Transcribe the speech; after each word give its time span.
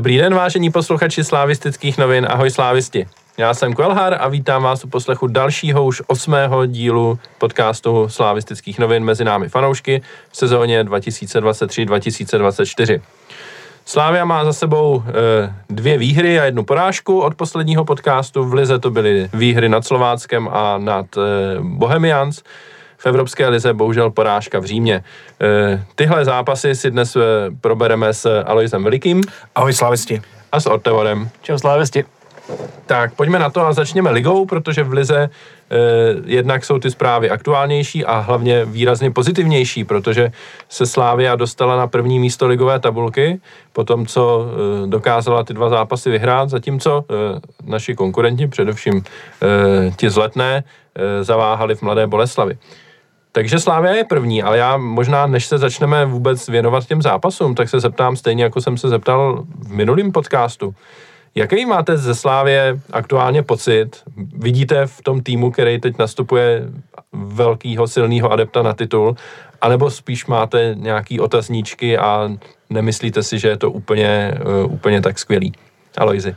Dobrý 0.00 0.16
den, 0.16 0.34
vážení 0.34 0.70
posluchači 0.70 1.24
slávistických 1.24 1.98
novin, 1.98 2.26
ahoj 2.30 2.50
slávisti. 2.50 3.06
Já 3.38 3.54
jsem 3.54 3.72
Kvelhar 3.72 4.16
a 4.20 4.28
vítám 4.28 4.62
vás 4.62 4.84
u 4.84 4.88
poslechu 4.88 5.26
dalšího 5.26 5.84
už 5.84 6.02
osmého 6.06 6.66
dílu 6.66 7.18
podcastu 7.38 8.08
slávistických 8.08 8.78
novin 8.78 9.04
mezi 9.04 9.24
námi 9.24 9.48
fanoušky 9.48 10.02
v 10.30 10.36
sezóně 10.36 10.84
2023-2024. 10.84 13.00
Slávia 13.84 14.24
má 14.24 14.44
za 14.44 14.52
sebou 14.52 15.02
e, 15.06 15.10
dvě 15.70 15.98
výhry 15.98 16.40
a 16.40 16.44
jednu 16.44 16.64
porážku 16.64 17.20
od 17.20 17.34
posledního 17.34 17.84
podcastu. 17.84 18.44
V 18.44 18.54
Lize 18.54 18.78
to 18.78 18.90
byly 18.90 19.28
výhry 19.34 19.68
nad 19.68 19.86
Slováckem 19.86 20.48
a 20.52 20.78
nad 20.78 21.06
e, 21.16 21.20
Bohemians. 21.60 22.42
V 23.00 23.06
Evropské 23.06 23.48
lize 23.48 23.74
bohužel 23.74 24.10
porážka 24.10 24.58
v 24.58 24.64
Římě. 24.64 24.94
E, 25.40 25.84
tyhle 25.94 26.24
zápasy 26.24 26.74
si 26.74 26.90
dnes 26.90 27.16
e, 27.16 27.20
probereme 27.60 28.14
s 28.14 28.42
Aloisem 28.42 28.84
Velikým. 28.84 29.22
Ahoj 29.54 29.72
slávisti. 29.72 30.22
A 30.52 30.60
s 30.60 30.66
Ortevorem. 30.66 31.28
Čau 31.42 31.58
slávisti. 31.58 32.04
Tak 32.86 33.14
pojďme 33.14 33.38
na 33.38 33.50
to 33.50 33.66
a 33.66 33.72
začněme 33.72 34.10
ligou, 34.10 34.46
protože 34.46 34.82
v 34.82 34.92
lize 34.92 35.30
eh, 35.70 35.76
jednak 36.24 36.64
jsou 36.64 36.78
ty 36.78 36.90
zprávy 36.90 37.30
aktuálnější 37.30 38.04
a 38.04 38.18
hlavně 38.18 38.64
výrazně 38.64 39.10
pozitivnější, 39.10 39.84
protože 39.84 40.32
se 40.68 40.86
Slávia 40.86 41.36
dostala 41.36 41.76
na 41.76 41.86
první 41.86 42.18
místo 42.18 42.46
ligové 42.46 42.78
tabulky, 42.78 43.40
po 43.72 43.84
tom, 43.84 44.06
co 44.06 44.46
eh, 44.46 44.86
dokázala 44.86 45.44
ty 45.44 45.54
dva 45.54 45.68
zápasy 45.68 46.10
vyhrát, 46.10 46.50
zatímco 46.50 47.04
eh, 47.10 47.40
naši 47.64 47.94
konkurenti, 47.94 48.46
především 48.46 49.02
eh, 49.02 49.92
ti 49.96 50.10
zletné, 50.10 50.64
eh, 50.94 51.24
zaváhali 51.24 51.74
v 51.74 51.82
Mladé 51.82 52.06
Boleslavi. 52.06 52.58
Takže 53.32 53.58
Slávia 53.58 53.92
je 53.92 54.04
první, 54.04 54.42
ale 54.42 54.58
já 54.58 54.76
možná, 54.76 55.26
než 55.26 55.46
se 55.46 55.58
začneme 55.58 56.04
vůbec 56.04 56.48
věnovat 56.48 56.86
těm 56.86 57.02
zápasům, 57.02 57.54
tak 57.54 57.68
se 57.68 57.80
zeptám 57.80 58.16
stejně, 58.16 58.44
jako 58.44 58.60
jsem 58.60 58.76
se 58.76 58.88
zeptal 58.88 59.44
v 59.58 59.72
minulém 59.72 60.12
podcastu. 60.12 60.74
Jaký 61.34 61.66
máte 61.66 61.96
ze 61.96 62.14
Slávě 62.14 62.80
aktuálně 62.92 63.42
pocit? 63.42 64.02
Vidíte 64.16 64.86
v 64.86 65.02
tom 65.02 65.20
týmu, 65.20 65.50
který 65.50 65.80
teď 65.80 65.98
nastupuje 65.98 66.68
velkýho, 67.12 67.88
silného 67.88 68.32
adepta 68.32 68.62
na 68.62 68.72
titul, 68.72 69.16
anebo 69.60 69.90
spíš 69.90 70.26
máte 70.26 70.74
nějaký 70.78 71.20
otazníčky 71.20 71.98
a 71.98 72.30
nemyslíte 72.70 73.22
si, 73.22 73.38
že 73.38 73.48
je 73.48 73.56
to 73.56 73.70
úplně, 73.70 74.34
uh, 74.64 74.72
úplně 74.72 75.00
tak 75.00 75.18
skvělý? 75.18 75.52
Alojzi. 75.98 76.36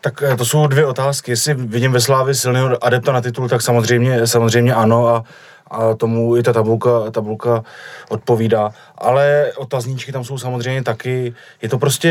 Tak 0.00 0.22
eh, 0.22 0.36
to 0.36 0.44
jsou 0.44 0.66
dvě 0.66 0.86
otázky. 0.86 1.30
Jestli 1.30 1.54
vidím 1.54 1.92
ve 1.92 2.00
Slávě 2.00 2.34
silného 2.34 2.84
adepta 2.84 3.12
na 3.12 3.20
titul, 3.20 3.48
tak 3.48 3.62
samozřejmě, 3.62 4.26
samozřejmě 4.26 4.74
ano 4.74 5.08
a, 5.08 5.24
a 5.70 5.94
tomu 5.94 6.36
i 6.36 6.42
ta 6.42 6.52
tabulka, 6.52 7.10
tabulka 7.10 7.64
odpovídá. 8.08 8.70
Ale 8.98 9.52
otazníčky 9.56 10.12
tam 10.12 10.24
jsou 10.24 10.38
samozřejmě 10.38 10.82
taky. 10.82 11.34
Je 11.62 11.68
to 11.68 11.78
prostě, 11.78 12.10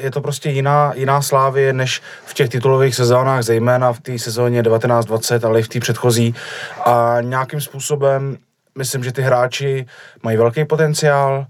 je 0.00 0.10
to 0.10 0.20
prostě 0.20 0.50
jiná, 0.50 0.92
jiná 0.94 1.22
Slávě 1.22 1.72
než 1.72 2.02
v 2.24 2.34
těch 2.34 2.48
titulových 2.48 2.94
sezónách, 2.94 3.42
zejména 3.42 3.92
v 3.92 4.00
té 4.00 4.18
sezóně 4.18 4.62
19-20, 4.62 5.46
ale 5.46 5.60
i 5.60 5.62
v 5.62 5.68
té 5.68 5.80
předchozí. 5.80 6.34
A 6.84 7.16
nějakým 7.20 7.60
způsobem 7.60 8.36
myslím, 8.78 9.04
že 9.04 9.12
ty 9.12 9.22
hráči 9.22 9.86
mají 10.22 10.36
velký 10.36 10.64
potenciál, 10.64 11.46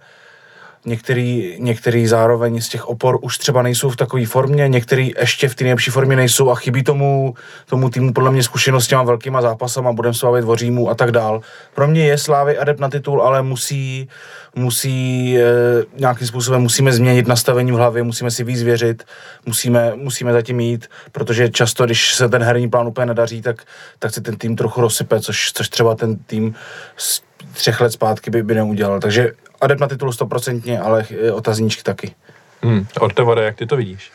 některý, 0.84 1.56
některý 1.58 2.06
zároveň 2.06 2.60
z 2.60 2.68
těch 2.68 2.88
opor 2.88 3.18
už 3.22 3.38
třeba 3.38 3.62
nejsou 3.62 3.90
v 3.90 3.96
takové 3.96 4.26
formě, 4.26 4.68
některý 4.68 5.12
ještě 5.20 5.48
v 5.48 5.54
té 5.54 5.64
nejlepší 5.64 5.90
formě 5.90 6.16
nejsou 6.16 6.50
a 6.50 6.54
chybí 6.54 6.82
tomu, 6.82 7.34
tomu 7.66 7.90
týmu 7.90 8.12
podle 8.12 8.30
mě 8.30 8.42
zkušenost 8.42 8.86
těma 8.86 9.02
velkýma 9.02 9.42
zápasama, 9.42 9.92
budeme 9.92 10.14
se 10.14 10.26
bavit 10.26 10.44
o 10.44 10.56
Římu 10.56 10.90
a 10.90 10.94
tak 10.94 11.10
dál. 11.10 11.40
Pro 11.74 11.88
mě 11.88 12.04
je 12.04 12.18
Slávy 12.18 12.58
adept 12.58 12.80
na 12.80 12.90
titul, 12.90 13.22
ale 13.22 13.42
musí, 13.42 14.08
musí 14.54 15.36
e, 15.38 15.42
nějakým 15.96 16.26
způsobem 16.26 16.62
musíme 16.62 16.92
změnit 16.92 17.28
nastavení 17.28 17.72
v 17.72 17.74
hlavě, 17.74 18.02
musíme 18.02 18.30
si 18.30 18.44
víc 18.44 18.62
věřit, 18.62 19.04
musíme, 19.46 19.92
musíme 19.94 20.32
zatím 20.32 20.60
jít, 20.60 20.88
protože 21.12 21.48
často, 21.48 21.84
když 21.84 22.14
se 22.14 22.28
ten 22.28 22.42
herní 22.42 22.70
plán 22.70 22.86
úplně 22.86 23.06
nedaří, 23.06 23.42
tak, 23.42 23.62
tak 23.98 24.14
se 24.14 24.20
ten 24.20 24.36
tým 24.36 24.56
trochu 24.56 24.80
rozsype, 24.80 25.20
což, 25.20 25.52
což 25.54 25.68
třeba 25.68 25.94
ten 25.94 26.16
tým 26.16 26.54
z 26.96 27.22
třech 27.52 27.80
let 27.80 27.92
zpátky 27.92 28.30
by, 28.30 28.42
by 28.42 28.54
neudělal. 28.54 29.00
Takže 29.00 29.32
adept 29.62 29.80
na 29.80 29.88
titul 29.88 30.12
stoprocentně, 30.12 30.80
ale 30.80 31.04
otazníčky 31.32 31.82
taky. 31.82 32.14
Hmm. 32.62 32.86
Ortevore, 33.00 33.44
jak 33.44 33.56
ty 33.56 33.66
to 33.66 33.76
vidíš? 33.76 34.10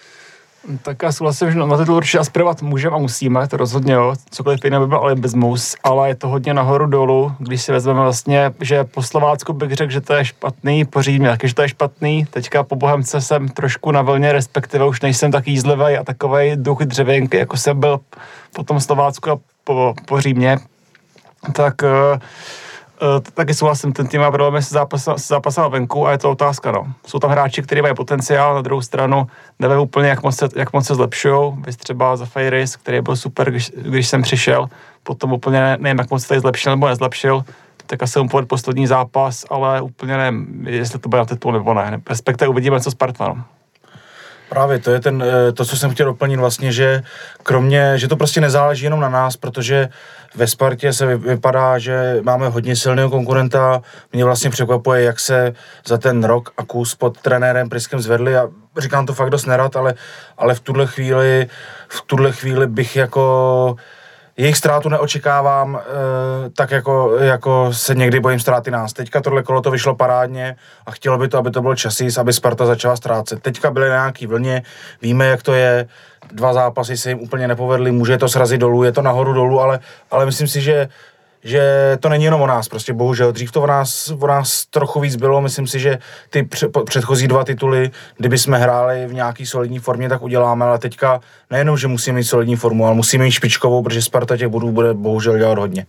Tak 0.82 1.04
já 1.04 1.12
souhlasím, 1.12 1.52
že 1.52 1.58
na 1.58 1.78
titul 1.78 1.96
určitě 1.96 2.20
aspirovat 2.20 2.62
můžeme 2.62 2.96
a 2.96 3.00
musíme, 3.00 3.48
to 3.48 3.58
rozhodně 3.58 3.94
jo. 3.94 4.16
Cokoliv 4.30 4.64
jiného 4.64 4.86
by 4.86 4.90
byl 4.90 4.98
ale 4.98 5.16
bez 5.16 5.34
mus, 5.34 5.76
ale 5.84 6.08
je 6.08 6.16
to 6.16 6.28
hodně 6.28 6.54
nahoru 6.54 6.86
dolů, 6.86 7.32
když 7.40 7.62
si 7.62 7.72
vezmeme 7.72 8.02
vlastně, 8.02 8.54
že 8.62 8.84
po 8.84 9.04
Slovácku 9.04 9.54
bych 9.54 9.74
řekl, 9.74 9.92
že 9.92 10.02
to 10.02 10.14
je 10.14 10.26
špatný, 10.26 10.86
po 10.86 11.02
Římě 11.02 11.30
taky, 11.30 11.48
že 11.48 11.56
to 11.56 11.62
je 11.62 11.70
špatný. 11.70 12.26
Teďka 12.26 12.64
po 12.64 12.76
Bohemce 12.76 13.22
jsem 13.22 13.50
trošku 13.50 13.92
na 13.92 14.02
vlně, 14.02 14.32
respektive 14.32 14.86
už 14.86 15.02
nejsem 15.02 15.32
tak 15.32 15.48
jízlivý 15.48 15.98
a 15.98 16.04
takový 16.04 16.52
duch 16.56 16.80
dřevěnky, 16.80 17.38
jako 17.38 17.58
jsem 17.58 17.80
byl 17.80 18.00
po 18.54 18.64
tom 18.64 18.80
Slovácku 18.80 19.32
a 19.32 19.40
po, 19.64 19.94
po 20.06 20.22
Římě. 20.22 20.58
Tak 21.54 21.76
Uh, 21.84 22.20
taky 23.34 23.54
souhlasím, 23.54 23.94
ten 23.94 24.08
tým 24.08 24.22
má 24.22 24.32
problémy 24.32 24.64
se 24.64 24.80
zápasem 25.16 25.64
venku 25.70 26.08
a 26.08 26.12
je 26.12 26.18
to 26.18 26.32
otázka. 26.32 26.72
No. 26.72 26.88
Jsou 27.06 27.20
tam 27.20 27.32
hráči, 27.32 27.62
kteří 27.62 27.82
mají 27.82 27.96
potenciál, 27.96 28.56
na 28.56 28.62
druhou 28.62 28.82
stranu 28.82 29.28
nevím 29.60 29.80
úplně, 29.80 30.10
jak 30.10 30.24
moc 30.24 30.36
se, 30.36 30.50
jak 30.56 30.74
moc 30.74 30.86
se 30.86 30.96
zlepšují. 30.96 31.54
Vy 31.66 31.72
třeba 31.74 32.16
za 32.16 32.26
Fairis, 32.26 32.76
který 32.76 33.02
byl 33.02 33.16
super, 33.16 33.52
když, 33.52 33.72
když 33.78 34.08
jsem 34.08 34.22
přišel, 34.22 34.70
potom 35.04 35.34
úplně 35.34 35.60
ne, 35.60 35.78
nevím, 35.80 36.00
jak 36.00 36.12
moc 36.12 36.22
se 36.22 36.28
tady 36.28 36.40
zlepšil 36.40 36.72
nebo 36.72 36.88
nezlepšil, 36.88 37.44
tak 37.86 38.04
asi 38.04 38.20
mu 38.20 38.28
poslední 38.48 38.88
zápas, 38.88 39.46
ale 39.50 39.82
úplně 39.82 40.18
nevím, 40.18 40.68
jestli 40.68 41.00
to 41.00 41.10
bude 41.10 41.20
na 41.20 41.26
titul 41.26 41.52
nebo 41.52 41.74
ne. 41.74 42.02
Respektive 42.10 42.50
uvidíme, 42.50 42.82
co 42.82 42.92
Sparta. 42.92 43.46
Právě 44.50 44.80
to 44.80 44.92
je 44.92 45.00
ten, 45.00 45.24
eh, 45.28 45.52
to, 45.52 45.66
co 45.66 45.78
jsem 45.78 45.92
chtěl 45.92 46.06
doplnit 46.06 46.38
vlastně, 46.38 46.72
že 46.72 47.04
kromě, 47.44 47.98
že 47.98 48.08
to 48.08 48.16
prostě 48.16 48.42
nezáleží 48.42 48.84
jenom 48.84 49.00
na 49.00 49.10
nás, 49.10 49.38
protože 49.38 49.90
ve 50.36 50.48
Spartě 50.48 50.94
se 50.94 51.18
vypadá, 51.18 51.80
že 51.80 52.20
máme 52.22 52.48
hodně 52.48 52.76
silného 52.76 53.10
konkurenta. 53.10 53.82
Mě 54.14 54.26
vlastně 54.26 54.50
překvapuje, 54.50 55.04
jak 55.04 55.20
se 55.20 55.54
za 55.86 55.98
ten 55.98 56.24
rok 56.24 56.54
a 56.58 56.64
kus 56.64 56.96
pod 56.96 57.22
trenérem 57.22 57.70
Priskem 57.70 58.00
zvedli 58.00 58.38
a 58.38 58.48
říkám 58.78 59.06
to 59.06 59.14
fakt 59.14 59.30
dost 59.30 59.46
nerad, 59.46 59.76
ale, 59.76 59.94
ale 60.38 60.56
v 60.56 60.60
tuhle 60.60 60.88
chvíli, 60.88 61.48
v 61.88 62.02
tuhle 62.02 62.32
chvíli 62.32 62.68
bych 62.68 62.96
jako 62.96 63.76
jejich 64.38 64.58
ztrátu 64.58 64.90
neočekávám 64.90 65.76
e, 65.76 66.50
tak, 66.50 66.72
jako, 66.72 67.18
jako 67.18 67.74
se 67.74 67.96
někdy 67.96 68.20
bojím 68.20 68.40
ztráty 68.40 68.72
nás. 68.72 68.94
Teďka 68.94 69.22
tohle 69.22 69.44
kolo 69.44 69.62
to 69.62 69.72
vyšlo 69.72 69.96
parádně 69.96 70.56
a 70.86 70.92
chtělo 70.92 71.18
by 71.18 71.28
to, 71.28 71.38
aby 71.38 71.52
to 71.52 71.62
byl 71.62 71.76
časís, 71.76 72.18
aby 72.18 72.34
Sparta 72.34 72.66
začala 72.66 72.96
ztrácet. 72.96 73.42
Teďka 73.42 73.72
byly 73.72 73.90
na 73.90 73.96
nějaký 73.96 74.28
vlně, 74.28 74.64
víme, 75.02 75.26
jak 75.28 75.44
to 75.44 75.54
je, 75.54 75.88
dva 76.32 76.54
zápasy 76.54 76.98
se 76.98 77.10
jim 77.10 77.20
úplně 77.20 77.48
nepovedly, 77.48 77.92
může 77.92 78.18
to 78.18 78.30
srazit 78.30 78.62
dolů, 78.62 78.84
je 78.84 78.92
to 78.92 79.02
nahoru 79.02 79.34
dolů, 79.34 79.60
ale, 79.60 79.80
ale 80.12 80.26
myslím 80.26 80.48
si, 80.48 80.62
že 80.62 80.90
že 81.44 81.98
to 82.00 82.10
není 82.10 82.24
jenom 82.24 82.42
o 82.42 82.48
nás, 82.48 82.68
prostě 82.68 82.94
bohužel. 82.94 83.32
Dřív 83.32 83.52
to 83.52 83.62
o 83.62 83.68
nás, 83.68 84.14
o 84.20 84.28
nás 84.28 84.66
trochu 84.66 85.00
víc 85.00 85.16
bylo, 85.16 85.42
myslím 85.42 85.68
si, 85.68 85.80
že 85.80 85.98
ty 86.30 86.48
předchozí 86.86 87.28
dva 87.28 87.44
tituly, 87.44 87.92
kdyby 88.18 88.38
jsme 88.38 88.58
hráli 88.58 89.08
v 89.08 89.14
nějaký 89.14 89.46
solidní 89.46 89.80
formě, 89.80 90.10
tak 90.10 90.22
uděláme, 90.22 90.66
ale 90.66 90.80
teďka 90.80 91.20
nejenom, 91.52 91.78
že 91.78 91.88
musíme 91.88 92.18
mít 92.18 92.24
solidní 92.24 92.56
formu, 92.56 92.86
ale 92.86 92.96
musíme 92.96 93.24
mít 93.24 93.32
špičkovou, 93.32 93.84
protože 93.84 94.02
Sparta 94.02 94.38
těch 94.38 94.48
bodů 94.48 94.72
bude 94.72 94.94
bohužel 94.94 95.38
dělat 95.38 95.58
hodně. 95.58 95.86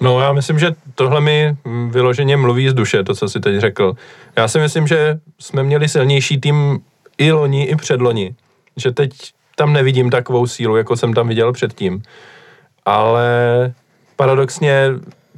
No 0.00 0.20
já 0.20 0.32
myslím, 0.32 0.58
že 0.58 0.70
tohle 0.94 1.20
mi 1.20 1.56
vyloženě 1.90 2.36
mluví 2.36 2.68
z 2.68 2.74
duše, 2.74 3.04
to, 3.04 3.14
co 3.14 3.28
si 3.28 3.40
teď 3.40 3.60
řekl. 3.60 3.94
Já 4.36 4.48
si 4.48 4.58
myslím, 4.58 4.86
že 4.86 5.18
jsme 5.38 5.62
měli 5.62 5.88
silnější 5.88 6.40
tým 6.40 6.80
i 7.18 7.32
loni, 7.32 7.64
i 7.64 7.76
předloni. 7.76 8.34
Že 8.76 8.92
teď 8.92 9.10
tam 9.56 9.72
nevidím 9.72 10.10
takovou 10.10 10.46
sílu, 10.46 10.76
jako 10.76 10.96
jsem 10.96 11.14
tam 11.14 11.28
viděl 11.28 11.52
předtím. 11.52 12.02
Ale 12.84 13.28
paradoxně 14.16 14.88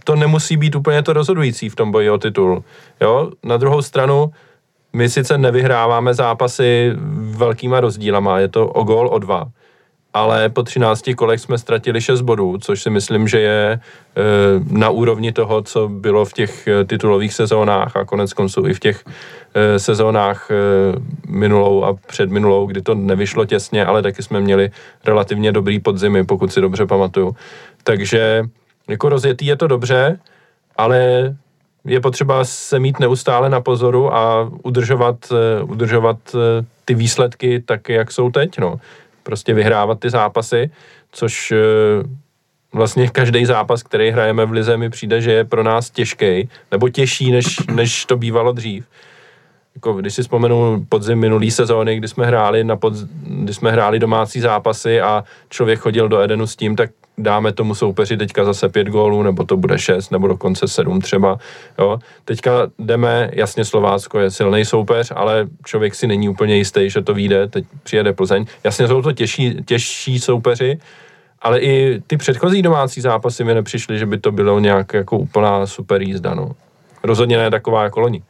to 0.05 0.17
nemusí 0.17 0.56
být 0.56 0.75
úplně 0.75 1.03
to 1.03 1.12
rozhodující 1.12 1.69
v 1.69 1.76
tom 1.76 1.93
boji 1.93 2.11
o 2.11 2.19
titul. 2.19 2.65
Jo? 3.00 3.31
Na 3.43 3.56
druhou 3.56 3.82
stranu, 3.82 4.32
my 4.93 5.09
sice 5.09 5.38
nevyhráváme 5.38 6.15
zápasy 6.15 6.93
velkýma 7.37 7.81
rozdílama, 7.81 8.38
je 8.38 8.49
to 8.49 8.69
o 8.69 8.85
gol, 8.85 9.09
o 9.09 9.19
dva, 9.19 9.47
ale 10.15 10.49
po 10.49 10.62
13 10.62 11.05
kolech 11.17 11.41
jsme 11.41 11.59
ztratili 11.59 12.00
6 12.00 12.21
bodů, 12.21 12.59
což 12.59 12.82
si 12.82 12.91
myslím, 12.91 13.29
že 13.29 13.41
je 13.41 13.73
e, 13.73 13.81
na 14.71 14.91
úrovni 14.91 15.32
toho, 15.32 15.62
co 15.62 15.88
bylo 15.88 16.25
v 16.25 16.32
těch 16.32 16.69
e, 16.69 16.85
titulových 16.85 17.35
sezónách 17.35 17.97
a 17.97 18.05
konec 18.05 18.32
konců 18.32 18.67
i 18.67 18.75
v 18.75 18.81
těch 18.81 19.05
e, 19.55 19.79
sezónách 19.79 20.49
minulou 21.29 21.85
a 21.85 21.94
předminulou, 22.06 22.67
kdy 22.67 22.82
to 22.82 22.94
nevyšlo 22.94 23.44
těsně, 23.44 23.85
ale 23.87 24.03
taky 24.03 24.23
jsme 24.23 24.41
měli 24.41 24.70
relativně 25.05 25.53
dobrý 25.53 25.81
podzimy, 25.81 26.25
pokud 26.25 26.53
si 26.53 26.61
dobře 26.61 26.87
pamatuju. 26.87 27.37
Takže 27.85 28.44
jako 28.88 29.08
rozjetý 29.08 29.46
je 29.46 29.56
to 29.56 29.66
dobře, 29.66 30.19
ale 30.76 31.31
je 31.84 32.00
potřeba 32.00 32.44
se 32.44 32.78
mít 32.78 33.00
neustále 33.00 33.50
na 33.50 33.60
pozoru 33.60 34.14
a 34.14 34.50
udržovat, 34.62 35.16
eh, 35.32 35.62
udržovat 35.62 36.19
eh, 36.34 36.66
ty 36.84 36.94
výsledky 36.94 37.60
tak, 37.60 37.88
jak 37.88 38.12
jsou 38.12 38.31
teď. 38.31 38.58
No. 38.58 38.81
Prostě 39.22 39.54
vyhrávat 39.54 40.00
ty 40.00 40.10
zápasy, 40.10 40.70
což 41.12 41.52
eh, 41.52 41.56
vlastně 42.72 43.08
každý 43.08 43.44
zápas, 43.44 43.82
který 43.82 44.10
hrajeme 44.10 44.46
v 44.46 44.52
Lize, 44.52 44.76
mi 44.76 44.90
přijde, 44.90 45.20
že 45.20 45.32
je 45.32 45.44
pro 45.44 45.62
nás 45.62 45.90
těžký, 45.90 46.48
nebo 46.72 46.88
těžší, 46.88 47.31
než, 47.31 47.56
než 47.75 48.04
to 48.04 48.16
bývalo 48.16 48.52
dřív. 48.52 48.84
jako 49.75 49.92
když 49.92 50.14
si 50.14 50.22
vzpomenu 50.22 50.86
podzim 50.88 51.19
minulý 51.19 51.50
sezóny, 51.50 51.96
kdy 51.96 52.08
jsme 52.08 52.26
hráli, 52.26 52.64
na 52.64 52.76
pod, 52.76 52.92
kdy 53.22 53.54
jsme 53.54 53.70
hráli 53.70 53.98
domácí 53.98 54.40
zápasy 54.40 55.00
a 55.00 55.25
člověk 55.48 55.78
chodil 55.78 56.08
do 56.08 56.20
Edenu 56.20 56.46
s 56.46 56.56
tím, 56.56 56.76
tak 56.76 56.90
dáme 57.19 57.52
tomu 57.52 57.75
soupeři 57.75 58.16
teďka 58.16 58.44
zase 58.44 58.69
pět 58.69 58.87
gólů, 58.87 59.22
nebo 59.22 59.44
to 59.44 59.56
bude 59.56 59.78
šest, 59.78 60.11
nebo 60.11 60.28
dokonce 60.28 60.69
sedm 60.69 61.00
třeba. 61.00 61.38
Jo. 61.78 61.99
Teďka 62.25 62.50
jdeme, 62.78 63.31
jasně 63.32 63.64
Slovácko 63.64 64.19
je 64.19 64.31
silný 64.31 64.64
soupeř, 64.64 65.12
ale 65.16 65.46
člověk 65.64 65.94
si 65.94 66.06
není 66.06 66.28
úplně 66.28 66.56
jistý, 66.56 66.90
že 66.90 67.02
to 67.02 67.14
vyjde, 67.14 67.49
teď 67.49 67.64
přijede 67.82 68.12
Plzeň. 68.12 68.46
Jasně 68.64 68.88
jsou 68.88 69.02
to 69.02 69.12
těžší, 69.12 69.56
těžší 69.64 70.20
soupeři, 70.20 70.78
ale 71.43 71.61
i 71.61 72.00
ty 72.06 72.16
předchozí 72.16 72.62
domácí 72.62 73.00
zápasy 73.00 73.44
mi 73.44 73.55
nepřišly, 73.55 73.99
že 73.99 74.06
by 74.06 74.19
to 74.19 74.32
bylo 74.32 74.58
nějak 74.58 74.94
jako 74.94 75.19
úplná 75.19 75.67
super 75.67 76.02
jízda. 76.02 76.34
No. 76.34 76.50
Rozhodně 77.05 77.38
ne 77.38 77.50
taková 77.50 77.84
jako 77.84 78.00
loni. 78.00 78.22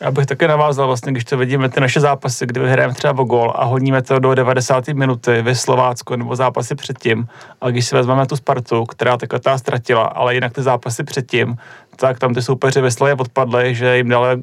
Já 0.00 0.10
bych 0.10 0.26
také 0.26 0.48
navázal, 0.48 0.86
vlastně, 0.86 1.12
když 1.12 1.24
to 1.24 1.36
vidíme, 1.36 1.68
ty 1.68 1.80
naše 1.80 2.00
zápasy, 2.00 2.46
kdy 2.46 2.60
vyhrajeme 2.60 2.94
třeba 2.94 3.22
o 3.22 3.24
gol 3.24 3.52
a 3.56 3.64
honíme 3.64 4.02
to 4.02 4.18
do 4.18 4.34
90. 4.34 4.88
minuty 4.88 5.42
ve 5.42 5.54
Slovácku 5.54 6.16
nebo 6.16 6.36
zápasy 6.36 6.74
předtím. 6.74 7.28
A 7.60 7.70
když 7.70 7.86
si 7.86 7.94
vezmeme 7.94 8.26
tu 8.26 8.36
Spartu, 8.36 8.84
která 8.84 9.16
takhle 9.16 9.40
ta 9.40 9.58
ztratila, 9.58 10.04
ale 10.04 10.34
jinak 10.34 10.52
ty 10.52 10.62
zápasy 10.62 11.04
předtím, 11.04 11.56
tak 11.96 12.18
tam 12.18 12.34
ty 12.34 12.42
soupeři 12.42 12.80
ve 12.80 12.90
odpadly, 13.18 13.74
že 13.74 13.96
jim 13.96 14.08
dali 14.08 14.42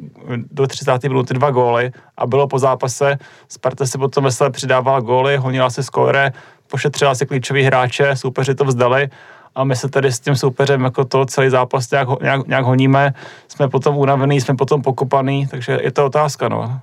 do 0.51 0.67
30. 0.67 1.03
minuty 1.03 1.33
dva 1.33 1.51
góly 1.51 1.91
a 2.17 2.27
bylo 2.27 2.47
po 2.47 2.59
zápase. 2.59 3.17
Sparta 3.47 3.85
si 3.85 3.97
potom 3.97 4.23
ve 4.23 4.31
přidávala 4.49 4.99
góly, 4.99 5.37
honila 5.37 5.69
si 5.69 5.83
skóre, 5.83 6.31
pošetřila 6.67 7.15
si 7.15 7.25
klíčový 7.25 7.63
hráče, 7.63 8.15
soupeři 8.15 8.55
to 8.55 8.65
vzdali 8.65 9.09
a 9.55 9.63
my 9.63 9.75
se 9.75 9.89
tady 9.89 10.11
s 10.11 10.19
tím 10.19 10.35
soupeřem 10.35 10.83
jako 10.83 11.05
to 11.05 11.25
celý 11.25 11.49
zápas 11.49 11.91
nějak, 11.91 12.21
nějak, 12.21 12.47
nějak 12.47 12.65
honíme, 12.65 13.13
jsme 13.47 13.69
potom 13.69 13.97
unavený, 13.97 14.41
jsme 14.41 14.55
potom 14.55 14.81
pokopaný, 14.81 15.47
takže 15.47 15.79
je 15.81 15.91
to 15.91 16.05
otázka, 16.05 16.49
no. 16.49 16.79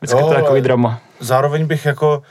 Vždycky 0.00 0.20
jo, 0.20 0.26
to 0.26 0.34
je 0.34 0.42
takový 0.42 0.60
drama. 0.60 1.00
Zároveň 1.20 1.66
bych 1.66 1.86
jako, 1.86 2.22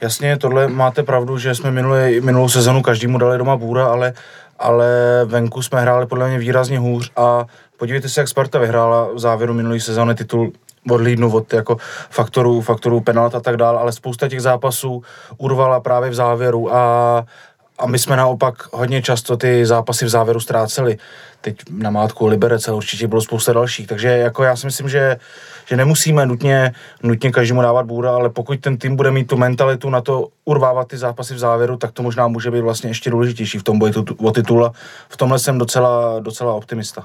jasně, 0.00 0.36
tohle 0.36 0.68
máte 0.68 1.02
pravdu, 1.02 1.38
že 1.38 1.54
jsme 1.54 1.70
minulý, 1.70 2.20
minulou 2.20 2.48
sezonu 2.48 2.82
každému 2.82 3.18
dali 3.18 3.38
doma 3.38 3.56
bůra, 3.56 3.86
ale, 3.86 4.12
ale 4.58 4.86
venku 5.24 5.62
jsme 5.62 5.80
hráli 5.80 6.06
podle 6.06 6.28
mě 6.28 6.38
výrazně 6.38 6.78
hůř 6.78 7.12
a 7.16 7.46
podívejte 7.76 8.08
se, 8.08 8.20
jak 8.20 8.28
Sparta 8.28 8.58
vyhrála 8.58 9.08
v 9.14 9.18
závěru 9.18 9.54
minulé 9.54 9.80
sezóny 9.80 10.14
titul 10.14 10.52
odlídnu 10.90 11.32
od 11.32 11.52
jako 11.52 11.76
faktorů, 12.10 12.60
faktorů 12.60 13.00
penalt 13.00 13.34
a 13.34 13.40
tak 13.40 13.56
dále, 13.56 13.78
ale 13.78 13.92
spousta 13.92 14.28
těch 14.28 14.40
zápasů 14.40 15.02
urvala 15.38 15.80
právě 15.80 16.10
v 16.10 16.14
závěru 16.14 16.74
a 16.74 17.24
a 17.78 17.86
my 17.86 17.98
jsme 17.98 18.16
naopak 18.16 18.54
hodně 18.72 19.02
často 19.02 19.36
ty 19.36 19.66
zápasy 19.66 20.04
v 20.04 20.08
závěru 20.08 20.40
ztráceli. 20.40 20.98
Teď 21.40 21.56
na 21.70 21.90
mátku 21.90 22.26
Liberec, 22.26 22.68
ale 22.68 22.76
určitě 22.76 23.08
bylo 23.08 23.20
spousta 23.20 23.52
dalších. 23.52 23.86
Takže 23.86 24.08
jako 24.08 24.44
já 24.44 24.56
si 24.56 24.66
myslím, 24.66 24.88
že, 24.88 25.16
že 25.66 25.76
nemusíme 25.76 26.26
nutně, 26.26 26.72
nutně 27.02 27.32
každému 27.32 27.62
dávat 27.62 27.86
bůra, 27.86 28.14
ale 28.14 28.30
pokud 28.30 28.60
ten 28.60 28.76
tým 28.76 28.96
bude 28.96 29.10
mít 29.10 29.26
tu 29.26 29.36
mentalitu 29.36 29.90
na 29.90 30.00
to 30.00 30.28
urvávat 30.44 30.88
ty 30.88 30.98
zápasy 30.98 31.34
v 31.34 31.38
závěru, 31.38 31.76
tak 31.76 31.92
to 31.92 32.02
možná 32.02 32.28
může 32.28 32.50
být 32.50 32.60
vlastně 32.60 32.90
ještě 32.90 33.10
důležitější 33.10 33.58
v 33.58 33.62
tom 33.62 33.78
boji 33.78 33.92
o 34.18 34.30
titul. 34.30 34.72
V 35.08 35.16
tomhle 35.16 35.38
jsem 35.38 35.58
docela, 35.58 36.20
docela 36.20 36.54
optimista. 36.54 37.04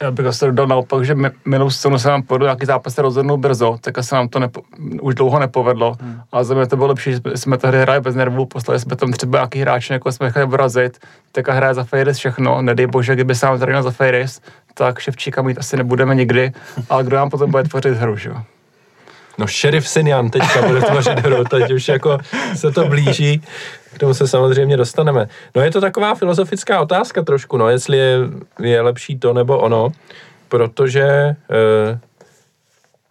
Já 0.00 0.10
bych 0.10 0.26
asi 0.26 0.46
dodal 0.46 0.66
naopak, 0.66 1.04
že 1.04 1.16
minulou 1.44 1.70
sezónu 1.70 1.98
se 1.98 2.08
nám 2.08 2.22
povedlo 2.22 2.46
nějaký 2.46 2.66
zápas 2.66 2.94
se 2.94 3.02
rozhodnul 3.02 3.36
brzo, 3.36 3.76
tak 3.80 3.94
se 4.00 4.14
nám 4.14 4.28
to 4.28 4.38
nepo, 4.38 4.62
už 5.00 5.14
dlouho 5.14 5.38
nepovedlo. 5.38 5.96
Hmm. 6.00 6.20
A 6.32 6.44
za 6.44 6.54
mě 6.54 6.66
to 6.66 6.76
bylo 6.76 6.88
lepší, 6.88 7.12
že 7.12 7.20
jsme 7.34 7.58
tady 7.58 7.80
hráli 7.80 8.00
bez 8.00 8.14
nervů, 8.14 8.46
poslali 8.46 8.80
jsme 8.80 8.96
tam 8.96 9.12
třeba 9.12 9.38
nějaký 9.38 9.60
hráč, 9.60 9.90
jako 9.90 10.12
jsme 10.12 10.30
chtěli 10.30 10.46
vrazit, 10.46 10.98
tak 11.32 11.48
a 11.48 11.52
hraje 11.52 11.74
za 11.74 11.84
Fejris 11.84 12.18
všechno. 12.18 12.62
Nedej 12.62 12.86
bože, 12.86 13.14
kdyby 13.14 13.34
se 13.34 13.46
nám 13.46 13.58
tady 13.58 13.82
za 13.82 13.90
Fejris, 13.90 14.40
tak 14.74 14.98
Ševčíka 14.98 15.42
mít 15.42 15.58
asi 15.58 15.76
nebudeme 15.76 16.14
nikdy, 16.14 16.52
ale 16.88 17.04
kdo 17.04 17.16
nám 17.16 17.30
potom 17.30 17.50
bude 17.50 17.62
tvořit 17.62 17.94
hru, 17.94 18.16
že 18.16 18.28
jo? 18.28 18.36
No, 19.38 19.46
šerif 19.46 19.88
Sinjan 19.88 20.30
teďka 20.30 20.62
bude 20.62 20.80
tvořit 20.80 21.18
hru, 21.18 21.44
teď 21.44 21.72
už 21.72 21.88
jako 21.88 22.18
se 22.54 22.72
to 22.72 22.84
blíží, 22.88 23.42
k 23.94 23.98
tomu 23.98 24.14
se 24.14 24.28
samozřejmě 24.28 24.76
dostaneme. 24.76 25.28
No 25.56 25.62
je 25.62 25.70
to 25.70 25.80
taková 25.80 26.14
filozofická 26.14 26.80
otázka 26.80 27.22
trošku, 27.22 27.56
no, 27.56 27.68
jestli 27.68 27.96
je, 27.96 28.18
je 28.62 28.80
lepší 28.80 29.18
to 29.18 29.34
nebo 29.34 29.58
ono, 29.58 29.88
protože 30.48 31.02
e, 31.02 31.36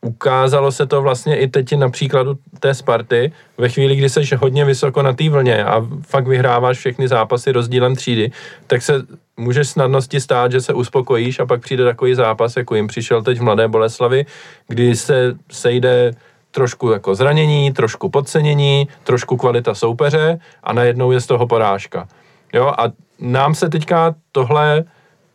ukázalo 0.02 0.72
se 0.72 0.86
to 0.86 1.02
vlastně 1.02 1.38
i 1.38 1.48
teď 1.48 1.76
na 1.76 1.90
příkladu 1.90 2.38
té 2.60 2.74
Sparty, 2.74 3.32
ve 3.58 3.70
chvíli, 3.70 3.96
kdy 3.96 4.10
seš 4.10 4.34
hodně 4.34 4.66
vysoko 4.66 5.02
na 5.02 5.14
té 5.14 5.30
vlně 5.30 5.66
a 5.66 5.86
fakt 6.08 6.28
vyhráváš 6.28 6.78
všechny 6.78 7.08
zápasy 7.08 7.52
rozdílem 7.52 7.96
třídy, 7.96 8.32
tak 8.68 8.82
se 8.82 8.94
může 9.38 9.66
snadnosti 9.66 10.22
stát, 10.22 10.52
že 10.52 10.62
se 10.62 10.74
uspokojíš 10.74 11.40
a 11.40 11.46
pak 11.46 11.62
přijde 11.62 11.84
takový 11.84 12.16
zápas, 12.16 12.58
jako 12.58 12.76
jim 12.76 12.88
přišel 12.88 13.22
teď 13.24 13.40
v 13.40 13.44
Mladé 13.44 13.68
Boleslavi, 13.68 14.26
kdy 14.68 14.96
se 14.96 15.36
sejde 15.52 16.12
trošku 16.52 16.92
jako 16.92 17.16
zranění, 17.16 17.74
trošku 17.74 18.10
podcenění, 18.10 18.88
trošku 19.04 19.38
kvalita 19.38 19.74
soupeře 19.74 20.40
a 20.64 20.74
najednou 20.74 21.12
je 21.12 21.22
z 21.22 21.28
toho 21.28 21.48
porážka. 21.48 22.08
Jo, 22.54 22.74
a 22.78 22.84
nám 23.20 23.56
se 23.56 23.70
teďka 23.70 24.16
tohle 24.32 24.84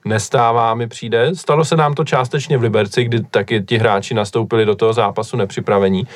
nestává, 0.05 0.75
mi 0.75 0.87
přijde. 0.87 1.35
Stalo 1.35 1.65
se 1.65 1.77
nám 1.77 1.95
to 1.95 2.05
částečně 2.05 2.59
v 2.59 2.63
Liberci, 2.63 3.05
kdy 3.05 3.25
taky 3.25 3.63
ti 3.63 3.79
hráči 3.79 4.15
nastoupili 4.15 4.65
do 4.65 4.75
toho 4.75 4.93
zápasu 4.93 5.37
nepřipravení, 5.37 6.07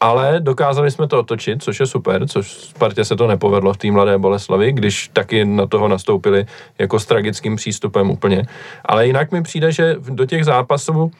ale 0.00 0.40
dokázali 0.40 0.90
jsme 0.90 1.08
to 1.08 1.18
otočit, 1.18 1.62
což 1.62 1.80
je 1.80 1.86
super, 1.86 2.28
což 2.28 2.52
Spartě 2.52 3.04
se 3.04 3.16
to 3.16 3.26
nepovedlo 3.26 3.72
v 3.72 3.76
té 3.76 3.90
mladé 3.90 4.18
Boleslavi, 4.18 4.72
když 4.72 5.10
taky 5.12 5.44
na 5.44 5.66
toho 5.66 5.88
nastoupili 5.88 6.46
jako 6.78 6.98
s 6.98 7.06
tragickým 7.06 7.56
přístupem 7.56 8.10
úplně. 8.10 8.42
Ale 8.84 9.06
jinak 9.06 9.32
mi 9.32 9.42
přijde, 9.42 9.72
že 9.72 9.96
do 10.00 10.26
těch 10.26 10.44
zápasů 10.44 11.10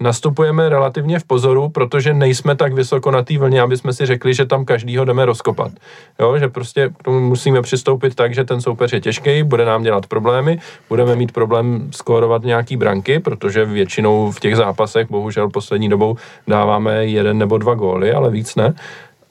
nastupujeme 0.00 0.68
relativně 0.68 1.18
v 1.18 1.24
pozoru, 1.24 1.68
protože 1.68 2.14
nejsme 2.14 2.56
tak 2.56 2.72
vysoko 2.72 3.10
na 3.10 3.22
té 3.22 3.38
vlně, 3.38 3.60
aby 3.60 3.76
jsme 3.76 3.92
si 3.92 4.06
řekli, 4.06 4.34
že 4.34 4.46
tam 4.46 4.64
každýho 4.64 5.04
jdeme 5.04 5.24
rozkopat. 5.24 5.72
Jo, 6.20 6.38
že 6.38 6.48
prostě 6.48 6.90
k 6.98 7.02
tomu 7.02 7.20
musíme 7.20 7.62
přistoupit 7.62 8.14
tak, 8.14 8.34
že 8.34 8.44
ten 8.44 8.60
soupeř 8.60 8.92
je 8.92 9.00
těžký, 9.00 9.42
bude 9.42 9.64
nám 9.64 9.82
dělat 9.82 10.06
problémy, 10.06 10.58
budeme 10.88 11.16
mít 11.16 11.32
problém 11.32 11.88
skórovat 11.90 12.42
nějaký 12.42 12.76
branky, 12.76 13.20
protože 13.20 13.64
většinou 13.64 14.30
v 14.30 14.40
těch 14.40 14.56
zápasech, 14.56 15.10
bohužel 15.10 15.50
poslední 15.50 15.88
dobou 15.88 16.16
dáváme 16.48 17.06
jeden 17.06 17.38
nebo 17.38 17.58
dva 17.58 17.74
góly, 17.74 18.12
ale 18.12 18.30
víc 18.30 18.56
ne. 18.56 18.74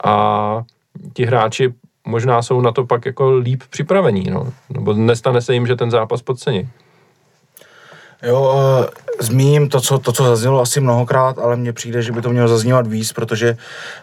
A 0.04 0.62
ti 1.12 1.24
hráči 1.24 1.72
možná 2.06 2.42
jsou 2.42 2.60
na 2.60 2.72
to 2.72 2.86
pak 2.86 3.06
jako 3.06 3.36
líp 3.36 3.62
připravení, 3.70 4.24
no. 4.30 4.52
nebo 4.70 4.92
nestane 4.92 5.40
se 5.40 5.54
jim, 5.54 5.66
že 5.66 5.76
ten 5.76 5.90
zápas 5.90 6.22
podcení. 6.22 6.68
Jo, 8.24 8.52
uh, 8.54 8.86
zmíním 9.20 9.68
to 9.68 9.80
co, 9.80 9.98
to, 9.98 10.12
co 10.12 10.24
zaznělo 10.24 10.60
asi 10.60 10.80
mnohokrát, 10.80 11.38
ale 11.38 11.56
mně 11.56 11.72
přijde, 11.72 12.02
že 12.02 12.12
by 12.12 12.22
to 12.22 12.30
mělo 12.30 12.48
zaznívat 12.48 12.86
víc, 12.86 13.12
protože, 13.12 13.56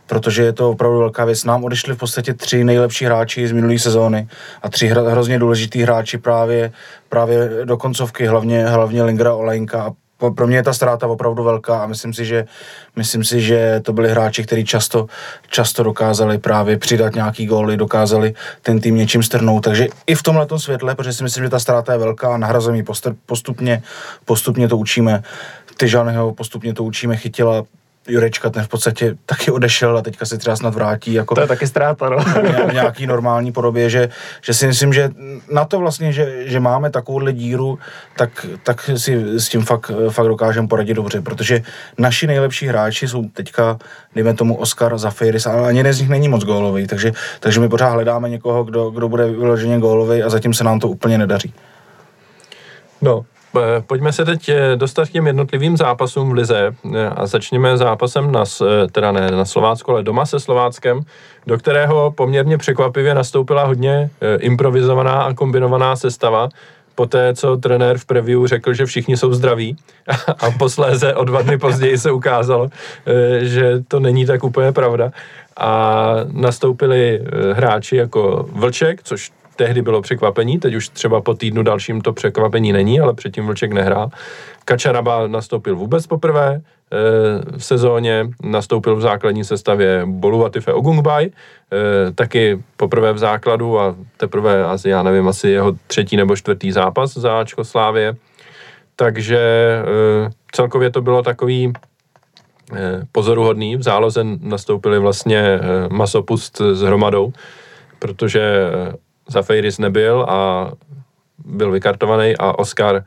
protože 0.08 0.44
je 0.44 0.54
to 0.54 0.70
opravdu 0.70 1.00
velká 1.00 1.26
věc. 1.26 1.44
Nám 1.44 1.64
odešli 1.64 1.94
v 1.94 1.98
podstatě 1.98 2.34
tři 2.34 2.64
nejlepší 2.64 3.06
hráči 3.06 3.48
z 3.48 3.52
minulé 3.52 3.80
sezóny 3.80 4.28
a 4.62 4.70
tři 4.70 4.88
hrozně 4.88 5.40
důležitý 5.40 5.82
hráči 5.82 6.18
právě, 6.18 6.72
právě 7.10 7.50
do 7.66 7.78
koncovky, 7.78 8.26
hlavně, 8.26 8.68
hlavně 8.68 9.04
Lingra 9.04 9.36
Olejnka 9.36 9.84
a 9.84 9.92
pro 10.36 10.48
mě 10.48 10.58
je 10.58 10.64
ta 10.64 10.74
ztráta 10.74 11.08
opravdu 11.08 11.44
velká 11.44 11.84
a 11.84 11.88
myslím 11.88 12.14
si, 12.14 12.26
že, 12.26 12.46
myslím 12.96 13.24
si, 13.24 13.42
že 13.42 13.82
to 13.84 13.94
byli 13.94 14.10
hráči, 14.10 14.44
kteří 14.44 14.66
často, 14.66 15.08
často 15.50 15.84
dokázali 15.84 16.38
právě 16.38 16.78
přidat 16.78 17.16
nějaký 17.16 17.46
góly, 17.46 17.78
dokázali 17.78 18.34
ten 18.62 18.80
tým 18.80 18.96
něčím 18.96 19.24
strhnout. 19.24 19.64
Takže 19.64 19.88
i 20.08 20.16
v 20.16 20.24
tomhle 20.24 20.48
světle, 20.58 20.96
protože 20.96 21.14
si 21.14 21.24
myslím, 21.24 21.44
že 21.44 21.50
ta 21.50 21.60
ztráta 21.60 21.94
je 21.94 22.00
velká 22.00 22.34
a 22.34 22.38
nahrazujeme 22.38 22.84
postupně, 23.26 23.82
postupně 24.26 24.68
to 24.68 24.78
učíme. 24.78 25.24
Tyžanyho 25.78 26.34
postupně 26.34 26.74
to 26.74 26.84
učíme, 26.84 27.18
chytila 27.18 27.64
Jurečka 28.08 28.50
ten 28.50 28.64
v 28.64 28.68
podstatě 28.68 29.18
taky 29.26 29.52
odešel 29.52 29.98
a 29.98 30.02
teďka 30.02 30.26
se 30.26 30.38
třeba 30.38 30.56
snad 30.56 30.76
vrátí. 30.76 31.14
Jako 31.14 31.36
to 31.36 31.42
je 31.42 31.48
taky 31.48 31.68
ztráta, 31.68 32.10
no. 32.10 32.18
v 32.70 32.74
nějaký 32.74 33.08
normální 33.08 33.52
podobě, 33.52 33.90
že, 33.90 34.10
že 34.42 34.54
si 34.54 34.68
myslím, 34.68 34.94
že 34.94 35.10
na 35.52 35.66
to 35.66 35.80
vlastně, 35.80 36.14
že, 36.14 36.48
že 36.48 36.60
máme 36.60 36.90
takovouhle 36.90 37.34
díru, 37.34 37.80
tak, 38.18 38.46
tak 38.64 38.90
si 38.96 39.40
s 39.40 39.50
tím 39.50 39.62
fakt, 39.62 39.92
fakt 40.10 40.28
dokážeme 40.28 40.68
poradit 40.68 40.94
dobře, 40.94 41.22
protože 41.22 41.62
naši 41.98 42.28
nejlepší 42.28 42.68
hráči 42.68 43.08
jsou 43.08 43.24
teďka, 43.30 43.78
dejme 44.16 44.34
tomu 44.34 44.56
Oscar, 44.56 44.98
Zafiris, 44.98 45.46
ale 45.46 45.68
ani 45.68 45.80
jeden 45.80 45.94
z 45.94 46.00
nich 46.00 46.10
není 46.10 46.30
moc 46.30 46.44
gólový, 46.44 46.88
takže, 46.88 47.12
takže 47.40 47.60
my 47.60 47.70
pořád 47.70 47.90
hledáme 47.90 48.30
někoho, 48.30 48.64
kdo, 48.64 48.90
kdo 48.90 49.10
bude 49.10 49.26
vyloženě 49.26 49.80
gólový 49.80 50.24
a 50.24 50.30
zatím 50.30 50.54
se 50.54 50.64
nám 50.64 50.80
to 50.80 50.88
úplně 50.88 51.18
nedaří. 51.18 51.54
No, 53.02 53.26
pojďme 53.88 54.14
se 54.14 54.26
teď 54.26 54.50
eh, 54.50 54.76
dostat 54.76 55.08
k 55.08 55.12
těm 55.12 55.28
jednotlivým 55.28 55.78
zápasům 55.78 56.30
v 56.30 56.34
Lize 56.34 56.76
eh, 56.96 57.08
a 57.08 57.28
začněme 57.28 57.78
zápasem 57.78 58.32
na, 58.32 58.44
teda 58.92 59.12
ne 59.12 59.32
na 59.32 59.46
Slovácku, 59.46 59.92
ale 59.92 60.04
doma 60.04 60.26
se 60.26 60.40
Slováckem, 60.40 61.02
do 61.48 61.58
kterého 61.58 62.12
poměrně 62.12 62.58
překvapivě 62.58 63.16
nastoupila 63.16 63.64
hodně 63.64 64.10
improvizovaná 64.40 65.22
a 65.22 65.34
kombinovaná 65.34 65.96
sestava, 65.96 66.50
poté, 66.96 67.36
co 67.36 67.58
trenér 67.58 67.98
v 67.98 68.06
preview 68.06 68.46
řekl, 68.46 68.74
že 68.74 68.86
všichni 68.86 69.18
jsou 69.18 69.34
zdraví 69.34 69.76
a 70.40 70.52
posléze 70.52 71.14
o 71.14 71.24
dva 71.24 71.42
dny 71.42 71.58
později 71.58 71.98
se 71.98 72.12
ukázalo, 72.12 72.70
že 73.40 73.84
to 73.88 74.00
není 74.00 74.26
tak 74.26 74.44
úplně 74.44 74.72
pravda. 74.72 75.12
A 75.58 76.16
nastoupili 76.32 77.22
hráči 77.54 77.96
jako 77.96 78.46
Vlček, 78.52 79.04
což 79.04 79.32
tehdy 79.62 79.82
bylo 79.82 80.02
překvapení, 80.02 80.60
teď 80.60 80.74
už 80.76 80.90
třeba 80.90 81.22
po 81.22 81.34
týdnu 81.34 81.64
dalším 81.64 82.02
to 82.02 82.14
překvapení 82.14 82.74
není, 82.74 83.00
ale 83.00 83.14
předtím 83.14 83.46
Vlček 83.46 83.72
nehrál. 83.72 84.10
Kačaraba 84.66 85.28
nastoupil 85.28 85.76
vůbec 85.76 86.08
poprvé, 86.08 86.62
v 87.58 87.64
sezóně, 87.64 88.28
nastoupil 88.44 88.96
v 88.96 89.02
základní 89.02 89.44
sestavě 89.44 90.02
Boluvatife 90.06 90.74
Ogungbaj, 90.74 91.30
taky 92.16 92.64
poprvé 92.78 93.14
v 93.14 93.18
základu 93.18 93.80
a 93.80 93.96
teprve, 94.18 94.66
asi, 94.66 94.90
já 94.90 95.04
nevím, 95.04 95.28
asi 95.28 95.50
jeho 95.50 95.74
třetí 95.88 96.18
nebo 96.18 96.36
čtvrtý 96.36 96.72
zápas 96.72 97.14
za 97.14 97.40
Ačko 97.40 97.64
Slávě. 97.64 98.16
Takže 98.96 99.40
celkově 100.52 100.90
to 100.90 101.02
bylo 101.02 101.22
takový 101.22 101.74
pozoruhodný. 103.12 103.78
V 103.78 103.84
záloze 103.84 104.24
nastoupili 104.42 105.00
vlastně 105.00 105.60
masopust 105.92 106.62
s 106.62 106.82
hromadou, 106.82 107.34
protože 108.00 108.42
Zafeiris 109.32 109.80
nebyl 109.80 110.26
a 110.30 110.72
byl 111.46 111.72
vykartovaný 111.72 112.38
a 112.38 112.60
Oscar 112.60 112.96
e, 112.96 113.04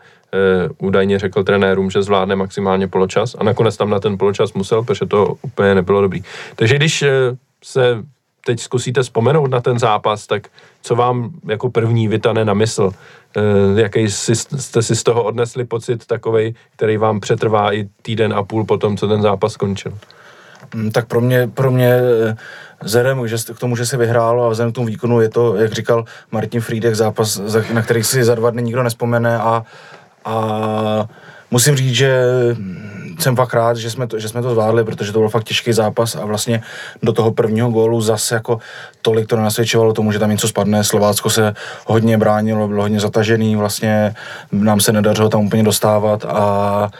údajně 0.78 1.18
řekl 1.18 1.44
trenérům, 1.44 1.90
že 1.90 2.02
zvládne 2.02 2.36
maximálně 2.36 2.88
poločas 2.88 3.36
a 3.38 3.44
nakonec 3.44 3.76
tam 3.76 3.90
na 3.90 4.00
ten 4.00 4.18
poločas 4.18 4.52
musel, 4.52 4.82
protože 4.82 5.06
to 5.06 5.34
úplně 5.42 5.74
nebylo 5.74 6.00
dobrý. 6.00 6.22
Takže 6.56 6.76
když 6.76 7.02
e, 7.02 7.10
se 7.64 8.04
teď 8.46 8.60
zkusíte 8.60 9.02
vzpomenout 9.02 9.50
na 9.50 9.60
ten 9.60 9.78
zápas, 9.78 10.26
tak 10.26 10.48
co 10.82 10.96
vám 10.96 11.30
jako 11.48 11.70
první 11.70 12.08
vytane 12.08 12.44
na 12.44 12.54
mysl? 12.54 12.90
E, 13.36 13.80
jaký 13.80 14.10
si, 14.10 14.36
jste 14.36 14.82
si 14.82 14.96
z 14.96 15.02
toho 15.02 15.22
odnesli 15.22 15.64
pocit 15.64 16.06
takový, 16.06 16.54
který 16.76 16.96
vám 16.96 17.20
přetrvá 17.20 17.74
i 17.74 17.88
týden 18.02 18.32
a 18.32 18.42
půl 18.42 18.64
po 18.64 18.78
tom, 18.78 18.96
co 18.96 19.08
ten 19.08 19.22
zápas 19.22 19.52
skončil? 19.52 19.92
Mm, 20.74 20.90
tak 20.90 21.06
pro 21.06 21.20
mě, 21.20 21.48
pro 21.54 21.70
mě 21.70 22.00
vzhledem 22.82 23.28
že 23.28 23.36
k 23.54 23.58
tomu, 23.58 23.76
že 23.76 23.86
se 23.86 23.96
vyhrálo 23.96 24.46
a 24.46 24.48
vzhledem 24.48 24.72
k 24.72 24.74
tomu 24.74 24.86
výkonu 24.86 25.20
je 25.20 25.28
to, 25.28 25.56
jak 25.56 25.72
říkal 25.72 26.04
Martin 26.30 26.60
Friedek, 26.60 26.94
zápas, 26.94 27.40
na 27.72 27.82
který 27.82 28.04
si 28.04 28.24
za 28.24 28.34
dva 28.34 28.50
dny 28.50 28.62
nikdo 28.62 28.82
nespomene 28.82 29.38
a, 29.38 29.62
a 30.24 31.08
musím 31.50 31.76
říct, 31.76 31.94
že 31.94 32.24
jsem 33.18 33.36
fakt 33.36 33.54
rád, 33.54 33.76
že 33.76 33.90
jsme, 33.90 34.06
to, 34.06 34.18
že 34.18 34.28
jsme 34.28 34.42
to 34.42 34.50
zvládli, 34.50 34.84
protože 34.84 35.12
to 35.12 35.18
byl 35.18 35.28
fakt 35.28 35.44
těžký 35.44 35.72
zápas 35.72 36.16
a 36.16 36.24
vlastně 36.24 36.62
do 37.02 37.12
toho 37.12 37.32
prvního 37.32 37.70
gólu 37.70 38.00
zase 38.00 38.34
jako 38.34 38.58
tolik 39.02 39.26
to 39.26 39.36
nenasvědčovalo 39.36 39.92
tomu, 39.92 40.12
že 40.12 40.18
tam 40.18 40.30
něco 40.30 40.48
spadne. 40.48 40.84
Slovácko 40.84 41.30
se 41.30 41.54
hodně 41.86 42.18
bránilo, 42.18 42.68
bylo 42.68 42.82
hodně 42.82 43.00
zatažený, 43.00 43.56
vlastně 43.56 44.14
nám 44.52 44.80
se 44.80 44.92
nedařilo 44.92 45.28
tam 45.28 45.46
úplně 45.46 45.62
dostávat 45.62 46.24
a 46.24 46.90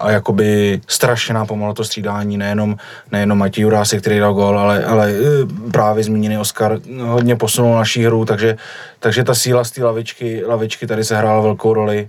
a 0.00 0.10
jakoby 0.10 0.80
strašně 0.86 1.34
nám 1.34 1.46
pomohlo 1.46 1.74
to 1.74 1.84
střídání, 1.84 2.36
nejenom, 2.36 2.76
nejenom 3.12 3.38
Matěj 3.38 3.62
Jurásek, 3.62 4.00
který 4.00 4.18
dal 4.18 4.34
gol, 4.34 4.58
ale, 4.58 4.84
ale 4.84 5.10
e, 5.10 5.70
právě 5.72 6.04
zmíněný 6.04 6.38
Oscar 6.38 6.78
hodně 7.00 7.36
posunul 7.36 7.76
naší 7.76 8.04
hru, 8.04 8.24
takže, 8.24 8.56
takže 8.98 9.24
ta 9.24 9.34
síla 9.34 9.64
z 9.64 9.70
té 9.70 9.84
lavičky, 9.84 10.44
lavičky 10.46 10.86
tady 10.86 11.04
se 11.04 11.16
hrála 11.16 11.40
velkou 11.40 11.74
roli. 11.74 12.08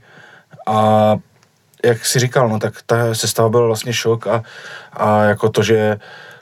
A 0.67 1.15
jak 1.85 2.05
si 2.05 2.19
říkal, 2.19 2.49
no 2.49 2.59
tak 2.59 2.73
ta 2.85 3.15
sestava 3.15 3.49
byl 3.49 3.67
vlastně 3.67 3.93
šok 3.93 4.27
a, 4.27 4.43
a 4.93 5.23
jako 5.23 5.49
to, 5.49 5.63
že 5.63 5.99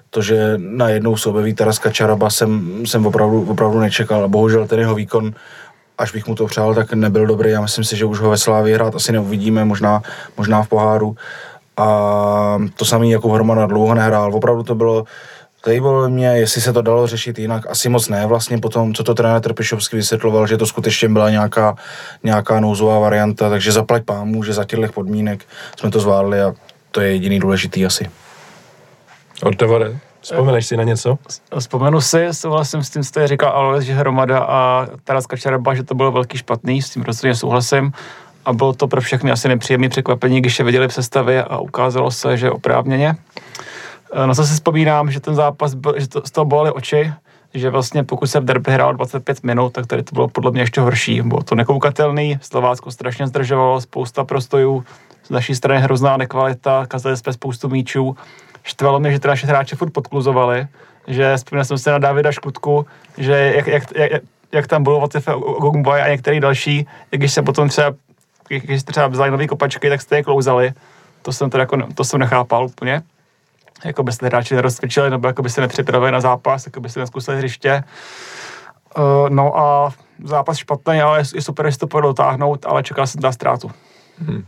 to, 0.10 0.22
že 0.22 0.54
najednou 0.58 1.18
se 1.18 1.30
objeví 1.30 1.54
Taras 1.54 1.80
Kačaraba, 1.80 2.30
jsem, 2.30 2.82
jsem 2.86 3.06
opravdu, 3.06 3.46
opravdu 3.50 3.80
nečekal. 3.80 4.30
Bohužel 4.30 4.68
ten 4.68 4.80
jeho 4.80 4.96
výkon 4.96 5.34
až 6.00 6.12
bych 6.12 6.28
mu 6.28 6.36
to 6.36 6.46
přál, 6.46 6.76
tak 6.76 6.94
nebyl 6.94 7.26
dobrý. 7.26 7.52
Já 7.52 7.62
myslím 7.62 7.84
si, 7.84 7.98
že 7.98 8.06
už 8.06 8.20
ho 8.20 8.30
ve 8.30 8.38
Slávě 8.38 8.76
hrát 8.76 8.96
asi 8.96 9.12
neuvidíme, 9.12 9.66
možná, 9.66 10.02
možná 10.38 10.64
v 10.64 10.68
poháru. 10.68 11.16
A 11.78 12.58
to 12.76 12.86
samý 12.86 13.12
jako 13.12 13.30
Hromada 13.30 13.66
dlouho 13.66 13.94
nehrál. 13.94 14.36
Opravdu 14.36 14.64
to 14.64 14.76
bylo 14.76 15.06
bylo 15.68 16.10
mě, 16.10 16.28
jestli 16.28 16.62
se 16.62 16.74
to 16.74 16.82
dalo 16.82 17.08
řešit 17.08 17.40
jinak, 17.40 17.70
asi 17.70 17.90
moc 17.90 18.10
ne. 18.10 18.26
Vlastně 18.26 18.58
potom, 18.58 18.94
co 18.94 19.04
to 19.04 19.14
trenér 19.14 19.42
Trpišovský 19.42 19.96
vysvětloval, 19.96 20.48
že 20.48 20.58
to 20.58 20.66
skutečně 20.66 21.10
byla 21.10 21.30
nějaká, 21.30 21.76
nějaká 22.24 22.60
nouzová 22.60 23.00
varianta, 23.00 23.50
takže 23.50 23.72
zaplať 23.72 24.04
pámu, 24.04 24.44
že 24.44 24.54
za 24.54 24.64
těchto 24.64 24.88
podmínek 24.88 25.46
jsme 25.80 25.92
to 25.92 26.00
zvládli 26.00 26.42
a 26.42 26.54
to 26.92 27.02
je 27.02 27.12
jediný 27.12 27.40
důležitý 27.40 27.86
asi. 27.86 28.10
Ortevore, 29.44 30.00
Vzpomeneš 30.22 30.66
si 30.66 30.78
na 30.78 30.84
něco? 30.84 31.18
Vzpomenu 31.60 32.02
si, 32.02 32.28
souhlasím 32.32 32.84
s 32.84 32.90
tím, 32.90 33.04
co 33.04 33.28
říkal 33.28 33.52
Alois, 33.52 33.86
že 33.86 33.94
Hromada 33.94 34.40
a 34.40 34.88
Taras 35.04 35.26
Kačaraba, 35.26 35.76
že 35.76 35.84
to 35.84 35.96
bylo 35.96 36.12
velký 36.12 36.38
špatný, 36.38 36.82
s 36.82 36.90
tím 36.90 37.04
rozhodně 37.04 37.36
souhlasím. 37.36 37.92
A 38.46 38.54
bylo 38.54 38.74
to 38.74 38.88
pro 38.88 39.02
všechny 39.02 39.32
asi 39.32 39.48
nepříjemné 39.48 39.90
překvapení, 39.90 40.42
když 40.42 40.60
je 40.60 40.66
viděli 40.66 40.88
v 40.88 40.94
sestavě 40.94 41.44
a 41.44 41.58
ukázalo 41.58 42.12
se, 42.12 42.38
že 42.38 42.52
oprávněně. 42.52 43.16
Na 44.16 44.26
no, 44.26 44.36
co 44.36 44.46
si 44.46 44.54
vzpomínám, 44.54 45.12
že 45.12 45.20
ten 45.20 45.36
zápas, 45.36 45.74
byl, 45.74 45.94
že 45.98 46.08
to, 46.08 46.22
z 46.26 46.32
toho 46.32 46.46
bolely 46.46 46.72
oči, 46.72 47.14
že 47.54 47.70
vlastně 47.70 48.04
pokud 48.04 48.28
se 48.28 48.40
v 48.40 48.46
derby 48.46 48.72
hrál 48.72 48.94
25 48.94 49.44
minut, 49.44 49.74
tak 49.74 49.88
tady 49.88 50.04
to 50.04 50.14
bylo 50.14 50.28
podle 50.28 50.52
mě 50.52 50.62
ještě 50.62 50.82
horší. 50.82 51.22
Bylo 51.22 51.44
to 51.44 51.56
nekoukatelný, 51.56 52.40
Slovácko 52.42 52.92
strašně 52.92 53.28
zdržovalo, 53.28 53.82
spousta 53.82 54.24
prostojů, 54.24 54.84
z 55.24 55.30
naší 55.30 55.56
strany 55.56 55.82
hrozná 55.82 56.18
nekvalita, 56.18 56.86
kazali 56.86 57.18
jsme 57.18 57.34
spoustu 57.34 57.70
míčů 57.70 58.16
štvalo 58.64 59.00
mě, 59.00 59.12
že 59.12 59.20
naše 59.26 59.48
hráče 59.48 59.76
furt 59.76 59.90
podkluzovali, 59.90 60.68
že 61.08 61.38
vzpomněl 61.38 61.66
jsem 61.66 61.78
se 61.78 61.92
na 61.92 61.98
Davida 61.98 62.32
Škutku, 62.32 62.86
že 63.18 63.54
jak, 63.56 63.68
jak, 63.68 63.84
jak, 63.96 64.22
jak 64.52 64.68
tam 64.68 64.84
bylo 64.84 65.00
Vatife 65.00 65.34
Ogungboy 65.34 66.02
a 66.02 66.08
některý 66.08 66.40
další, 66.40 66.88
když 67.10 67.34
se 67.34 67.42
potom 67.42 67.70
třeba, 67.70 67.94
když 68.48 68.84
třeba 68.84 69.08
vzali 69.08 69.32
nový 69.32 69.48
kopačky, 69.48 69.90
tak 69.90 70.02
jste 70.02 70.16
je 70.16 70.24
klouzali. 70.24 70.74
To 71.22 71.34
jsem, 71.34 71.50
teda 71.50 71.62
jako, 71.62 71.78
to 71.96 72.04
jsem 72.04 72.20
nechápal 72.20 72.66
úplně. 72.66 73.02
Jako 73.86 74.04
by 74.04 74.12
se 74.12 74.26
hráči 74.26 74.56
nerozcvičili, 74.56 75.10
nebo 75.10 75.28
jako 75.28 75.42
by 75.42 75.50
se 75.50 75.62
nepřipravili 75.62 76.12
na 76.12 76.22
zápas, 76.22 76.66
jako 76.66 76.82
by 76.82 76.90
se 76.90 77.00
neskusili 77.00 77.38
hřiště. 77.38 77.84
Uh, 78.98 79.30
no 79.30 79.58
a 79.58 79.94
zápas 80.24 80.58
špatný, 80.58 81.02
ale 81.02 81.24
je 81.36 81.42
super, 81.42 81.72
že 81.72 81.78
to 81.78 82.02
dotáhnout, 82.02 82.66
ale 82.66 82.84
čekal 82.84 83.08
jsem 83.08 83.22
na 83.22 83.32
ztrátu. 83.32 83.72
Hmm. 84.20 84.46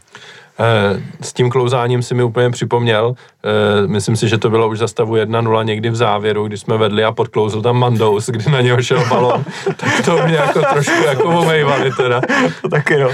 Eh, 0.60 1.01
s 1.22 1.34
tím 1.34 1.50
klouzáním 1.50 2.01
si 2.01 2.15
mi 2.15 2.24
úplně 2.24 2.50
připomněl, 2.50 3.13
eh, 3.43 3.88
myslím 3.88 4.15
si, 4.15 4.27
že 4.27 4.38
to 4.38 4.50
bylo 4.50 4.70
už 4.70 4.79
za 4.79 4.88
stavu 4.88 5.15
1-0 5.15 5.63
někdy 5.63 5.89
v 5.89 5.96
závěru, 5.96 6.48
když 6.48 6.60
jsme 6.60 6.77
vedli 6.77 7.03
a 7.03 7.12
podklouzl 7.12 7.62
tam 7.62 7.77
Mandous, 7.77 8.29
kdy 8.29 8.51
na 8.51 8.62
něho 8.62 8.81
šel 8.81 9.05
balon, 9.10 9.43
tak 9.77 10.05
to 10.05 10.27
mě 10.27 10.36
jako 10.36 10.62
trošku 10.74 11.03
jako 11.05 11.24
omejvali 11.24 11.91
teda. 11.98 12.22
To 12.62 12.70
taky 12.70 12.98
no. 12.98 13.10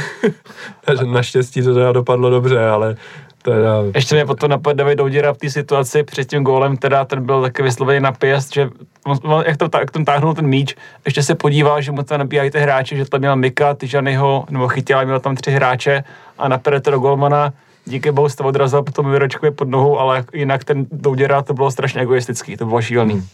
Naštěstí 1.06 1.62
to 1.62 1.74
teda 1.74 1.91
dopadlo 1.91 2.29
dobře, 2.29 2.67
ale 2.67 2.96
teda... 3.41 3.84
Ještě 3.96 4.15
mě 4.15 4.25
potom 4.25 4.50
napadl 4.50 4.77
David 4.77 4.98
Douděra 4.98 5.34
v 5.34 5.38
té 5.38 5.50
situaci 5.50 6.03
před 6.03 6.29
tím 6.29 6.44
gólem, 6.44 6.77
teda 6.77 7.06
ten 7.06 7.25
byl 7.25 7.41
taky 7.41 7.63
vyslovený 7.63 8.00
na 8.00 8.12
pěst, 8.12 8.53
že 8.53 8.70
on, 9.06 9.44
jak, 9.46 9.58
to, 9.58 9.70
jak 9.79 9.91
tam 9.91 10.06
táhnul 10.06 10.34
ten 10.34 10.48
míč, 10.48 10.75
ještě 11.06 11.24
se 11.24 11.36
podíval, 11.36 11.82
že 11.82 11.91
mu 11.91 12.03
tam 12.03 12.20
nabíjají 12.20 12.51
ty 12.51 12.60
hráči, 12.60 12.98
že 12.98 13.06
tam 13.06 13.20
měl 13.20 13.36
Mika, 13.36 13.74
Tyžanyho, 13.74 14.46
nebo 14.50 14.67
chytil, 14.67 15.06
měl 15.06 15.20
tam 15.20 15.36
tři 15.36 15.51
hráče 15.51 16.03
a 16.38 16.58
to 16.58 16.91
do 16.91 17.00
golmana, 17.00 17.53
díky 17.86 18.12
bohu 18.12 18.27
to 18.38 18.44
odrazil 18.44 18.84
potom 18.84 19.12
Vyročkově 19.12 19.51
pod 19.51 19.67
nohou, 19.67 20.00
ale 20.00 20.24
jinak 20.34 20.63
ten 20.63 20.86
Douděra 20.91 21.41
to 21.41 21.53
bylo 21.53 21.72
strašně 21.72 22.01
egoistický, 22.01 22.58
to 22.58 22.65
bylo 22.65 22.82
šílený. 22.82 23.27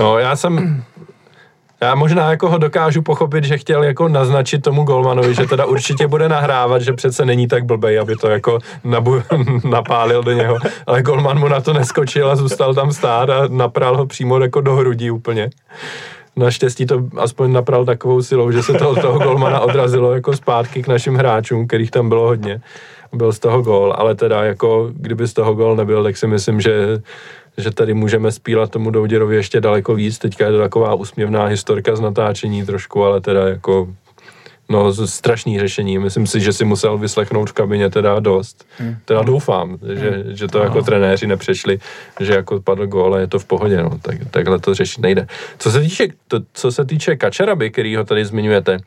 No, 0.00 0.18
já 0.18 0.36
jsem 0.36 0.84
já 1.82 1.94
možná 1.94 2.30
jako 2.30 2.50
ho 2.50 2.58
dokážu 2.58 3.02
pochopit, 3.02 3.44
že 3.44 3.58
chtěl 3.58 3.82
jako 3.82 4.08
naznačit 4.08 4.62
tomu 4.62 4.82
golmanovi, 4.82 5.34
že 5.34 5.46
teda 5.46 5.64
určitě 5.64 6.06
bude 6.06 6.28
nahrávat, 6.28 6.82
že 6.82 6.92
přece 6.92 7.24
není 7.24 7.48
tak 7.48 7.64
blbej, 7.64 7.98
aby 7.98 8.16
to 8.16 8.28
jako 8.28 8.58
nabu, 8.84 9.22
napálil 9.70 10.22
do 10.22 10.32
něho. 10.32 10.58
Ale 10.86 11.02
golman 11.02 11.38
mu 11.38 11.48
na 11.48 11.60
to 11.60 11.72
neskočil 11.72 12.30
a 12.30 12.36
zůstal 12.36 12.74
tam 12.74 12.92
stát 12.92 13.30
a 13.30 13.48
napral 13.48 13.96
ho 13.96 14.06
přímo 14.06 14.40
jako 14.40 14.60
do 14.60 14.76
hrudí 14.76 15.10
úplně. 15.10 15.50
Naštěstí 16.40 16.86
to 16.86 17.08
aspoň 17.16 17.52
napral 17.52 17.84
takovou 17.84 18.22
silou, 18.22 18.50
že 18.50 18.62
se 18.62 18.72
to 18.72 18.90
od 18.90 19.00
toho 19.00 19.18
golmana 19.18 19.60
odrazilo 19.60 20.14
jako 20.14 20.36
zpátky 20.36 20.82
k 20.82 20.88
našim 20.88 21.14
hráčům, 21.14 21.66
kterých 21.66 21.90
tam 21.90 22.08
bylo 22.08 22.26
hodně. 22.26 22.60
Byl 23.12 23.32
z 23.32 23.38
toho 23.38 23.62
gol, 23.62 23.94
ale 23.96 24.14
teda 24.14 24.44
jako 24.44 24.90
kdyby 24.92 25.28
z 25.28 25.32
toho 25.32 25.54
gol 25.54 25.76
nebyl, 25.76 26.02
tak 26.02 26.16
si 26.16 26.26
myslím, 26.26 26.60
že 26.60 27.02
že 27.56 27.70
tady 27.70 27.94
můžeme 27.94 28.32
spílat 28.32 28.70
tomu 28.70 28.90
Douděrovi 28.90 29.36
ještě 29.36 29.60
daleko 29.60 29.94
víc. 29.94 30.18
Teďka 30.18 30.46
je 30.46 30.52
to 30.52 30.58
taková 30.58 30.94
úsměvná 30.94 31.44
historka 31.44 31.96
z 31.96 32.00
natáčení 32.00 32.66
trošku, 32.66 33.04
ale 33.04 33.20
teda 33.20 33.48
jako 33.48 33.88
No, 34.70 34.92
strašný 34.92 35.60
řešení. 35.60 35.98
Myslím 35.98 36.26
si, 36.26 36.40
že 36.40 36.52
si 36.52 36.64
musel 36.64 36.98
vyslechnout 36.98 37.50
v 37.50 37.52
kabině 37.52 37.90
teda 37.90 38.20
dost. 38.20 38.66
Hmm. 38.78 38.96
Teda 39.04 39.22
doufám, 39.22 39.78
že, 39.94 40.10
hmm. 40.10 40.36
že 40.36 40.48
to 40.48 40.58
jako 40.58 40.78
no. 40.78 40.84
trenéři 40.84 41.26
nepřešli, 41.26 41.78
že 42.20 42.32
jako 42.32 42.60
padl 42.60 42.86
gól 42.86 43.14
a 43.14 43.18
je 43.18 43.26
to 43.26 43.38
v 43.38 43.44
pohodě. 43.44 43.82
No. 43.82 43.90
Tak, 44.02 44.16
takhle 44.30 44.58
to 44.58 44.74
řešit 44.74 45.00
nejde. 45.00 45.26
Co 45.58 45.70
se 45.70 45.80
týče, 45.80 46.08
to, 46.28 46.40
co 46.52 46.72
se 46.72 46.84
týče 46.84 47.16
Kačeraby, 47.16 47.70
který 47.70 47.96
ho 47.96 48.04
tady 48.04 48.24
zmiňujete, 48.24 48.78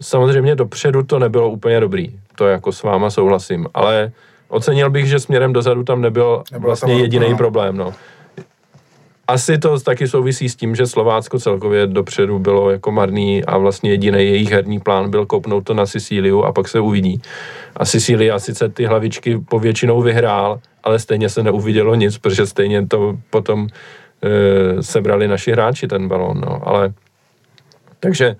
samozřejmě 0.00 0.54
dopředu 0.54 1.02
to 1.02 1.18
nebylo 1.18 1.50
úplně 1.50 1.80
dobrý. 1.80 2.08
To 2.36 2.46
jako 2.46 2.72
s 2.72 2.82
váma 2.82 3.10
souhlasím, 3.10 3.66
ale 3.74 4.12
Ocenil 4.50 4.90
bych, 4.90 5.06
že 5.06 5.18
směrem 5.18 5.52
dozadu 5.52 5.84
tam 5.84 6.00
nebyl 6.00 6.42
Nebyla 6.52 6.68
vlastně 6.68 7.00
jediný 7.00 7.36
problém. 7.36 7.76
No. 7.76 7.94
Asi 9.30 9.58
to 9.58 9.80
taky 9.80 10.08
souvisí 10.08 10.48
s 10.48 10.56
tím, 10.56 10.74
že 10.74 10.86
Slovácko 10.86 11.38
celkově 11.38 11.86
dopředu 11.86 12.38
bylo 12.38 12.70
jako 12.70 12.90
marný 12.90 13.44
a 13.44 13.58
vlastně 13.58 13.90
jediný 13.90 14.18
jejich 14.18 14.50
herní 14.50 14.80
plán 14.80 15.10
byl 15.10 15.26
kopnout 15.26 15.64
to 15.64 15.74
na 15.74 15.86
Sicíliu 15.86 16.42
a 16.42 16.52
pak 16.52 16.68
se 16.68 16.80
uvidí. 16.80 17.22
A 17.76 17.84
Sicília 17.84 18.38
sice 18.38 18.68
ty 18.68 18.84
hlavičky 18.84 19.38
povětšinou 19.38 20.02
vyhrál, 20.02 20.60
ale 20.84 20.98
stejně 20.98 21.28
se 21.28 21.42
neuvidělo 21.42 21.94
nic, 21.94 22.18
protože 22.18 22.46
stejně 22.46 22.86
to 22.86 23.18
potom 23.30 23.66
e, 24.22 24.82
sebrali 24.82 25.28
naši 25.28 25.52
hráči 25.52 25.86
ten 25.86 26.08
balón. 26.08 26.40
No. 26.40 26.68
Ale 26.68 26.92
takže 28.00 28.36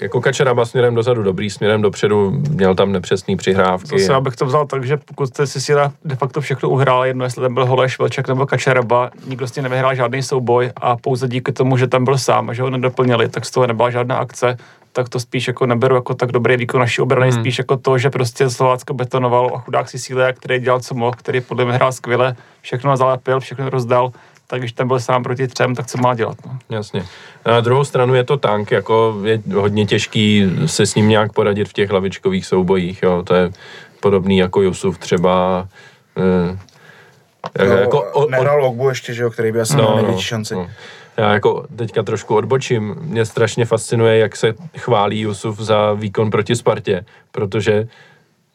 jako 0.00 0.20
Kačeraba 0.20 0.64
směrem 0.64 0.94
dozadu 0.94 1.22
dobrý, 1.22 1.50
směrem 1.50 1.82
dopředu 1.82 2.30
měl 2.30 2.74
tam 2.74 2.92
nepřesný 2.92 3.36
přihrávky. 3.36 3.98
Zase 3.98 4.14
abych 4.14 4.36
to 4.36 4.46
vzal 4.46 4.66
tak, 4.66 4.84
že 4.84 4.96
pokud 4.96 5.26
jste 5.26 5.46
si 5.46 5.60
Sila 5.60 5.92
de 6.04 6.16
facto 6.16 6.40
všechno 6.40 6.68
uhrál, 6.68 7.04
jedno 7.04 7.24
jestli 7.24 7.42
tam 7.42 7.54
byl 7.54 7.66
Holeš, 7.66 7.98
Vlček 7.98 8.28
nebo 8.28 8.46
Kačeraba, 8.46 9.10
nikdo 9.26 9.46
s 9.46 9.52
tím 9.52 9.62
nevyhrál 9.62 9.94
žádný 9.94 10.22
souboj 10.22 10.70
a 10.76 10.96
pouze 10.96 11.28
díky 11.28 11.52
tomu, 11.52 11.76
že 11.76 11.86
tam 11.86 12.04
byl 12.04 12.18
sám 12.18 12.50
a 12.50 12.52
že 12.52 12.62
ho 12.62 12.70
nedoplnili, 12.70 13.28
tak 13.28 13.44
z 13.44 13.50
toho 13.50 13.66
nebyla 13.66 13.90
žádná 13.90 14.16
akce, 14.16 14.56
tak 14.92 15.08
to 15.08 15.20
spíš 15.20 15.48
jako 15.48 15.66
neberu 15.66 15.94
jako 15.94 16.14
tak 16.14 16.32
dobrý 16.32 16.56
výkon 16.56 16.80
naší 16.80 17.02
obrany, 17.02 17.30
hmm. 17.30 17.40
spíš 17.40 17.58
jako 17.58 17.76
to, 17.76 17.98
že 17.98 18.10
prostě 18.10 18.50
Slovácko 18.50 18.94
betonoval 18.94 19.50
a 19.54 19.58
chudák 19.58 19.88
si 19.88 19.98
síle, 19.98 20.32
který 20.32 20.58
dělal 20.58 20.80
co 20.80 20.94
mohl, 20.94 21.12
který 21.16 21.40
podle 21.40 21.64
mě 21.64 21.74
hrál 21.74 21.92
skvěle, 21.92 22.36
všechno 22.60 22.96
zalepil, 22.96 23.40
všechno 23.40 23.70
rozdal, 23.70 24.12
tak 24.46 24.60
když 24.60 24.72
tam 24.72 24.88
byl 24.88 25.00
sám 25.00 25.22
proti 25.22 25.48
třem, 25.48 25.74
tak 25.74 25.86
co 25.86 25.98
má 25.98 26.14
dělat. 26.14 26.36
No. 26.46 26.58
Jasně. 26.70 27.04
Na 27.46 27.60
druhou 27.60 27.84
stranu 27.84 28.14
je 28.14 28.24
to 28.24 28.36
tank, 28.36 28.70
jako 28.70 29.20
je 29.24 29.42
hodně 29.54 29.86
těžký 29.86 30.52
se 30.66 30.86
s 30.86 30.94
ním 30.94 31.08
nějak 31.08 31.32
poradit 31.32 31.68
v 31.68 31.72
těch 31.72 31.90
hlavičkových 31.90 32.46
soubojích, 32.46 33.02
jo. 33.02 33.22
to 33.22 33.34
je 33.34 33.50
podobný 34.00 34.38
jako 34.38 34.62
Jusuf 34.62 34.98
třeba. 34.98 35.68
Eh, 37.58 37.66
no, 37.66 37.74
jako, 37.74 38.02
o, 38.02 38.30
nehrál 38.30 38.64
Ogbu 38.64 38.88
ještě, 38.88 39.14
že 39.14 39.22
jo, 39.22 39.30
který 39.30 39.52
by 39.52 39.60
asi 39.60 39.76
no, 39.76 39.82
měl 39.82 39.96
největší 39.96 40.22
šanci. 40.22 40.54
No. 40.54 40.70
Já 41.16 41.32
jako 41.32 41.66
teďka 41.76 42.02
trošku 42.02 42.34
odbočím. 42.36 42.96
Mě 43.00 43.24
strašně 43.24 43.64
fascinuje, 43.64 44.18
jak 44.18 44.36
se 44.36 44.54
chválí 44.78 45.20
Jusuf 45.20 45.60
za 45.60 45.92
výkon 45.92 46.30
proti 46.30 46.56
Spartě, 46.56 47.04
protože 47.32 47.88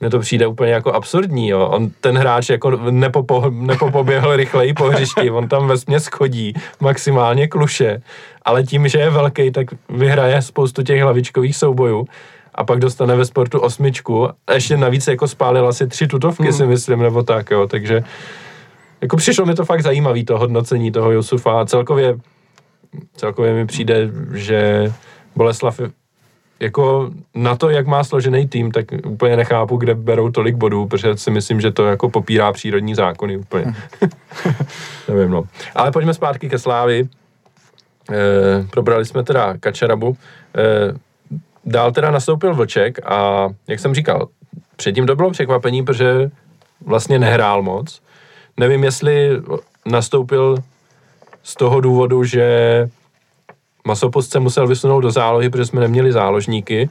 mně 0.02 0.10
to 0.10 0.20
přijde 0.20 0.48
úplně 0.48 0.72
jako 0.72 0.92
absurdní, 0.94 1.50
jo. 1.50 1.68
On, 1.68 1.90
ten 2.02 2.18
hráč 2.18 2.50
jako 2.50 2.72
nepopo, 2.92 3.50
nepopoběhl 3.50 4.36
rychleji 4.36 4.74
po 4.74 4.84
hřišti, 4.84 5.32
on 5.32 5.48
tam 5.48 5.68
ve 5.68 5.78
směs 5.78 6.08
chodí 6.08 6.54
maximálně 6.80 7.48
kluše, 7.48 8.02
ale 8.46 8.64
tím, 8.64 8.88
že 8.88 9.00
je 9.00 9.10
velký, 9.10 9.52
tak 9.52 9.68
vyhraje 9.90 10.42
spoustu 10.42 10.84
těch 10.84 11.02
hlavičkových 11.02 11.56
soubojů 11.56 12.06
a 12.56 12.64
pak 12.64 12.80
dostane 12.80 13.16
ve 13.16 13.26
sportu 13.26 13.60
osmičku 13.60 14.30
a 14.48 14.54
ještě 14.54 14.78
navíc 14.78 15.08
jako 15.08 15.28
spálil 15.28 15.68
asi 15.68 15.88
tři 15.88 16.08
tutovky, 16.08 16.44
mm. 16.44 16.54
si 16.54 16.66
myslím, 16.66 17.00
nebo 17.00 17.24
tak, 17.24 17.52
jo, 17.52 17.68
takže 17.68 18.04
jako 19.02 19.18
přišlo 19.18 19.46
mi 19.46 19.56
to 19.56 19.66
fakt 19.66 19.82
zajímavý, 19.82 20.26
to 20.26 20.38
hodnocení 20.38 20.92
toho 20.92 21.12
Jusufa 21.12 21.62
a 21.62 21.66
celkově, 21.66 22.18
celkově 23.16 23.54
mi 23.54 23.66
přijde, 23.66 24.10
že 24.34 24.92
Boleslav 25.36 25.80
jako 26.62 27.12
na 27.36 27.56
to, 27.56 27.70
jak 27.70 27.88
má 27.88 28.04
složený 28.04 28.48
tým, 28.48 28.72
tak 28.72 28.86
úplně 29.06 29.38
nechápu, 29.38 29.78
kde 29.78 29.96
berou 29.96 30.32
tolik 30.32 30.56
bodů, 30.56 30.88
protože 30.88 31.18
si 31.18 31.32
myslím, 31.32 31.62
že 31.62 31.72
to 31.72 31.86
jako 31.86 32.10
popírá 32.10 32.54
přírodní 32.54 32.96
zákony 32.96 33.38
úplně. 33.38 33.66
Nevím, 35.08 35.32
no. 35.32 35.44
Ale 35.76 35.92
pojďme 35.92 36.14
zpátky 36.14 36.50
ke 36.50 36.60
Slávi. 36.60 37.10
E, 38.12 38.68
probrali 38.70 39.06
jsme 39.06 39.24
teda 39.24 39.58
Kačerabu. 39.58 40.18
E, 40.58 40.94
dál 41.66 41.92
teda 41.92 42.12
nastoupil 42.12 42.56
Vlček 42.56 43.00
a 43.06 43.50
jak 43.68 43.80
jsem 43.80 43.94
říkal, 43.94 44.28
předtím 44.76 45.08
to 45.08 45.16
bylo 45.16 45.32
překvapení, 45.32 45.84
protože 45.86 46.32
vlastně 46.86 47.20
nehrál 47.20 47.62
moc. 47.62 48.02
Nevím, 48.58 48.84
jestli 48.84 49.30
nastoupil 49.86 50.58
z 51.44 51.56
toho 51.56 51.82
důvodu, 51.82 52.24
že 52.24 52.90
Masopust 53.88 54.32
se 54.32 54.40
musel 54.40 54.68
vysunout 54.68 55.02
do 55.02 55.12
zálohy, 55.12 55.50
protože 55.50 55.66
jsme 55.66 55.82
neměli 55.82 56.12
záložníky. 56.12 56.90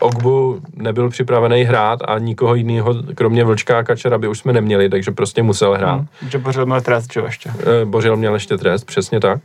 Ogbu 0.00 0.60
nebyl 0.74 1.10
připravený 1.10 1.62
hrát 1.62 2.00
a 2.08 2.18
nikoho 2.18 2.54
jiného, 2.54 2.94
kromě 3.14 3.44
Vlčka 3.44 3.78
a 3.78 3.82
Kačera, 3.82 4.18
by 4.18 4.28
už 4.28 4.38
jsme 4.38 4.52
neměli, 4.52 4.88
takže 4.88 5.10
prostě 5.10 5.42
musel 5.42 5.74
hrát. 5.74 5.96
Hmm, 5.96 6.30
že 6.30 6.38
Bořil 6.38 6.66
měl 6.66 6.80
trest, 6.80 7.12
že 7.12 7.20
ještě? 7.20 7.50
Eh, 7.60 7.84
Bořil 7.84 8.16
měl 8.16 8.34
ještě 8.34 8.58
trest, 8.58 8.84
přesně 8.84 9.20
tak. 9.20 9.40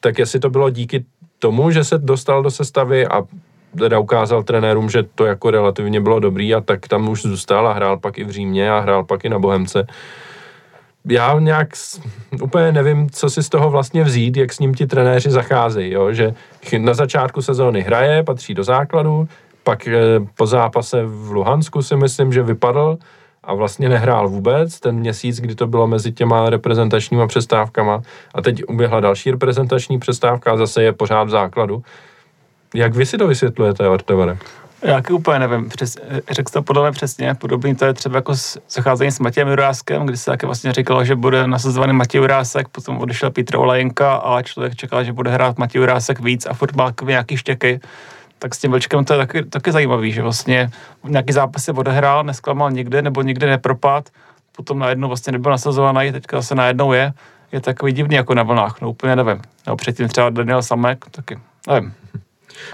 Tak 0.00 0.18
jestli 0.18 0.40
to 0.40 0.50
bylo 0.50 0.70
díky 0.70 1.04
tomu, 1.38 1.70
že 1.70 1.84
se 1.84 1.98
dostal 1.98 2.42
do 2.42 2.50
sestavy 2.50 3.06
a 3.06 3.22
teda 3.78 3.98
ukázal 3.98 4.42
trenérům, 4.42 4.90
že 4.90 5.02
to 5.14 5.24
jako 5.24 5.50
relativně 5.50 6.00
bylo 6.00 6.20
dobrý 6.20 6.54
a 6.54 6.60
tak 6.60 6.88
tam 6.88 7.08
už 7.08 7.22
zůstal 7.22 7.68
a 7.68 7.72
hrál 7.72 7.98
pak 7.98 8.18
i 8.18 8.24
v 8.24 8.30
Římě 8.30 8.70
a 8.70 8.80
hrál 8.80 9.04
pak 9.04 9.24
i 9.24 9.28
na 9.28 9.38
Bohemce 9.38 9.86
já 11.08 11.38
nějak 11.38 11.68
úplně 12.42 12.72
nevím, 12.72 13.10
co 13.10 13.30
si 13.30 13.42
z 13.42 13.48
toho 13.48 13.70
vlastně 13.70 14.04
vzít, 14.04 14.36
jak 14.36 14.52
s 14.52 14.58
ním 14.58 14.74
ti 14.74 14.86
trenéři 14.86 15.30
zacházejí, 15.30 15.92
jo? 15.92 16.12
že 16.12 16.34
na 16.78 16.94
začátku 16.94 17.42
sezóny 17.42 17.80
hraje, 17.80 18.22
patří 18.22 18.54
do 18.54 18.64
základu, 18.64 19.28
pak 19.62 19.86
eh, 19.86 20.00
po 20.36 20.46
zápase 20.46 21.02
v 21.06 21.30
Luhansku 21.30 21.82
si 21.82 21.96
myslím, 21.96 22.32
že 22.32 22.42
vypadl 22.42 22.98
a 23.44 23.54
vlastně 23.54 23.88
nehrál 23.88 24.28
vůbec 24.28 24.80
ten 24.80 24.96
měsíc, 24.96 25.40
kdy 25.40 25.54
to 25.54 25.66
bylo 25.66 25.86
mezi 25.86 26.12
těma 26.12 26.50
reprezentačníma 26.50 27.26
přestávkama 27.26 28.02
a 28.34 28.42
teď 28.42 28.62
uběhla 28.68 29.00
další 29.00 29.30
reprezentační 29.30 29.98
přestávka 29.98 30.52
a 30.52 30.56
zase 30.56 30.82
je 30.82 30.92
pořád 30.92 31.24
v 31.24 31.30
základu. 31.30 31.82
Jak 32.74 32.94
vy 32.94 33.06
si 33.06 33.18
to 33.18 33.26
vysvětlujete, 33.26 33.88
Ortevare? 33.88 34.38
Já 34.82 35.02
úplně 35.12 35.38
nevím, 35.38 35.68
přes, 35.68 35.96
řekl 36.30 36.52
to 36.52 36.62
podle 36.62 36.82
mě 36.82 36.92
přesně, 36.92 37.34
podobný 37.34 37.74
to 37.74 37.84
je 37.84 37.94
třeba 37.94 38.16
jako 38.16 38.34
zacházení 38.70 39.10
s 39.10 39.18
Matějem 39.18 39.48
Juráskem, 39.48 40.06
kdy 40.06 40.16
se 40.16 40.30
také 40.30 40.46
vlastně 40.46 40.72
říkalo, 40.72 41.04
že 41.04 41.16
bude 41.16 41.46
nasazovaný 41.46 41.92
Matěj 41.92 42.20
Jurásek, 42.20 42.68
potom 42.68 42.98
odešel 42.98 43.30
Petr 43.30 43.56
Olajenka 43.56 44.14
a 44.14 44.42
člověk 44.42 44.76
čekal, 44.76 45.04
že 45.04 45.12
bude 45.12 45.30
hrát 45.30 45.58
Matěj 45.58 45.80
Jurásek 45.80 46.20
víc 46.20 46.46
a 46.46 46.54
furt 46.54 46.76
má 46.76 46.92
nějaký 47.06 47.36
štěky. 47.36 47.80
Tak 48.38 48.54
s 48.54 48.58
tím 48.58 48.70
Vlčkem 48.70 49.04
to 49.04 49.12
je 49.12 49.18
taky, 49.18 49.44
taky 49.44 49.72
zajímavý, 49.72 50.12
že 50.12 50.22
vlastně 50.22 50.70
nějaký 51.04 51.32
zápas 51.32 51.64
se 51.64 51.72
odehrál, 51.72 52.24
nesklamal 52.24 52.70
nikde 52.70 53.02
nebo 53.02 53.22
nikde 53.22 53.46
nepropad, 53.46 54.08
potom 54.56 54.78
najednou 54.78 55.08
vlastně 55.08 55.32
nebyl 55.32 55.50
nasazovaný, 55.50 56.12
teďka 56.12 56.36
zase 56.36 56.54
najednou 56.54 56.92
je, 56.92 57.12
je 57.52 57.60
takový 57.60 57.92
divný 57.92 58.16
jako 58.16 58.34
na 58.34 58.42
vlnách, 58.42 58.80
no 58.80 58.90
úplně 58.90 59.16
nevím. 59.16 59.42
No 59.66 59.76
předtím 59.76 60.08
třeba 60.08 60.30
Daniel 60.30 60.62
Samek, 60.62 61.04
taky 61.10 61.38
nevím. 61.68 61.94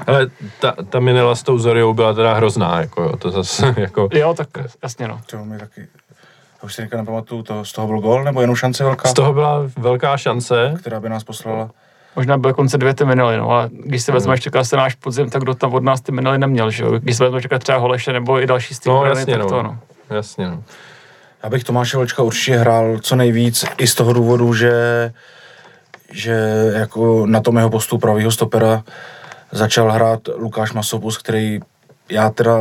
Ale 0.07 0.27
ta, 0.61 0.75
ta 0.91 1.01
minela 1.01 1.35
s 1.35 1.43
tou 1.43 1.59
Zoriou 1.59 1.95
byla 1.95 2.15
teda 2.15 2.35
hrozná, 2.35 2.81
jako 2.81 3.03
jo, 3.03 3.17
to 3.17 3.31
zase, 3.31 3.75
jako... 3.81 4.09
Jo, 4.13 4.35
tak 4.35 4.49
jasně, 4.83 5.09
no. 5.09 5.21
To 5.27 5.45
mi 5.45 5.59
taky... 5.59 5.81
Já 5.81 6.67
už 6.67 6.75
si 6.75 6.83
říkal, 6.83 7.01
nepamatuju, 7.01 7.43
to, 7.43 7.65
z 7.65 7.73
toho 7.73 7.87
byl 7.87 8.01
gol, 8.01 8.25
nebo 8.25 8.41
jenom 8.41 8.57
šance 8.57 8.85
velká? 8.85 9.09
Z 9.09 9.13
toho 9.13 9.33
byla 9.33 9.63
velká 9.79 10.17
šance. 10.17 10.75
Která 10.81 11.01
by 11.01 11.09
nás 11.09 11.25
poslala. 11.25 11.71
Možná 12.17 12.39
by 12.39 12.53
konce 12.53 12.79
dvě 12.79 12.95
ty 12.95 13.05
minely, 13.05 13.37
no 13.37 13.53
a 13.53 13.69
když 13.73 14.03
se 14.03 14.13
vezme, 14.13 14.39
čeká 14.39 14.65
se 14.65 14.77
náš 14.77 14.95
podzim, 14.95 15.31
tak 15.31 15.43
kdo 15.43 15.55
tam 15.55 15.75
od 15.75 15.83
nás 15.83 16.01
ty 16.01 16.13
minely 16.13 16.39
neměl, 16.39 16.71
že 16.71 16.83
jo? 16.83 16.99
Když 16.99 17.17
se 17.17 17.25
vezme 17.25 17.43
čekat 17.43 17.59
třeba 17.59 17.79
Holeše 17.79 18.13
nebo 18.13 18.43
i 18.43 18.47
další 18.47 18.75
stým, 18.75 18.93
no, 18.93 19.05
jasně, 19.05 19.39
no. 19.39 19.49
To, 19.49 19.63
no. 19.63 19.79
Jasně, 20.11 20.49
no. 20.49 20.63
Já 21.43 21.51
bych 21.51 21.65
Tomáše 21.65 21.97
Vlčka 21.97 22.23
určitě 22.23 22.57
hrál 22.57 22.99
co 23.01 23.17
nejvíc 23.17 23.65
i 23.79 23.87
z 23.87 23.95
toho 23.95 24.13
důvodu, 24.13 24.55
že, 24.55 24.73
že 26.13 26.35
jako 26.75 27.27
na 27.27 27.41
tom 27.41 27.57
jeho 27.57 27.71
postu 27.71 27.99
pravýho 27.99 28.31
stopera 28.31 28.83
začal 29.53 29.93
hrát 29.93 30.21
Lukáš 30.37 30.73
Masopus, 30.73 31.19
který 31.19 31.61
já 32.09 32.31
teda 32.31 32.59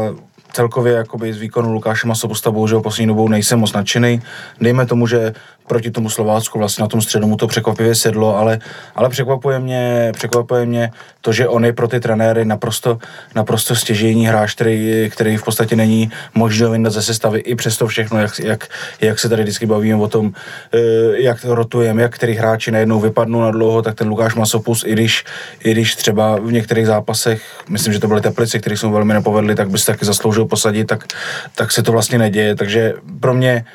celkově 0.52 0.94
jakoby 0.94 1.34
z 1.34 1.38
výkonu 1.38 1.74
Lukáše 1.74 2.08
Masopusta 2.08 2.52
bohužel 2.52 2.82
poslední 2.82 3.08
dobou 3.08 3.28
nejsem 3.28 3.60
moc 3.60 3.74
nadšený. 3.74 4.22
Dejme 4.62 4.86
tomu, 4.86 5.08
že 5.08 5.34
proti 5.72 5.92
tomu 5.92 6.10
Slovácku 6.10 6.60
vlastně 6.60 6.82
na 6.82 6.88
tom 6.88 7.02
středu 7.02 7.28
mu 7.28 7.38
to 7.38 7.48
překvapivě 7.48 7.96
sedlo, 7.96 8.38
ale, 8.38 8.60
ale 8.96 9.10
překvapuje, 9.10 9.60
mě, 9.60 10.12
překvapuje 10.14 10.66
mě 10.66 10.92
to, 11.22 11.34
že 11.34 11.48
on 11.48 11.66
je 11.66 11.74
pro 11.74 11.88
ty 11.88 12.00
trenéry 12.00 12.46
naprosto, 12.46 13.00
naprosto 13.36 13.76
stěžejní 13.76 14.28
hráč, 14.28 14.54
který, 14.54 15.10
který 15.14 15.38
v 15.38 15.44
podstatě 15.44 15.76
není 15.76 16.12
možný 16.36 16.72
vyndat 16.72 16.94
ze 16.94 17.02
sestavy 17.02 17.40
i 17.40 17.56
přesto 17.56 17.88
všechno, 17.88 18.20
jak, 18.20 18.40
jak, 18.40 18.68
jak 19.02 19.20
se 19.20 19.30
tady 19.30 19.44
vždycky 19.44 19.66
bavíme 19.66 19.96
o 19.96 20.08
tom, 20.08 20.32
eh, 20.74 20.80
jak 21.24 21.46
rotujeme, 21.46 22.02
jak 22.02 22.16
který 22.16 22.36
hráči 22.36 22.72
najednou 22.72 23.00
vypadnou 23.00 23.42
na 23.42 23.52
dlouho, 23.52 23.82
tak 23.82 23.96
ten 23.96 24.10
Lukáš 24.10 24.36
Masopus, 24.36 24.84
i 24.84 24.92
když, 24.92 25.24
i 25.64 25.72
když 25.72 25.96
třeba 25.96 26.36
v 26.36 26.52
některých 26.52 26.88
zápasech, 26.88 27.64
myslím, 27.70 27.94
že 27.94 28.00
to 28.00 28.08
byly 28.08 28.22
Teplice, 28.22 28.60
které 28.60 28.78
jsou 28.78 28.92
velmi 28.92 29.14
nepovedly, 29.14 29.56
tak 29.56 29.70
by 29.70 29.78
se 29.78 29.86
taky 29.86 30.06
zasloužil 30.06 30.46
posadit, 30.46 30.86
tak, 30.86 31.08
tak 31.56 31.72
se 31.72 31.84
to 31.84 31.92
vlastně 31.92 32.18
neděje. 32.18 32.56
Takže 32.56 32.94
pro 33.20 33.34
mě 33.34 33.66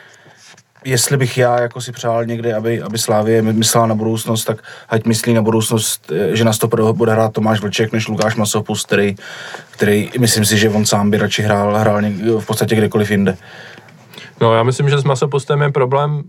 jestli 0.84 1.16
bych 1.16 1.38
já 1.38 1.60
jako 1.60 1.80
si 1.80 1.92
přál 1.92 2.24
někdy, 2.24 2.52
aby, 2.52 2.82
aby 2.82 2.98
Slávě 2.98 3.42
myslela 3.42 3.86
na 3.86 3.94
budoucnost, 3.94 4.44
tak 4.44 4.58
ať 4.88 5.04
myslí 5.04 5.34
na 5.34 5.42
budoucnost, 5.42 6.12
eh, 6.12 6.36
že 6.36 6.44
na 6.44 6.52
to 6.52 6.92
bude 6.92 7.12
hrát 7.12 7.32
Tomáš 7.32 7.60
Vlček 7.60 7.92
než 7.92 8.08
Lukáš 8.08 8.36
Masopus, 8.36 8.84
který, 8.84 9.14
který 9.70 10.10
myslím 10.18 10.44
si, 10.44 10.58
že 10.58 10.70
on 10.70 10.86
sám 10.86 11.10
by 11.10 11.18
radši 11.18 11.42
hrál, 11.42 11.76
hrál 11.76 12.02
v 12.38 12.46
podstatě 12.46 12.76
kdekoliv 12.76 13.10
jinde. 13.10 13.36
No 14.40 14.54
já 14.54 14.62
myslím, 14.62 14.88
že 14.88 14.98
s 14.98 15.04
Masopustem 15.04 15.62
je 15.62 15.72
problém 15.72 16.22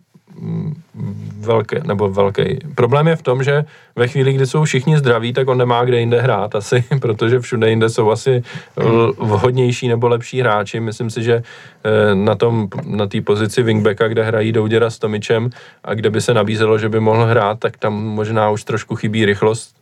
velký, 1.40 1.76
nebo 1.84 2.10
velký. 2.10 2.60
Problém 2.76 3.08
je 3.08 3.16
v 3.16 3.22
tom, 3.22 3.44
že 3.44 3.66
ve 3.96 4.08
chvíli, 4.08 4.34
kdy 4.34 4.46
jsou 4.46 4.64
všichni 4.64 4.98
zdraví, 4.98 5.34
tak 5.34 5.48
on 5.48 5.58
nemá 5.58 5.86
kde 5.86 6.00
jinde 6.00 6.22
hrát 6.22 6.56
asi, 6.56 6.84
protože 7.02 7.40
všude 7.40 7.70
jinde 7.70 7.90
jsou 7.90 8.12
asi 8.12 8.44
vhodnější 9.18 9.88
nebo 9.88 10.08
lepší 10.08 10.40
hráči. 10.40 10.80
Myslím 10.80 11.10
si, 11.10 11.24
že 11.24 11.44
eh, 11.84 12.16
na 12.16 12.36
tom, 12.36 12.68
na 12.86 13.08
té 13.08 13.22
pozici 13.22 13.64
wingbacka, 13.64 14.08
kde 14.08 14.24
hrají 14.24 14.52
Douděra 14.52 14.90
s 14.90 15.00
Tomičem 15.00 15.50
a 15.84 15.94
kde 15.94 16.10
by 16.10 16.22
se 16.22 16.34
nabízelo, 16.34 16.78
že 16.78 16.90
by 16.90 17.00
mohl 17.00 17.26
hrát, 17.26 17.60
tak 17.60 17.78
tam 17.78 17.94
možná 17.94 18.50
už 18.50 18.64
trošku 18.64 18.96
chybí 18.96 19.26
rychlost 19.26 19.76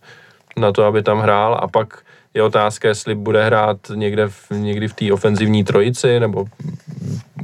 na 0.57 0.71
to, 0.71 0.83
aby 0.83 1.03
tam 1.03 1.19
hrál 1.19 1.59
a 1.61 1.67
pak 1.67 1.99
je 2.35 2.43
otázka, 2.43 2.87
jestli 2.87 3.15
bude 3.15 3.45
hrát 3.45 3.77
někde 3.95 4.27
v, 4.27 4.51
někdy 4.51 4.87
v 4.87 4.93
té 4.93 5.13
ofenzivní 5.13 5.63
trojici, 5.63 6.19
nebo 6.19 6.45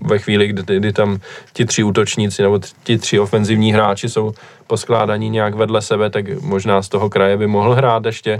ve 0.01 0.19
chvíli, 0.19 0.47
kdy, 0.47 0.79
kdy 0.79 0.93
tam 0.93 1.19
ti 1.53 1.65
tři 1.65 1.83
útočníci 1.83 2.41
nebo 2.41 2.59
ti 2.83 2.97
tři 2.97 3.19
ofenzivní 3.19 3.73
hráči 3.73 4.09
jsou 4.09 4.33
poskládaní 4.67 5.29
nějak 5.29 5.55
vedle 5.55 5.81
sebe, 5.81 6.09
tak 6.09 6.41
možná 6.41 6.81
z 6.81 6.89
toho 6.89 7.09
kraje 7.09 7.37
by 7.37 7.47
mohl 7.47 7.73
hrát 7.73 8.05
ještě 8.05 8.39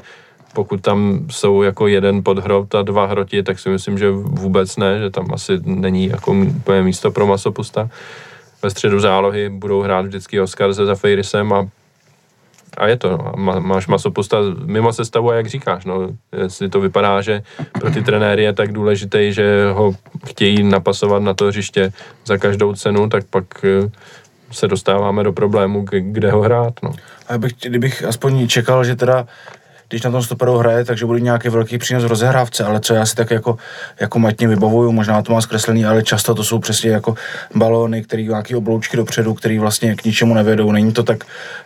pokud 0.53 0.81
tam 0.81 1.27
jsou 1.29 1.61
jako 1.61 1.87
jeden 1.87 2.23
podhrot 2.23 2.75
a 2.75 2.81
dva 2.81 3.05
hroti, 3.05 3.43
tak 3.43 3.59
si 3.59 3.69
myslím, 3.69 3.97
že 3.97 4.11
vůbec 4.11 4.77
ne, 4.77 4.99
že 4.99 5.09
tam 5.09 5.27
asi 5.33 5.59
není 5.63 6.07
jako 6.07 6.33
místo 6.81 7.11
pro 7.11 7.27
masopusta. 7.27 7.89
Ve 8.63 8.69
středu 8.69 8.99
zálohy 8.99 9.49
budou 9.49 9.81
hrát 9.81 10.05
vždycky 10.05 10.41
Oscar 10.41 10.73
se 10.73 10.85
Zafeirisem 10.85 11.53
a 11.53 11.67
a 12.77 12.87
je 12.87 12.97
to, 12.97 13.09
no. 13.11 13.33
Má, 13.35 13.59
máš 13.59 13.87
masopusta 13.87 14.37
mimo 14.65 14.93
sestavu 14.93 15.29
a 15.31 15.35
jak 15.35 15.47
říkáš, 15.47 15.85
no, 15.85 16.09
jestli 16.37 16.69
to 16.69 16.79
vypadá, 16.79 17.21
že 17.21 17.41
pro 17.71 17.91
ty 17.91 18.03
trenéry 18.03 18.43
je 18.43 18.53
tak 18.53 18.71
důležité, 18.71 19.31
že 19.31 19.71
ho 19.73 19.93
chtějí 20.25 20.63
napasovat 20.63 21.23
na 21.23 21.33
to 21.33 21.45
hřiště 21.45 21.93
za 22.25 22.37
každou 22.37 22.73
cenu, 22.73 23.09
tak 23.09 23.23
pak 23.29 23.45
eh, 23.65 23.91
se 24.51 24.67
dostáváme 24.67 25.23
do 25.23 25.33
problému, 25.33 25.85
kde 25.89 26.31
ho 26.31 26.41
hrát. 26.41 26.73
No. 26.83 26.91
A 27.27 27.37
bych, 27.37 27.53
kdybych 27.61 28.03
aspoň 28.03 28.47
čekal, 28.47 28.83
že 28.83 28.95
teda 28.95 29.27
když 29.91 30.03
na 30.03 30.11
tom 30.11 30.23
stoperu 30.23 30.57
hraje, 30.57 30.85
takže 30.85 31.05
bude 31.05 31.19
nějaký 31.19 31.49
velký 31.49 31.77
přínos 31.77 32.03
v 32.03 32.07
rozehrávce, 32.07 32.63
ale 32.63 32.79
co 32.79 32.93
já 32.93 33.05
si 33.05 33.15
tak 33.15 33.31
jako, 33.31 33.57
jako 33.99 34.19
matně 34.19 34.47
vybavuju, 34.47 34.91
možná 34.91 35.21
to 35.21 35.33
má 35.33 35.41
zkreslený, 35.41 35.85
ale 35.85 36.03
často 36.03 36.35
to 36.35 36.43
jsou 36.43 36.59
přesně 36.59 36.89
jako 36.89 37.15
balóny, 37.55 38.03
který 38.03 38.27
nějaký 38.27 38.55
obloučky 38.55 38.97
dopředu, 38.97 39.33
který 39.33 39.59
vlastně 39.59 39.95
k 39.95 40.03
ničemu 40.03 40.33
nevedou. 40.33 40.71
Není 40.71 40.93
to 40.93 41.03
tak, 41.03 41.23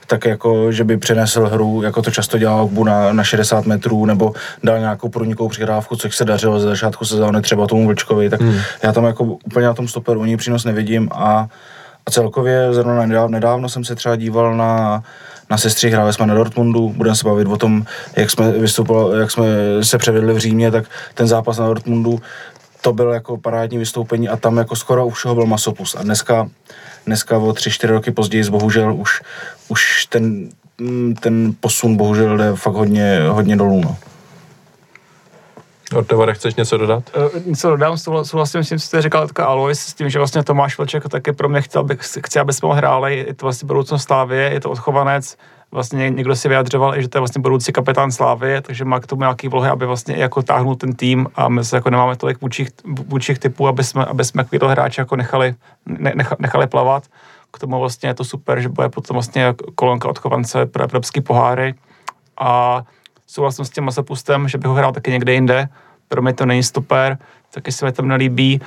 tak 0.08 0.26
jako, 0.26 0.72
že 0.72 0.84
by 0.84 0.98
přenesl 0.98 1.46
hru, 1.46 1.82
jako 1.84 2.02
to 2.02 2.12
často 2.12 2.38
dělá 2.38 2.62
Ogbu 2.62 2.84
na, 2.84 3.14
na 3.14 3.24
60 3.24 3.66
metrů, 3.66 4.06
nebo 4.06 4.34
dal 4.64 4.80
nějakou 4.80 5.10
průnikovou 5.10 5.50
přihrávku, 5.50 5.96
což 5.96 6.16
se 6.16 6.26
dařilo 6.26 6.60
ze 6.60 6.68
začátku 6.68 7.06
sezóny 7.06 7.42
třeba 7.42 7.68
tomu 7.68 7.88
Vlčkovi, 7.88 8.30
tak 8.30 8.42
hmm. 8.42 8.60
já 8.84 8.92
tam 8.92 9.06
jako 9.06 9.24
úplně 9.24 9.66
na 9.66 9.74
tom 9.74 9.88
stoperu 9.88 10.22
ani 10.22 10.38
přínos 10.38 10.66
nevidím 10.66 11.10
a, 11.12 11.48
a 12.06 12.12
celkově 12.12 12.74
zrovna 12.74 13.06
nedávno, 13.06 13.30
nedávno 13.30 13.70
jsem 13.70 13.84
se 13.84 13.96
třeba 13.96 14.16
díval 14.16 14.58
na 14.58 15.04
na 15.50 15.58
sestřih, 15.58 15.94
hráli 15.94 16.14
jsme 16.14 16.26
na 16.26 16.36
Dortmundu, 16.36 16.90
budeme 16.90 17.16
se 17.16 17.24
bavit 17.24 17.48
o 17.48 17.58
tom, 17.58 17.86
jak 18.16 18.32
jsme, 18.32 18.52
vystupovali, 18.52 19.20
jak 19.20 19.32
jsme 19.32 19.46
se 19.82 19.98
převedli 19.98 20.34
v 20.34 20.38
Římě, 20.38 20.72
tak 20.72 20.86
ten 21.14 21.28
zápas 21.28 21.58
na 21.58 21.68
Dortmundu, 21.68 22.22
to 22.82 22.94
byl 22.94 23.10
jako 23.10 23.38
parádní 23.38 23.78
vystoupení 23.78 24.30
a 24.30 24.38
tam 24.38 24.58
jako 24.58 24.76
skoro 24.76 25.08
u 25.08 25.10
všeho 25.10 25.36
byl 25.36 25.46
masopus. 25.46 25.96
A 25.96 26.04
dneska, 26.04 26.50
dneska 27.06 27.38
o 27.38 27.54
tři, 27.54 27.72
čtyři 27.72 27.94
roky 27.94 28.12
později, 28.12 28.50
bohužel 28.50 28.96
už, 28.96 29.22
už 29.68 30.06
ten, 30.06 30.50
ten 31.20 31.56
posun 31.60 31.98
bohužel 31.98 32.38
jde 32.38 32.56
fakt 32.56 32.74
hodně, 32.74 33.20
hodně 33.30 33.56
dolů. 33.56 33.82
No. 33.82 33.98
Ortevare, 35.96 36.34
chceš 36.34 36.56
něco 36.56 36.78
dodat? 36.78 37.04
Uh, 37.18 37.46
něco 37.46 37.70
dodám, 37.70 37.98
souhlasím 38.24 38.64
s 38.64 38.70
tím, 38.70 38.80
co 38.80 38.88
jsi 38.88 39.02
říkal 39.02 39.28
teďka 39.28 39.46
Alois, 39.46 39.80
s 39.80 39.94
tím, 39.94 40.10
že 40.10 40.20
vlastně 40.20 40.44
Tomáš 40.44 40.78
Vlček 40.78 41.10
taky 41.10 41.34
pro 41.34 41.50
mě 41.50 41.62
chtěl, 41.62 41.82
aby, 41.82 41.98
chci, 42.00 42.40
aby 42.40 42.54
jsme 42.54 42.68
ho 42.68 42.76
hráli, 42.76 43.26
je 43.28 43.34
to 43.34 43.46
vlastně 43.46 43.66
budoucnost 43.66 44.04
Slávie, 44.04 44.54
je 44.54 44.60
to 44.60 44.70
odchovanec, 44.70 45.38
vlastně 45.72 46.10
někdo 46.10 46.36
si 46.36 46.48
vyjadřoval, 46.48 47.02
že 47.02 47.08
to 47.08 47.18
je 47.18 47.20
vlastně 47.20 47.42
budoucí 47.42 47.72
kapitán 47.72 48.12
Slávy, 48.12 48.62
takže 48.62 48.86
má 48.86 49.00
k 49.00 49.08
tomu 49.08 49.22
nějaký 49.22 49.48
vlohy, 49.48 49.70
aby 49.70 49.86
vlastně 49.86 50.16
jako 50.16 50.42
táhnul 50.42 50.76
ten 50.76 50.94
tým 50.94 51.28
a 51.36 51.50
my 51.50 51.66
se 51.66 51.76
jako 51.76 51.90
nemáme 51.90 52.16
tolik 52.16 52.42
vůčích, 52.42 52.70
vůčích 52.86 53.40
typů, 53.40 53.68
aby 53.68 53.84
jsme, 53.84 54.06
aby 54.06 54.26
jsme 54.26 54.44
takovýto 54.44 54.68
hráče 54.68 55.02
jako 55.02 55.16
nechali, 55.16 55.56
ne, 55.86 56.14
nechali 56.40 56.68
plavat. 56.68 57.04
K 57.54 57.60
tomu 57.60 57.80
vlastně 57.80 58.10
je 58.10 58.14
to 58.14 58.24
super, 58.24 58.62
že 58.62 58.70
bude 58.70 58.90
potom 58.90 59.14
vlastně 59.16 59.54
kolonka 59.76 60.10
odchovance 60.10 60.66
pro 60.66 60.84
evropský 60.84 61.22
poháry 61.22 61.74
a 62.38 62.84
souhlasím 63.28 63.66
s 63.66 63.70
tím 63.70 63.84
Masapustem, 63.84 64.48
že 64.48 64.58
bych 64.58 64.68
ho 64.68 64.74
hrál 64.74 64.92
taky 64.92 65.12
někde 65.12 65.34
jinde. 65.34 65.70
Pro 66.08 66.22
mě 66.22 66.34
to 66.34 66.46
není 66.46 66.64
super, 66.64 67.18
taky 67.54 67.72
se 67.72 67.86
mi 67.86 67.92
tam 67.92 68.08
nelíbí. 68.08 68.62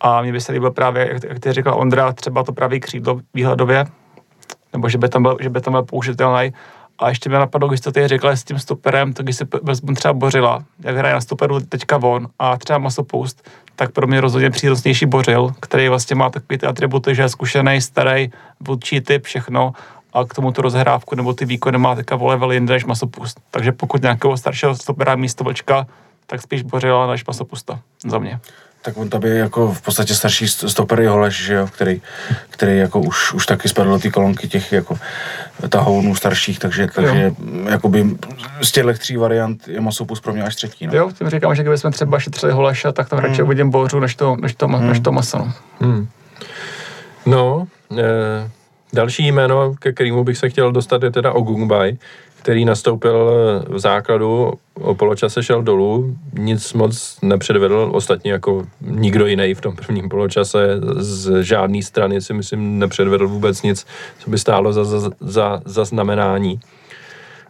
A 0.00 0.22
mně 0.22 0.32
by 0.32 0.40
se 0.40 0.52
líbil 0.52 0.70
právě, 0.70 1.20
jak, 1.28 1.40
ty 1.40 1.52
říkal 1.52 1.80
Ondra, 1.80 2.12
třeba 2.12 2.42
to 2.42 2.52
právě 2.52 2.80
křídlo 2.80 3.20
výhledově, 3.34 3.84
nebo 4.72 4.88
že 4.88 4.98
by 4.98 5.08
tam 5.08 5.22
byl, 5.22 5.36
že 5.40 5.48
by 5.48 5.60
tam 5.60 5.72
byl 5.72 5.82
použitelný. 5.82 6.52
A 6.98 7.08
ještě 7.08 7.28
mě 7.28 7.38
napadlo, 7.38 7.68
když 7.68 7.80
to 7.80 7.92
ty 7.92 8.08
řekl 8.08 8.28
s 8.28 8.44
tím 8.44 8.58
stoperem, 8.58 9.12
tak 9.12 9.26
když 9.26 9.36
se 9.36 9.46
vezmu 9.62 9.94
třeba 9.94 10.14
Bořila, 10.14 10.64
jak 10.80 10.96
hraje 10.96 11.14
na 11.14 11.20
stoperu 11.20 11.60
teďka 11.60 11.96
von 11.96 12.28
a 12.38 12.56
třeba 12.56 12.78
Masopust, 12.78 13.48
tak 13.76 13.92
pro 13.92 14.06
mě 14.06 14.20
rozhodně 14.20 14.50
přírodnější 14.50 15.06
Bořil, 15.06 15.54
který 15.60 15.88
vlastně 15.88 16.16
má 16.16 16.30
takový 16.30 16.58
ty 16.58 16.66
atributy, 16.66 17.14
že 17.14 17.22
je 17.22 17.28
zkušený, 17.28 17.80
starý, 17.80 18.30
vůdčí 18.60 19.00
typ, 19.00 19.24
všechno 19.24 19.72
a 20.12 20.24
k 20.24 20.34
tomu 20.34 20.52
tu 20.52 20.62
rozhrávku 20.62 21.14
nebo 21.14 21.34
ty 21.34 21.44
výkony 21.44 21.78
má 21.78 21.94
teďka 21.94 22.16
level 22.16 22.52
jinde 22.52 22.74
než 22.74 22.84
masopust. 22.84 23.40
Takže 23.50 23.72
pokud 23.72 24.02
nějakého 24.02 24.36
staršího 24.36 24.74
stopera 24.74 25.16
místo 25.16 25.44
vlčka, 25.44 25.86
tak 26.26 26.42
spíš 26.42 26.62
Bořila 26.62 27.10
než 27.10 27.26
masopusta 27.26 27.80
za 28.06 28.18
mě. 28.18 28.40
Tak 28.82 28.96
on 28.96 29.08
tam 29.10 29.22
je 29.22 29.34
jako 29.34 29.72
v 29.72 29.82
podstatě 29.82 30.14
starší 30.14 30.48
stoper 30.48 31.00
je 31.00 31.08
Holeš, 31.08 31.44
že 31.44 31.54
jo, 31.54 31.66
který, 31.66 32.02
který 32.50 32.78
jako 32.78 33.00
už, 33.00 33.32
už 33.32 33.46
taky 33.46 33.68
spadl 33.68 33.90
do 33.90 33.98
té 33.98 34.10
kolonky 34.10 34.48
těch 34.48 34.72
jako 34.72 34.98
tahounů 35.68 36.14
starších, 36.14 36.58
takže, 36.58 36.86
takže 36.94 37.34
jakoby 37.70 38.16
z 38.62 38.72
těch 38.72 38.98
tří 38.98 39.16
variant 39.16 39.68
je 39.68 39.80
Masopus 39.80 40.20
pro 40.20 40.32
mě 40.32 40.42
až 40.42 40.54
třetí. 40.54 40.86
No. 40.86 40.94
Jo, 40.94 41.10
tím 41.18 41.30
říkám, 41.30 41.54
že 41.54 41.62
kdybychom 41.62 41.92
třeba 41.92 42.18
šetřili 42.18 42.52
Holeša, 42.52 42.92
tak 42.92 43.08
tam 43.08 43.18
hmm. 43.18 43.28
radši 43.28 43.42
uvidím 43.42 43.70
Bořu 43.70 44.00
než 44.00 44.14
to, 44.14 44.36
než 44.36 44.54
to, 44.54 44.68
hmm. 44.68 44.88
než 44.88 45.00
to 45.00 45.12
Maso. 45.12 45.38
No, 45.38 45.52
hmm. 45.80 46.08
no 47.26 47.66
eh, 47.98 48.50
Další 48.94 49.28
jméno, 49.28 49.74
ke 49.74 49.92
kterému 49.92 50.24
bych 50.24 50.38
se 50.38 50.48
chtěl 50.48 50.72
dostat, 50.72 51.02
je 51.02 51.10
teda 51.10 51.32
Ogungbaj, 51.32 51.96
který 52.44 52.64
nastoupil 52.64 53.32
v 53.68 53.78
základu, 53.78 54.52
o 54.74 54.94
poločase 54.94 55.42
šel 55.42 55.62
dolů, 55.62 56.16
nic 56.38 56.72
moc 56.72 57.18
nepředvedl, 57.22 57.90
ostatně 57.92 58.32
jako 58.32 58.66
nikdo 58.80 59.26
jiný 59.26 59.54
v 59.54 59.60
tom 59.60 59.76
prvním 59.76 60.08
poločase 60.08 60.80
z 60.96 61.42
žádné 61.42 61.82
strany 61.82 62.20
si 62.20 62.34
myslím 62.34 62.78
nepředvedl 62.78 63.28
vůbec 63.28 63.62
nic, 63.62 63.86
co 64.18 64.30
by 64.30 64.38
stálo 64.38 64.72
za, 64.72 64.84
za, 64.84 65.10
za, 65.20 65.62
za 65.64 65.84
znamenání. 65.84 66.60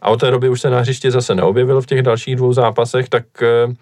A 0.02 0.10
od 0.10 0.20
té 0.20 0.30
doby 0.30 0.48
už 0.48 0.60
se 0.60 0.70
na 0.70 0.80
hřiště 0.80 1.10
zase 1.10 1.34
neobjevil 1.34 1.80
v 1.80 1.86
těch 1.86 2.02
dalších 2.02 2.36
dvou 2.36 2.52
zápasech, 2.52 3.08
tak 3.08 3.24
eh, 3.42 3.74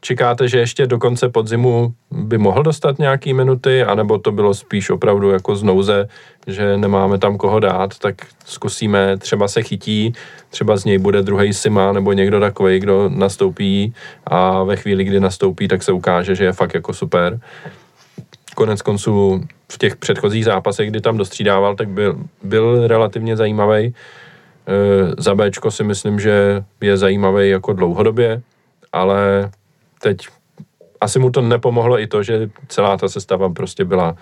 Čekáte, 0.00 0.48
že 0.48 0.58
ještě 0.58 0.86
do 0.86 0.98
konce 0.98 1.28
podzimu 1.28 1.94
by 2.10 2.38
mohl 2.38 2.62
dostat 2.62 2.98
nějaký 2.98 3.34
minuty, 3.34 3.82
anebo 3.82 4.18
to 4.18 4.32
bylo 4.32 4.54
spíš 4.54 4.90
opravdu 4.90 5.30
jako 5.30 5.56
z 5.56 5.62
nouze, 5.62 6.08
že 6.46 6.76
nemáme 6.76 7.18
tam 7.18 7.36
koho 7.36 7.60
dát, 7.60 7.98
tak 7.98 8.14
zkusíme, 8.44 9.16
třeba 9.16 9.48
se 9.48 9.62
chytí, 9.62 10.12
třeba 10.50 10.76
z 10.76 10.84
něj 10.84 10.98
bude 10.98 11.22
druhý 11.22 11.52
Sima 11.52 11.92
nebo 11.92 12.12
někdo 12.12 12.40
takový, 12.40 12.78
kdo 12.78 13.08
nastoupí 13.08 13.94
a 14.26 14.62
ve 14.62 14.76
chvíli, 14.76 15.04
kdy 15.04 15.20
nastoupí, 15.20 15.68
tak 15.68 15.82
se 15.82 15.92
ukáže, 15.92 16.34
že 16.34 16.44
je 16.44 16.52
fakt 16.52 16.74
jako 16.74 16.94
super. 16.94 17.40
Konec 18.54 18.82
konců 18.82 19.44
v 19.72 19.78
těch 19.78 19.96
předchozích 19.96 20.44
zápasech, 20.44 20.90
kdy 20.90 21.00
tam 21.00 21.16
dostřídával, 21.16 21.76
tak 21.76 21.88
byl, 21.88 22.16
byl 22.42 22.86
relativně 22.86 23.36
zajímavý. 23.36 23.84
E, 23.84 23.94
za 25.18 25.34
Bčko 25.34 25.70
si 25.70 25.84
myslím, 25.84 26.20
že 26.20 26.64
je 26.80 26.96
zajímavý 26.96 27.50
jako 27.50 27.72
dlouhodobě, 27.72 28.42
ale 28.92 29.50
teď 30.06 30.28
asi 31.00 31.18
mu 31.18 31.30
to 31.30 31.42
nepomohlo 31.42 32.00
i 32.00 32.06
to, 32.06 32.22
že 32.22 32.50
celá 32.68 32.96
ta 32.96 33.08
sestava 33.08 33.48
prostě 33.50 33.84
byla, 33.84 34.16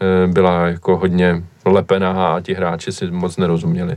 eh, 0.00 0.26
byla 0.26 0.66
jako 0.66 0.96
hodně 0.96 1.44
lepená 1.64 2.34
a 2.34 2.40
ti 2.40 2.54
hráči 2.54 2.92
si 2.92 3.10
moc 3.10 3.36
nerozuměli. 3.36 3.96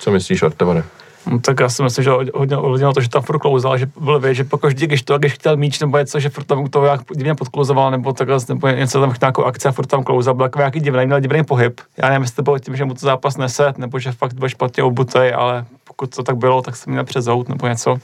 Co 0.00 0.10
myslíš, 0.10 0.42
Artevare? 0.42 0.84
No, 1.26 1.40
tak 1.40 1.60
já 1.60 1.68
si 1.68 1.82
myslím, 1.82 2.04
že 2.04 2.10
hodně 2.10 2.56
ovlivnilo 2.56 2.92
to, 2.92 3.00
že 3.00 3.08
tam 3.08 3.22
furt 3.22 3.38
klouzal, 3.38 3.78
že 3.78 3.86
byl 4.00 4.20
vědět, 4.20 4.34
že 4.34 4.44
pokud 4.44 4.72
když 4.72 5.02
to, 5.02 5.18
když 5.18 5.32
chtěl 5.32 5.56
míč 5.56 5.80
nebo 5.80 5.98
něco, 5.98 6.20
že 6.20 6.28
furt 6.28 6.44
tam 6.44 6.66
to 6.66 6.84
jak 6.84 7.00
divně 7.14 7.34
podklouzoval, 7.34 7.90
nebo 7.90 8.12
takhle, 8.12 8.38
nebo 8.48 8.68
něco 8.68 9.00
tam 9.00 9.14
nějakou 9.20 9.44
akce 9.44 9.68
a 9.68 9.72
furt 9.72 9.86
tam 9.86 10.04
klouzal, 10.04 10.34
byl 10.34 10.46
takový 10.46 10.60
nějaký 10.60 10.80
divný, 10.80 11.06
měl 11.06 11.20
divný 11.20 11.44
pohyb. 11.44 11.80
Já 11.96 12.08
nevím, 12.08 12.22
jestli 12.22 12.36
to 12.36 12.42
bylo 12.42 12.58
tím, 12.58 12.76
že 12.76 12.84
mu 12.84 12.94
to 12.94 13.00
zápas 13.00 13.36
nese, 13.36 13.72
nebo 13.76 13.98
že 13.98 14.12
fakt 14.12 14.34
byl 14.34 14.48
špatně 14.48 14.82
obutej, 14.82 15.34
ale 15.34 15.64
pokud 15.84 16.14
to 16.14 16.22
tak 16.22 16.36
bylo, 16.36 16.62
tak 16.62 16.76
se 16.76 16.90
měl 16.90 17.04
přezout 17.04 17.48
nebo 17.48 17.66
něco. 17.66 17.98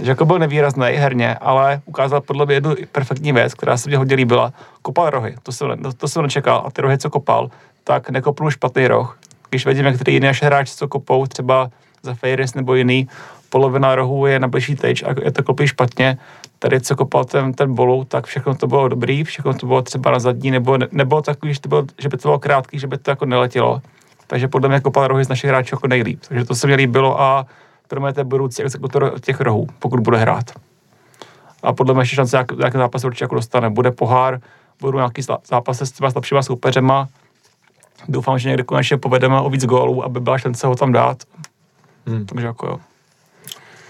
Takže 0.00 0.10
jako 0.10 0.24
byl 0.24 0.38
nevýrazný 0.38 0.86
herně, 0.86 1.34
ale 1.34 1.80
ukázal 1.84 2.20
podle 2.20 2.46
mě 2.46 2.54
jednu 2.54 2.74
perfektní 2.92 3.32
věc, 3.32 3.54
která 3.54 3.76
se 3.76 3.88
mě 3.88 3.96
hodně 3.96 4.16
líbila. 4.16 4.52
Kopal 4.82 5.10
rohy, 5.10 5.34
to 5.42 5.52
jsem, 5.52 5.82
to, 5.82 5.92
to 5.92 6.08
jsem 6.08 6.22
nečekal. 6.22 6.62
A 6.66 6.70
ty 6.70 6.82
rohy, 6.82 6.98
co 6.98 7.10
kopal, 7.10 7.50
tak 7.84 8.10
nekopnul 8.10 8.50
špatný 8.50 8.86
roh. 8.86 9.18
Když 9.50 9.66
vidím, 9.66 9.84
jak 9.84 9.94
některý 9.94 10.14
jiný 10.14 10.26
naše 10.26 10.46
hráči, 10.46 10.76
co 10.76 10.88
kopou, 10.88 11.26
třeba 11.26 11.70
za 12.02 12.14
Fairies 12.14 12.54
nebo 12.54 12.74
jiný, 12.74 13.08
polovina 13.50 13.94
rohů 13.94 14.26
je 14.26 14.38
na 14.38 14.48
blížší 14.48 14.76
teď 14.76 15.04
a 15.04 15.14
je 15.24 15.30
to 15.30 15.42
kopí 15.42 15.66
špatně. 15.66 16.18
Tady, 16.58 16.80
co 16.80 16.96
kopal 16.96 17.24
ten, 17.24 17.52
ten 17.52 17.74
bolu, 17.74 18.04
tak 18.04 18.26
všechno 18.26 18.54
to 18.54 18.66
bylo 18.66 18.88
dobrý, 18.88 19.24
všechno 19.24 19.54
to 19.54 19.66
bylo 19.66 19.82
třeba 19.82 20.10
na 20.10 20.18
zadní, 20.18 20.50
nebo 20.50 20.78
nebo 20.92 21.22
takový, 21.22 21.54
že, 21.54 21.60
to 21.60 21.68
bylo, 21.68 21.84
že 21.98 22.08
by 22.08 22.16
to 22.16 22.28
bylo 22.28 22.38
krátký, 22.38 22.78
že 22.78 22.86
by 22.86 22.98
to 22.98 23.10
jako 23.10 23.26
neletělo. 23.26 23.82
Takže 24.26 24.48
podle 24.48 24.68
mě 24.68 24.80
kopal 24.80 25.08
rohy 25.08 25.24
z 25.24 25.28
našich 25.28 25.50
hráčů 25.50 25.74
jako 25.74 25.88
nejlíp. 25.88 26.20
Takže 26.28 26.44
to 26.44 26.54
se 26.54 26.66
mi 26.66 26.74
líbilo 26.74 27.20
a 27.20 27.46
pro 27.90 28.00
mě 28.00 28.12
to 28.12 28.20
je 28.20 28.24
budoucí 28.24 28.62
exekutor 28.62 29.20
těch 29.20 29.40
rohů, 29.40 29.66
pokud 29.78 30.00
bude 30.00 30.18
hrát. 30.18 30.44
A 31.62 31.72
podle 31.72 31.94
mě 31.94 32.02
ještě 32.02 32.16
šance, 32.16 32.36
jak, 32.36 32.46
jak 32.62 32.72
zápas 32.72 33.04
určitě 33.04 33.24
jako 33.24 33.34
dostane. 33.34 33.70
Bude 33.70 33.90
pohár, 33.90 34.40
budou 34.80 34.98
nějaký 34.98 35.22
zápasy 35.48 35.86
s 35.86 35.90
třeba 35.90 36.10
slabšíma 36.10 36.42
soupeřema. 36.42 37.08
Doufám, 38.08 38.38
že 38.38 38.48
někdy 38.48 38.64
konečně 38.64 38.96
povedeme 38.96 39.40
o 39.40 39.50
víc 39.50 39.64
gólů, 39.64 40.04
aby 40.04 40.20
byla 40.20 40.38
šance 40.38 40.66
ho 40.66 40.76
tam 40.76 40.92
dát. 40.92 41.22
Hmm. 42.06 42.26
Takže 42.26 42.46
jako 42.46 42.66
jo. 42.66 42.78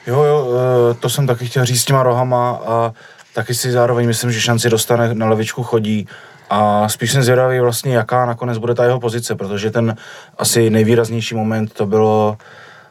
Jo, 0.06 0.22
jo, 0.22 0.48
eh, 0.50 0.94
to 0.94 1.08
jsem 1.08 1.26
taky 1.26 1.46
chtěl 1.46 1.64
říct 1.64 1.82
s 1.82 1.84
těma 1.84 2.02
rohama 2.02 2.50
a 2.50 2.92
taky 3.34 3.54
si 3.54 3.70
zároveň 3.70 4.06
myslím, 4.06 4.32
že 4.32 4.40
šanci 4.40 4.70
dostane, 4.70 5.14
na 5.14 5.28
levičku 5.28 5.62
chodí 5.62 6.08
a 6.50 6.88
spíš 6.88 7.12
jsem 7.12 7.22
zvědavý 7.22 7.60
vlastně, 7.60 7.94
jaká 7.94 8.26
nakonec 8.26 8.58
bude 8.58 8.74
ta 8.74 8.84
jeho 8.84 9.00
pozice, 9.00 9.34
protože 9.34 9.70
ten 9.70 9.96
asi 10.38 10.70
nejvýraznější 10.70 11.34
moment 11.34 11.72
to 11.72 11.86
bylo 11.86 12.38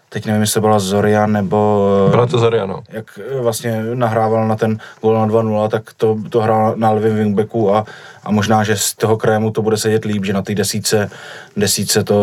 teď 0.09 0.25
nevím, 0.25 0.41
jestli 0.41 0.53
to 0.53 0.61
byla 0.61 0.79
Zorian 0.79 1.31
nebo... 1.31 2.07
Byla 2.11 2.25
to 2.25 2.39
Zoriano. 2.39 2.83
Jak 2.89 3.19
eh, 3.19 3.41
vlastně 3.41 3.83
nahrával 3.93 4.47
na 4.47 4.55
ten 4.55 4.77
gol 5.01 5.13
na 5.13 5.27
2-0, 5.27 5.69
tak 5.69 5.93
to, 5.97 6.17
to 6.29 6.39
hrál 6.39 6.73
na 6.75 6.91
levém 6.91 7.15
wingbacku 7.15 7.75
a, 7.75 7.85
a 8.23 8.31
možná, 8.31 8.63
že 8.63 8.77
z 8.77 8.93
toho 8.93 9.17
krému 9.17 9.51
to 9.51 9.61
bude 9.61 9.77
sedět 9.77 10.05
líp, 10.05 10.25
že 10.25 10.33
na 10.33 10.41
té 10.41 10.55
desíce, 10.55 11.09
desíce 11.57 12.03
to, 12.03 12.15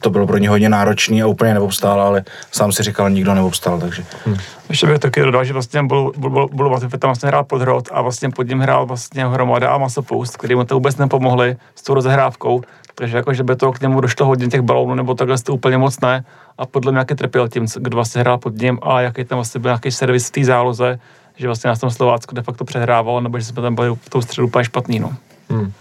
to 0.00 0.10
bylo 0.10 0.26
pro 0.26 0.38
ně 0.38 0.48
hodně 0.48 0.68
náročný 0.68 1.22
a 1.22 1.26
úplně 1.26 1.54
neobstál, 1.54 2.00
ale 2.00 2.24
sám 2.52 2.72
si 2.72 2.82
říkal, 2.82 3.10
nikdo 3.10 3.34
neobstál, 3.34 3.80
takže... 3.80 4.04
Hmm. 4.26 4.36
Ještě 4.70 4.86
bych 4.86 4.98
taky 4.98 5.20
dodal, 5.20 5.44
že 5.44 5.52
vlastně 5.52 5.82
byl, 5.82 6.12
byl, 6.16 6.30
byl, 6.30 6.48
byl 6.48 6.80
tam 6.98 7.08
vlastně 7.08 7.26
hrál 7.26 7.44
podhrot 7.44 7.88
a 7.92 8.02
vlastně 8.02 8.30
pod 8.30 8.48
ním 8.48 8.60
hrál 8.60 8.86
vlastně 8.86 9.26
Hromada 9.26 9.70
a 9.70 9.78
Masopoust, 9.78 10.36
který 10.36 10.54
mu 10.54 10.64
to 10.64 10.74
vůbec 10.74 10.96
nepomohli 10.96 11.56
s 11.74 11.82
tou 11.82 11.94
rozehrávkou, 11.94 12.62
takže 13.00 13.16
jako, 13.16 13.32
že 13.32 13.44
by 13.44 13.56
to 13.56 13.72
k 13.72 13.80
němu 13.80 14.00
došlo 14.00 14.26
hodně 14.26 14.48
těch 14.48 14.60
balónů, 14.60 14.94
nebo 14.94 15.14
takhle 15.14 15.38
to 15.38 15.54
úplně 15.54 15.78
moc 15.78 16.00
ne. 16.00 16.24
A 16.58 16.66
podle 16.66 16.92
mě 16.92 16.96
nějaký 16.96 17.14
trpěl 17.14 17.48
tím, 17.48 17.66
kdo 17.76 17.94
vlastně 17.94 18.20
hrál 18.20 18.38
pod 18.38 18.54
ním 18.58 18.78
a 18.82 19.00
jaký 19.00 19.24
tam 19.24 19.36
vlastně 19.36 19.60
byl 19.60 19.68
nějaký 19.68 19.90
servis 19.90 20.28
v 20.28 20.30
té 20.30 20.44
záloze, 20.44 20.98
že 21.36 21.46
vlastně 21.46 21.68
nás 21.68 21.78
tam 21.80 21.90
Slovácko 21.90 22.34
de 22.34 22.42
facto 22.42 22.64
přehrávalo, 22.64 23.20
nebo 23.20 23.38
že 23.38 23.44
jsme 23.44 23.62
tam 23.62 23.74
byli 23.74 23.90
v 23.94 24.10
tou 24.10 24.22
středu 24.22 24.46
úplně 24.46 24.64
špatný. 24.64 25.00
No. 25.00 25.12
Hmm. 25.50 25.72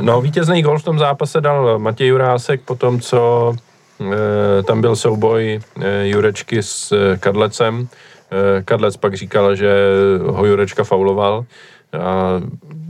No, 0.00 0.20
vítězný 0.20 0.62
gol 0.62 0.78
v 0.78 0.84
tom 0.84 0.98
zápase 0.98 1.40
dal 1.40 1.78
Matěj 1.78 2.08
Jurásek 2.08 2.60
po 2.60 2.74
tom, 2.74 3.00
co 3.00 3.52
e, 4.00 4.62
tam 4.62 4.80
byl 4.80 4.96
souboj 4.96 5.60
e, 5.80 6.08
Jurečky 6.08 6.62
s 6.62 6.94
Kadlecem. 7.20 7.88
Kadlec 8.64 8.96
pak 8.96 9.14
říkal, 9.14 9.54
že 9.56 9.74
ho 10.26 10.46
Jurečka 10.46 10.84
fauloval. 10.84 11.44
A 12.00 12.40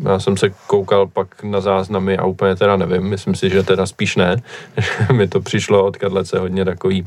já 0.04 0.18
jsem 0.18 0.36
se 0.36 0.50
koukal 0.66 1.06
pak 1.06 1.42
na 1.42 1.60
záznamy 1.60 2.18
a 2.18 2.24
úplně 2.24 2.56
teda 2.56 2.76
nevím, 2.76 3.02
myslím 3.02 3.34
si, 3.34 3.50
že 3.50 3.62
teda 3.62 3.86
spíš 3.86 4.16
ne. 4.16 4.36
Mi 5.12 5.28
to 5.28 5.40
přišlo 5.40 5.84
od 5.84 5.96
Kadlece 5.96 6.38
hodně 6.38 6.64
takový 6.64 7.06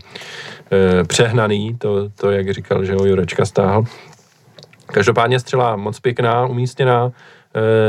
e, 0.72 1.04
přehnaný, 1.04 1.76
to, 1.78 2.10
to, 2.10 2.32
jak 2.32 2.54
říkal, 2.54 2.86
že 2.86 2.94
ho 2.94 3.06
Jurečka 3.06 3.46
stáhl. 3.46 3.84
Každopádně 4.86 5.40
střela 5.40 5.76
moc 5.76 6.00
pěkná, 6.00 6.46
umístěná, 6.46 7.12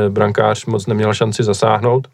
e, 0.07 0.11
brankář 0.11 0.67
moc 0.67 0.87
neměl 0.87 1.15
šanci 1.15 1.43
zasáhnout. 1.43 2.09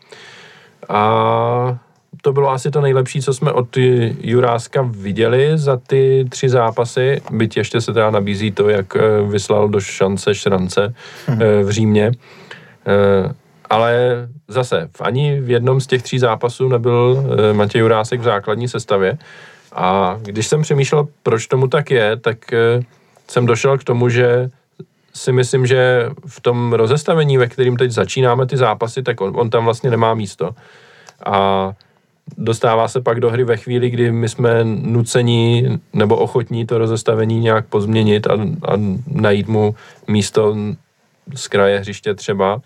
A 0.89 1.79
to 2.23 2.33
bylo 2.33 2.51
asi 2.51 2.71
to 2.71 2.81
nejlepší, 2.81 3.23
co 3.23 3.35
jsme 3.35 3.53
od 3.53 3.77
Juráska 4.21 4.89
viděli 4.91 5.59
za 5.59 5.77
ty 5.77 6.27
tři 6.29 6.49
zápasy, 6.49 7.23
byť 7.31 7.57
ještě 7.57 7.81
se 7.81 7.93
teda 7.93 8.11
nabízí 8.11 8.51
to, 8.51 8.69
jak 8.69 8.97
eh, 8.97 9.01
vyslal 9.23 9.69
do 9.69 9.81
šance 9.81 10.35
Šrance 10.35 10.95
hmm. 11.27 11.39
v 11.63 11.71
Římě. 11.71 12.13
Eh, 12.87 13.33
ale 13.71 14.29
zase, 14.49 14.89
ani 15.01 15.41
v 15.41 15.51
jednom 15.51 15.81
z 15.81 15.87
těch 15.87 16.03
tří 16.03 16.19
zápasů 16.19 16.69
nebyl 16.69 17.25
Matěj 17.53 17.81
Jurásek 17.81 18.21
v 18.21 18.25
základní 18.25 18.69
sestavě. 18.69 19.19
A 19.73 20.17
když 20.23 20.47
jsem 20.47 20.63
přemýšlel, 20.63 21.09
proč 21.23 21.47
tomu 21.47 21.69
tak 21.69 21.91
je, 21.91 22.17
tak 22.17 22.39
jsem 23.29 23.47
došel 23.47 23.79
k 23.79 23.85
tomu, 23.85 24.09
že 24.09 24.51
si 25.15 25.33
myslím, 25.33 25.67
že 25.67 26.11
v 26.27 26.41
tom 26.41 26.73
rozestavení, 26.73 27.39
ve 27.39 27.47
kterým 27.47 27.77
teď 27.77 27.91
začínáme 27.91 28.47
ty 28.47 28.57
zápasy, 28.57 29.03
tak 29.03 29.21
on, 29.21 29.33
on 29.37 29.51
tam 29.51 29.65
vlastně 29.65 29.91
nemá 29.91 30.15
místo. 30.15 30.51
A 31.27 31.73
dostává 32.37 32.89
se 32.89 33.01
pak 33.01 33.21
do 33.21 33.31
hry 33.31 33.45
ve 33.45 33.57
chvíli, 33.57 33.91
kdy 33.91 34.13
my 34.13 34.29
jsme 34.29 34.65
nuceni 34.65 35.71
nebo 35.93 36.17
ochotní 36.17 36.67
to 36.67 36.79
rozestavení 36.79 37.41
nějak 37.41 37.67
pozměnit 37.67 38.27
a, 38.27 38.33
a 38.69 38.73
najít 39.07 39.49
mu 39.49 39.75
místo 40.09 40.57
z 41.35 41.49
kraje 41.49 41.79
hřiště 41.79 42.15
třeba, 42.15 42.61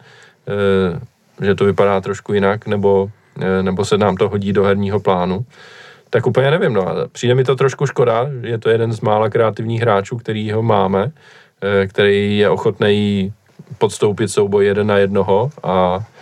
e, 1.40 1.44
že 1.44 1.54
to 1.54 1.64
vypadá 1.64 2.00
trošku 2.00 2.32
jinak, 2.32 2.66
nebo, 2.66 3.10
e, 3.40 3.62
nebo 3.62 3.84
se 3.84 3.98
nám 3.98 4.16
to 4.16 4.28
hodí 4.28 4.52
do 4.52 4.64
herního 4.64 5.00
plánu. 5.00 5.44
Tak 6.10 6.26
úplně 6.26 6.50
nevím, 6.50 6.72
no. 6.72 6.86
Přijde 7.12 7.34
mi 7.34 7.44
to 7.44 7.56
trošku 7.56 7.86
škoda, 7.86 8.28
je 8.40 8.58
to 8.58 8.70
jeden 8.70 8.92
z 8.92 9.00
mála 9.00 9.30
kreativních 9.30 9.80
hráčů, 9.80 10.16
který 10.16 10.52
ho 10.52 10.62
máme, 10.62 11.12
e, 11.62 11.86
který 11.86 12.38
je 12.38 12.50
ochotný 12.50 13.32
podstoupit 13.78 14.28
souboj 14.28 14.66
jeden 14.66 14.86
na 14.86 14.98
jednoho 14.98 15.50
a 15.62 15.98
Eh, 15.98 16.15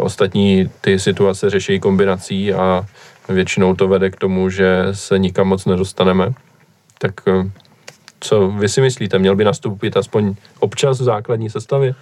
ostatní 0.00 0.70
ty 0.80 0.98
situace 0.98 1.50
řeší 1.50 1.80
kombinací 1.80 2.54
a 2.54 2.86
většinou 3.28 3.74
to 3.74 3.88
vede 3.88 4.10
k 4.10 4.16
tomu, 4.16 4.50
že 4.50 4.86
se 4.92 5.18
nikam 5.18 5.48
moc 5.48 5.64
nedostaneme. 5.64 6.32
Tak 6.98 7.12
eh, 7.28 7.50
co 8.20 8.48
vy 8.48 8.68
si 8.68 8.80
myslíte, 8.80 9.18
měl 9.18 9.36
by 9.36 9.44
nastoupit 9.44 9.96
aspoň 9.96 10.34
občas 10.58 11.00
v 11.00 11.04
základní 11.04 11.50
sestavě? 11.50 11.94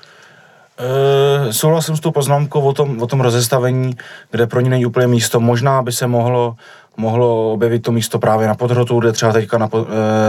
E, 0.79 1.53
souhlasím 1.53 1.97
s 1.97 2.01
tou 2.01 2.11
poznámkou 2.11 2.61
o 2.61 2.73
tom, 2.73 3.03
o 3.03 3.07
tom 3.07 3.21
rozestavení, 3.21 3.97
kde 4.31 4.47
pro 4.47 4.61
ní 4.61 4.69
není 4.69 4.87
úplně 4.87 5.07
místo. 5.07 5.41
Možná 5.41 5.83
by 5.83 5.93
se 5.93 6.07
mohlo, 6.07 6.57
mohlo 7.01 7.53
objevit 7.53 7.83
to 7.83 7.93
místo 7.93 8.19
právě 8.19 8.49
na 8.49 8.55
podhrotu, 8.55 9.01
kde 9.01 9.13
třeba 9.13 9.33
teďka 9.33 9.59
na, 9.59 9.69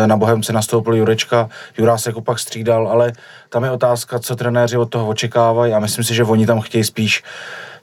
e, 0.03 0.07
na 0.07 0.17
Bohemce 0.17 0.53
nastoupil 0.53 0.95
Jurečka, 0.95 1.49
Jurásek 1.77 2.15
opak 2.15 2.39
střídal, 2.39 2.87
ale 2.87 3.13
tam 3.49 3.63
je 3.63 3.71
otázka, 3.71 4.19
co 4.19 4.35
trenéři 4.35 4.77
od 4.77 4.89
toho 4.89 5.07
očekávají 5.07 5.73
a 5.73 5.79
myslím 5.79 6.03
si, 6.03 6.15
že 6.15 6.23
oni 6.23 6.45
tam 6.45 6.61
chtějí 6.61 6.83
spíš 6.83 7.23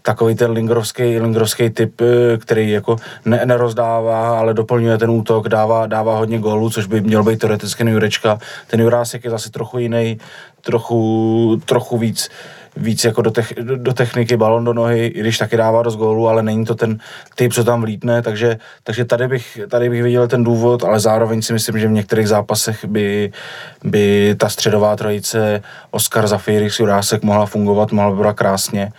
takový 0.03 0.35
ten 0.35 0.51
lingrovský, 0.51 1.19
lingrovský 1.19 1.71
typ, 1.71 2.01
eh, 2.01 2.39
který 2.39 2.71
jako 2.71 2.97
ne, 3.25 3.47
nerozdává, 3.47 4.39
ale 4.39 4.55
doplňuje 4.55 4.99
ten 4.99 5.11
útok, 5.11 5.49
dává, 5.49 5.87
dává 5.87 6.19
hodně 6.19 6.39
gólů, 6.39 6.71
což 6.71 6.87
by 6.87 7.01
měl 7.01 7.23
být 7.25 7.39
teoreticky 7.39 7.91
Jurečka. 7.91 8.39
Ten 8.67 8.81
Jurásek 8.81 9.25
je 9.25 9.31
zase 9.31 9.51
trochu 9.51 9.79
jiný, 9.79 10.19
trochu, 10.61 11.61
trochu 11.65 11.99
víc 11.99 12.31
víc 12.79 13.05
jako 13.05 13.23
do, 13.23 13.31
tech, 13.31 13.55
do 13.77 13.93
techniky, 13.93 14.37
balon 14.37 14.65
do 14.65 14.73
nohy, 14.73 15.07
i 15.07 15.21
když 15.21 15.39
taky 15.39 15.57
dává 15.57 15.83
dost 15.83 15.97
gólu, 15.97 16.29
ale 16.29 16.43
není 16.43 16.65
to 16.65 16.75
ten 16.75 16.99
typ, 17.35 17.53
co 17.53 17.65
tam 17.65 17.81
vlítne, 17.81 18.23
takže, 18.23 18.59
takže 18.83 19.05
tady, 19.05 19.29
bych, 19.29 19.59
tady 19.69 19.91
bych 19.91 20.03
viděl 20.03 20.29
ten 20.29 20.45
důvod, 20.45 20.85
ale 20.85 21.01
zároveň 21.01 21.43
si 21.43 21.53
myslím, 21.53 21.79
že 21.79 21.89
v 21.89 21.93
některých 21.93 22.29
zápasech 22.29 22.85
by, 22.85 23.33
by 23.85 24.35
ta 24.39 24.49
středová 24.49 24.97
trojice 24.97 25.63
Oscar 25.91 26.27
Zafirix, 26.27 26.81
Jurásek 26.81 27.23
mohla 27.23 27.47
fungovat, 27.47 27.93
mohla 27.93 28.11
by 28.11 28.17
byla 28.17 28.33
krásně, 28.33 28.93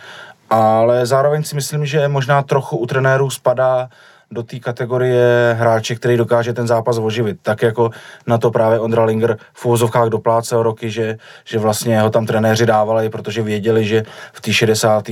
ale 0.49 1.05
zároveň 1.05 1.43
si 1.43 1.55
myslím, 1.55 1.85
že 1.85 2.07
možná 2.07 2.43
trochu 2.43 2.77
u 2.77 2.85
trenérů 2.85 3.29
spadá 3.29 3.89
do 4.31 4.43
té 4.43 4.59
kategorie 4.59 5.55
hráče, 5.59 5.95
který 5.95 6.17
dokáže 6.17 6.53
ten 6.53 6.67
zápas 6.67 6.97
oživit. 6.97 7.37
Tak 7.41 7.61
jako 7.61 7.89
na 8.27 8.37
to 8.37 8.51
právě 8.51 8.79
Ondra 8.79 9.03
Linger 9.03 9.37
v 9.53 9.65
úvozovkách 9.65 10.09
doplácel 10.09 10.63
roky, 10.63 10.91
že, 10.91 11.17
že 11.45 11.59
vlastně 11.59 12.01
ho 12.01 12.09
tam 12.09 12.25
trenéři 12.25 12.65
dávali, 12.65 13.09
protože 13.09 13.41
věděli, 13.41 13.85
že 13.85 14.03
v 14.33 14.41
té 14.41 14.53
60. 14.53 15.09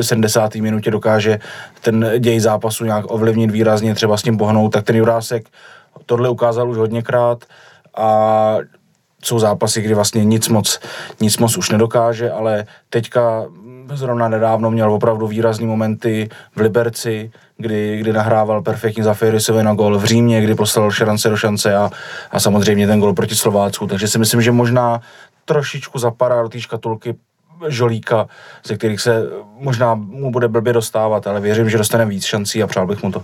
70. 0.00 0.54
minutě 0.54 0.90
dokáže 0.90 1.38
ten 1.80 2.10
děj 2.18 2.40
zápasu 2.40 2.84
nějak 2.84 3.04
ovlivnit 3.08 3.50
výrazně, 3.50 3.94
třeba 3.94 4.16
s 4.16 4.22
tím 4.22 4.38
pohnout, 4.38 4.72
tak 4.72 4.84
ten 4.84 4.96
Jurásek 4.96 5.48
tohle 6.06 6.28
ukázal 6.28 6.70
už 6.70 6.76
hodněkrát 6.76 7.44
a 7.96 8.56
jsou 9.24 9.38
zápasy, 9.38 9.82
kdy 9.82 9.94
vlastně 9.94 10.24
nic 10.24 10.48
moc, 10.48 10.80
nic 11.20 11.38
moc 11.38 11.56
už 11.56 11.70
nedokáže, 11.70 12.30
ale 12.30 12.66
teďka 12.90 13.46
zrovna 13.92 14.28
nedávno 14.28 14.70
měl 14.70 14.92
opravdu 14.92 15.26
výrazný 15.26 15.66
momenty 15.66 16.28
v 16.56 16.60
Liberci, 16.60 17.30
kdy, 17.56 17.98
kdy 17.98 18.12
nahrával 18.12 18.62
perfektně 18.62 19.04
za 19.04 19.14
Ferisovi 19.14 19.62
na 19.62 19.74
gol 19.74 19.98
v 19.98 20.04
Římě, 20.04 20.42
kdy 20.42 20.54
poslal 20.54 20.90
šance 20.90 21.28
do 21.28 21.36
šance 21.36 21.76
a, 21.76 21.90
a 22.30 22.40
samozřejmě 22.40 22.86
ten 22.86 23.00
gol 23.00 23.14
proti 23.14 23.34
Slovácku. 23.34 23.86
Takže 23.86 24.08
si 24.08 24.18
myslím, 24.18 24.42
že 24.42 24.52
možná 24.52 25.00
trošičku 25.44 25.98
zapadá 25.98 26.42
do 26.42 26.48
té 26.48 26.60
škatulky 26.60 27.14
žolíka, 27.68 28.26
ze 28.66 28.76
kterých 28.76 29.00
se 29.00 29.22
možná 29.54 29.94
mu 29.94 30.30
bude 30.30 30.48
blbě 30.48 30.72
dostávat, 30.72 31.26
ale 31.26 31.40
věřím, 31.40 31.70
že 31.70 31.78
dostane 31.78 32.06
víc 32.06 32.24
šancí 32.24 32.62
a 32.62 32.66
přál 32.66 32.86
bych 32.86 33.02
mu 33.02 33.12
to. 33.12 33.22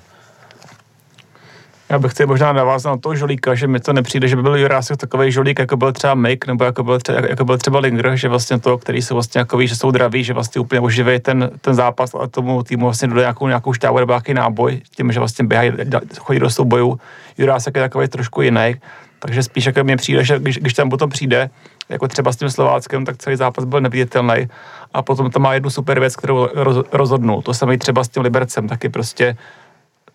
Já 1.90 1.98
bych 1.98 2.12
chtěl 2.12 2.26
možná 2.26 2.52
navázat 2.52 2.92
na 2.92 2.96
toho 2.96 3.16
žolíka, 3.16 3.54
že 3.54 3.66
mi 3.66 3.80
to 3.80 3.92
nepřijde, 3.92 4.28
že 4.28 4.36
by 4.36 4.42
byl 4.42 4.56
Jurásek 4.56 4.96
takový 4.96 5.32
žolík, 5.32 5.58
jako 5.58 5.76
byl 5.76 5.92
třeba 5.92 6.14
Mick, 6.14 6.46
nebo 6.46 6.64
jako 6.64 6.82
byl, 6.82 6.98
třeba, 6.98 7.18
jako 7.28 7.44
byl 7.44 7.58
třeba 7.58 7.78
Linger, 7.78 8.16
že 8.16 8.28
vlastně 8.28 8.58
to, 8.58 8.78
který 8.78 9.02
jsou 9.02 9.14
vlastně 9.14 9.38
jako 9.38 9.66
že 9.66 9.76
jsou 9.76 9.90
draví, 9.90 10.24
že 10.24 10.32
vlastně 10.32 10.60
úplně 10.60 10.80
oživí 10.80 11.20
ten, 11.20 11.50
ten 11.60 11.74
zápas 11.74 12.14
a 12.14 12.26
tomu 12.26 12.62
týmu 12.62 12.84
vlastně 12.84 13.08
dodají 13.08 13.22
nějakou, 13.22 13.46
nějakou 13.46 13.72
štábu 13.72 13.98
nebo 13.98 14.12
nějaký 14.12 14.34
náboj, 14.34 14.80
tím, 14.96 15.12
že 15.12 15.18
vlastně 15.18 15.44
běhají, 15.44 15.72
chodí 16.18 16.38
do 16.38 16.50
soubojů. 16.50 17.00
Jurásek 17.38 17.76
je 17.76 17.82
takový 17.82 18.08
trošku 18.08 18.42
jiný, 18.42 18.74
takže 19.18 19.42
spíš 19.42 19.66
jako 19.66 19.84
mi 19.84 19.96
přijde, 19.96 20.24
že 20.24 20.38
když, 20.38 20.58
když 20.58 20.74
tam 20.74 20.90
potom 20.90 21.10
přijde, 21.10 21.50
jako 21.88 22.08
třeba 22.08 22.32
s 22.32 22.36
tím 22.36 22.50
Slováckem, 22.50 23.04
tak 23.04 23.16
celý 23.16 23.36
zápas 23.36 23.64
byl 23.64 23.80
neviditelný. 23.80 24.48
A 24.94 25.02
potom 25.02 25.30
tam 25.30 25.42
má 25.42 25.54
jednu 25.54 25.70
super 25.70 26.00
věc, 26.00 26.16
kterou 26.16 26.48
roz, 26.54 26.86
rozhodnul. 26.92 27.42
To 27.42 27.54
samé 27.54 27.78
třeba 27.78 28.04
s 28.04 28.08
tím 28.08 28.22
Libercem, 28.22 28.68
taky 28.68 28.88
prostě 28.88 29.36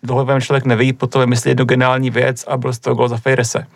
dlouhodobě 0.06 0.40
člověk 0.40 0.64
neví, 0.64 0.92
potom 0.92 1.20
vymyslí 1.20 1.50
jednu 1.50 1.64
geniální 1.64 2.10
věc 2.10 2.44
a 2.48 2.56
byl 2.56 2.72
z 2.72 2.78
toho 2.78 2.96
gol 2.96 3.08
za 3.08 3.16
Fejrese. 3.16 3.66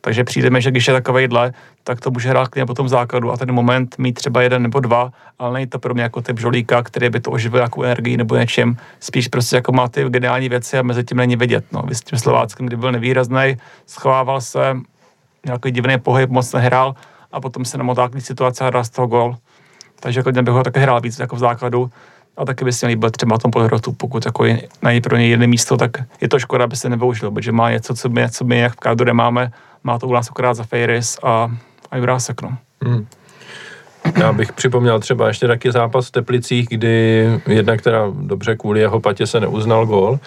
Takže 0.00 0.24
přijdeme, 0.24 0.60
že 0.60 0.70
když 0.70 0.88
je 0.88 0.94
takovejhle, 0.94 1.52
tak 1.84 2.00
to 2.00 2.10
může 2.10 2.28
hrát 2.28 2.48
klidně 2.48 2.66
po 2.66 2.74
tom 2.74 2.88
základu 2.88 3.32
a 3.32 3.36
ten 3.36 3.52
moment 3.52 3.98
mít 3.98 4.12
třeba 4.12 4.42
jeden 4.42 4.62
nebo 4.62 4.80
dva, 4.80 5.12
ale 5.38 5.52
není 5.52 5.66
to 5.66 5.78
pro 5.78 5.94
mě 5.94 6.02
jako 6.02 6.22
typ 6.22 6.40
žolíka, 6.40 6.82
který 6.82 7.10
by 7.10 7.20
to 7.20 7.30
oživil 7.30 7.60
jako 7.60 7.82
energii 7.82 8.16
nebo 8.16 8.36
něčím. 8.36 8.76
Spíš 9.00 9.28
prostě 9.28 9.56
jako 9.56 9.72
má 9.72 9.88
ty 9.88 10.04
geniální 10.08 10.48
věci 10.48 10.78
a 10.78 10.82
mezi 10.82 11.04
tím 11.04 11.18
není 11.18 11.36
vidět. 11.36 11.64
No. 11.72 11.82
Vy 11.82 11.94
s 11.94 12.00
tím 12.00 12.18
Slováckem, 12.18 12.66
kdy 12.66 12.76
byl 12.76 12.92
nevýrazný, 12.92 13.56
schovával 13.86 14.40
se, 14.40 14.76
nějaký 15.46 15.70
divný 15.70 15.98
pohyb, 15.98 16.30
moc 16.30 16.52
nehrál 16.52 16.94
a 17.32 17.40
potom 17.40 17.64
se 17.64 17.78
namotal 17.78 18.10
situace 18.18 18.64
a 18.64 18.70
dal 18.70 18.84
z 18.84 18.90
toho 18.90 19.06
gol. 19.06 19.36
Takže 20.00 20.20
jako 20.20 20.32
bych 20.32 20.54
ho 20.54 20.64
také 20.64 20.80
hrál 20.80 21.00
víc 21.00 21.18
jako 21.18 21.36
v 21.36 21.38
základu 21.38 21.90
a 22.40 22.44
taky 22.44 22.64
by 22.64 22.72
si 22.72 22.86
měl 22.86 22.96
líbit 22.96 23.16
třeba 23.16 23.34
na 23.34 23.38
tom 23.38 23.50
podhrotu, 23.50 23.92
pokud 23.92 24.26
jako 24.26 24.44
je, 24.44 24.62
najít 24.82 25.04
pro 25.04 25.16
něj 25.16 25.30
jedno 25.30 25.46
místo, 25.46 25.76
tak 25.76 25.90
je 26.20 26.28
to 26.28 26.38
škoda, 26.38 26.64
aby 26.64 26.76
se 26.76 26.88
nevyužil, 26.88 27.30
protože 27.30 27.52
má 27.52 27.70
něco, 27.70 27.94
co 27.94 28.08
my, 28.08 28.30
co 28.30 28.44
my 28.44 28.58
jak 28.58 28.72
v 28.72 28.76
kádru 28.76 29.06
nemáme, 29.06 29.52
má 29.84 29.98
to 29.98 30.06
u 30.06 30.12
nás 30.12 30.30
akorát 30.30 30.54
za 30.54 30.64
Fejris 30.64 31.18
a, 31.22 31.50
a 31.90 31.96
Jurásek, 31.96 32.42
no. 32.42 32.56
Hmm. 32.84 33.06
Já 34.20 34.32
bych 34.32 34.52
připomněl 34.52 35.00
třeba 35.00 35.28
ještě 35.28 35.46
taky 35.46 35.72
zápas 35.72 36.08
v 36.08 36.10
Teplicích, 36.10 36.68
kdy 36.68 37.26
jednak 37.46 37.82
teda 37.82 38.04
dobře 38.20 38.56
kvůli 38.56 38.80
jeho 38.80 39.00
patě 39.00 39.26
se 39.26 39.40
neuznal 39.40 39.86
gól 39.86 40.18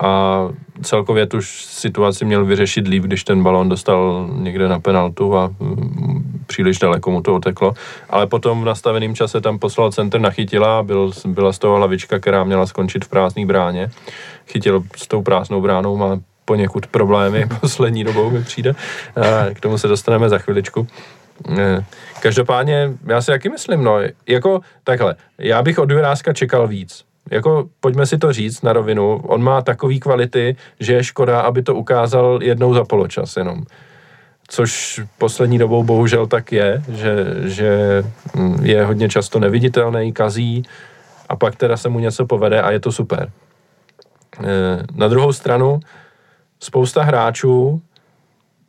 a 0.00 0.42
celkově 0.82 1.26
tu 1.26 1.42
situaci 1.42 2.24
měl 2.24 2.44
vyřešit 2.44 2.88
líp, 2.88 3.02
když 3.02 3.24
ten 3.24 3.42
balon 3.42 3.68
dostal 3.68 4.28
někde 4.32 4.68
na 4.68 4.80
penaltu 4.80 5.36
a 5.36 5.50
mm, 5.60 6.44
příliš 6.46 6.78
daleko 6.78 7.10
mu 7.10 7.22
to 7.22 7.34
oteklo. 7.34 7.74
Ale 8.10 8.26
potom 8.26 8.62
v 8.62 8.64
nastaveném 8.64 9.14
čase 9.14 9.40
tam 9.40 9.58
poslal 9.58 9.92
centr 9.92 10.20
na 10.20 10.30
chytila 10.30 10.78
a 10.78 10.82
byl, 10.82 11.12
byla 11.26 11.52
z 11.52 11.58
toho 11.58 11.76
hlavička, 11.76 12.18
která 12.18 12.44
měla 12.44 12.66
skončit 12.66 13.04
v 13.04 13.08
prázdné 13.08 13.46
bráně. 13.46 13.90
Chytil 14.46 14.82
s 14.96 15.06
tou 15.06 15.22
prázdnou 15.22 15.60
bránou, 15.60 15.96
má 15.96 16.20
poněkud 16.44 16.86
problémy 16.86 17.46
poslední 17.60 18.04
dobou 18.04 18.30
mi 18.30 18.42
přijde. 18.42 18.74
A 19.16 19.54
k 19.54 19.60
tomu 19.60 19.78
se 19.78 19.88
dostaneme 19.88 20.28
za 20.28 20.38
chviličku. 20.38 20.86
Eh, 21.58 21.84
Každopádně, 22.20 22.90
já 23.06 23.22
si 23.22 23.30
jaký 23.30 23.48
myslím, 23.48 23.84
no, 23.84 23.98
jako 24.26 24.60
takhle, 24.84 25.14
já 25.38 25.62
bych 25.62 25.78
od 25.78 25.90
Juráska 25.90 26.32
čekal 26.32 26.68
víc. 26.68 27.07
Jako, 27.30 27.68
pojďme 27.80 28.06
si 28.06 28.18
to 28.18 28.32
říct 28.32 28.62
na 28.62 28.72
rovinu, 28.72 29.16
on 29.16 29.42
má 29.42 29.62
takový 29.62 30.00
kvality, 30.00 30.56
že 30.80 30.92
je 30.92 31.04
škoda, 31.04 31.40
aby 31.40 31.62
to 31.62 31.74
ukázal 31.74 32.42
jednou 32.42 32.74
za 32.74 32.84
poločas 32.84 33.36
jenom. 33.36 33.64
Což 34.48 35.00
poslední 35.18 35.58
dobou 35.58 35.84
bohužel 35.84 36.26
tak 36.26 36.52
je, 36.52 36.82
že, 36.88 37.26
že 37.44 38.02
je 38.62 38.84
hodně 38.84 39.08
často 39.08 39.38
neviditelný, 39.38 40.12
kazí 40.12 40.62
a 41.28 41.36
pak 41.36 41.56
teda 41.56 41.76
se 41.76 41.88
mu 41.88 41.98
něco 41.98 42.26
povede 42.26 42.62
a 42.62 42.70
je 42.70 42.80
to 42.80 42.92
super. 42.92 43.30
Eh, 44.44 44.82
na 44.94 45.08
druhou 45.08 45.32
stranu, 45.32 45.80
spousta 46.60 47.02
hráčů 47.02 47.82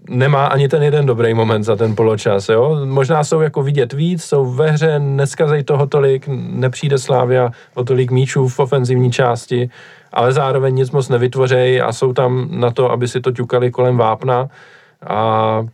nemá 0.10 0.46
ani 0.46 0.68
ten 0.68 0.84
jeden 0.84 1.06
dobrý 1.06 1.34
moment 1.34 1.64
za 1.64 1.76
ten 1.76 1.96
poločas, 1.96 2.50
jo. 2.50 2.86
Možná 2.86 3.24
jsou 3.24 3.42
jako 3.42 3.64
vidět 3.64 3.94
víc, 3.94 4.24
jsou 4.24 4.46
ve 4.46 4.72
hře, 4.72 5.00
neskazej 5.00 5.64
toho 5.64 5.88
tolik, 5.88 6.26
nepřijde 6.38 6.98
Slávia 6.98 7.50
o 7.74 7.84
tolik 7.84 8.12
míčů 8.12 8.48
v 8.48 8.60
ofenzivní 8.60 9.12
části, 9.12 9.70
ale 10.14 10.34
zároveň 10.34 10.76
nic 10.76 10.92
moc 10.92 11.10
nevytvořej 11.10 11.82
a 11.82 11.94
jsou 11.94 12.14
tam 12.14 12.48
na 12.52 12.72
to, 12.72 12.92
aby 12.92 13.08
si 13.08 13.22
to 13.22 13.32
ťukali 13.32 13.72
kolem 13.72 13.98
vápna 13.98 14.48
a 15.08 15.66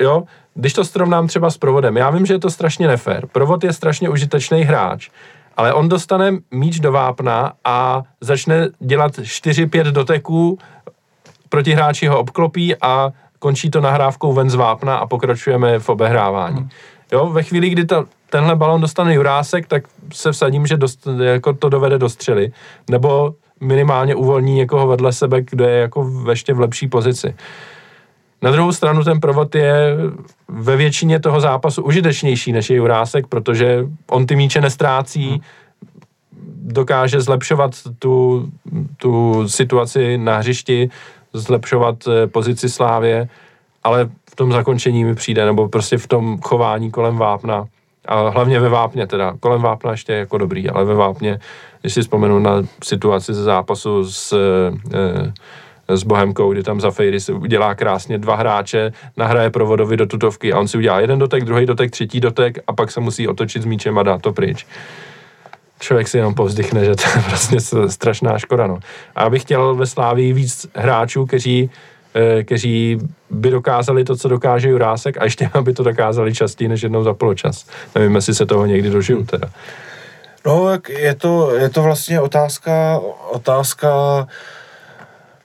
jo, 0.00 0.22
když 0.54 0.72
to 0.72 0.84
srovnám 0.84 1.26
třeba 1.26 1.50
s 1.50 1.58
provodem, 1.58 1.96
já 1.96 2.10
vím, 2.10 2.26
že 2.26 2.34
je 2.34 2.38
to 2.38 2.50
strašně 2.50 2.88
nefér. 2.88 3.26
Provod 3.26 3.64
je 3.64 3.72
strašně 3.72 4.08
užitečný 4.08 4.62
hráč, 4.62 5.10
ale 5.56 5.74
on 5.74 5.88
dostane 5.88 6.32
míč 6.50 6.80
do 6.80 6.92
vápna 6.92 7.52
a 7.64 8.02
začne 8.20 8.68
dělat 8.78 9.12
4-5 9.12 9.82
doteků 9.82 10.58
protihráči 11.50 12.06
ho 12.06 12.18
obklopí 12.18 12.76
a 12.76 13.12
končí 13.38 13.70
to 13.70 13.80
nahrávkou 13.80 14.32
ven 14.32 14.50
z 14.50 14.54
vápna 14.54 14.96
a 14.96 15.06
pokračujeme 15.06 15.78
v 15.78 15.88
obehrávání. 15.88 16.56
Hmm. 16.56 16.68
Jo, 17.12 17.26
ve 17.26 17.42
chvíli, 17.42 17.70
kdy 17.70 17.84
ta, 17.84 18.04
tenhle 18.30 18.56
balon 18.56 18.80
dostane 18.80 19.14
Jurásek, 19.14 19.66
tak 19.66 19.82
se 20.12 20.32
vsadím, 20.32 20.66
že 20.66 20.76
dost, 20.76 21.08
jako 21.22 21.52
to 21.52 21.68
dovede 21.68 21.98
do 21.98 22.08
střely. 22.08 22.52
Nebo 22.90 23.34
minimálně 23.60 24.14
uvolní 24.14 24.54
někoho 24.54 24.86
vedle 24.86 25.12
sebe, 25.12 25.42
kdo 25.50 25.64
je 25.64 25.80
jako 25.80 26.10
ještě 26.30 26.54
v 26.54 26.60
lepší 26.60 26.88
pozici. 26.88 27.34
Na 28.42 28.50
druhou 28.50 28.72
stranu 28.72 29.04
ten 29.04 29.20
provod 29.20 29.54
je 29.54 29.96
ve 30.48 30.76
většině 30.76 31.20
toho 31.20 31.40
zápasu 31.40 31.82
užitečnější 31.82 32.52
než 32.52 32.70
je 32.70 32.76
Jurásek, 32.76 33.26
protože 33.26 33.86
on 34.10 34.26
ty 34.26 34.36
míče 34.36 34.60
nestrácí, 34.60 35.28
hmm. 35.28 35.40
dokáže 36.62 37.20
zlepšovat 37.20 37.70
tu, 37.98 38.48
tu 38.96 39.44
situaci 39.48 40.18
na 40.18 40.38
hřišti, 40.38 40.90
zlepšovat 41.32 41.96
eh, 42.08 42.26
pozici 42.26 42.68
Slávě, 42.68 43.28
ale 43.82 44.08
v 44.30 44.36
tom 44.36 44.52
zakončení 44.52 45.04
mi 45.04 45.14
přijde, 45.14 45.44
nebo 45.44 45.68
prostě 45.68 45.98
v 45.98 46.06
tom 46.06 46.40
chování 46.40 46.90
kolem 46.90 47.16
Vápna, 47.16 47.66
a 48.04 48.28
hlavně 48.28 48.60
ve 48.60 48.68
Vápně 48.68 49.06
teda, 49.06 49.34
kolem 49.40 49.62
Vápna 49.62 49.90
ještě 49.90 50.12
jako 50.12 50.38
dobrý, 50.38 50.70
ale 50.70 50.84
ve 50.84 50.94
Vápně, 50.94 51.38
když 51.80 51.94
si 51.94 52.02
vzpomenu 52.02 52.38
na 52.38 52.62
situaci 52.84 53.34
ze 53.34 53.42
zápasu 53.42 54.10
s, 54.10 54.32
e, 54.32 55.96
s 55.96 56.02
Bohemkou, 56.02 56.52
kdy 56.52 56.62
tam 56.62 56.80
za 56.80 56.90
Fejry 56.90 57.20
se 57.20 57.32
udělá 57.32 57.74
krásně 57.74 58.18
dva 58.18 58.36
hráče, 58.36 58.92
nahraje 59.16 59.50
provodovi 59.50 59.96
do 59.96 60.06
tutovky 60.06 60.52
a 60.52 60.58
on 60.58 60.68
si 60.68 60.78
udělá 60.78 61.00
jeden 61.00 61.18
dotek, 61.18 61.44
druhý 61.44 61.66
dotek, 61.66 61.90
třetí 61.90 62.20
dotek 62.20 62.58
a 62.66 62.72
pak 62.72 62.90
se 62.90 63.00
musí 63.00 63.28
otočit 63.28 63.62
s 63.62 63.64
míčem 63.64 63.98
a 63.98 64.02
dát 64.02 64.22
to 64.22 64.32
pryč 64.32 64.66
člověk 65.80 66.08
si 66.08 66.16
jenom 66.16 66.34
povzdychne, 66.34 66.84
že 66.84 66.96
to 66.96 67.02
je 67.02 67.24
vlastně 67.28 67.58
strašná 67.88 68.38
škoda. 68.38 68.66
No. 68.66 68.78
A 69.14 69.22
já 69.22 69.30
bych 69.30 69.42
chtěl 69.42 69.74
ve 69.74 69.86
Slávii 69.86 70.32
víc 70.32 70.66
hráčů, 70.74 71.26
kteří 71.26 71.70
eh, 72.14 72.44
kteří 72.44 72.98
by 73.30 73.50
dokázali 73.50 74.04
to, 74.04 74.16
co 74.16 74.28
dokáže 74.28 74.68
Jurásek 74.68 75.16
a 75.18 75.24
ještě 75.24 75.50
aby 75.54 75.72
to 75.72 75.82
dokázali 75.82 76.34
častěji 76.34 76.68
než 76.68 76.82
jednou 76.82 77.04
za 77.04 77.14
poločas. 77.14 77.66
Nevím, 77.94 78.14
jestli 78.14 78.34
se 78.34 78.46
toho 78.46 78.66
někdy 78.66 78.90
dožiju 78.90 79.24
teda. 79.24 79.48
No, 80.46 80.78
je 80.88 81.14
to, 81.14 81.54
je 81.54 81.68
to 81.68 81.82
vlastně 81.82 82.20
otázka, 82.20 83.00
otázka, 83.30 83.88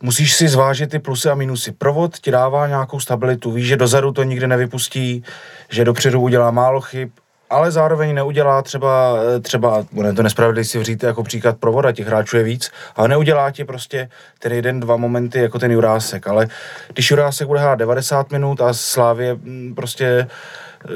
musíš 0.02 0.34
si 0.34 0.48
zvážit 0.48 0.90
ty 0.90 1.00
plusy 1.00 1.30
a 1.30 1.36
minusy. 1.36 1.72
Provod 1.72 2.20
ti 2.20 2.32
dává 2.32 2.68
nějakou 2.68 3.00
stabilitu, 3.00 3.52
víš, 3.52 3.68
že 3.68 3.78
dozadu 3.78 4.12
to 4.12 4.24
nikdy 4.24 4.48
nevypustí, 4.48 5.24
že 5.70 5.86
dopředu 5.86 6.22
udělá 6.22 6.52
málo 6.52 6.82
chyb, 6.82 7.10
ale 7.50 7.72
zároveň 7.72 8.16
neudělá 8.16 8.62
třeba, 8.62 9.18
třeba 9.42 9.86
bude 9.92 10.14
to 10.14 10.24
nespravedlivý 10.24 10.68
si 10.68 10.80
vzít 10.80 11.04
jako 11.04 11.24
příklad 11.24 11.58
provoda, 11.58 11.92
těch 11.92 12.08
hráčů 12.08 12.38
je 12.38 12.44
víc, 12.44 12.72
ale 12.96 13.08
neudělá 13.08 13.52
ti 13.52 13.66
prostě 13.66 14.10
ten 14.40 14.54
jeden, 14.54 14.80
dva 14.80 14.98
momenty 14.98 15.40
jako 15.40 15.60
ten 15.60 15.72
Jurásek, 15.72 16.28
ale 16.28 16.48
když 16.94 17.12
Jurásek 17.12 17.48
bude 17.48 17.60
hrát 17.60 17.76
90 17.76 18.32
minut 18.32 18.62
a 18.62 18.74
Slávě 18.74 19.34
mm, 19.34 19.76
prostě 19.76 20.28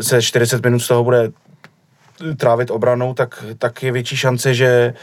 se 0.01 0.21
40 0.21 0.63
minut 0.63 0.79
z 0.79 0.88
toho 0.88 1.03
bude 1.03 1.31
trávit 2.38 2.71
obranou, 2.71 3.13
tak, 3.13 3.43
tak 3.57 3.83
je 3.83 3.91
větší 3.91 4.17
šance, 4.17 4.53
že, 4.53 4.93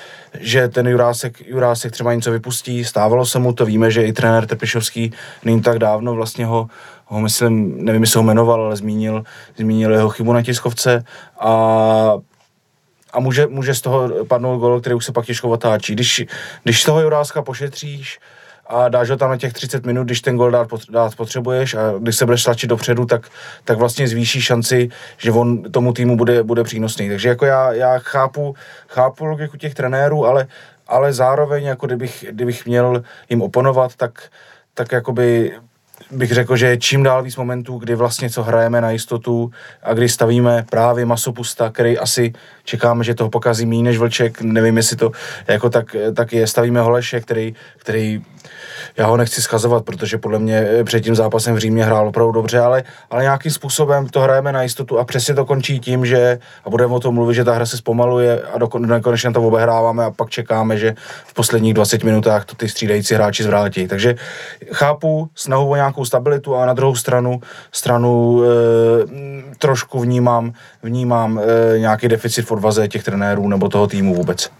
že 0.40 0.68
ten 0.68 0.86
Jurásek, 0.86 1.48
Jurásek 1.48 1.92
třeba 1.92 2.14
něco 2.14 2.32
vypustí. 2.32 2.84
Stávalo 2.84 3.26
se 3.26 3.38
mu 3.38 3.52
to, 3.52 3.66
víme, 3.66 3.90
že 3.90 4.04
i 4.04 4.12
trenér 4.12 4.46
Trpišovský 4.46 5.12
není 5.44 5.62
tak 5.62 5.78
dávno 5.78 6.14
vlastně 6.14 6.46
ho, 6.46 6.68
ho 7.06 7.20
myslím, 7.20 7.84
nevím, 7.84 8.02
jestli 8.02 8.18
ho 8.18 8.22
jmenoval, 8.22 8.60
ale 8.62 8.76
zmínil, 8.76 9.24
zmínil 9.56 9.92
jeho 9.92 10.08
chybu 10.08 10.32
na 10.32 10.42
tiskovce 10.42 11.04
a 11.40 12.12
a 13.12 13.20
může, 13.20 13.46
může 13.46 13.74
z 13.74 13.80
toho 13.80 14.24
padnout 14.24 14.60
gol, 14.60 14.80
který 14.80 14.94
už 14.94 15.04
se 15.04 15.12
pak 15.12 15.26
těžko 15.26 15.48
otáčí. 15.48 15.92
Když, 15.92 16.24
když 16.62 16.84
toho 16.84 17.00
Juráska 17.00 17.42
pošetříš, 17.42 18.18
a 18.68 18.88
dáš 18.88 19.10
ho 19.10 19.16
tam 19.16 19.30
na 19.30 19.36
těch 19.36 19.52
30 19.52 19.86
minut, 19.86 20.04
když 20.04 20.20
ten 20.20 20.36
gol 20.36 20.50
dát, 20.50 20.68
dát 20.90 21.14
potřebuješ 21.14 21.74
a 21.74 21.94
když 21.98 22.16
se 22.16 22.24
budeš 22.24 22.44
tlačit 22.44 22.66
dopředu, 22.66 23.06
tak, 23.06 23.28
tak 23.64 23.78
vlastně 23.78 24.08
zvýší 24.08 24.40
šanci, 24.40 24.88
že 25.18 25.32
on 25.32 25.62
tomu 25.62 25.92
týmu 25.92 26.16
bude, 26.16 26.42
bude 26.42 26.64
přínosný. 26.64 27.08
Takže 27.08 27.28
jako 27.28 27.46
já, 27.46 27.72
já 27.72 27.98
chápu, 27.98 28.54
chápu 28.88 29.24
logiku 29.24 29.56
těch 29.56 29.74
trenérů, 29.74 30.26
ale, 30.26 30.46
ale 30.86 31.12
zároveň, 31.12 31.64
jako 31.64 31.86
kdybych, 31.86 32.24
kdybych 32.30 32.66
měl 32.66 33.02
jim 33.30 33.42
oponovat, 33.42 33.94
tak, 33.96 34.30
tak 34.74 34.92
jakoby 34.92 35.52
bych 36.10 36.32
řekl, 36.32 36.56
že 36.56 36.76
čím 36.76 37.02
dál 37.02 37.22
víc 37.22 37.36
momentů, 37.36 37.78
kdy 37.78 37.94
vlastně 37.94 38.30
co 38.30 38.42
hrajeme 38.42 38.80
na 38.80 38.90
jistotu 38.90 39.50
a 39.82 39.94
kdy 39.94 40.08
stavíme 40.08 40.64
právě 40.70 41.06
masopusta, 41.06 41.70
který 41.70 41.98
asi 41.98 42.32
čekáme, 42.64 43.04
že 43.04 43.14
toho 43.14 43.30
pokazí 43.30 43.66
méně 43.66 43.82
než 43.82 43.98
Vlček, 43.98 44.40
nevím, 44.40 44.76
jestli 44.76 44.96
to 44.96 45.12
jako 45.48 45.70
tak, 45.70 45.96
tak 46.14 46.32
je, 46.32 46.46
stavíme 46.46 46.80
Holeše, 46.80 47.20
který, 47.20 47.54
který 47.76 48.22
já 48.96 49.06
ho 49.06 49.16
nechci 49.16 49.42
schazovat, 49.42 49.84
protože 49.84 50.18
podle 50.18 50.38
mě 50.38 50.66
eh, 50.70 50.84
před 50.84 51.00
tím 51.00 51.14
zápasem 51.14 51.54
v 51.54 51.58
Římě 51.58 51.84
hrál 51.84 52.08
opravdu 52.08 52.32
dobře, 52.32 52.60
ale, 52.60 52.84
ale 53.10 53.22
nějakým 53.22 53.52
způsobem 53.52 54.08
to 54.08 54.20
hrajeme 54.20 54.52
na 54.52 54.62
jistotu 54.62 54.98
a 54.98 55.04
přesně 55.04 55.34
to 55.34 55.44
končí 55.44 55.80
tím, 55.80 56.06
že, 56.06 56.38
a 56.64 56.70
budeme 56.70 56.94
o 56.94 57.00
tom 57.00 57.14
mluvit, 57.14 57.34
že 57.34 57.44
ta 57.44 57.52
hra 57.52 57.66
se 57.66 57.76
zpomaluje 57.76 58.42
a 58.54 58.58
do, 58.58 58.68
nekonečně 58.78 59.32
to 59.32 59.42
obehráváme 59.42 60.04
a 60.04 60.10
pak 60.10 60.30
čekáme, 60.30 60.78
že 60.78 60.94
v 61.26 61.34
posledních 61.34 61.74
20 61.74 62.04
minutách 62.04 62.44
to 62.44 62.54
ty 62.54 62.68
střídající 62.68 63.14
hráči 63.14 63.42
zvrátí. 63.42 63.88
Takže 63.88 64.14
chápu 64.72 65.28
snahu 65.34 65.70
o 65.70 65.76
nějakou 65.76 66.04
stabilitu 66.04 66.56
a 66.56 66.66
na 66.66 66.72
druhou 66.72 66.94
stranu, 66.94 67.40
stranu 67.72 68.42
e, 68.44 68.46
trošku 69.58 70.00
vnímám, 70.00 70.52
vnímám 70.82 71.40
e, 71.40 71.78
nějaký 71.78 72.08
deficit 72.08 72.42
v 72.42 72.52
odvaze 72.52 72.88
těch 72.88 73.04
trenérů 73.04 73.48
nebo 73.48 73.68
toho 73.68 73.86
týmu 73.86 74.14
vůbec. 74.14 74.50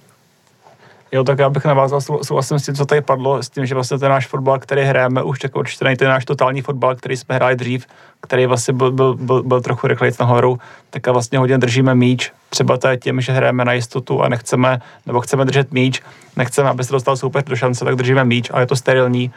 Jo, 1.12 1.24
tak 1.24 1.38
já 1.38 1.50
bych 1.50 1.64
navázal 1.64 2.00
souhlasím 2.00 2.58
s 2.58 2.64
tím, 2.64 2.74
co 2.74 2.86
tady 2.86 3.00
padlo, 3.00 3.42
s 3.42 3.48
tím, 3.48 3.66
že 3.66 3.74
vlastně 3.74 3.98
ten 3.98 4.10
náš 4.10 4.26
fotbal, 4.26 4.58
který 4.58 4.82
hrajeme, 4.82 5.22
už 5.22 5.38
tak 5.38 5.56
určitě 5.56 5.84
není 5.84 5.96
ten 5.96 6.08
náš 6.08 6.24
totální 6.24 6.62
fotbal, 6.62 6.94
který 6.94 7.16
jsme 7.16 7.34
hráli 7.34 7.56
dřív, 7.56 7.86
který 8.20 8.46
vlastně 8.46 8.74
byl, 8.74 8.92
byl, 8.92 9.14
byl, 9.14 9.42
byl 9.42 9.60
trochu 9.60 9.86
rychlejc 9.86 10.18
nahoru, 10.18 10.58
tak 10.90 11.08
a 11.08 11.12
vlastně 11.12 11.38
hodně 11.38 11.58
držíme 11.58 11.94
míč. 11.94 12.32
Třeba 12.50 12.76
to 12.76 12.88
je 12.88 12.96
tím, 12.96 13.20
že 13.20 13.32
hrajeme 13.32 13.64
na 13.64 13.72
jistotu 13.72 14.22
a 14.22 14.28
nechceme, 14.28 14.80
nebo 15.06 15.20
chceme 15.20 15.44
držet 15.44 15.72
míč, 15.72 16.02
nechceme, 16.36 16.70
aby 16.70 16.84
se 16.84 16.92
dostal 16.92 17.16
soupeř 17.16 17.44
do 17.44 17.56
šance, 17.56 17.84
tak 17.84 17.94
držíme 17.94 18.24
míč, 18.24 18.50
ale 18.50 18.62
je 18.62 18.66
to 18.66 18.76
sterilní. 18.76 19.32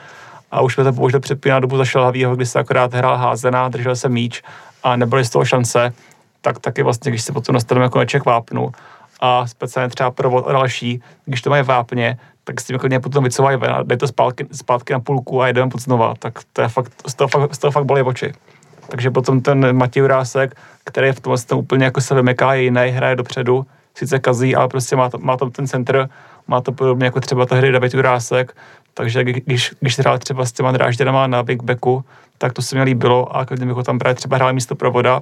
A 0.52 0.62
už 0.62 0.74
jsme 0.74 0.84
to 0.84 0.94
použili 0.94 1.20
předtím 1.20 1.52
na 1.52 1.60
dobu 1.60 1.78
zašelhavýho, 1.78 2.36
kdy 2.36 2.46
se 2.46 2.60
akorát 2.60 2.94
hrál 2.94 3.18
házená, 3.18 3.70
držel 3.70 3.96
se 3.96 4.10
míč 4.10 4.44
a 4.84 4.96
nebyly 4.96 5.26
z 5.26 5.30
toho 5.30 5.46
šance, 5.46 5.94
tak 6.42 6.60
taky 6.60 6.84
vlastně, 6.84 7.12
když 7.12 7.22
se 7.22 7.34
potom 7.34 7.54
dostaneme 7.54 7.90
konečně 7.90 8.20
k 8.20 8.26
vápnu, 8.26 8.72
a 9.20 9.48
speciálně 9.48 9.90
třeba 9.90 10.12
provod 10.12 10.48
a 10.48 10.52
další, 10.52 11.02
když 11.26 11.42
to 11.42 11.50
mají 11.50 11.64
vápně, 11.64 12.20
tak 12.44 12.62
s 12.62 12.64
tím 12.64 12.80
klidně 12.80 13.00
potom 13.00 13.24
vycouvají 13.24 13.58
ven 13.58 13.72
a 13.72 13.84
dají 13.84 13.98
to 13.98 14.08
zpátky, 14.08 14.48
zpátky 14.52 14.94
na 14.94 15.00
půlku 15.00 15.42
a 15.42 15.48
jedeme 15.48 15.72
pod 15.72 15.82
znova, 15.82 16.14
tak 16.20 16.40
to 16.54 16.62
je 16.62 16.68
fakt, 16.68 16.94
z 17.08 17.14
toho 17.14 17.28
fakt, 17.28 17.56
z 17.56 17.58
toho 17.58 17.72
fakt 17.72 17.86
bolí 17.86 18.02
oči. 18.02 18.34
Takže 18.90 19.12
potom 19.12 19.42
ten 19.42 19.78
Matěj 19.78 20.08
Rásek, 20.08 20.56
který 20.84 21.12
v 21.12 21.20
tom 21.20 21.32
vlastně 21.32 21.58
úplně 21.58 21.86
jako 21.86 22.02
se 22.02 22.16
vymyká, 22.16 22.54
je 22.54 22.64
jiný, 22.64 22.82
hraje 22.90 23.16
dopředu, 23.16 23.66
sice 23.96 24.20
kazí, 24.20 24.56
ale 24.56 24.68
prostě 24.68 24.96
má, 24.96 25.10
to, 25.10 25.18
má 25.18 25.38
tam 25.38 25.52
ten 25.52 25.68
centr, 25.68 26.10
má 26.48 26.62
to 26.62 26.72
podobně 26.72 27.06
jako 27.06 27.20
třeba 27.20 27.46
hry 27.52 27.72
David 27.72 27.94
Jurásek, 27.94 28.56
takže 28.94 29.24
když, 29.24 29.74
když 29.80 30.00
hrál 30.00 30.18
třeba 30.18 30.46
s 30.46 30.52
těma 30.52 30.72
drážděnama 30.72 31.28
na 31.28 31.44
Big 31.44 31.64
Backu, 31.64 32.04
tak 32.38 32.54
to 32.54 32.62
se 32.62 32.76
mi 32.76 32.84
líbilo 32.84 33.38
a 33.38 33.44
když 33.44 33.60
bych 33.60 33.76
ho 33.76 33.84
tam 33.84 34.00
právě 34.00 34.16
třeba 34.16 34.36
hrál 34.36 34.54
místo 34.54 34.76
provoda, 34.76 35.22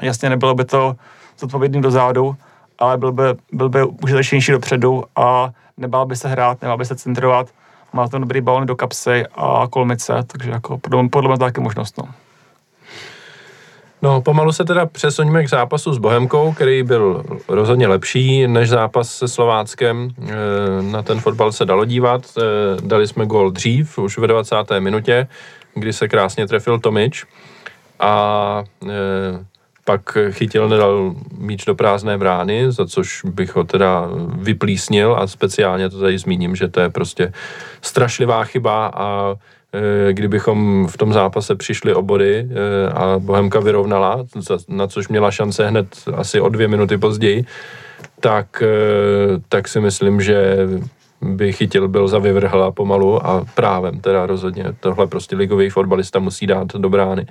jasně 0.00 0.30
nebylo 0.30 0.54
by 0.54 0.64
to 0.64 0.96
zodpovědný 1.38 1.82
do 1.82 1.90
zádu, 1.90 2.36
ale 2.78 2.98
byl 2.98 3.12
by, 3.12 3.22
byl 3.52 3.68
by 3.68 3.84
užitečnější 3.84 4.52
dopředu 4.52 5.04
a 5.16 5.50
nebál 5.76 6.06
by 6.06 6.16
se 6.16 6.28
hrát, 6.28 6.62
nebál 6.62 6.78
by 6.78 6.84
se 6.84 6.96
centrovat, 6.96 7.48
má 7.92 8.08
ten 8.08 8.20
dobrý 8.20 8.40
balon 8.40 8.66
do 8.66 8.76
kapsy 8.76 9.24
a 9.34 9.66
kolmice, 9.70 10.12
takže 10.26 10.50
jako 10.50 10.78
podle, 10.78 11.08
podle 11.08 11.28
mě 11.28 11.38
to 11.38 11.44
taky 11.44 11.60
možnost. 11.60 11.98
No. 11.98 12.08
No, 14.02 14.20
pomalu 14.20 14.52
se 14.52 14.64
teda 14.64 14.86
přesuníme 14.86 15.44
k 15.44 15.48
zápasu 15.48 15.92
s 15.92 15.98
Bohemkou, 15.98 16.52
který 16.52 16.82
byl 16.82 17.24
rozhodně 17.48 17.86
lepší 17.86 18.46
než 18.46 18.68
zápas 18.68 19.10
se 19.10 19.28
Slováckem. 19.28 20.10
E, 20.28 20.82
na 20.82 21.02
ten 21.02 21.20
fotbal 21.20 21.52
se 21.52 21.64
dalo 21.64 21.84
dívat. 21.84 22.22
E, 22.38 22.42
dali 22.86 23.06
jsme 23.06 23.26
gol 23.26 23.50
dřív, 23.50 23.98
už 23.98 24.18
ve 24.18 24.26
20. 24.26 24.56
minutě, 24.78 25.28
kdy 25.74 25.92
se 25.92 26.08
krásně 26.08 26.46
trefil 26.46 26.78
Tomič. 26.78 27.24
A 28.00 28.64
e, 28.88 29.44
pak 29.88 30.18
chytil, 30.30 30.68
nedal 30.68 31.14
míč 31.38 31.64
do 31.64 31.74
prázdné 31.74 32.18
brány, 32.18 32.72
za 32.72 32.86
což 32.86 33.24
bych 33.24 33.56
ho 33.56 33.64
teda 33.64 34.08
vyplísnil 34.36 35.16
a 35.18 35.26
speciálně 35.26 35.90
to 35.90 36.00
tady 36.00 36.18
zmíním, 36.18 36.56
že 36.56 36.68
to 36.68 36.80
je 36.80 36.90
prostě 36.90 37.32
strašlivá 37.82 38.44
chyba 38.44 38.86
a 38.86 39.34
e, 39.72 40.12
kdybychom 40.12 40.86
v 40.86 40.96
tom 40.96 41.12
zápase 41.12 41.54
přišli 41.54 41.94
o 41.94 42.02
body 42.02 42.38
e, 42.38 42.88
a 42.92 43.18
Bohemka 43.18 43.60
vyrovnala, 43.60 44.24
na 44.68 44.86
což 44.86 45.08
měla 45.08 45.30
šance 45.30 45.68
hned 45.68 45.88
asi 46.14 46.40
o 46.40 46.48
dvě 46.48 46.68
minuty 46.68 46.98
později, 46.98 47.44
tak, 48.20 48.62
e, 48.62 48.68
tak 49.48 49.68
si 49.68 49.80
myslím, 49.80 50.20
že 50.20 50.56
by 51.22 51.52
chytil, 51.52 51.88
byl 51.88 52.08
za 52.08 52.18
vyvrhla 52.18 52.72
pomalu 52.72 53.26
a 53.26 53.44
právem 53.54 54.00
teda 54.00 54.26
rozhodně. 54.26 54.64
Tohle 54.80 55.06
prostě 55.06 55.36
ligový 55.36 55.70
fotbalista 55.70 56.18
musí 56.18 56.46
dát 56.46 56.76
do 56.76 56.88
brány. 56.88 57.26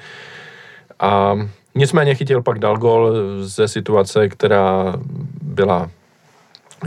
A 0.99 1.37
Nicméně 1.77 2.15
chytil 2.15 2.41
pak 2.41 2.59
dal 2.59 2.77
gol 2.77 3.13
ze 3.41 3.67
situace, 3.67 4.29
která 4.29 4.93
byla 5.41 5.89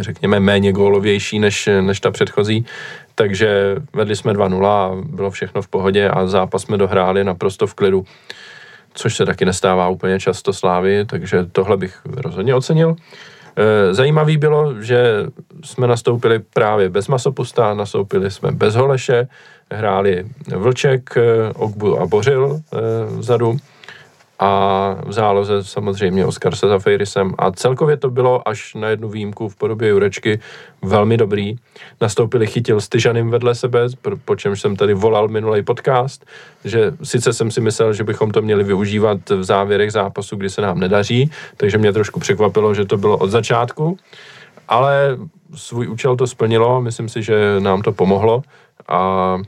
řekněme, 0.00 0.40
méně 0.40 0.72
gólovější 0.72 1.38
než, 1.38 1.68
než 1.80 2.00
ta 2.00 2.10
předchozí, 2.10 2.66
takže 3.14 3.76
vedli 3.92 4.16
jsme 4.16 4.32
2-0 4.32 4.66
a 4.66 4.90
bylo 5.04 5.30
všechno 5.30 5.62
v 5.62 5.68
pohodě 5.68 6.08
a 6.08 6.26
zápas 6.26 6.62
jsme 6.62 6.76
dohráli 6.76 7.24
naprosto 7.24 7.66
v 7.66 7.74
klidu, 7.74 8.04
což 8.94 9.16
se 9.16 9.26
taky 9.26 9.44
nestává 9.44 9.88
úplně 9.88 10.20
často 10.20 10.52
slávy, 10.52 11.04
takže 11.04 11.46
tohle 11.52 11.76
bych 11.76 12.00
rozhodně 12.16 12.54
ocenil. 12.54 12.96
E, 13.56 13.94
zajímavý 13.94 14.36
bylo, 14.36 14.82
že 14.82 15.26
jsme 15.64 15.86
nastoupili 15.86 16.38
právě 16.38 16.88
bez 16.88 17.08
Masopusta, 17.08 17.74
nastoupili 17.74 18.30
jsme 18.30 18.52
bez 18.52 18.74
Holeše, 18.74 19.28
hráli 19.70 20.24
Vlček, 20.56 21.16
e, 21.16 21.52
Ogbu 21.54 22.00
a 22.00 22.06
Bořil 22.06 22.60
e, 22.72 22.76
vzadu 23.18 23.56
a 24.42 24.96
v 25.06 25.12
záloze 25.12 25.64
samozřejmě 25.64 26.26
Oskar 26.26 26.54
se 26.54 26.68
za 26.68 26.78
Fejrisem 26.78 27.34
a 27.38 27.50
celkově 27.50 27.96
to 27.96 28.10
bylo 28.10 28.48
až 28.48 28.74
na 28.74 28.88
jednu 28.88 29.08
výjimku 29.08 29.48
v 29.48 29.56
podobě 29.56 29.88
Jurečky 29.88 30.40
velmi 30.82 31.16
dobrý. 31.16 31.56
Nastoupili 32.00 32.46
chytil 32.46 32.80
s 32.80 32.88
Tyžanem 32.88 33.30
vedle 33.30 33.54
sebe, 33.54 33.86
po 34.24 34.36
čemž 34.36 34.60
jsem 34.60 34.76
tady 34.76 34.94
volal 34.94 35.28
minulý 35.28 35.62
podcast, 35.62 36.26
že 36.64 36.92
sice 37.02 37.32
jsem 37.32 37.50
si 37.50 37.60
myslel, 37.60 37.92
že 37.92 38.04
bychom 38.04 38.30
to 38.30 38.42
měli 38.42 38.64
využívat 38.64 39.30
v 39.30 39.44
závěrech 39.44 39.92
zápasu, 39.92 40.36
kdy 40.36 40.50
se 40.50 40.62
nám 40.62 40.80
nedaří, 40.80 41.30
takže 41.56 41.78
mě 41.78 41.92
trošku 41.92 42.20
překvapilo, 42.20 42.74
že 42.74 42.84
to 42.84 42.96
bylo 42.96 43.18
od 43.18 43.30
začátku, 43.30 43.96
ale 44.68 45.16
svůj 45.54 45.88
účel 45.88 46.16
to 46.16 46.26
splnilo, 46.26 46.80
myslím 46.80 47.08
si, 47.08 47.22
že 47.22 47.56
nám 47.58 47.82
to 47.82 47.92
pomohlo. 47.92 48.42
A 48.88 49.38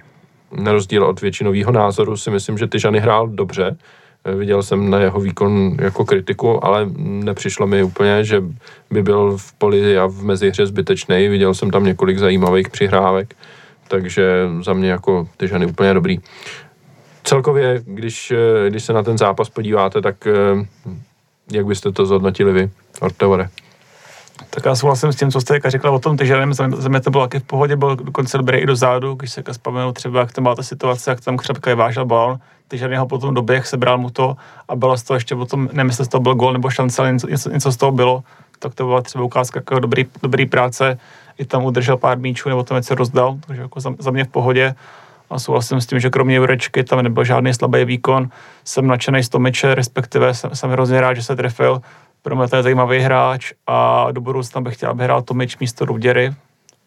na 0.53 0.73
rozdíl 0.73 1.05
od 1.05 1.21
většinového 1.21 1.73
názoru 1.73 2.17
si 2.17 2.31
myslím, 2.31 2.59
že 2.59 2.67
Tyžany 2.67 3.01
hrál 3.01 3.29
dobře, 3.29 3.77
Viděl 4.25 4.63
jsem 4.63 4.91
na 4.91 4.99
jeho 4.99 5.21
výkon 5.21 5.77
jako 5.81 6.05
kritiku, 6.05 6.65
ale 6.65 6.89
nepřišlo 6.97 7.67
mi 7.67 7.83
úplně, 7.83 8.25
že 8.25 8.43
by 8.91 9.03
byl 9.03 9.37
v 9.37 9.53
poli 9.53 9.99
a 9.99 10.07
v 10.07 10.23
mezihře 10.23 10.67
zbytečný. 10.67 11.29
Viděl 11.29 11.55
jsem 11.55 11.71
tam 11.71 11.85
několik 11.85 12.19
zajímavých 12.19 12.69
přihrávek, 12.69 13.35
takže 13.89 14.49
za 14.61 14.73
mě 14.73 14.91
jako 14.91 15.29
ty 15.37 15.49
ženy 15.49 15.67
úplně 15.67 15.95
dobrý. 15.95 16.19
Celkově, 17.25 17.83
když, 17.85 18.33
když 18.69 18.85
se 18.85 18.93
na 18.93 19.03
ten 19.03 19.19
zápas 19.19 19.49
podíváte, 19.49 20.01
tak 20.01 20.27
eh, 20.27 20.67
jak 21.53 21.67
byste 21.67 21.93
to 21.93 22.07
zhodnotili 22.07 22.53
vy, 22.53 22.71
Ortevore? 23.01 23.49
Tak 24.51 24.65
já 24.67 24.75
souhlasím 24.75 25.13
s 25.13 25.17
tím, 25.17 25.31
co 25.31 25.41
jste 25.41 25.61
říkala 25.67 25.95
o 25.95 25.99
tom 25.99 26.17
tyžanem, 26.17 26.55
za 26.55 26.89
mě 26.89 27.01
to 27.01 27.11
bylo 27.11 27.25
taky 27.27 27.39
v 27.39 27.43
pohodě, 27.43 27.77
byl 27.77 27.97
dokonce 27.97 28.39
dobrý 28.39 28.59
i 28.59 28.67
dozadu, 28.67 29.15
když 29.15 29.33
se 29.33 29.43
vzpomenu 29.53 29.93
třeba, 29.93 30.21
jak 30.21 30.33
tam 30.33 30.45
byla 30.45 30.55
ta 30.55 30.63
situace, 30.63 31.11
jak 31.11 31.21
tam 31.21 31.37
křepka 31.37 31.71
je 31.71 31.77
vážel 31.77 32.05
balon, 32.05 32.39
tyžany 32.69 32.97
ho 32.97 33.07
potom 33.07 33.35
doběh, 33.35 33.67
sebral 33.67 33.99
mu 33.99 34.11
to 34.11 34.37
a 34.69 34.77
bylo 34.77 34.97
z 34.97 35.03
toho 35.03 35.17
ještě 35.17 35.37
potom, 35.37 35.69
nevím, 35.73 35.91
jestli 35.91 36.05
z 36.05 36.09
toho 36.09 36.23
byl 36.23 36.35
gol 36.35 36.53
nebo 36.53 36.71
šance, 36.71 37.03
ale 37.03 37.13
něco, 37.13 37.51
něco 37.51 37.73
z 37.73 37.77
toho 37.77 37.93
bylo, 37.93 38.23
tak 38.59 38.75
to 38.75 38.85
byla 38.85 39.03
třeba 39.03 39.25
ukázka 39.25 39.59
jako 39.59 39.79
dobrý, 39.79 40.07
dobrý 40.23 40.47
práce, 40.47 40.99
i 41.39 41.45
tam 41.45 41.65
udržel 41.65 41.97
pár 41.97 42.19
míčů 42.19 42.49
nebo 42.49 42.63
tam 42.63 42.77
něco 42.77 42.95
rozdal, 42.95 43.39
takže 43.47 43.63
jako 43.63 43.81
za, 43.81 43.95
za 43.99 44.11
mě 44.11 44.25
v 44.25 44.29
pohodě. 44.29 44.75
A 45.31 45.39
souhlasím 45.39 45.81
s 45.81 45.87
tím, 45.87 46.01
že 46.01 46.11
kromě 46.11 46.37
Jurečky 46.37 46.85
tam 46.85 47.03
nebyl 47.03 47.25
žádný 47.25 47.55
slabý 47.55 47.85
výkon. 47.85 48.29
Jsem 48.65 48.87
nadšený 48.87 49.23
z 49.23 49.29
Tomiče, 49.29 49.75
respektive 49.75 50.35
jsem, 50.35 50.51
jsem 50.55 50.71
hrozně 50.71 51.01
rád, 51.01 51.15
že 51.15 51.23
se 51.23 51.37
trefil. 51.37 51.81
Pro 52.23 52.37
mě 52.37 52.49
to 52.49 52.57
je 52.57 52.63
zajímavý 52.63 52.99
hráč 52.99 53.53
a 53.67 54.07
do 54.13 54.21
budoucna 54.21 54.61
bych 54.61 54.75
chtěl, 54.75 54.91
aby 54.91 55.05
hrál 55.05 55.23
Tomič 55.23 55.59
místo 55.59 55.85
Ruděry, 55.85 56.35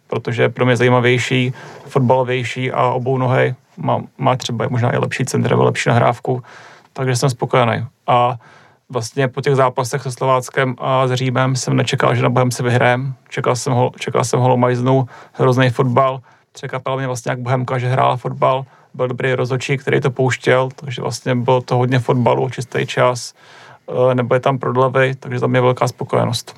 protože 0.07 0.41
je 0.41 0.49
pro 0.49 0.65
mě 0.65 0.77
zajímavější, 0.77 1.53
fotbalovější 1.87 2.71
a 2.71 2.89
obou 2.89 3.17
nohy 3.17 3.55
má, 3.77 4.01
má 4.17 4.35
třeba 4.35 4.67
možná 4.69 4.93
i 4.93 4.97
lepší 4.97 5.25
centr, 5.25 5.55
lepší 5.55 5.89
nahrávku, 5.89 6.43
takže 6.93 7.15
jsem 7.15 7.29
spokojený. 7.29 7.85
A 8.07 8.35
vlastně 8.89 9.27
po 9.27 9.41
těch 9.41 9.55
zápasech 9.55 10.01
se 10.01 10.11
Slováckem 10.11 10.75
a 10.77 11.07
s 11.07 11.13
Římem 11.13 11.55
jsem 11.55 11.75
nečekal, 11.75 12.15
že 12.15 12.23
na 12.23 12.29
Bohemce 12.29 12.63
vyhrajem. 12.63 13.13
Čekal 13.29 13.55
jsem 13.55 13.73
ho, 13.73 13.91
čekal 13.99 14.23
jsem 14.23 14.39
ho 14.39 14.57
Majznu, 14.57 15.07
hrozný 15.33 15.69
fotbal. 15.69 16.19
Překvapil 16.51 16.97
mě 16.97 17.07
vlastně 17.07 17.29
jak 17.29 17.39
Bohemka, 17.39 17.77
že 17.77 17.87
hrála 17.87 18.17
fotbal. 18.17 18.65
Byl 18.93 19.07
dobrý 19.07 19.33
rozočí, 19.33 19.77
který 19.77 20.01
to 20.01 20.11
pouštěl, 20.11 20.69
takže 20.75 21.01
vlastně 21.01 21.35
bylo 21.35 21.61
to 21.61 21.77
hodně 21.77 21.99
fotbalu, 21.99 22.49
čistý 22.49 22.85
čas. 22.85 23.33
Eh, 23.89 24.15
nebo 24.15 24.33
je 24.33 24.39
tam 24.39 24.59
prodlevy, 24.59 25.15
takže 25.19 25.39
za 25.39 25.47
mě 25.47 25.61
velká 25.61 25.87
spokojenost. 25.87 26.55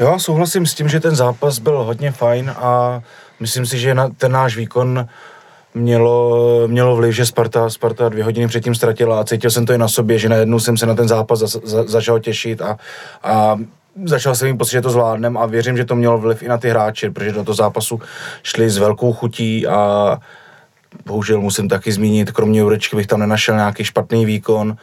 Jo, 0.00 0.18
souhlasím 0.18 0.66
s 0.66 0.74
tím, 0.74 0.88
že 0.88 1.00
ten 1.00 1.16
zápas 1.16 1.58
byl 1.58 1.82
hodně 1.82 2.12
fajn 2.12 2.54
a 2.56 3.02
myslím 3.40 3.66
si, 3.66 3.78
že 3.78 3.96
ten 4.16 4.32
náš 4.32 4.56
výkon 4.56 5.08
mělo, 5.74 6.62
mělo 6.66 6.96
vliv, 6.96 7.14
že 7.14 7.26
Sparta, 7.26 7.70
Sparta 7.70 8.08
dvě 8.08 8.24
hodiny 8.24 8.48
předtím 8.48 8.74
ztratila 8.74 9.20
a 9.20 9.24
cítil 9.24 9.50
jsem 9.50 9.66
to 9.66 9.72
i 9.72 9.78
na 9.78 9.88
sobě, 9.88 10.18
že 10.18 10.28
najednou 10.28 10.58
jsem 10.60 10.76
se 10.76 10.86
na 10.86 10.94
ten 10.94 11.08
zápas 11.08 11.38
za, 11.38 11.60
za, 11.64 11.84
začal 11.84 12.20
těšit 12.20 12.62
a, 12.62 12.78
a 13.22 13.56
začal 14.04 14.34
jsem 14.34 14.48
mít 14.48 14.58
pocit, 14.58 14.72
že 14.72 14.82
to 14.82 14.90
zvládnem 14.90 15.38
a 15.38 15.46
věřím, 15.46 15.76
že 15.76 15.84
to 15.84 15.94
mělo 15.94 16.18
vliv 16.18 16.42
i 16.42 16.48
na 16.48 16.58
ty 16.58 16.70
hráče, 16.70 17.10
protože 17.10 17.32
do 17.32 17.44
toho 17.44 17.54
zápasu 17.54 18.00
šli 18.42 18.70
s 18.70 18.78
velkou 18.78 19.12
chutí 19.12 19.66
a 19.66 20.18
bohužel 21.06 21.40
musím 21.40 21.68
taky 21.68 21.92
zmínit, 21.92 22.30
kromě 22.30 22.60
Jurečky 22.60 22.96
bych 22.96 23.06
tam 23.06 23.20
nenašel 23.20 23.54
nějaký 23.54 23.84
špatný 23.84 24.26
výkon, 24.26 24.76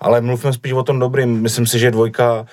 ale 0.00 0.20
mluvím 0.20 0.52
spíš 0.52 0.72
o 0.72 0.82
tom 0.82 0.98
dobrým. 0.98 1.42
Myslím 1.42 1.66
si, 1.66 1.78
že 1.78 1.90
dvojka 1.90 2.46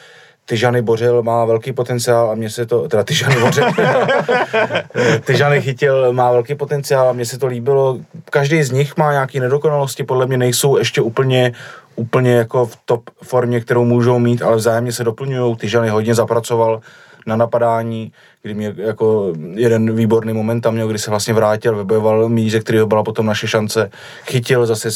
Tyžany 0.46 0.82
Bořil 0.82 1.24
má 1.24 1.46
velký 1.46 1.74
potenciál 1.74 2.32
a 2.32 2.36
mně 2.36 2.50
se 2.50 2.66
to, 2.66 2.88
teda 2.88 3.04
Tyžany 3.04 3.36
Bořil, 3.40 3.66
Tyžany 5.26 5.62
Chytil 5.62 6.14
má 6.14 6.32
velký 6.32 6.56
potenciál 6.56 7.10
a 7.10 7.14
mně 7.14 7.26
se 7.26 7.38
to 7.38 7.48
líbilo. 7.48 7.98
Každý 8.30 8.64
z 8.64 8.72
nich 8.72 8.98
má 8.98 9.12
nějaké 9.12 9.40
nedokonalosti, 9.40 10.04
podle 10.04 10.28
mě 10.28 10.38
nejsou 10.38 10.78
ještě 10.78 11.02
úplně, 11.02 11.54
úplně 11.96 12.34
jako 12.34 12.66
v 12.66 12.78
top 12.86 13.10
formě, 13.24 13.62
kterou 13.62 13.86
můžou 13.86 14.20
mít, 14.20 14.42
ale 14.42 14.56
vzájemně 14.56 14.92
se 14.92 15.04
doplňují. 15.04 15.56
Tyžany 15.56 15.90
hodně 15.90 16.16
zapracoval 16.16 16.82
na 17.26 17.36
napadání, 17.36 18.12
kdy 18.44 18.54
mě 18.54 18.74
jako 18.78 19.34
jeden 19.54 19.96
výborný 19.96 20.34
moment 20.34 20.62
tam 20.62 20.74
měl, 20.74 20.88
kdy 20.88 21.00
se 21.00 21.10
vlastně 21.10 21.34
vrátil, 21.34 21.78
vybojoval 21.78 22.30
míč, 22.30 22.52
ze 22.52 22.60
kterého 22.60 22.88
byla 22.88 23.04
potom 23.04 23.26
naše 23.26 23.48
šance, 23.48 23.90
chytil 24.26 24.66
zase 24.66 24.90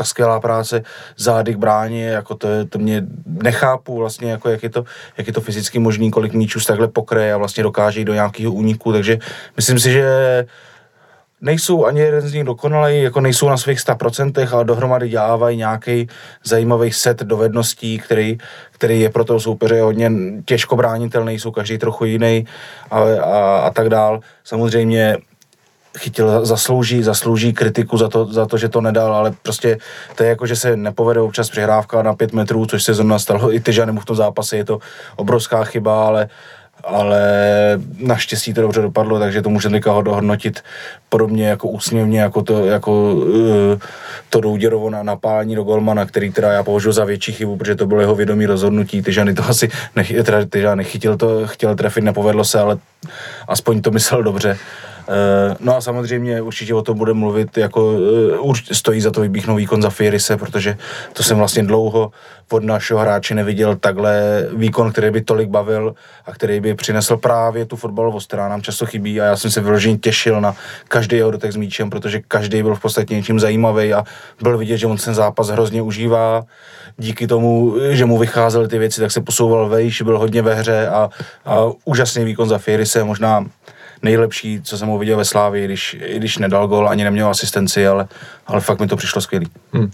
ta 0.00 0.04
skvělá 0.04 0.40
práce 0.40 0.82
zády 1.16 1.54
k 1.54 1.58
bráně, 1.58 2.06
jako 2.06 2.34
to, 2.34 2.48
to 2.68 2.78
mě 2.78 3.04
nechápu 3.26 3.96
vlastně, 3.96 4.30
jako 4.30 4.48
jak 4.48 4.62
je 4.62 4.70
to, 4.70 4.84
jak 5.18 5.26
je 5.26 5.32
to 5.32 5.40
fyzicky 5.40 5.78
možný, 5.78 6.10
kolik 6.10 6.32
míčů 6.32 6.60
z 6.60 6.66
takhle 6.66 6.88
pokreje 6.88 7.34
a 7.34 7.36
vlastně 7.36 7.62
dokáže 7.62 8.00
jít 8.00 8.04
do 8.04 8.14
nějakého 8.14 8.52
úniku, 8.52 8.92
takže 8.92 9.18
myslím 9.56 9.78
si, 9.78 9.92
že 9.92 10.04
nejsou 11.40 11.84
ani 11.84 12.00
jeden 12.00 12.20
z 12.20 12.32
nich 12.32 12.44
dokonalý, 12.44 13.02
jako 13.02 13.20
nejsou 13.20 13.48
na 13.48 13.56
svých 13.56 13.78
100%, 13.78 14.48
ale 14.52 14.64
dohromady 14.64 15.08
dělávají 15.08 15.56
nějaký 15.56 16.08
zajímavý 16.44 16.92
set 16.92 17.20
dovedností, 17.20 17.98
který, 17.98 18.38
který 18.72 19.00
je 19.00 19.10
pro 19.10 19.24
toho 19.24 19.40
soupeře 19.40 19.80
hodně 19.80 20.10
těžko 20.44 20.76
bránitelný, 20.76 21.38
jsou 21.38 21.50
každý 21.50 21.78
trochu 21.78 22.04
jiný 22.04 22.46
a, 22.90 23.00
a, 23.00 23.58
a 23.58 23.70
tak 23.70 23.88
dál. 23.88 24.20
Samozřejmě 24.44 25.16
chytil, 25.98 26.46
zaslouží, 26.46 27.02
zaslouží 27.02 27.52
kritiku 27.52 27.96
za 27.96 28.08
to, 28.08 28.24
za 28.24 28.46
to, 28.46 28.58
že 28.58 28.68
to 28.68 28.80
nedal, 28.80 29.14
ale 29.14 29.32
prostě 29.42 29.78
to 30.16 30.22
je 30.22 30.28
jako, 30.28 30.46
že 30.46 30.56
se 30.56 30.76
nepovede 30.76 31.20
občas 31.20 31.50
přihrávka 31.50 32.02
na 32.02 32.14
pět 32.14 32.32
metrů, 32.32 32.66
což 32.66 32.82
se 32.82 32.94
zrovna 32.94 33.18
stalo 33.18 33.54
i 33.54 33.60
Tyžanemu 33.60 34.00
v 34.00 34.04
tom 34.04 34.16
zápase, 34.16 34.56
je 34.56 34.64
to 34.64 34.78
obrovská 35.16 35.64
chyba, 35.64 36.06
ale 36.06 36.28
ale 36.84 37.22
naštěstí 37.98 38.54
to 38.54 38.60
dobře 38.60 38.82
dopadlo, 38.82 39.18
takže 39.18 39.42
to 39.42 39.50
můžeme 39.50 39.76
teďka 39.76 40.00
dohodnotit 40.00 40.60
podobně 41.08 41.48
jako 41.48 41.68
úsměvně, 41.68 42.20
jako 42.20 42.42
to, 42.42 42.64
jako, 42.64 43.14
uh, 43.14 43.78
to 44.30 44.40
Douděrovo 44.40 44.90
na 44.90 45.02
napálení 45.02 45.54
do 45.54 45.62
Golmana, 45.62 46.06
který 46.06 46.32
teda 46.32 46.52
já 46.52 46.62
považuji 46.62 46.92
za 46.92 47.04
větší 47.04 47.32
chybu, 47.32 47.56
protože 47.56 47.74
to 47.74 47.86
bylo 47.86 48.00
jeho 48.00 48.14
vědomí 48.14 48.46
rozhodnutí, 48.46 49.02
Tyžany 49.02 49.34
to 49.34 49.44
asi 49.48 49.68
nech, 49.96 50.12
teda, 50.24 50.44
tyžany 50.44 50.76
nechytil 50.76 51.16
to, 51.16 51.46
chtěl 51.46 51.76
trefit, 51.76 52.04
nepovedlo 52.04 52.44
se, 52.44 52.60
ale 52.60 52.78
aspoň 53.48 53.82
to 53.82 53.90
myslel 53.90 54.22
dobře. 54.22 54.58
Eh, 55.10 55.56
no 55.60 55.76
a 55.76 55.80
samozřejmě 55.80 56.42
určitě 56.42 56.74
o 56.74 56.82
tom 56.82 56.98
bude 56.98 57.12
mluvit, 57.12 57.56
jako 57.56 57.94
eh, 58.70 58.74
stojí 58.74 59.00
za 59.00 59.10
to 59.10 59.20
vybíchnout 59.20 59.58
výkon 59.58 59.82
za 59.82 59.90
Fierise, 59.90 60.36
protože 60.36 60.76
to 61.12 61.22
jsem 61.22 61.38
vlastně 61.38 61.62
dlouho 61.62 62.10
od 62.50 62.64
našeho 62.64 63.00
hráče 63.00 63.34
neviděl 63.34 63.76
takhle 63.76 64.46
výkon, 64.52 64.92
který 64.92 65.10
by 65.10 65.20
tolik 65.20 65.48
bavil 65.48 65.94
a 66.26 66.32
který 66.32 66.60
by 66.60 66.74
přinesl 66.74 67.16
právě 67.16 67.64
tu 67.64 67.76
fotbalovou 67.76 68.20
která 68.20 68.48
nám 68.48 68.62
často 68.62 68.86
chybí 68.86 69.20
a 69.20 69.24
já 69.24 69.36
jsem 69.36 69.50
se 69.50 69.60
vyloženě 69.60 69.98
těšil 69.98 70.40
na 70.40 70.54
každý 70.88 71.16
jeho 71.16 71.30
dotek 71.30 71.52
s 71.52 71.56
míčem, 71.56 71.90
protože 71.90 72.20
každý 72.28 72.62
byl 72.62 72.74
v 72.74 72.80
podstatě 72.80 73.14
něčím 73.14 73.40
zajímavý 73.40 73.94
a 73.94 74.04
byl 74.42 74.58
vidět, 74.58 74.76
že 74.76 74.86
on 74.86 74.96
ten 74.96 75.14
zápas 75.14 75.48
hrozně 75.48 75.82
užívá. 75.82 76.44
Díky 76.98 77.26
tomu, 77.26 77.74
že 77.90 78.04
mu 78.04 78.18
vycházely 78.18 78.68
ty 78.68 78.78
věci, 78.78 79.00
tak 79.00 79.10
se 79.10 79.20
posouval 79.20 79.68
vejš, 79.68 80.02
byl 80.02 80.18
hodně 80.18 80.42
ve 80.42 80.54
hře 80.54 80.88
a, 80.88 81.10
a 81.44 81.58
úžasný 81.84 82.24
výkon 82.24 82.48
za 82.48 82.58
Fierise, 82.58 83.04
možná 83.04 83.44
nejlepší, 84.02 84.62
co 84.62 84.78
jsem 84.78 84.88
ho 84.88 84.98
viděl 84.98 85.16
ve 85.16 85.24
Slávii, 85.24 85.64
když, 85.64 85.96
i 86.04 86.16
když 86.16 86.38
nedal 86.38 86.68
gol, 86.68 86.88
ani 86.88 87.04
neměl 87.04 87.28
asistenci, 87.28 87.86
ale, 87.86 88.08
ale 88.46 88.60
fakt 88.60 88.80
mi 88.80 88.86
to 88.86 88.96
přišlo 88.96 89.20
skvělý. 89.20 89.46
Hmm. 89.72 89.90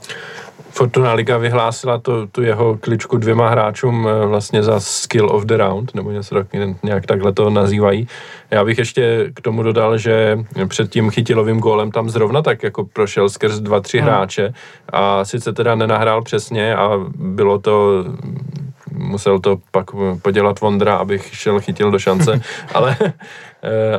Fortuna 0.70 1.12
Liga 1.12 1.36
vyhlásila 1.36 1.98
to, 1.98 2.26
tu 2.26 2.42
jeho 2.42 2.76
kličku 2.76 3.16
dvěma 3.16 3.48
hráčům 3.48 4.08
eh, 4.08 4.26
vlastně 4.26 4.62
za 4.62 4.80
skill 4.80 5.30
of 5.30 5.44
the 5.44 5.56
round, 5.56 5.94
nebo 5.94 6.10
něco 6.10 6.34
tak, 6.34 6.46
nějak 6.82 7.06
takhle 7.06 7.32
to 7.32 7.50
nazývají. 7.50 8.08
Já 8.50 8.64
bych 8.64 8.78
ještě 8.78 9.30
k 9.34 9.40
tomu 9.40 9.62
dodal, 9.62 9.98
že 9.98 10.38
před 10.68 10.90
tím 10.90 11.10
chytilovým 11.10 11.58
gólem 11.58 11.90
tam 11.90 12.10
zrovna 12.10 12.42
tak 12.42 12.62
jako 12.62 12.84
prošel 12.84 13.28
skrz 13.28 13.58
dva, 13.58 13.80
tři 13.80 13.98
hmm. 13.98 14.06
hráče 14.06 14.52
a 14.88 15.24
sice 15.24 15.52
teda 15.52 15.74
nenahrál 15.74 16.22
přesně 16.22 16.76
a 16.76 16.90
bylo 17.16 17.58
to 17.58 18.04
musel 18.96 19.38
to 19.38 19.58
pak 19.70 19.86
podělat 20.22 20.60
Vondra, 20.60 20.96
abych 20.96 21.30
šel 21.32 21.60
chytil 21.60 21.90
do 21.90 21.98
šance, 21.98 22.40
ale, 22.74 22.96
eh, 23.00 23.12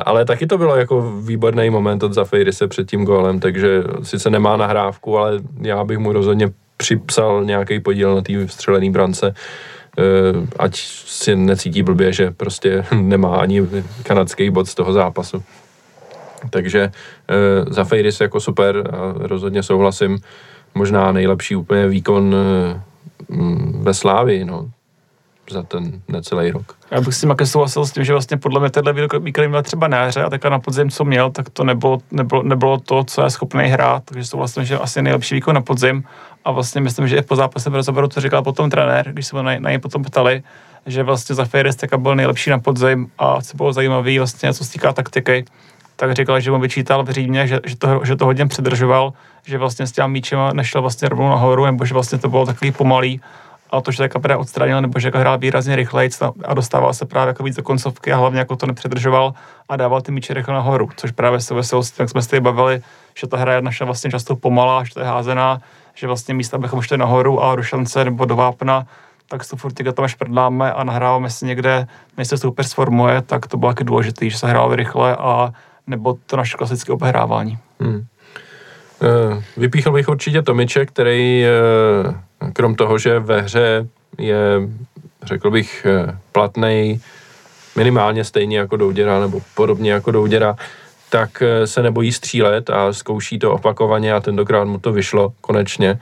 ale 0.04 0.24
taky 0.24 0.46
to 0.46 0.58
bylo 0.58 0.76
jako 0.76 1.12
výborný 1.20 1.70
moment 1.70 2.02
od 2.02 2.14
se 2.50 2.68
před 2.68 2.90
tím 2.90 3.04
gólem, 3.04 3.40
takže 3.40 3.82
sice 4.02 4.30
nemá 4.30 4.56
nahrávku, 4.56 5.18
ale 5.18 5.40
já 5.60 5.84
bych 5.84 5.98
mu 5.98 6.12
rozhodně 6.12 6.50
připsal 6.76 7.44
nějaký 7.44 7.80
podíl 7.80 8.14
na 8.14 8.22
té 8.22 8.48
střelené 8.48 8.90
brance, 8.90 9.34
eh, 9.98 10.02
ať 10.58 10.76
si 11.06 11.36
necítí 11.36 11.82
blbě, 11.82 12.12
že 12.12 12.30
prostě 12.30 12.84
nemá 12.94 13.36
ani 13.36 13.62
kanadský 14.02 14.50
bod 14.50 14.68
z 14.68 14.74
toho 14.74 14.92
zápasu. 14.92 15.42
Takže 16.50 16.80
eh, 16.80 17.72
za 17.72 17.84
Fejris 17.84 18.20
jako 18.20 18.40
super 18.40 18.90
a 18.92 19.14
rozhodně 19.16 19.62
souhlasím. 19.62 20.18
Možná 20.74 21.12
nejlepší 21.12 21.56
úplně 21.56 21.88
výkon 21.88 22.36
ve 23.80 23.94
Slávii, 23.94 24.44
no 24.44 24.70
za 25.50 25.62
ten 25.62 26.02
necelý 26.08 26.50
rok. 26.50 26.76
Já 26.90 27.00
bych 27.00 27.14
s 27.14 27.20
tím 27.20 27.28
také 27.28 27.46
souhlasil 27.46 27.86
s 27.86 27.92
tím, 27.92 28.04
že 28.04 28.12
vlastně 28.12 28.36
podle 28.36 28.60
mě 28.60 28.70
tenhle 28.70 28.92
výkon 29.20 29.48
měl 29.48 29.62
třeba 29.62 29.88
na 29.88 30.04
a 30.04 30.30
teďka 30.30 30.48
na 30.48 30.58
podzim, 30.58 30.90
co 30.90 31.04
měl, 31.04 31.30
tak 31.30 31.50
to 31.50 31.64
nebylo, 31.64 31.98
nebylo, 32.10 32.42
nebylo 32.42 32.78
to, 32.78 33.04
co 33.04 33.24
je 33.24 33.30
schopný 33.30 33.64
hrát, 33.64 34.02
takže 34.04 34.24
souhlasím, 34.24 34.64
že 34.64 34.78
asi 34.78 35.02
nejlepší 35.02 35.34
výkon 35.34 35.54
na 35.54 35.60
podzim. 35.60 36.04
A 36.44 36.50
vlastně 36.50 36.80
myslím, 36.80 37.08
že 37.08 37.16
i 37.16 37.22
po 37.22 37.36
zápase 37.36 37.70
v 37.70 37.74
rozhovoru 37.74 38.08
to 38.08 38.20
říkal 38.20 38.42
potom 38.42 38.70
trenér, 38.70 39.12
když 39.12 39.26
se 39.26 39.36
na, 39.36 39.42
na 39.42 39.70
něj 39.70 39.78
potom 39.78 40.02
ptali, 40.02 40.42
že 40.86 41.02
vlastně 41.02 41.34
za 41.34 41.44
Ferris 41.44 41.76
byl 41.96 42.14
nejlepší 42.14 42.50
na 42.50 42.58
podzim 42.58 43.10
a 43.18 43.42
co 43.42 43.56
bylo 43.56 43.72
zajímavé 43.72 44.18
vlastně, 44.18 44.54
co 44.54 44.64
se 44.64 44.72
týká 44.72 44.92
taktiky, 44.92 45.44
tak 45.96 46.14
říkal, 46.14 46.40
že 46.40 46.50
mu 46.50 46.60
vyčítal 46.60 47.04
v 47.04 47.10
Římě, 47.10 47.46
že, 47.46 47.60
že, 47.66 47.76
to, 47.76 48.00
že 48.04 48.16
to 48.16 48.24
hodně 48.24 48.46
předržoval, 48.46 49.12
že 49.46 49.58
vlastně 49.58 49.86
s 49.86 49.92
těm 49.92 50.10
míčem 50.10 50.38
nešel 50.52 50.80
vlastně 50.80 51.08
rovnou 51.08 51.28
nahoru, 51.28 51.66
nebo 51.66 51.84
že 51.84 51.94
vlastně 51.94 52.18
to 52.18 52.28
bylo 52.28 52.46
takový 52.46 52.72
pomalý 52.72 53.20
a 53.70 53.80
to, 53.80 53.90
že 53.90 54.02
Jaka 54.02 54.18
právě 54.18 54.40
odstranil, 54.40 54.80
nebo 54.80 55.00
že 55.00 55.10
hrál 55.14 55.38
výrazně 55.38 55.76
rychleji 55.76 56.10
a 56.44 56.54
dostával 56.54 56.94
se 56.94 57.06
právě 57.06 57.28
jako 57.28 57.42
víc 57.42 57.56
do 57.56 57.62
koncovky 57.62 58.12
a 58.12 58.16
hlavně 58.16 58.38
jako 58.38 58.56
to 58.56 58.66
nepředržoval 58.66 59.34
a 59.68 59.76
dával 59.76 60.00
ty 60.00 60.12
míče 60.12 60.34
rychle 60.34 60.54
nahoru, 60.54 60.88
což 60.96 61.10
právě 61.10 61.40
souviselo 61.40 61.82
s 61.82 61.90
tím, 61.90 62.02
jak 62.02 62.10
jsme 62.10 62.22
se 62.22 62.40
bavili, 62.40 62.80
že 63.18 63.26
ta 63.26 63.36
hra 63.36 63.54
je 63.54 63.62
naše 63.62 63.84
vlastně 63.84 64.10
často 64.10 64.36
pomalá, 64.36 64.84
že 64.84 64.94
to 64.94 65.00
je 65.00 65.06
házená, 65.06 65.60
že 65.94 66.06
vlastně 66.06 66.34
místa, 66.34 66.56
abychom 66.56 66.82
šli 66.82 66.98
nahoru 66.98 67.42
a 67.42 67.56
do 67.56 67.62
šance 67.62 68.04
nebo 68.04 68.24
do 68.24 68.36
vápna, 68.36 68.86
tak 69.28 69.48
to 69.48 69.56
furt 69.56 69.74
tam 69.94 70.08
šprdláme 70.08 70.72
a 70.72 70.84
nahráváme 70.84 71.30
si 71.30 71.46
někde, 71.46 71.86
než 72.16 72.28
se 72.28 72.38
super 72.38 72.64
sformuje, 72.64 73.22
tak 73.22 73.46
to 73.46 73.56
bylo 73.56 73.70
taky 73.70 73.84
důležité, 73.84 74.30
že 74.30 74.38
se 74.38 74.46
hrálo 74.46 74.76
rychle 74.76 75.16
a 75.16 75.52
nebo 75.86 76.16
to 76.26 76.36
naše 76.36 76.56
klasické 76.56 76.92
obehrávání. 76.92 77.58
Hmm. 77.80 78.06
Eh, 79.02 79.42
vypíchl 79.56 79.92
bych 79.92 80.08
určitě 80.08 80.42
Tomiče, 80.42 80.86
který 80.86 81.44
eh, 81.44 82.50
krom 82.52 82.74
toho, 82.74 82.98
že 82.98 83.18
ve 83.18 83.40
hře 83.40 83.86
je, 84.18 84.36
řekl 85.22 85.50
bych, 85.50 85.86
eh, 85.86 86.18
platný 86.32 87.00
minimálně 87.76 88.24
stejně 88.24 88.58
jako 88.58 88.76
Douděra 88.76 89.20
nebo 89.20 89.40
podobně 89.54 89.92
jako 89.92 90.10
Douděra, 90.10 90.56
tak 91.10 91.42
se 91.64 91.82
nebojí 91.82 92.12
střílet 92.12 92.70
a 92.70 92.92
zkouší 92.92 93.38
to 93.38 93.52
opakovaně 93.52 94.12
a 94.12 94.20
tentokrát 94.20 94.64
mu 94.64 94.78
to 94.78 94.92
vyšlo 94.92 95.32
konečně. 95.40 95.98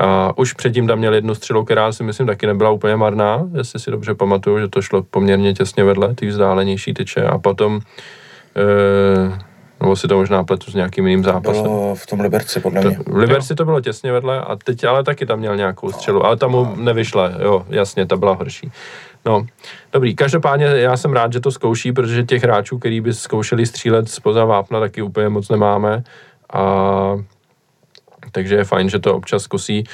A 0.00 0.38
už 0.38 0.52
předtím 0.52 0.86
tam 0.86 0.98
měl 0.98 1.14
jednu 1.14 1.34
střelu, 1.34 1.64
která 1.64 1.92
si 1.92 2.02
myslím 2.02 2.26
taky 2.26 2.46
nebyla 2.46 2.70
úplně 2.70 2.96
marná, 2.96 3.48
jestli 3.56 3.80
si 3.80 3.90
dobře 3.90 4.14
pamatuju, 4.14 4.58
že 4.58 4.68
to 4.68 4.82
šlo 4.82 5.02
poměrně 5.02 5.54
těsně 5.54 5.84
vedle, 5.84 6.14
ty 6.14 6.26
vzdálenější 6.26 6.94
tyče 6.94 7.22
a 7.22 7.38
potom 7.38 7.80
nebo 9.80 9.96
si 9.96 10.08
to 10.08 10.16
možná 10.16 10.44
pletu 10.44 10.70
s 10.70 10.74
nějakým 10.74 11.06
jiným 11.06 11.24
zápasem. 11.24 11.62
Bylo 11.62 11.94
v 11.94 12.06
tom 12.06 12.20
Liberci, 12.20 12.60
podle 12.60 12.80
mě. 12.80 12.98
v 13.06 13.16
Liberci 13.16 13.54
to 13.54 13.64
bylo 13.64 13.80
těsně 13.80 14.12
vedle 14.12 14.40
a 14.40 14.56
teď 14.56 14.84
ale 14.84 15.04
taky 15.04 15.26
tam 15.26 15.38
měl 15.38 15.56
nějakou 15.56 15.92
střelu, 15.92 16.26
ale 16.26 16.36
tam 16.36 16.50
mu 16.50 16.76
nevyšla, 16.76 17.30
jo, 17.42 17.66
jasně, 17.68 18.06
ta 18.06 18.16
byla 18.16 18.34
horší. 18.34 18.70
No, 19.24 19.46
dobrý, 19.92 20.14
každopádně 20.14 20.66
já 20.66 20.96
jsem 20.96 21.12
rád, 21.12 21.32
že 21.32 21.40
to 21.40 21.50
zkouší, 21.50 21.92
protože 21.92 22.24
těch 22.24 22.42
hráčů, 22.42 22.78
který 22.78 23.00
by 23.00 23.12
zkoušeli 23.14 23.66
střílet 23.66 24.08
spoza 24.08 24.44
vápna, 24.44 24.80
taky 24.80 25.02
úplně 25.02 25.28
moc 25.28 25.48
nemáme. 25.48 26.02
A 26.52 27.16
takže 28.32 28.54
je 28.54 28.64
fajn, 28.64 28.88
že 28.88 28.98
to 28.98 29.14
občas 29.14 29.42
zkusí. 29.42 29.78
E, 29.78 29.84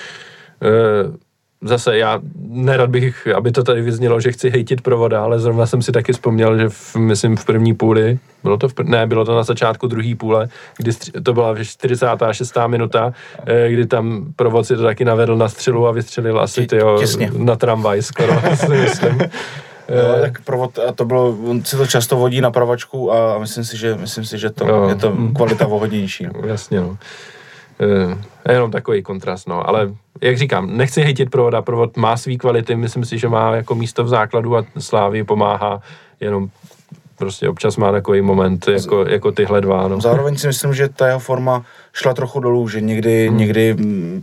zase 1.64 1.98
já 1.98 2.20
nerad 2.48 2.90
bych, 2.90 3.28
aby 3.36 3.52
to 3.52 3.62
tady 3.64 3.82
vyznělo, 3.82 4.20
že 4.20 4.32
chci 4.32 4.50
hejtit 4.50 4.80
provoda, 4.80 5.24
ale 5.24 5.38
zrovna 5.38 5.66
jsem 5.66 5.82
si 5.82 5.92
taky 5.92 6.12
vzpomněl, 6.12 6.58
že 6.58 6.68
v, 6.68 6.96
myslím 6.96 7.36
v 7.36 7.44
první 7.44 7.74
půli, 7.74 8.18
bylo 8.42 8.56
to 8.56 8.68
v, 8.68 8.74
ne, 8.82 9.06
bylo 9.06 9.24
to 9.24 9.34
na 9.36 9.42
začátku 9.42 9.86
druhé 9.86 10.14
půle, 10.14 10.48
kdy 10.76 10.92
stři, 10.92 11.12
to 11.12 11.32
byla 11.32 11.54
46. 11.64 12.56
minuta, 12.66 13.12
eh, 13.46 13.70
kdy 13.70 13.86
tam 13.86 14.24
provod 14.36 14.66
si 14.66 14.76
to 14.76 14.82
taky 14.82 15.04
navedl 15.04 15.36
na 15.36 15.48
střelu 15.48 15.86
a 15.86 15.92
vystřelil 15.92 16.40
asi 16.40 16.66
tyjo, 16.66 17.00
na 17.36 17.56
tramvaj 17.56 18.02
skoro, 18.02 18.40
si 18.54 18.68
myslím. 18.68 19.18
No, 19.88 20.20
tak 20.20 20.42
provod, 20.42 20.78
a 20.78 20.92
to 20.92 21.04
bylo, 21.04 21.36
on 21.44 21.64
si 21.64 21.76
to 21.76 21.86
často 21.86 22.16
vodí 22.16 22.40
na 22.40 22.50
pravačku 22.50 23.12
a 23.12 23.38
myslím 23.38 23.64
si, 23.64 23.76
že, 23.76 23.94
myslím 23.94 24.24
si, 24.24 24.38
že 24.38 24.50
to 24.50 24.66
no, 24.66 24.88
je 24.88 24.94
to 24.94 25.16
kvalita 25.36 25.66
vohodnější. 25.66 26.26
Jasně, 26.46 26.80
no. 26.80 26.96
E, 28.46 28.52
jenom 28.52 28.70
takový 28.70 29.02
kontrast, 29.02 29.48
no, 29.48 29.68
ale 29.68 29.90
jak 30.20 30.38
říkám, 30.38 30.76
nechci 30.76 31.02
hejtit 31.02 31.30
provoda, 31.30 31.62
provod 31.62 31.96
má 31.96 32.16
svý 32.16 32.38
kvality, 32.38 32.76
myslím 32.76 33.04
si, 33.04 33.18
že 33.18 33.28
má 33.28 33.56
jako 33.56 33.74
místo 33.74 34.04
v 34.04 34.08
základu 34.08 34.56
a 34.56 34.64
Slávy 34.78 35.24
pomáhá, 35.24 35.80
jenom 36.20 36.48
prostě 37.18 37.48
občas 37.48 37.76
má 37.76 37.92
takový 37.92 38.20
moment 38.20 38.68
jako, 38.68 39.04
jako 39.08 39.32
tyhle 39.32 39.60
dva. 39.60 39.88
No. 39.88 40.00
Zároveň 40.00 40.36
si 40.36 40.46
myslím, 40.46 40.74
že 40.74 40.88
ta 40.88 41.06
jeho 41.06 41.18
forma 41.18 41.64
šla 41.92 42.14
trochu 42.14 42.40
dolů, 42.40 42.68
že 42.68 42.80
někdy, 42.80 43.28
hmm. 43.28 43.38
někdy 43.38 43.76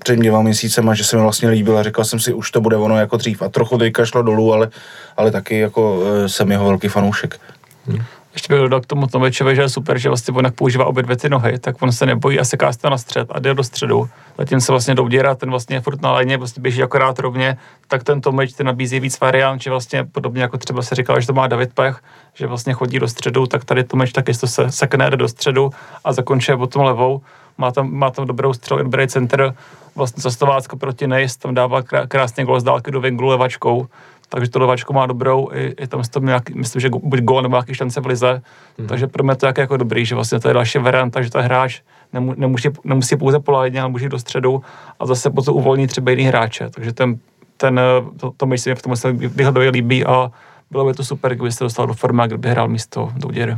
před 0.04 0.16
dvěma 0.16 0.42
měsícema, 0.42 0.94
že 0.94 1.04
se 1.04 1.16
mi 1.16 1.22
vlastně 1.22 1.50
líbila, 1.50 1.84
říkal 1.84 2.06
jsem 2.06 2.20
si, 2.20 2.34
už 2.34 2.52
to 2.52 2.62
bude 2.62 2.78
ono 2.78 3.00
jako 3.00 3.18
dřív 3.18 3.42
a 3.42 3.50
trochu 3.50 3.78
teďka 3.78 4.06
šlo 4.06 4.22
dolů, 4.22 4.54
ale, 4.54 4.70
ale 5.18 5.32
taky 5.32 5.60
jako 5.60 6.04
e, 6.06 6.30
jsem 6.30 6.52
jeho 6.52 6.66
velký 6.68 6.88
fanoušek. 6.88 7.40
Hmm. 7.88 8.04
Ještě 8.34 8.54
bych 8.54 8.62
dodal 8.62 8.82
k 8.82 8.86
tomu 8.86 9.08
Tomečovi, 9.08 9.56
že 9.56 9.62
je 9.62 9.70
super, 9.70 9.98
že 9.98 10.10
vlastně 10.10 10.34
on 10.34 10.46
jak 10.46 10.56
používá 10.56 10.86
obě 10.86 11.04
dvě 11.04 11.16
ty 11.16 11.30
nohy, 11.30 11.60
tak 11.60 11.82
on 11.82 11.92
se 11.92 12.06
nebojí 12.06 12.40
a 12.40 12.44
seká 12.46 12.74
se 12.74 12.90
na 12.90 12.98
střed 12.98 13.28
a 13.32 13.40
jde 13.40 13.54
do 13.54 13.64
středu. 13.64 14.10
Zatím 14.38 14.62
se 14.62 14.72
vlastně 14.72 14.96
Douděra, 14.96 15.36
ten 15.36 15.50
vlastně 15.50 15.76
je 15.76 15.82
furt 15.82 16.02
na 16.02 16.12
léně, 16.12 16.38
vlastně 16.38 16.62
běží 16.62 16.84
akorát 16.84 17.20
rovně, 17.20 17.58
tak 17.88 18.04
ten 18.04 18.22
Tomeč 18.22 18.54
ten 18.54 18.66
nabízí 18.66 19.00
víc 19.00 19.20
variant, 19.20 19.62
že 19.62 19.70
vlastně 19.70 20.04
podobně 20.04 20.42
jako 20.42 20.58
třeba 20.58 20.82
se 20.82 20.96
říkal, 20.96 21.22
že 21.22 21.28
to 21.28 21.34
má 21.34 21.48
David 21.48 21.74
Pech, 21.74 22.00
že 22.34 22.48
vlastně 22.48 22.74
chodí 22.74 23.00
do 23.00 23.08
středu, 23.08 23.48
tak 23.48 23.66
tady 23.66 23.84
Tomeč 23.84 24.12
taky 24.12 24.34
to 24.34 24.48
se 24.48 24.72
sekne, 24.72 25.10
jde 25.10 25.18
do 25.18 25.28
středu 25.28 25.70
a 26.04 26.14
zakončuje 26.14 26.58
potom 26.58 26.84
levou. 26.84 27.22
Má 27.58 27.72
tam, 27.72 27.92
má 27.94 28.12
tam 28.12 28.28
dobrou 28.28 28.54
střelu, 28.54 28.84
dobrý 28.84 29.08
center, 29.08 29.54
vlastně 29.96 30.22
zastovácko 30.22 30.78
proti 30.78 31.08
Nejs, 31.08 31.38
tam 31.38 31.54
dává 31.56 31.82
krásný 31.82 32.44
gol 32.44 32.60
z 32.60 32.64
dálky 32.64 32.92
do 32.92 33.02
vinglu 33.02 33.28
levačkou, 33.28 33.88
takže 34.34 34.50
to 34.50 34.60
levačko 34.60 34.94
má 34.94 35.06
dobrou, 35.06 35.50
i, 35.54 35.76
i 35.80 35.88
tam 35.88 36.02
to 36.12 36.20
nějaký, 36.20 36.54
myslím, 36.54 36.80
že 36.80 36.90
buď 36.90 37.20
gol 37.20 37.42
nebo 37.42 37.56
nějaký 37.56 37.74
šance 37.74 38.02
v 38.02 38.06
lize, 38.06 38.42
hmm. 38.78 38.88
takže 38.88 39.08
pro 39.08 39.24
mě 39.24 39.36
to 39.36 39.46
je 39.46 39.54
jako 39.58 39.78
dobrý, 39.78 40.06
že 40.06 40.16
vlastně 40.16 40.40
to 40.40 40.48
je 40.48 40.54
další 40.54 40.80
varianta, 40.80 41.22
že 41.22 41.30
ten 41.30 41.42
hráč 41.42 41.82
nemů, 42.14 42.34
nemusí, 42.38 42.70
nemusí 42.84 43.16
pouze 43.16 43.40
poládně, 43.40 43.82
ale 43.82 43.90
může 43.90 44.10
do 44.10 44.20
středu 44.20 44.64
a 45.00 45.06
zase 45.06 45.30
potom 45.30 45.56
uvolní 45.56 45.88
třeba 45.88 46.12
jiný 46.12 46.24
hráče, 46.24 46.70
takže 46.70 46.94
ten, 46.94 47.20
ten 47.58 47.80
to, 48.20 48.32
to 48.38 48.46
myslím, 48.46 48.76
v 48.76 48.82
tom 48.82 48.96
se 48.96 49.12
vyhledově 49.12 49.70
líbí 49.70 50.06
a 50.06 50.32
bylo 50.72 50.86
by 50.86 50.94
to 50.94 51.04
super, 51.04 51.36
kdyby 51.36 51.52
se 51.52 51.64
dostal 51.64 51.88
do 51.88 51.94
formy, 51.94 52.24
kdyby 52.26 52.50
hrál 52.50 52.68
místo 52.68 53.12
do 53.16 53.28
úděry. 53.28 53.58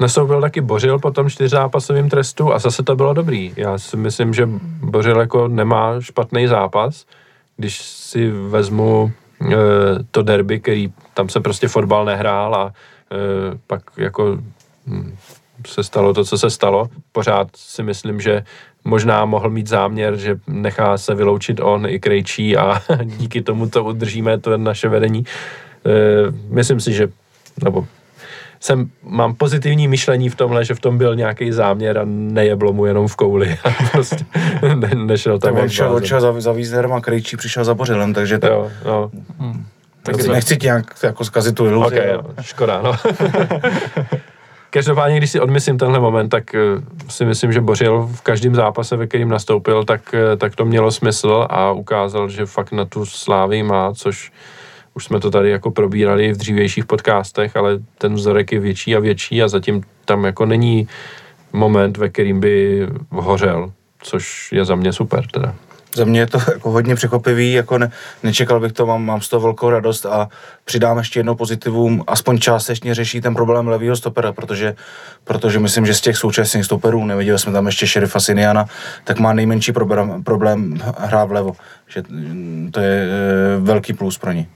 Nastoupil 0.00 0.40
taky 0.40 0.60
Bořil 0.60 0.98
po 0.98 1.10
tom 1.10 1.30
čtyřzápasovém 1.30 2.08
trestu 2.08 2.54
a 2.54 2.58
zase 2.58 2.82
to 2.82 2.96
bylo 2.96 3.14
dobrý. 3.14 3.52
Já 3.56 3.78
si 3.78 3.96
myslím, 3.96 4.34
že 4.34 4.48
Bořil 4.80 5.20
jako 5.20 5.48
nemá 5.48 6.00
špatný 6.00 6.46
zápas, 6.46 7.06
když 7.56 7.82
si 7.82 8.30
vezmu 8.30 9.12
e, 9.42 9.54
to 10.10 10.22
derby, 10.22 10.60
který 10.60 10.92
tam 11.14 11.28
se 11.28 11.40
prostě 11.40 11.68
fotbal 11.68 12.04
nehrál 12.04 12.54
a 12.54 12.72
e, 13.12 13.58
pak 13.66 13.82
jako 13.96 14.38
hm, 14.86 15.16
se 15.66 15.84
stalo 15.84 16.14
to, 16.14 16.24
co 16.24 16.38
se 16.38 16.50
stalo. 16.50 16.88
Pořád 17.12 17.48
si 17.56 17.82
myslím, 17.82 18.20
že 18.20 18.44
možná 18.84 19.24
mohl 19.24 19.50
mít 19.50 19.66
záměr, 19.66 20.16
že 20.16 20.38
nechá 20.46 20.98
se 20.98 21.14
vyloučit 21.14 21.60
on 21.60 21.86
i 21.86 22.00
Krejčí 22.00 22.56
a 22.56 22.82
díky 23.04 23.42
tomu 23.42 23.68
to 23.68 23.84
udržíme, 23.84 24.38
to 24.38 24.58
naše 24.58 24.88
vedení. 24.88 25.24
E, 25.86 25.92
myslím 26.48 26.80
si, 26.80 26.92
že 26.92 27.08
nebo 27.64 27.86
jsem, 28.66 28.90
mám 29.02 29.34
pozitivní 29.34 29.88
myšlení 29.88 30.28
v 30.28 30.34
tomhle, 30.34 30.64
že 30.64 30.74
v 30.74 30.80
tom 30.80 30.98
byl 30.98 31.16
nějaký 31.16 31.52
záměr 31.52 31.98
a 31.98 32.02
nejeblo 32.04 32.72
mu 32.72 32.86
jenom 32.86 33.08
v 33.08 33.16
kouli. 33.16 33.58
A 33.64 33.70
prostě 33.92 34.24
ne, 34.74 34.90
nešel 34.94 35.38
tam. 35.38 35.54
Tak 35.54 35.62
on 35.62 35.68
šel, 35.68 35.92
odšel 35.92 36.20
za, 36.20 36.40
za 36.40 36.52
Víznerem 36.52 36.92
a 36.92 37.00
Krejčí 37.00 37.36
přišel 37.36 37.64
za 37.64 37.74
Bořilem, 37.74 38.14
takže 38.14 38.38
to... 38.38 38.46
Jo, 38.46 38.70
jo. 38.84 39.10
Hmm. 39.38 39.66
Tak 40.02 40.16
to... 40.16 40.32
nechci 40.32 40.56
ti 40.56 40.66
nějak 40.66 40.94
jako 41.02 41.24
zkazit 41.24 41.54
tu 41.54 41.66
iluzi. 41.66 41.94
Okay, 41.94 42.12
jo. 42.12 42.22
Škoda, 42.40 42.82
no. 42.82 42.92
Každopádně, 44.70 45.16
když 45.16 45.30
si 45.30 45.40
odmyslím 45.40 45.78
tenhle 45.78 46.00
moment, 46.00 46.28
tak 46.28 46.54
eh, 46.54 46.60
si 47.08 47.24
myslím, 47.24 47.52
že 47.52 47.60
Bořil 47.60 48.08
v 48.12 48.20
každém 48.20 48.54
zápase, 48.54 48.96
ve 48.96 49.06
kterým 49.06 49.28
nastoupil, 49.28 49.84
tak, 49.84 50.14
eh, 50.14 50.36
tak 50.36 50.56
to 50.56 50.64
mělo 50.64 50.90
smysl 50.90 51.46
a 51.50 51.72
ukázal, 51.72 52.28
že 52.28 52.46
fakt 52.46 52.72
na 52.72 52.84
tu 52.84 53.06
slávy 53.06 53.62
má, 53.62 53.92
což 53.94 54.32
už 54.96 55.04
jsme 55.04 55.20
to 55.20 55.30
tady 55.30 55.50
jako 55.50 55.70
probírali 55.70 56.32
v 56.32 56.36
dřívějších 56.36 56.84
podcastech, 56.84 57.56
ale 57.56 57.78
ten 57.98 58.14
vzorek 58.14 58.52
je 58.52 58.60
větší 58.60 58.96
a 58.96 59.00
větší 59.00 59.42
a 59.42 59.48
zatím 59.48 59.82
tam 60.04 60.24
jako 60.24 60.46
není 60.46 60.88
moment, 61.52 61.96
ve 61.96 62.08
kterým 62.08 62.40
by 62.40 62.86
hořel, 63.10 63.72
což 64.02 64.52
je 64.52 64.64
za 64.64 64.74
mě 64.74 64.92
super 64.92 65.26
teda. 65.26 65.54
Za 65.94 66.04
mě 66.04 66.20
je 66.20 66.26
to 66.26 66.38
jako 66.52 66.70
hodně 66.70 66.94
překvapivý, 66.94 67.52
jako 67.52 67.78
ne, 67.78 67.90
nečekal 68.22 68.60
bych 68.60 68.72
to, 68.72 68.86
mám, 68.86 69.04
mám 69.04 69.20
z 69.20 69.28
toho 69.28 69.40
velkou 69.40 69.70
radost 69.70 70.06
a 70.06 70.28
přidám 70.64 70.98
ještě 70.98 71.18
jedno 71.18 71.34
pozitivum, 71.34 72.04
aspoň 72.06 72.38
částečně 72.38 72.94
řeší 72.94 73.20
ten 73.20 73.34
problém 73.34 73.68
levýho 73.68 73.96
stopera, 73.96 74.32
protože, 74.32 74.74
protože 75.24 75.58
myslím, 75.58 75.86
že 75.86 75.94
z 75.94 76.00
těch 76.00 76.16
současných 76.16 76.64
stoperů, 76.64 77.04
neviděli 77.04 77.38
jsme 77.38 77.52
tam 77.52 77.66
ještě 77.66 77.86
šerifa 77.86 78.20
Siniana, 78.20 78.66
tak 79.04 79.18
má 79.18 79.32
nejmenší 79.32 79.72
problém, 79.72 80.24
problém 80.24 80.78
hrát 80.98 81.24
vlevo, 81.24 81.52
že 81.88 82.02
to 82.70 82.80
je 82.80 83.08
e, 83.08 83.60
velký 83.60 83.92
plus 83.92 84.18
pro 84.18 84.32
ní. 84.32 84.48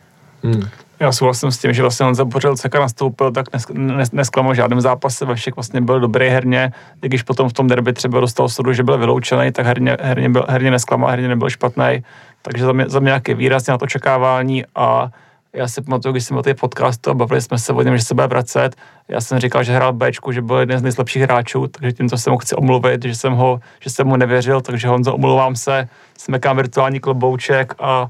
Hmm. 0.43 0.63
Já 1.01 1.13
souhlasím 1.13 1.51
s 1.51 1.59
tím, 1.59 1.73
že 1.73 1.83
vlastně 1.83 2.07
on 2.07 2.15
zapořil 2.15 2.57
Ceka 2.57 2.81
nastoupil, 2.81 3.31
tak 3.31 3.53
nes, 3.53 3.67
nes, 3.73 4.13
nesklamal 4.13 4.55
žádném 4.55 4.81
zápase, 4.81 5.25
ve 5.25 5.35
všech 5.35 5.57
vlastně 5.57 5.81
byl 5.81 6.01
dobrý 6.01 6.29
herně, 6.29 6.73
i 7.03 7.09
když 7.09 7.23
potom 7.23 7.49
v 7.49 7.53
tom 7.53 7.67
derby 7.67 7.93
třeba 7.93 8.21
dostal 8.21 8.49
sodu, 8.49 8.73
že 8.73 8.83
byl 8.83 8.99
vyloučený, 8.99 9.53
tak 9.53 9.67
herně, 9.67 9.97
herně, 10.01 10.29
byl, 10.29 10.45
herně 10.49 10.71
nesklamal, 10.71 11.11
herně 11.11 11.29
nebyl 11.29 11.51
špatný, 11.51 12.05
takže 12.43 12.65
za 12.65 12.73
mě, 12.73 12.85
za 12.89 13.01
mě 13.01 13.07
nějaké 13.07 13.35
výrazně 13.35 13.71
na 13.71 13.79
to 13.79 13.85
očekávání 13.85 14.65
a 14.75 15.11
já 15.53 15.69
si 15.69 15.83
pamatuju, 15.83 16.13
když 16.13 16.25
jsem 16.25 16.35
byl 16.35 16.43
tady 16.43 16.55
podcastu 16.55 17.11
a 17.11 17.15
bavili 17.15 17.41
jsme 17.41 17.59
se 17.59 17.73
o 17.73 17.83
něm, 17.83 17.99
že 17.99 18.05
se 18.05 18.15
bude 18.15 18.27
vracet. 18.27 18.77
Já 19.09 19.21
jsem 19.21 19.39
říkal, 19.39 19.65
že 19.65 19.73
hrál 19.73 19.93
Bčku, 19.93 20.33
že 20.33 20.43
byl 20.43 20.57
jeden 20.57 20.79
z 20.79 20.83
nejslabších 20.83 21.23
hráčů, 21.23 21.67
takže 21.67 21.93
tímto 21.93 22.19
se 22.19 22.31
mu 22.31 22.39
chci 22.39 22.55
omluvit, 22.55 23.05
že 23.05 23.15
jsem, 23.15 23.33
ho, 23.33 23.61
že 23.81 23.91
jsem 23.91 24.07
mu 24.07 24.17
nevěřil, 24.17 24.61
takže 24.61 24.89
Honzo, 24.89 25.15
omlouvám 25.15 25.57
se, 25.57 25.89
smekám 26.19 26.57
virtuální 26.57 27.01
klobouček 27.01 27.75
a 27.79 28.09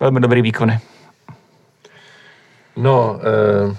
velmi 0.00 0.20
dobrý 0.20 0.42
výkony. 0.42 0.80
No, 2.76 3.20
eh, 3.20 3.76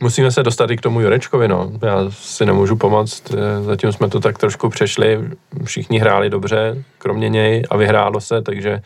musíme 0.00 0.32
se 0.32 0.42
dostat 0.42 0.70
i 0.70 0.76
k 0.76 0.80
tomu 0.80 1.00
Jurečkovi, 1.00 1.48
no. 1.48 1.72
Já 1.82 2.10
si 2.10 2.46
nemůžu 2.46 2.76
pomoct, 2.76 3.34
eh, 3.34 3.62
zatím 3.62 3.92
jsme 3.92 4.08
to 4.08 4.20
tak 4.20 4.38
trošku 4.38 4.68
přešli, 4.68 5.30
všichni 5.64 5.98
hráli 5.98 6.30
dobře, 6.30 6.84
kromě 6.98 7.28
něj 7.28 7.62
a 7.70 7.76
vyhrálo 7.76 8.20
se, 8.20 8.42
takže, 8.42 8.80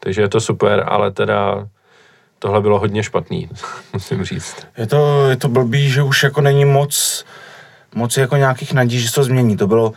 takže 0.00 0.22
je 0.22 0.28
to 0.28 0.40
super, 0.40 0.84
ale 0.86 1.10
teda 1.10 1.68
tohle 2.38 2.60
bylo 2.60 2.78
hodně 2.78 3.02
špatný, 3.02 3.48
musím 3.92 4.24
říct. 4.24 4.66
Je 4.78 4.86
to, 4.86 5.28
je 5.28 5.36
to 5.36 5.48
blbý, 5.48 5.90
že 5.90 6.02
už 6.02 6.22
jako 6.22 6.40
není 6.40 6.64
moc, 6.64 7.24
moc 7.94 8.16
jako 8.16 8.36
nějakých 8.36 8.72
nadějí, 8.72 9.02
že 9.02 9.08
se 9.08 9.14
to 9.14 9.24
změní. 9.24 9.56
To 9.56 9.66
bylo, 9.66 9.92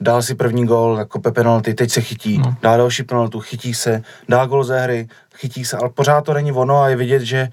dál 0.00 0.22
si 0.22 0.34
první 0.34 0.66
gol, 0.66 0.96
jako 0.98 1.20
penalty, 1.20 1.74
teď 1.74 1.90
se 1.90 2.00
chytí, 2.00 2.38
no. 2.38 2.56
dá 2.62 2.76
další 2.76 3.02
penaltu, 3.02 3.40
chytí 3.40 3.74
se, 3.74 4.02
dá 4.28 4.46
gol 4.46 4.64
ze 4.64 4.80
hry, 4.80 5.08
chytí 5.36 5.64
se, 5.64 5.76
ale 5.76 5.90
pořád 5.90 6.24
to 6.24 6.34
není 6.34 6.52
ono 6.52 6.80
a 6.80 6.88
je 6.88 6.96
vidět, 6.96 7.22
že, 7.22 7.48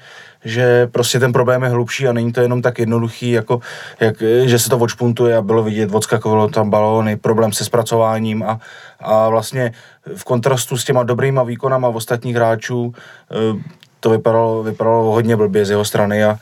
že 0.46 0.88
prostě 0.88 1.20
ten 1.20 1.34
problém 1.34 1.64
je 1.64 1.70
hlubší 1.70 2.08
a 2.08 2.14
není 2.14 2.32
to 2.32 2.42
jenom 2.42 2.62
tak 2.62 2.80
jednoduchý, 2.80 3.32
jako 3.32 3.60
jak, 4.00 4.24
že 4.46 4.60
se 4.60 4.70
to 4.70 4.78
odšpuntuje 4.78 5.38
a 5.38 5.42
bylo 5.42 5.64
vidět, 5.64 5.90
odskakovalo 5.94 6.48
tam 6.48 6.70
balóny, 6.70 7.18
problém 7.18 7.54
se 7.54 7.66
zpracováním 7.66 8.44
a, 8.44 8.60
a 9.00 9.30
vlastně 9.30 9.72
v 10.16 10.24
kontrastu 10.24 10.78
s 10.78 10.86
těma 10.86 11.04
dobrýma 11.04 11.44
výkonama 11.44 11.88
ostatních 11.88 12.36
hráčů 12.36 12.94
eh, 12.96 13.62
to 14.00 14.10
vypadalo, 14.10 14.64
vypadalo 14.64 15.12
hodně 15.12 15.36
blbě 15.36 15.66
z 15.66 15.70
jeho 15.70 15.86
strany 15.86 16.24
a, 16.24 16.40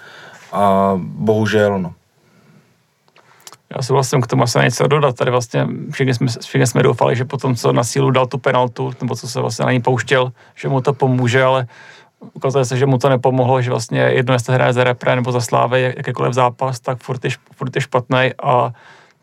a 0.52 0.94
bohužel, 1.04 1.80
no. 1.80 1.94
Já 3.76 3.82
se 3.82 3.94
vlastně 3.94 4.22
k 4.22 4.28
tomu 4.28 4.44
asi 4.44 4.60
něco 4.60 4.88
dodat. 4.88 5.16
Tady 5.16 5.32
vlastně 5.32 5.68
všichni 5.92 6.14
jsme, 6.14 6.28
všichni 6.28 6.68
jsme 6.68 6.84
doufali, 6.84 7.16
že 7.16 7.26
potom, 7.26 7.56
co 7.56 7.74
na 7.74 7.84
sílu 7.84 8.12
dal 8.12 8.28
tu 8.28 8.38
penaltu, 8.38 8.94
nebo 9.02 9.16
co 9.16 9.28
se 9.28 9.42
vlastně 9.42 9.66
na 9.66 9.72
ní 9.72 9.82
pouštěl, 9.82 10.32
že 10.56 10.68
mu 10.70 10.82
to 10.82 10.94
pomůže, 10.94 11.44
ale 11.44 11.68
ukazuje 12.34 12.66
se, 12.66 12.78
že 12.78 12.86
mu 12.86 12.98
to 12.98 13.10
nepomohlo, 13.10 13.62
že 13.62 13.70
vlastně 13.70 14.00
jedno, 14.00 14.34
jestli 14.34 14.54
hraje 14.54 14.74
za 14.74 14.84
repre 14.84 15.16
nebo 15.16 15.32
za 15.32 15.42
slávy, 15.42 15.94
jakýkoliv 15.98 16.34
zápas, 16.34 16.80
tak 16.80 16.98
furt 16.98 17.26
je, 17.26 17.32
furt 17.56 17.76
je 17.76 17.82
špatný 17.82 18.32
a 18.44 18.74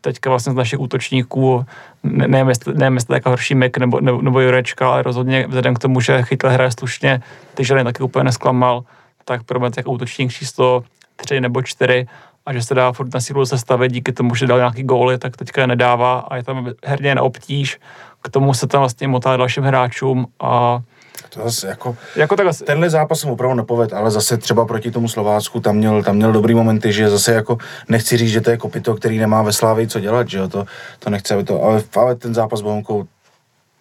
teďka 0.01 0.29
vlastně 0.29 0.53
z 0.53 0.55
našich 0.55 0.79
útočníků, 0.79 1.65
ne, 2.03 2.27
nevím, 2.27 2.49
jestli, 2.49 2.73
nevím, 2.73 2.95
jestli 2.95 3.15
jako 3.15 3.29
horší 3.29 3.55
Mik 3.55 3.77
nebo, 3.77 3.99
nebo, 3.99 4.21
nebo 4.21 4.39
Jurečka, 4.39 4.91
ale 4.91 5.03
rozhodně 5.03 5.45
vzhledem 5.47 5.73
k 5.73 5.79
tomu, 5.79 6.01
že 6.01 6.23
chytl 6.23 6.49
hraje 6.49 6.71
slušně, 6.79 7.21
ty 7.53 7.65
ženy 7.65 7.83
taky 7.83 8.03
úplně 8.03 8.23
nesklamal, 8.23 8.83
tak 9.25 9.43
pro 9.43 9.59
mě 9.59 9.69
jako 9.77 9.91
útočník 9.91 10.31
číslo 10.31 10.83
tři 11.15 11.41
nebo 11.41 11.61
čtyři 11.61 12.07
a 12.47 12.53
že 12.53 12.63
se 12.63 12.73
dá 12.73 12.91
furt 12.91 13.13
na 13.13 13.19
sílu 13.19 13.45
sestavit 13.45 13.91
díky 13.91 14.11
tomu, 14.11 14.35
že 14.35 14.47
dal 14.47 14.57
nějaký 14.57 14.83
góly, 14.83 15.17
tak 15.17 15.37
teďka 15.37 15.61
je 15.61 15.67
nedává 15.67 16.19
a 16.19 16.35
je 16.35 16.43
tam 16.43 16.67
herně 16.85 17.15
na 17.15 17.21
obtíž. 17.21 17.79
K 18.21 18.29
tomu 18.29 18.53
se 18.53 18.67
tam 18.67 18.79
vlastně 18.79 19.07
motá 19.07 19.37
dalším 19.37 19.63
hráčům 19.63 20.27
a 20.39 20.81
to 21.29 21.43
zase 21.43 21.67
jako, 21.67 21.97
jako 22.15 22.35
tak 22.35 22.47
asi... 22.47 22.63
Tenhle 22.63 22.89
zápas 22.89 23.19
jsem 23.19 23.29
opravdu 23.29 23.55
nepovedl, 23.55 23.95
ale 23.95 24.11
zase 24.11 24.37
třeba 24.37 24.65
proti 24.65 24.91
tomu 24.91 25.07
Slovácku 25.07 25.59
tam 25.59 25.75
měl, 25.75 26.03
tam 26.03 26.15
měl 26.15 26.31
dobrý 26.31 26.55
momenty, 26.55 26.93
že 26.93 27.09
zase 27.09 27.33
jako 27.33 27.57
nechci 27.89 28.17
říct, 28.17 28.31
že 28.31 28.41
to 28.41 28.49
je 28.49 28.57
kopito, 28.57 28.95
který 28.95 29.17
nemá 29.17 29.41
ve 29.41 29.53
Slávii 29.53 29.87
co 29.87 29.99
dělat, 29.99 30.29
že 30.29 30.37
jo, 30.37 30.47
to, 30.47 30.65
to 30.99 31.09
nechce, 31.09 31.33
aby 31.33 31.43
to, 31.43 31.63
ale, 31.63 31.83
ale 31.95 32.15
ten 32.15 32.33
zápas 32.33 32.59
s 32.59 32.61
Bohunkou 32.61 33.05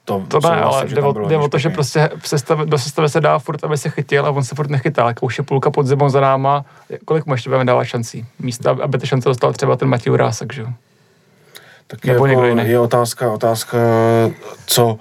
to, 0.07 0.25
to 0.29 0.41
ne, 0.49 0.61
ale 0.61 0.87
jde 0.89 1.03
o, 1.03 1.29
jde 1.29 1.37
o 1.37 1.49
to, 1.49 1.59
že 1.59 1.71
prostě 1.71 2.11
sestav, 2.25 2.59
do 2.59 2.79
sestavy 2.79 3.09
se 3.09 3.21
dá 3.21 3.39
furt, 3.39 3.65
aby 3.65 3.79
se 3.79 3.91
chytil 3.91 4.27
a 4.27 4.31
on 4.31 4.45
se 4.45 4.55
furt 4.55 4.71
nechytá. 4.71 5.09
Jako 5.09 5.27
už 5.27 5.39
je 5.39 5.45
půlka 5.45 5.71
pod 5.71 5.87
zimou 5.87 6.09
za 6.09 6.21
náma, 6.21 6.65
kolik 7.05 7.27
mu 7.27 7.35
ještě 7.35 7.51
budeme 7.51 7.65
dávat 7.65 7.85
šancí? 7.85 8.27
Místa, 8.39 8.77
aby 8.83 8.99
ty 8.99 9.07
šance 9.07 9.29
dostal 9.29 9.53
třeba 9.53 9.77
ten 9.77 9.89
Matěj 9.89 10.13
Urásek, 10.13 10.53
že 10.53 10.63
jo? 10.63 10.69
Tak 11.87 12.05
je, 12.05 12.13
jako, 12.13 12.27
je 12.27 12.79
otázka, 12.79 13.33
otázka, 13.33 13.79
co, 14.67 14.99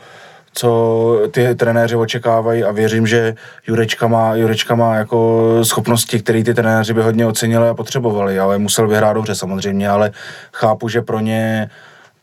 co 0.53 1.19
ty 1.31 1.55
trenéři 1.55 1.95
očekávají 1.95 2.63
a 2.63 2.71
věřím, 2.71 3.07
že 3.07 3.35
Jurečka 3.67 4.07
má, 4.07 4.35
Jurečka 4.35 4.75
má 4.75 4.95
jako 4.95 5.49
schopnosti, 5.63 6.19
které 6.19 6.43
ty 6.43 6.53
trenéři 6.53 6.93
by 6.93 7.01
hodně 7.01 7.25
ocenili 7.25 7.69
a 7.69 7.73
potřebovali, 7.73 8.39
ale 8.39 8.57
musel 8.57 8.87
vyhrát 8.87 9.15
dobře 9.15 9.35
samozřejmě, 9.35 9.89
ale 9.89 10.11
chápu, 10.53 10.89
že 10.89 11.01
pro 11.01 11.19
ně, 11.19 11.69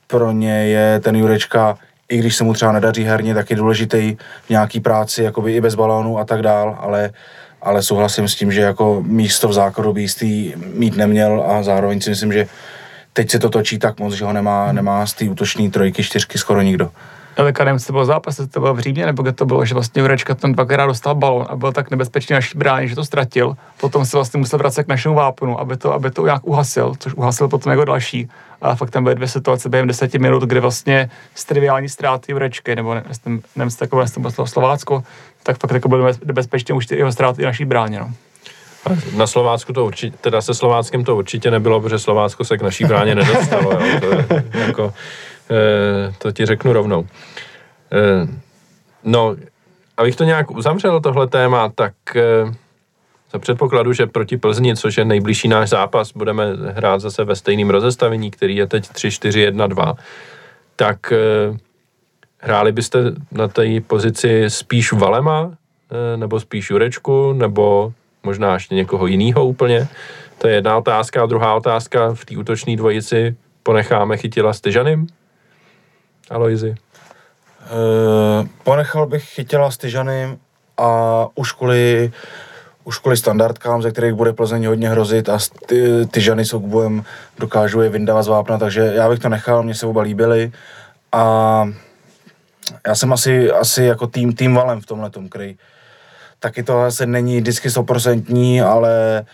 pro 0.06 0.32
ně 0.32 0.66
je 0.66 1.00
ten 1.00 1.16
Jurečka 1.16 1.78
i 2.12 2.18
když 2.18 2.36
se 2.36 2.44
mu 2.44 2.52
třeba 2.52 2.72
nedaří 2.72 3.04
herně, 3.04 3.34
tak 3.34 3.50
je 3.50 3.56
důležitý 3.56 4.16
v 4.46 4.50
nějaký 4.50 4.80
práci, 4.80 5.22
jakoby 5.22 5.52
i 5.52 5.60
bez 5.60 5.74
balónu 5.74 6.18
a 6.18 6.24
tak 6.24 6.42
dál, 6.42 6.78
ale 6.80 7.10
ale 7.62 7.82
souhlasím 7.82 8.28
s 8.28 8.34
tím, 8.34 8.52
že 8.52 8.60
jako 8.60 9.02
místo 9.06 9.48
v 9.48 9.52
základu 9.52 9.92
by 9.92 10.00
jistý 10.00 10.52
mít 10.74 10.96
neměl 10.96 11.44
a 11.46 11.62
zároveň 11.62 12.00
si 12.00 12.10
myslím, 12.10 12.32
že 12.32 12.46
teď 13.12 13.30
se 13.30 13.38
to 13.38 13.50
točí 13.50 13.78
tak 13.78 14.00
moc, 14.00 14.14
že 14.14 14.24
ho 14.24 14.32
nemá, 14.32 14.72
nemá 14.72 15.06
z 15.06 15.12
té 15.12 15.24
útoční 15.24 15.70
trojky, 15.70 16.02
čtyřky 16.02 16.38
skoro 16.38 16.62
nikdo. 16.62 16.90
Ale 17.36 17.52
Karem, 17.52 17.78
to 17.78 17.92
byl 17.92 18.04
zápas, 18.04 18.40
to 18.50 18.60
bylo 18.60 18.74
v 18.74 18.80
Římě, 18.80 19.06
nebo 19.06 19.22
kde 19.22 19.32
to 19.32 19.46
bylo, 19.46 19.64
že 19.64 19.74
vlastně 19.74 20.02
Jurečka 20.02 20.34
tam 20.34 20.52
dvakrát 20.52 20.86
dostal 20.86 21.14
balon 21.14 21.46
a 21.48 21.56
byl 21.56 21.72
tak 21.72 21.90
nebezpečný 21.90 22.34
naší 22.34 22.58
bráně, 22.58 22.88
že 22.88 22.94
to 22.94 23.04
ztratil. 23.04 23.54
Potom 23.80 24.04
se 24.04 24.16
vlastně 24.16 24.38
musel 24.38 24.58
vracet 24.58 24.84
k 24.84 24.88
našemu 24.88 25.14
vápnu, 25.14 25.60
aby 25.60 25.76
to, 25.76 25.92
aby 25.92 26.10
to 26.10 26.24
nějak 26.24 26.46
uhasil, 26.46 26.94
což 26.98 27.14
uhasil 27.14 27.48
potom 27.48 27.70
jako 27.70 27.84
další. 27.84 28.28
A 28.62 28.74
fakt 28.74 28.90
tam 28.90 29.04
byly 29.04 29.14
dvě 29.14 29.28
situace 29.28 29.68
během 29.68 29.88
deseti 29.88 30.18
minut, 30.18 30.42
kde 30.42 30.60
vlastně 30.60 31.10
z 31.34 31.44
triviální 31.44 31.88
ztráty 31.88 32.32
Jurečky, 32.32 32.76
nebo 32.76 32.94
ne, 32.94 33.02
nevím, 33.26 33.42
nevím, 33.56 33.76
takové, 33.76 34.02
jestli 34.02 34.22
to 34.36 34.46
Slovácko, 34.46 35.02
tak 35.42 35.58
fakt 35.58 35.70
jako 35.70 35.88
bylo 35.88 36.12
nebezpečně 36.24 36.74
už 36.74 36.86
ty 36.86 36.96
jeho 36.96 37.12
ztráty 37.12 37.42
naší 37.42 37.64
bráně. 37.64 38.00
No. 38.00 38.10
Na 39.16 39.26
Slovácku 39.26 39.72
to 39.72 39.84
určitě, 39.84 40.16
teda 40.20 40.40
se 40.40 40.54
Slováckem 40.54 41.04
to 41.04 41.16
určitě 41.16 41.50
nebylo, 41.50 41.80
protože 41.80 41.98
Slovácko 41.98 42.44
se 42.44 42.58
k 42.58 42.62
naší 42.62 42.84
bráně 42.84 43.14
nedostalo. 43.14 43.72
jo. 43.72 44.00
To, 44.00 44.34
jako, 44.58 44.94
eh, 45.50 46.14
to 46.18 46.32
ti 46.32 46.46
řeknu 46.46 46.72
rovnou. 46.72 47.06
Eh, 47.92 48.26
no, 49.04 49.36
abych 49.96 50.16
to 50.16 50.24
nějak 50.24 50.50
uzavřel, 50.50 51.00
tohle 51.00 51.26
téma, 51.26 51.68
tak 51.68 51.92
eh, 52.16 52.54
za 53.32 53.38
předpokladu, 53.38 53.92
že 53.92 54.06
proti 54.06 54.36
Plzni, 54.36 54.76
což 54.76 54.98
je 54.98 55.04
nejbližší 55.04 55.48
náš 55.48 55.68
zápas, 55.68 56.12
budeme 56.12 56.44
hrát 56.66 57.00
zase 57.00 57.24
ve 57.24 57.36
stejném 57.36 57.70
rozestavení, 57.70 58.30
který 58.30 58.56
je 58.56 58.66
teď 58.66 58.84
3-4-1-2, 58.84 59.94
tak 60.76 61.12
hráli 62.38 62.72
byste 62.72 62.98
na 63.32 63.48
té 63.48 63.80
pozici 63.86 64.44
spíš 64.48 64.92
Valema, 64.92 65.52
nebo 66.16 66.40
spíš 66.40 66.70
Jurečku, 66.70 67.32
nebo 67.32 67.92
možná 68.22 68.54
ještě 68.54 68.74
někoho 68.74 69.06
jiného 69.06 69.46
úplně. 69.46 69.88
To 70.38 70.48
je 70.48 70.54
jedna 70.54 70.76
otázka. 70.76 71.22
A 71.22 71.26
druhá 71.26 71.54
otázka, 71.54 72.14
v 72.14 72.24
té 72.24 72.36
útočné 72.36 72.76
dvojici 72.76 73.36
ponecháme 73.62 74.16
chytila 74.16 74.52
s 74.52 74.60
Tyžanem? 74.60 75.06
Aloizi? 76.30 76.70
Uh, 76.70 78.46
ponechal 78.64 79.06
bych 79.06 79.24
chytila 79.24 79.70
s 79.70 79.76
Tyžanem 79.76 80.36
a 80.78 81.26
už 81.34 81.52
kvůli, 81.52 82.12
už 82.84 82.98
kvůli 82.98 83.16
standardkám, 83.16 83.82
ze 83.82 83.90
kterých 83.90 84.14
bude 84.14 84.32
Plzeň 84.32 84.66
hodně 84.66 84.90
hrozit 84.90 85.28
a 85.28 85.38
ty, 85.66 86.06
ty 86.06 86.20
žany 86.20 86.44
s 86.44 86.54
Ogbuem 86.54 87.04
dokážou 87.38 87.80
je 87.80 87.88
vyndávat 87.88 88.22
z 88.22 88.28
vápna, 88.28 88.58
takže 88.58 88.80
já 88.94 89.08
bych 89.08 89.18
to 89.18 89.28
nechal, 89.28 89.62
mě 89.62 89.74
se 89.74 89.86
oba 89.86 90.02
líbily 90.02 90.52
a 91.12 91.64
já 92.86 92.94
jsem 92.94 93.12
asi, 93.12 93.50
asi 93.50 93.84
jako 93.84 94.06
tým, 94.06 94.32
tým 94.32 94.54
valem 94.54 94.80
v 94.80 94.86
tomhle 94.86 95.10
tom, 95.10 95.28
který 95.28 95.56
taky 96.38 96.62
to 96.62 96.72
zase 96.72 97.06
není 97.06 97.40
vždycky 97.40 97.70
stoprocentní, 97.70 98.62
ale, 98.62 99.24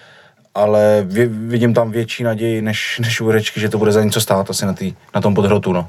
ale 0.55 1.07
vidím 1.29 1.75
tam 1.75 1.91
větší 1.91 2.23
naději 2.23 2.63
než, 2.63 2.99
než 2.99 3.21
u 3.21 3.31
Rečky, 3.31 3.61
že 3.61 3.69
to 3.69 3.79
bude 3.79 3.93
za 3.93 4.05
něco 4.05 4.21
stát 4.21 4.51
asi 4.51 4.67
na, 4.67 4.73
tý, 4.73 4.95
na 5.15 5.21
tom 5.21 5.35
podhrotu. 5.35 5.73
No. 5.73 5.89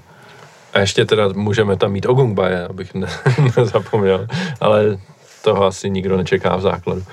A 0.74 0.80
ještě 0.80 1.05
teda 1.05 1.28
můžeme 1.28 1.78
tam 1.78 1.91
mít 1.91 2.05
Ogungbaje, 2.05 2.68
abych 2.68 2.93
ne, 2.93 3.07
nezapomněl, 3.57 4.28
ale 4.60 4.97
toho 5.43 5.66
asi 5.66 5.89
nikdo 5.89 6.18
nečeká 6.18 6.55
v 6.55 6.62
základu. 6.62 7.03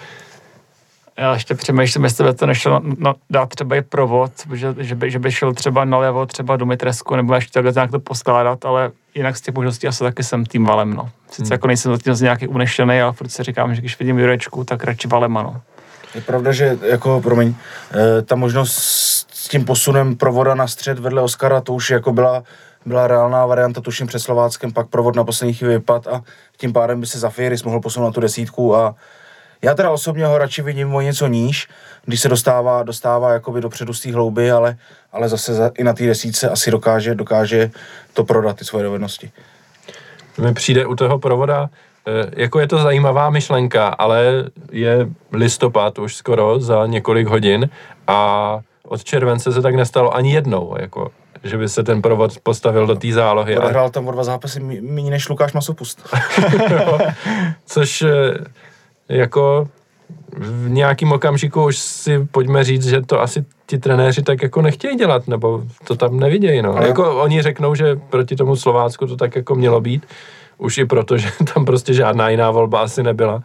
Já 1.18 1.32
ještě 1.32 1.54
přemýšlím, 1.54 2.04
jestli 2.04 2.24
by 2.24 2.34
to 2.34 2.46
nešlo 2.46 2.82
no, 2.98 3.14
dát 3.30 3.48
třeba 3.48 3.76
i 3.76 3.82
provod, 3.82 4.32
že, 4.54 4.74
že, 4.78 4.94
by, 4.94 5.10
že 5.10 5.18
by 5.18 5.32
šel 5.32 5.54
třeba 5.54 5.84
nalevo, 5.84 6.26
třeba 6.26 6.56
do 6.56 6.66
Mitresku, 6.66 7.16
nebo 7.16 7.34
ještě 7.34 7.52
takhle 7.52 7.72
nějak 7.72 7.90
to 7.90 8.00
poskládat, 8.00 8.64
ale 8.64 8.90
jinak 9.14 9.36
z 9.36 9.40
těch 9.40 9.54
možností 9.54 9.88
asi 9.88 10.04
taky 10.04 10.24
jsem 10.24 10.46
tým 10.46 10.64
valem, 10.64 10.94
no. 10.94 11.10
Sice 11.30 11.42
hmm. 11.42 11.52
jako 11.52 11.66
nejsem 11.66 11.92
zatím 11.92 12.14
z 12.14 12.20
nějaký 12.20 12.48
unešený, 12.48 13.00
ale 13.00 13.12
furt 13.12 13.28
si 13.28 13.42
říkám, 13.42 13.74
že 13.74 13.80
když 13.80 13.98
vidím 13.98 14.18
Jurečku, 14.18 14.64
tak 14.64 14.84
radši 14.84 15.08
valem, 15.08 15.36
ano. 15.36 15.60
Je 16.14 16.20
pravda, 16.20 16.52
že 16.52 16.78
jako, 16.82 17.20
promiň, 17.20 17.54
e, 17.94 18.22
ta 18.22 18.36
možnost 18.36 18.74
s 19.32 19.48
tím 19.48 19.64
posunem 19.64 20.16
provoda 20.16 20.54
na 20.54 20.66
střed 20.66 20.98
vedle 20.98 21.22
Oskara, 21.22 21.60
to 21.60 21.72
už 21.72 21.90
jako 21.90 22.12
byla, 22.12 22.42
byla 22.86 23.06
reálná 23.06 23.46
varianta, 23.46 23.80
tuším 23.80 24.06
před 24.06 24.18
Slováckem, 24.18 24.72
pak 24.72 24.86
provod 24.88 25.16
na 25.16 25.24
poslední 25.24 25.54
chvíli 25.54 25.74
vypad 25.74 26.06
a 26.06 26.22
tím 26.56 26.72
pádem 26.72 27.00
by 27.00 27.06
se 27.06 27.18
Zafiris 27.18 27.62
mohl 27.62 27.80
posunout 27.80 28.06
na 28.06 28.12
tu 28.12 28.20
desítku 28.20 28.76
a 28.76 28.94
já 29.66 29.74
teda 29.74 29.90
osobně 29.90 30.26
ho 30.26 30.38
radši 30.38 30.62
vidím 30.62 30.94
o 30.94 31.00
něco 31.00 31.26
níž, 31.26 31.68
když 32.04 32.20
se 32.20 32.28
dostává, 32.28 32.82
dostává 32.82 33.32
jakoby 33.32 33.60
dopředu 33.60 33.94
z 33.94 34.00
té 34.00 34.12
hlouby, 34.12 34.50
ale, 34.50 34.76
ale 35.12 35.28
zase 35.28 35.54
za, 35.54 35.70
i 35.78 35.84
na 35.84 35.92
té 35.92 36.06
desíce 36.06 36.50
asi 36.50 36.70
dokáže, 36.70 37.14
dokáže 37.14 37.70
to 38.14 38.24
prodat, 38.24 38.56
ty 38.56 38.64
svoje 38.64 38.84
dovednosti. 38.84 39.30
Mi 40.38 40.54
přijde 40.54 40.86
u 40.86 40.96
toho 40.96 41.18
provoda, 41.18 41.70
eh, 42.06 42.30
jako 42.36 42.60
je 42.60 42.68
to 42.68 42.78
zajímavá 42.78 43.30
myšlenka, 43.30 43.88
ale 43.88 44.44
je 44.72 45.08
listopad 45.32 45.98
už 45.98 46.16
skoro 46.16 46.60
za 46.60 46.86
několik 46.86 47.28
hodin 47.28 47.68
a 48.06 48.60
od 48.88 49.04
července 49.04 49.52
se 49.52 49.62
tak 49.62 49.74
nestalo 49.74 50.14
ani 50.14 50.34
jednou, 50.34 50.76
jako, 50.78 51.10
že 51.44 51.58
by 51.58 51.68
se 51.68 51.82
ten 51.82 52.02
provod 52.02 52.38
postavil 52.42 52.86
do 52.86 52.94
té 52.94 53.12
zálohy. 53.12 53.58
Odehrál 53.58 53.90
tam 53.90 54.08
o 54.08 54.12
dva 54.12 54.24
zápasy 54.24 54.60
méně 54.80 55.10
než 55.10 55.28
Lukáš 55.28 55.52
Masopust. 55.52 56.08
což 57.66 58.02
eh, 58.02 58.34
jako 59.08 59.68
v 60.38 60.68
nějakým 60.68 61.12
okamžiku 61.12 61.64
už 61.64 61.78
si 61.78 62.26
pojďme 62.30 62.64
říct, 62.64 62.86
že 62.86 63.02
to 63.02 63.20
asi 63.20 63.44
ti 63.66 63.78
trenéři 63.78 64.22
tak 64.22 64.42
jako 64.42 64.62
nechtějí 64.62 64.96
dělat, 64.96 65.28
nebo 65.28 65.62
to 65.84 65.96
tam 65.96 66.20
nevidějí, 66.20 66.62
no. 66.62 66.76
Ale 66.76 66.88
jako 66.88 67.22
oni 67.22 67.42
řeknou, 67.42 67.74
že 67.74 67.96
proti 68.10 68.36
tomu 68.36 68.56
Slovácku 68.56 69.06
to 69.06 69.16
tak 69.16 69.36
jako 69.36 69.54
mělo 69.54 69.80
být, 69.80 70.06
už 70.58 70.78
i 70.78 70.84
proto, 70.84 71.18
že 71.18 71.30
tam 71.54 71.64
prostě 71.64 71.94
žádná 71.94 72.28
jiná 72.28 72.50
volba 72.50 72.80
asi 72.80 73.02
nebyla. 73.02 73.42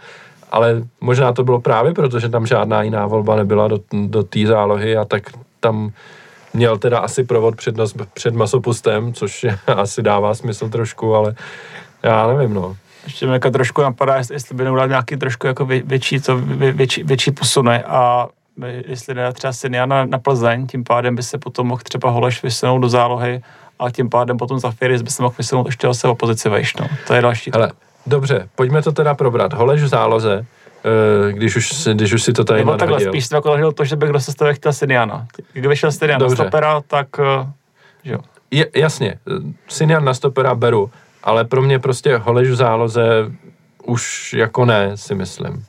Ale 0.51 0.83
možná 1.01 1.33
to 1.33 1.43
bylo 1.43 1.61
právě 1.61 1.93
proto, 1.93 2.19
že 2.19 2.29
tam 2.29 2.45
žádná 2.45 2.83
jiná 2.83 3.07
volba 3.07 3.35
nebyla 3.35 3.67
do, 3.67 3.79
do 4.07 4.23
té 4.23 4.45
zálohy 4.45 4.97
a 4.97 5.05
tak 5.05 5.23
tam 5.59 5.91
měl 6.53 6.77
teda 6.77 6.99
asi 6.99 7.23
provod 7.23 7.55
před, 7.55 7.77
nos, 7.77 7.95
před 8.13 8.33
masopustem, 8.33 9.13
což 9.13 9.45
asi 9.67 10.01
dává 10.01 10.33
smysl 10.33 10.69
trošku, 10.69 11.15
ale 11.15 11.35
já 12.03 12.27
nevím, 12.27 12.53
no. 12.53 12.75
Ještě 13.03 13.25
mě 13.25 13.33
jako 13.33 13.49
trošku 13.49 13.81
napadá, 13.81 14.15
jestli 14.15 14.55
by 14.55 14.63
neudělat 14.63 14.89
nějaký 14.89 15.17
trošku 15.17 15.47
jako 15.47 15.65
větší, 15.65 16.19
to, 16.19 16.37
větší, 16.71 17.03
větší 17.03 17.31
posuny 17.31 17.83
a 17.83 18.27
jestli 18.87 19.13
nedá 19.13 19.31
třeba 19.31 19.53
Siniana 19.53 20.05
na 20.05 20.19
Plzeň, 20.19 20.67
tím 20.67 20.83
pádem 20.83 21.15
by 21.15 21.23
se 21.23 21.37
potom 21.37 21.67
mohl 21.67 21.81
třeba 21.83 22.09
Holeš 22.09 22.43
vysunout 22.43 22.79
do 22.79 22.89
zálohy 22.89 23.41
a 23.79 23.91
tím 23.91 24.09
pádem 24.09 24.37
potom 24.37 24.59
za 24.59 24.71
Firis 24.71 25.01
by 25.01 25.09
se 25.09 25.23
mohl 25.23 25.35
vysunout 25.37 25.65
ještě 25.65 25.87
zase 25.87 26.07
o 26.07 26.15
pozici 26.15 26.49
vejš, 26.49 26.75
no. 26.75 26.87
To 27.07 27.13
je 27.13 27.21
další. 27.21 27.51
Hele, 27.53 27.71
dobře, 28.05 28.49
pojďme 28.55 28.81
to 28.81 28.91
teda 28.91 29.13
probrat. 29.13 29.53
Holeš 29.53 29.81
v 29.81 29.87
záloze, 29.87 30.45
eh, 31.29 31.33
když 31.33 31.55
už, 31.55 31.87
když 31.93 32.13
už 32.13 32.23
si 32.23 32.33
to 32.33 32.43
tady 32.43 32.59
Nebo 32.59 32.77
takhle, 32.77 32.99
spíš 32.99 33.25
jsem 33.25 33.35
jako 33.35 33.71
to, 33.71 33.85
že 33.85 33.95
bych 33.95 34.09
do 34.09 34.19
sestavy 34.19 34.53
chtěl 34.53 34.73
Siniana. 34.73 35.27
Kdyby 35.53 35.75
šel 35.75 35.91
Sinian 35.91 36.21
na 36.21 36.29
stopera, 36.29 36.81
tak 36.87 37.07
eh, 37.19 37.47
že 38.03 38.13
jo. 38.13 38.19
Je, 38.51 38.67
jasně, 38.75 39.15
Sinian 39.67 40.05
na 40.05 40.13
stopera 40.13 40.55
beru, 40.55 40.91
ale 41.23 41.45
pro 41.45 41.61
mě 41.61 41.79
prostě 41.79 42.17
Holeš 42.17 42.49
v 42.49 42.55
záloze 42.55 43.31
už 43.85 44.33
jako 44.33 44.65
ne, 44.65 44.97
si 44.97 45.15
myslím. 45.15 45.65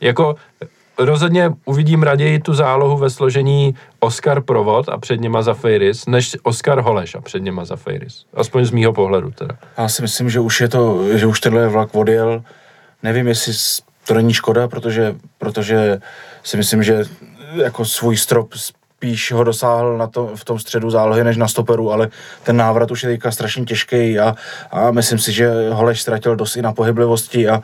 Jako 0.00 0.36
rozhodně 0.98 1.50
uvidím 1.64 2.02
raději 2.02 2.38
tu 2.38 2.54
zálohu 2.54 2.96
ve 2.96 3.10
složení 3.10 3.74
Oscar 4.00 4.42
Provod 4.42 4.88
a 4.88 4.98
před 4.98 5.20
něma 5.20 5.42
za 5.42 5.54
Fejris, 5.54 6.06
než 6.06 6.36
Oscar 6.42 6.80
Holeš 6.80 7.14
a 7.14 7.20
před 7.20 7.42
něma 7.42 7.64
za 7.64 7.76
Fejris. 7.76 8.24
Aspoň 8.34 8.64
z 8.64 8.70
mýho 8.70 8.92
pohledu 8.92 9.30
teda. 9.30 9.56
Já 9.78 9.88
si 9.88 10.02
myslím, 10.02 10.30
že 10.30 10.40
už 10.40 10.60
je 10.60 10.68
to, 10.68 11.08
že 11.18 11.26
už 11.26 11.40
tenhle 11.40 11.68
vlak 11.68 11.94
odjel. 11.94 12.42
Nevím, 13.02 13.28
jestli 13.28 13.52
to 14.06 14.14
není 14.14 14.34
škoda, 14.34 14.68
protože, 14.68 15.14
protože 15.38 16.00
si 16.42 16.56
myslím, 16.56 16.82
že 16.82 17.04
jako 17.54 17.84
svůj 17.84 18.16
strop 18.16 18.54
spíš 19.02 19.32
ho 19.32 19.44
dosáhl 19.44 19.98
na 19.98 20.06
to, 20.06 20.30
v 20.34 20.44
tom 20.44 20.58
středu 20.58 20.90
zálohy 20.90 21.24
než 21.24 21.36
na 21.36 21.48
stoperu, 21.48 21.92
ale 21.92 22.08
ten 22.42 22.56
návrat 22.56 22.90
už 22.90 23.02
je 23.02 23.08
teďka 23.08 23.30
strašně 23.30 23.64
těžký 23.64 24.18
a, 24.18 24.34
a 24.70 24.90
myslím 24.90 25.18
si, 25.18 25.32
že 25.32 25.50
Holeš 25.70 26.02
ztratil 26.02 26.36
dost 26.36 26.56
i 26.56 26.62
na 26.62 26.72
pohyblivosti 26.72 27.48
a, 27.48 27.62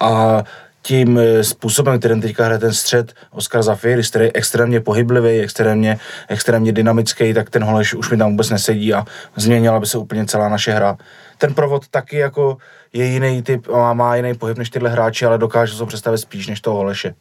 a 0.00 0.42
tím 0.82 1.18
eh, 1.18 1.44
způsobem, 1.44 1.98
kterým 1.98 2.20
teďka 2.20 2.44
hraje 2.44 2.58
ten 2.58 2.72
střed 2.72 3.12
Oscar 3.30 3.62
Zafiris, 3.62 4.10
který 4.10 4.24
je 4.24 4.30
extrémně 4.34 4.80
pohyblivý, 4.80 5.40
extrémně, 5.40 5.98
extrémně 6.28 6.72
dynamický, 6.72 7.34
tak 7.34 7.50
ten 7.50 7.64
Holeš 7.64 7.94
už 7.94 8.10
mi 8.10 8.16
tam 8.16 8.30
vůbec 8.30 8.50
nesedí 8.50 8.94
a 8.94 9.04
změnila 9.36 9.80
by 9.80 9.86
se 9.86 9.98
úplně 9.98 10.26
celá 10.26 10.48
naše 10.48 10.72
hra. 10.72 10.96
Ten 11.38 11.54
provod 11.54 11.88
taky 11.88 12.16
jako 12.16 12.56
je 12.92 13.04
jiný 13.04 13.42
typ, 13.42 13.68
má, 13.68 13.92
má 13.92 14.16
jiný 14.16 14.34
pohyb 14.34 14.58
než 14.58 14.70
tyhle 14.70 14.90
hráči, 14.90 15.26
ale 15.26 15.38
dokáže 15.38 15.76
se 15.76 15.86
představit 15.86 16.18
spíš 16.18 16.46
než 16.46 16.60
toho 16.60 16.76
Holeše. 16.76 17.14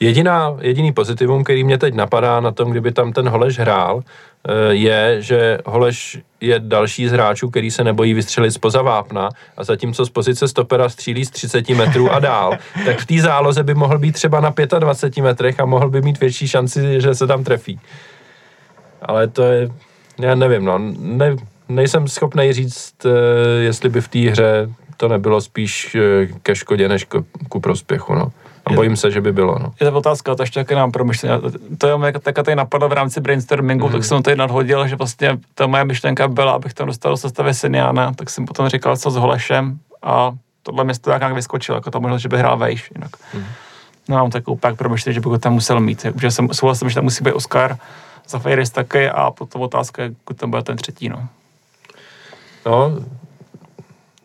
Jediná, 0.00 0.56
jediný 0.60 0.92
pozitivum, 0.92 1.44
který 1.44 1.64
mě 1.64 1.78
teď 1.78 1.94
napadá 1.94 2.40
na 2.40 2.50
tom, 2.50 2.70
kdyby 2.70 2.92
tam 2.92 3.12
ten 3.12 3.28
Holeš 3.28 3.58
hrál, 3.58 4.02
eh, 4.48 4.74
je, 4.74 5.22
že 5.22 5.58
Holeš 5.66 6.18
je 6.40 6.58
další 6.58 7.08
z 7.08 7.12
hráčů, 7.12 7.50
který 7.50 7.70
se 7.70 7.84
nebojí 7.84 8.14
vystřelit 8.14 8.52
spoza 8.52 8.82
vápna 8.82 9.28
a 9.56 9.64
zatímco 9.64 10.06
z 10.06 10.10
pozice 10.10 10.48
stopera 10.48 10.88
střílí 10.88 11.24
z 11.24 11.30
30 11.30 11.74
metrů 11.74 12.10
a 12.10 12.18
dál, 12.18 12.58
tak 12.84 12.98
v 12.98 13.06
té 13.06 13.20
záloze 13.20 13.62
by 13.62 13.74
mohl 13.74 13.98
být 13.98 14.12
třeba 14.12 14.40
na 14.40 14.54
25 14.78 15.22
metrech 15.22 15.60
a 15.60 15.64
mohl 15.64 15.90
by 15.90 16.02
mít 16.02 16.20
větší 16.20 16.48
šanci, 16.48 17.00
že 17.00 17.14
se 17.14 17.26
tam 17.26 17.44
trefí. 17.44 17.80
Ale 19.02 19.28
to 19.28 19.42
je, 19.42 19.68
já 20.20 20.34
nevím, 20.34 20.64
no, 20.64 20.78
ne, 20.98 21.36
nejsem 21.68 22.08
schopný 22.08 22.52
říct, 22.52 22.94
eh, 23.06 23.10
jestli 23.62 23.88
by 23.88 24.00
v 24.00 24.08
té 24.08 24.18
hře 24.18 24.68
to 24.96 25.08
nebylo 25.08 25.40
spíš 25.40 25.94
eh, 25.94 26.26
ke 26.42 26.54
škodě 26.54 26.88
než 26.88 27.06
ku 27.48 27.60
prospěchu, 27.60 28.14
no. 28.14 28.32
A 28.66 28.72
bojím 28.72 28.96
se, 28.96 29.10
že 29.10 29.20
by 29.20 29.32
bylo. 29.32 29.58
No. 29.58 29.72
Je 29.80 29.90
to 29.90 29.96
otázka, 29.96 30.34
to 30.34 30.42
ještě 30.42 30.60
taky 30.60 30.74
nám 30.74 30.92
promyšlená. 30.92 31.40
To 31.78 31.86
je 31.86 31.94
jak 32.04 32.22
tak 32.22 32.34
tady 32.34 32.56
napadlo 32.56 32.88
v 32.88 32.92
rámci 32.92 33.20
brainstormingu, 33.20 33.86
mm. 33.86 33.92
tak 33.92 34.04
jsem 34.04 34.16
to 34.16 34.22
tady 34.22 34.36
nadhodil, 34.36 34.88
že 34.88 34.96
vlastně 34.96 35.38
ta 35.54 35.66
moje 35.66 35.84
myšlenka 35.84 36.28
byla, 36.28 36.52
abych 36.52 36.74
tam 36.74 36.86
dostal 36.86 37.12
do 37.12 37.16
sestavy 37.16 37.54
Siniana, 37.54 38.12
tak 38.12 38.30
jsem 38.30 38.46
potom 38.46 38.68
říkal, 38.68 38.96
co 38.96 39.10
s 39.10 39.16
Holešem 39.16 39.78
a 40.02 40.32
tohle 40.62 40.84
město 40.84 41.10
jak 41.10 41.20
nějak 41.20 41.34
vyskočilo, 41.34 41.78
jako 41.78 41.90
to 41.90 42.00
možnost, 42.00 42.22
že 42.22 42.28
by 42.28 42.38
hrál 42.38 42.56
vejš 42.58 42.90
jinak. 42.94 43.10
Mm. 43.34 43.44
No 44.08 44.16
mám 44.16 44.30
takovou 44.30 44.56
pak 44.56 44.76
promyšlení, 44.76 45.14
že 45.14 45.20
bych 45.20 45.30
ho 45.30 45.38
tam 45.38 45.52
musel 45.52 45.80
mít. 45.80 46.06
Že 46.20 46.30
jsem 46.30 46.48
souhlasil, 46.52 46.88
že 46.88 46.94
tam 46.94 47.04
musí 47.04 47.24
být 47.24 47.32
Oscar, 47.32 47.78
za 48.28 48.38
Fejris 48.38 48.70
taky 48.70 49.10
a 49.10 49.30
potom 49.30 49.62
otázka, 49.62 50.02
jak 50.02 50.12
tam 50.36 50.50
bude 50.50 50.62
ten 50.62 50.76
třetí, 50.76 51.08
no. 51.08 51.28
No, 52.66 52.92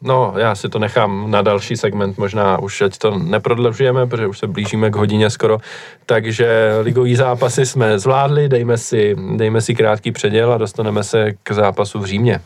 No, 0.01 0.33
já 0.37 0.55
si 0.55 0.69
to 0.69 0.79
nechám 0.79 1.31
na 1.31 1.41
další 1.41 1.77
segment, 1.77 2.17
možná 2.17 2.59
už 2.59 2.81
ať 2.81 2.97
to 2.97 3.17
neprodlužujeme, 3.17 4.07
protože 4.07 4.27
už 4.27 4.39
se 4.39 4.47
blížíme 4.47 4.89
k 4.89 4.95
hodině 4.95 5.29
skoro. 5.29 5.57
Takže 6.05 6.77
ligový 6.81 7.15
zápasy 7.15 7.65
jsme 7.65 7.99
zvládli, 7.99 8.49
dejme 8.49 8.77
si, 8.77 9.15
dejme 9.35 9.61
si 9.61 9.75
krátký 9.75 10.11
předěl 10.11 10.53
a 10.53 10.57
dostaneme 10.57 11.03
se 11.03 11.31
k 11.43 11.51
zápasu 11.51 11.99
v 11.99 12.05
Římě. 12.05 12.39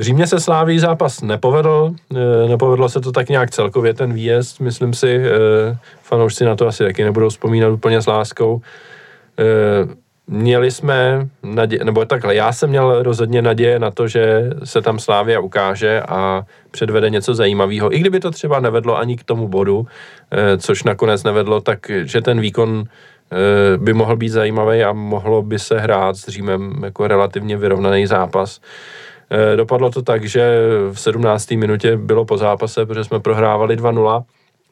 V 0.00 0.02
Římě 0.02 0.26
se 0.26 0.40
Sláví 0.40 0.78
zápas 0.78 1.20
nepovedl, 1.20 1.94
e, 2.16 2.48
nepovedlo 2.48 2.88
se 2.88 3.00
to 3.00 3.12
tak 3.12 3.28
nějak 3.28 3.50
celkově 3.50 3.94
ten 3.94 4.12
výjezd, 4.12 4.60
myslím 4.60 4.94
si, 4.94 5.16
e, 5.16 5.30
fanoušci 6.02 6.44
na 6.44 6.56
to 6.56 6.66
asi 6.66 6.84
taky 6.84 7.04
nebudou 7.04 7.28
vzpomínat 7.28 7.68
úplně 7.68 8.02
s 8.02 8.06
láskou. 8.06 8.60
E, 9.38 9.44
měli 10.26 10.70
jsme 10.70 11.28
naděje, 11.42 11.84
nebo 11.84 12.04
takhle, 12.04 12.34
já 12.34 12.52
jsem 12.52 12.70
měl 12.70 13.02
rozhodně 13.02 13.42
naděje 13.42 13.78
na 13.78 13.90
to, 13.90 14.08
že 14.08 14.50
se 14.64 14.82
tam 14.82 14.98
Slávia 14.98 15.40
ukáže 15.40 16.02
a 16.08 16.42
předvede 16.70 17.10
něco 17.10 17.34
zajímavého. 17.34 17.94
I 17.94 17.98
kdyby 17.98 18.20
to 18.20 18.30
třeba 18.30 18.60
nevedlo 18.60 18.98
ani 18.98 19.16
k 19.16 19.24
tomu 19.24 19.48
bodu, 19.48 19.86
což 20.58 20.84
nakonec 20.84 21.24
nevedlo, 21.24 21.60
tak 21.60 21.90
že 22.04 22.20
ten 22.20 22.40
výkon 22.40 22.84
by 23.76 23.92
mohl 23.92 24.16
být 24.16 24.28
zajímavý 24.28 24.84
a 24.84 24.92
mohlo 24.92 25.42
by 25.42 25.58
se 25.58 25.78
hrát 25.78 26.16
s 26.16 26.28
Římem 26.28 26.72
jako 26.84 27.08
relativně 27.08 27.56
vyrovnaný 27.56 28.06
zápas. 28.06 28.60
Eh, 29.32 29.56
dopadlo 29.56 29.90
to 29.90 30.02
tak, 30.02 30.24
že 30.24 30.58
v 30.92 31.00
17. 31.00 31.56
minutě 31.56 31.96
bylo 31.96 32.24
po 32.24 32.38
zápase, 32.38 32.86
protože 32.86 33.04
jsme 33.04 33.20
prohrávali 33.20 33.76
2-0 33.76 34.24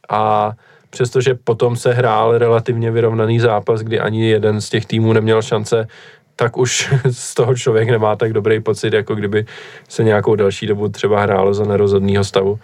a 0.08 0.52
přestože 0.90 1.34
potom 1.34 1.76
se 1.76 1.92
hrál 1.92 2.38
relativně 2.38 2.90
vyrovnaný 2.90 3.40
zápas, 3.40 3.80
kdy 3.80 4.00
ani 4.00 4.28
jeden 4.28 4.60
z 4.60 4.68
těch 4.68 4.86
týmů 4.86 5.12
neměl 5.12 5.42
šance, 5.42 5.88
tak 6.36 6.56
už 6.56 6.94
z 7.10 7.34
toho 7.34 7.54
člověk 7.54 7.88
nemá 7.88 8.16
tak 8.16 8.32
dobrý 8.32 8.60
pocit, 8.60 8.92
jako 8.92 9.14
kdyby 9.14 9.46
se 9.88 10.04
nějakou 10.04 10.34
další 10.34 10.66
dobu 10.66 10.88
třeba 10.88 11.22
hrálo 11.22 11.54
za 11.54 11.64
nerozhodného 11.64 12.24
stavu. 12.24 12.58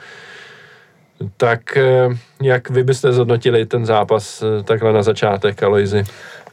Tak 1.36 1.76
eh, 1.76 2.09
jak 2.42 2.70
vy 2.70 2.84
byste 2.84 3.12
zhodnotili 3.12 3.66
ten 3.66 3.86
zápas 3.86 4.42
eh, 4.42 4.62
takhle 4.62 4.92
na 4.92 5.03
začátek, 5.03 5.62
Aloizi? 5.62 6.05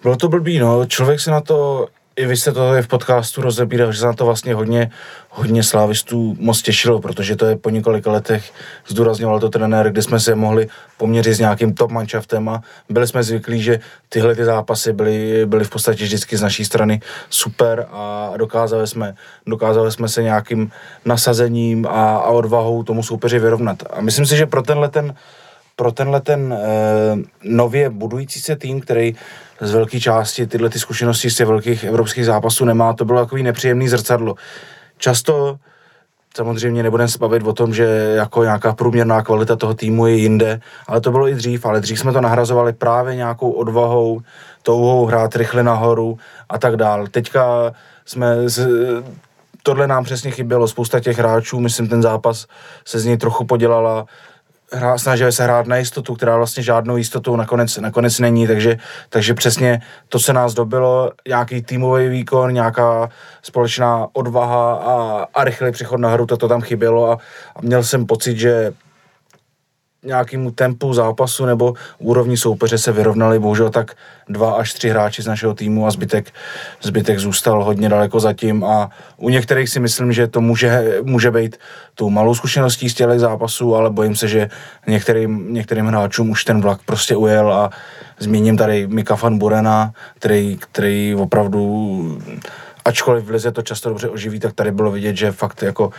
Bylo 0.01 0.15
to 0.15 0.29
blbý, 0.29 0.59
no. 0.59 0.85
Člověk 0.85 1.19
se 1.19 1.31
na 1.31 1.41
to 1.41 1.87
i 2.21 2.25
vy 2.25 2.37
jste 2.37 2.51
to 2.51 2.69
tady 2.69 2.81
v 2.81 2.87
podcastu 2.87 3.41
rozebíral, 3.41 3.91
že 3.91 3.99
se 3.99 4.05
na 4.05 4.13
to 4.13 4.25
vlastně 4.25 4.53
hodně, 4.53 4.91
hodně 5.29 5.63
slávistů 5.63 6.35
moc 6.39 6.61
těšilo, 6.61 7.01
protože 7.01 7.35
to 7.35 7.45
je 7.45 7.55
po 7.55 7.69
několika 7.69 8.11
letech, 8.11 8.51
zdůrazňoval 8.87 9.39
to 9.39 9.49
trenér, 9.49 9.91
kde 9.91 10.01
jsme 10.01 10.19
se 10.19 10.35
mohli 10.35 10.67
poměřit 10.97 11.33
s 11.33 11.39
nějakým 11.39 11.73
top 11.73 11.91
manšaftem 11.91 12.49
a 12.49 12.61
byli 12.89 13.07
jsme 13.07 13.23
zvyklí, 13.23 13.61
že 13.61 13.79
tyhle 14.09 14.35
ty 14.35 14.45
zápasy 14.45 14.93
byly, 14.93 15.45
byly 15.45 15.63
v 15.63 15.69
podstatě 15.69 16.03
vždycky 16.03 16.37
z 16.37 16.41
naší 16.41 16.65
strany 16.65 17.01
super 17.29 17.87
a 17.91 18.33
dokázali 18.37 18.87
jsme, 18.87 19.15
dokázali 19.47 19.91
jsme 19.91 20.09
se 20.09 20.23
nějakým 20.23 20.71
nasazením 21.05 21.85
a, 21.85 22.17
a 22.17 22.29
odvahou 22.29 22.83
tomu 22.83 23.03
soupeři 23.03 23.39
vyrovnat. 23.39 23.83
A 23.89 24.01
myslím 24.01 24.25
si, 24.25 24.37
že 24.37 24.45
pro 24.45 24.61
tenhle 24.61 24.89
ten, 24.89 25.15
pro 25.75 25.91
tenhle 25.91 26.21
ten 26.21 26.53
e, 26.53 26.59
nově 27.43 27.89
budující 27.89 28.41
se 28.41 28.55
tým, 28.55 28.81
který 28.81 29.15
z 29.61 29.71
velké 29.71 29.99
části 29.99 30.47
tyhle 30.47 30.69
ty 30.69 30.79
zkušenosti 30.79 31.29
z 31.29 31.35
těch 31.35 31.47
velkých 31.47 31.83
evropských 31.83 32.25
zápasů 32.25 32.65
nemá, 32.65 32.93
to 32.93 33.05
bylo 33.05 33.19
takový 33.19 33.43
nepříjemný 33.43 33.87
zrcadlo. 33.87 34.35
Často 34.97 35.57
samozřejmě 36.35 36.83
nebudeme 36.83 37.07
se 37.07 37.17
bavit 37.17 37.43
o 37.43 37.53
tom, 37.53 37.73
že 37.73 37.85
jako 38.15 38.43
nějaká 38.43 38.73
průměrná 38.73 39.21
kvalita 39.21 39.55
toho 39.55 39.73
týmu 39.73 40.07
je 40.07 40.15
jinde, 40.15 40.59
ale 40.87 41.01
to 41.01 41.11
bylo 41.11 41.27
i 41.27 41.35
dřív, 41.35 41.65
ale 41.65 41.81
dřív 41.81 41.99
jsme 41.99 42.13
to 42.13 42.21
nahrazovali 42.21 42.73
právě 42.73 43.15
nějakou 43.15 43.51
odvahou, 43.51 44.21
touhou 44.63 45.05
hrát 45.05 45.35
rychle 45.35 45.63
nahoru 45.63 46.17
a 46.49 46.57
tak 46.57 46.75
dál. 46.75 47.07
Teďka 47.07 47.73
jsme 48.05 48.49
z, 48.49 48.67
tohle 49.63 49.87
nám 49.87 50.03
přesně 50.03 50.31
chybělo, 50.31 50.67
spousta 50.67 50.99
těch 50.99 51.17
hráčů, 51.17 51.59
myslím 51.59 51.87
ten 51.87 52.01
zápas 52.01 52.47
se 52.85 52.99
z 52.99 53.05
něj 53.05 53.17
trochu 53.17 53.45
podělala 53.45 54.05
hra, 54.71 54.97
snažili 54.97 55.31
se 55.31 55.43
hrát 55.43 55.67
na 55.67 55.77
jistotu, 55.77 56.15
která 56.15 56.37
vlastně 56.37 56.63
žádnou 56.63 56.97
jistotou 56.97 57.35
nakonec, 57.35 57.77
nakonec 57.77 58.19
není, 58.19 58.47
takže, 58.47 58.77
takže 59.09 59.33
přesně 59.33 59.81
to 60.09 60.19
se 60.19 60.33
nás 60.33 60.53
dobilo, 60.53 61.11
nějaký 61.27 61.61
týmový 61.61 62.09
výkon, 62.09 62.53
nějaká 62.53 63.09
společná 63.41 64.07
odvaha 64.13 64.73
a, 64.73 65.25
a 65.33 65.43
rychlý 65.43 65.71
přechod 65.71 65.97
na 65.97 66.09
hru, 66.09 66.25
to, 66.25 66.37
to 66.37 66.47
tam 66.47 66.61
chybělo 66.61 67.11
a, 67.11 67.17
a 67.55 67.61
měl 67.61 67.83
jsem 67.83 68.05
pocit, 68.05 68.37
že 68.37 68.73
nějakému 70.05 70.51
tempu 70.51 70.93
zápasu 70.93 71.45
nebo 71.45 71.73
úrovni 71.99 72.37
soupeře 72.37 72.77
se 72.77 72.91
vyrovnali 72.91 73.39
bohužel 73.39 73.69
tak 73.69 73.91
dva 74.29 74.53
až 74.53 74.73
tři 74.73 74.89
hráči 74.89 75.21
z 75.21 75.27
našeho 75.27 75.53
týmu 75.53 75.87
a 75.87 75.91
zbytek, 75.91 76.31
zbytek 76.81 77.19
zůstal 77.19 77.63
hodně 77.63 77.89
daleko 77.89 78.19
zatím. 78.19 78.63
A 78.63 78.89
u 79.17 79.29
některých 79.29 79.69
si 79.69 79.79
myslím, 79.79 80.13
že 80.13 80.27
to 80.27 80.41
může, 80.41 80.99
může 81.03 81.31
být 81.31 81.57
tou 81.95 82.09
malou 82.09 82.35
zkušeností 82.35 82.89
z 82.89 82.93
těch 82.93 83.19
zápasů, 83.19 83.75
ale 83.75 83.89
bojím 83.89 84.15
se, 84.15 84.27
že 84.27 84.49
některým, 84.87 85.53
některým 85.53 85.85
hráčům 85.85 86.29
už 86.29 86.43
ten 86.43 86.61
vlak 86.61 86.81
prostě 86.85 87.15
ujel. 87.15 87.53
A 87.53 87.69
zmíním 88.19 88.57
tady 88.57 88.87
Mika 88.87 89.15
van 89.15 89.37
Burena, 89.37 89.93
který, 90.19 90.57
který 90.57 91.15
opravdu 91.15 92.17
ačkoliv 92.85 93.23
v 93.25 93.29
lize 93.29 93.51
to 93.51 93.61
často 93.61 93.89
dobře 93.89 94.09
oživí, 94.09 94.39
tak 94.39 94.53
tady 94.53 94.71
bylo 94.71 94.91
vidět, 94.91 95.15
že 95.17 95.31
fakt 95.31 95.63
jako 95.63 95.91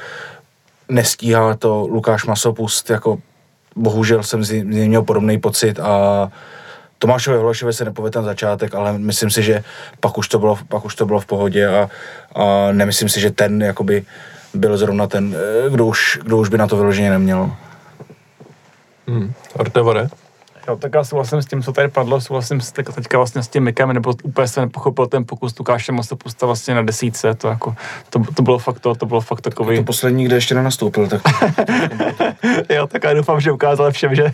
nestíhá 0.89 1.55
to 1.55 1.87
Lukáš 1.91 2.25
Masopust 2.25 2.91
jako 2.91 3.19
bohužel 3.77 4.23
jsem 4.23 4.45
z 4.45 4.51
něj 4.51 4.89
měl 4.89 5.03
podobný 5.03 5.39
pocit 5.39 5.81
a 5.81 6.29
Tomášovi 6.99 7.37
Hološovi 7.37 7.73
se 7.73 7.85
nepovedl 7.85 8.13
ten 8.13 8.25
začátek, 8.25 8.75
ale 8.75 8.99
myslím 8.99 9.31
si, 9.31 9.43
že 9.43 9.65
pak 10.01 10.19
už 10.19 10.29
to 10.29 10.39
bylo, 10.39 10.59
pak 10.69 10.85
už 10.85 10.95
to 10.95 11.07
bylo 11.07 11.21
v 11.21 11.27
pohodě 11.27 11.69
a, 11.69 11.91
a 12.35 12.73
nemyslím 12.73 13.09
si, 13.09 13.21
že 13.21 13.31
ten 13.31 13.63
jakoby 13.63 14.05
byl 14.55 14.77
zrovna 14.77 15.07
ten, 15.07 15.37
eh, 15.67 15.71
kdo 15.71 15.87
už, 15.87 16.19
kdo 16.23 16.39
už 16.39 16.49
by 16.49 16.59
na 16.59 16.67
to 16.67 16.77
vyloženě 16.77 17.11
neměl. 17.11 17.53
Hmm. 19.09 19.33
Ortevore? 19.55 20.09
Jo, 20.69 20.77
tak 20.77 20.95
já 20.95 21.05
souhlasím 21.05 21.43
s 21.43 21.47
tím, 21.47 21.63
co 21.63 21.73
tady 21.73 21.89
padlo, 21.89 22.21
souhlasím 22.21 22.61
s 22.61 22.73
teď, 22.73 22.87
teďka 22.95 23.19
vlastně 23.19 23.43
s 23.43 23.49
tím 23.49 23.65
Mikem, 23.65 23.93
nebo 23.93 24.15
úplně 24.23 24.49
jsem 24.49 24.65
nepochopil 24.65 25.07
ten 25.07 25.25
pokus 25.25 25.59
Lukáše 25.59 25.93
Masopusta 25.93 26.47
vlastně 26.47 26.75
na 26.75 26.83
desíce, 26.83 27.35
to 27.35 27.49
jako, 27.49 27.75
to, 28.11 28.21
to 28.35 28.43
bylo 28.43 28.59
fakt 28.59 28.81
to, 28.81 28.95
to 28.95 29.07
bylo 29.07 29.21
fakt 29.21 29.41
takový. 29.41 29.77
To 29.77 29.85
poslední, 29.85 30.25
kde 30.25 30.37
ještě 30.37 30.55
nenastoupil, 30.55 31.09
tak. 31.09 31.23
jo, 32.71 32.87
tak 32.87 33.05
já 33.05 33.15
doufám, 33.15 33.41
že 33.41 33.53
ukázal 33.53 33.93
všem, 33.93 34.15
že 34.15 34.33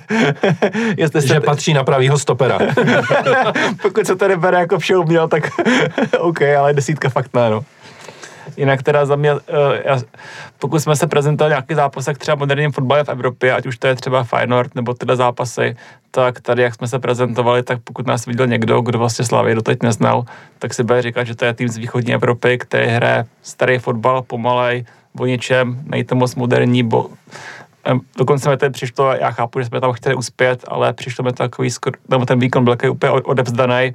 jestli 0.96 1.22
se... 1.22 1.28
Že 1.28 1.40
patří 1.40 1.74
na 1.74 1.84
pravýho 1.84 2.18
stopera. 2.18 2.58
Pokud 3.82 4.06
se 4.06 4.16
tady 4.16 4.36
bere 4.36 4.58
jako 4.58 4.78
vše 4.78 4.96
uměl, 4.96 5.28
tak 5.28 5.42
OK, 6.18 6.42
ale 6.42 6.72
desítka 6.72 7.08
fakt 7.08 7.34
ne, 7.34 7.50
no. 7.50 7.64
Jinak 8.58 8.82
teda 8.82 9.06
za 9.06 9.16
mě, 9.16 9.32
uh, 9.34 9.40
já, 9.84 10.00
pokud 10.58 10.80
jsme 10.80 10.96
se 10.96 11.06
prezentovali 11.06 11.50
nějaký 11.50 11.74
zápasek 11.74 12.18
třeba 12.18 12.34
moderním 12.34 12.72
fotbale 12.72 13.04
v 13.04 13.08
Evropě, 13.08 13.52
ať 13.52 13.66
už 13.66 13.78
to 13.78 13.86
je 13.86 13.94
třeba 13.94 14.24
Feyenoord 14.24 14.74
nebo 14.74 14.94
tyhle 14.94 15.16
zápasy, 15.16 15.76
tak 16.10 16.40
tady, 16.40 16.62
jak 16.62 16.74
jsme 16.74 16.88
se 16.88 16.98
prezentovali, 16.98 17.62
tak 17.62 17.78
pokud 17.84 18.06
nás 18.06 18.26
viděl 18.26 18.46
někdo, 18.46 18.80
kdo 18.80 18.98
vlastně 18.98 19.24
Slavy 19.24 19.54
doteď 19.54 19.82
neznal, 19.82 20.24
tak 20.58 20.74
si 20.74 20.82
bude 20.82 21.02
říkat, 21.02 21.24
že 21.24 21.34
to 21.34 21.44
je 21.44 21.54
tým 21.54 21.68
z 21.68 21.76
východní 21.76 22.14
Evropy, 22.14 22.58
který 22.58 22.86
hraje 22.86 23.24
starý 23.42 23.78
fotbal, 23.78 24.22
pomalej, 24.22 24.84
o 25.18 25.26
ničem, 25.26 25.80
není 25.84 26.04
to 26.04 26.14
moc 26.14 26.34
moderní, 26.34 26.82
bo 26.82 27.10
Dokonce 28.16 28.50
mi 28.50 28.56
to 28.56 28.70
přišlo, 28.70 29.12
já 29.12 29.30
chápu, 29.30 29.60
že 29.60 29.66
jsme 29.66 29.80
tam 29.80 29.92
chtěli 29.92 30.14
uspět, 30.14 30.64
ale 30.68 30.92
přišlo 30.92 31.24
mi 31.24 31.32
takový, 31.32 31.70
nebo 32.08 32.26
ten 32.26 32.38
výkon 32.38 32.64
byl 32.64 32.76
úplně 32.90 33.12
odevzdaný. 33.12 33.94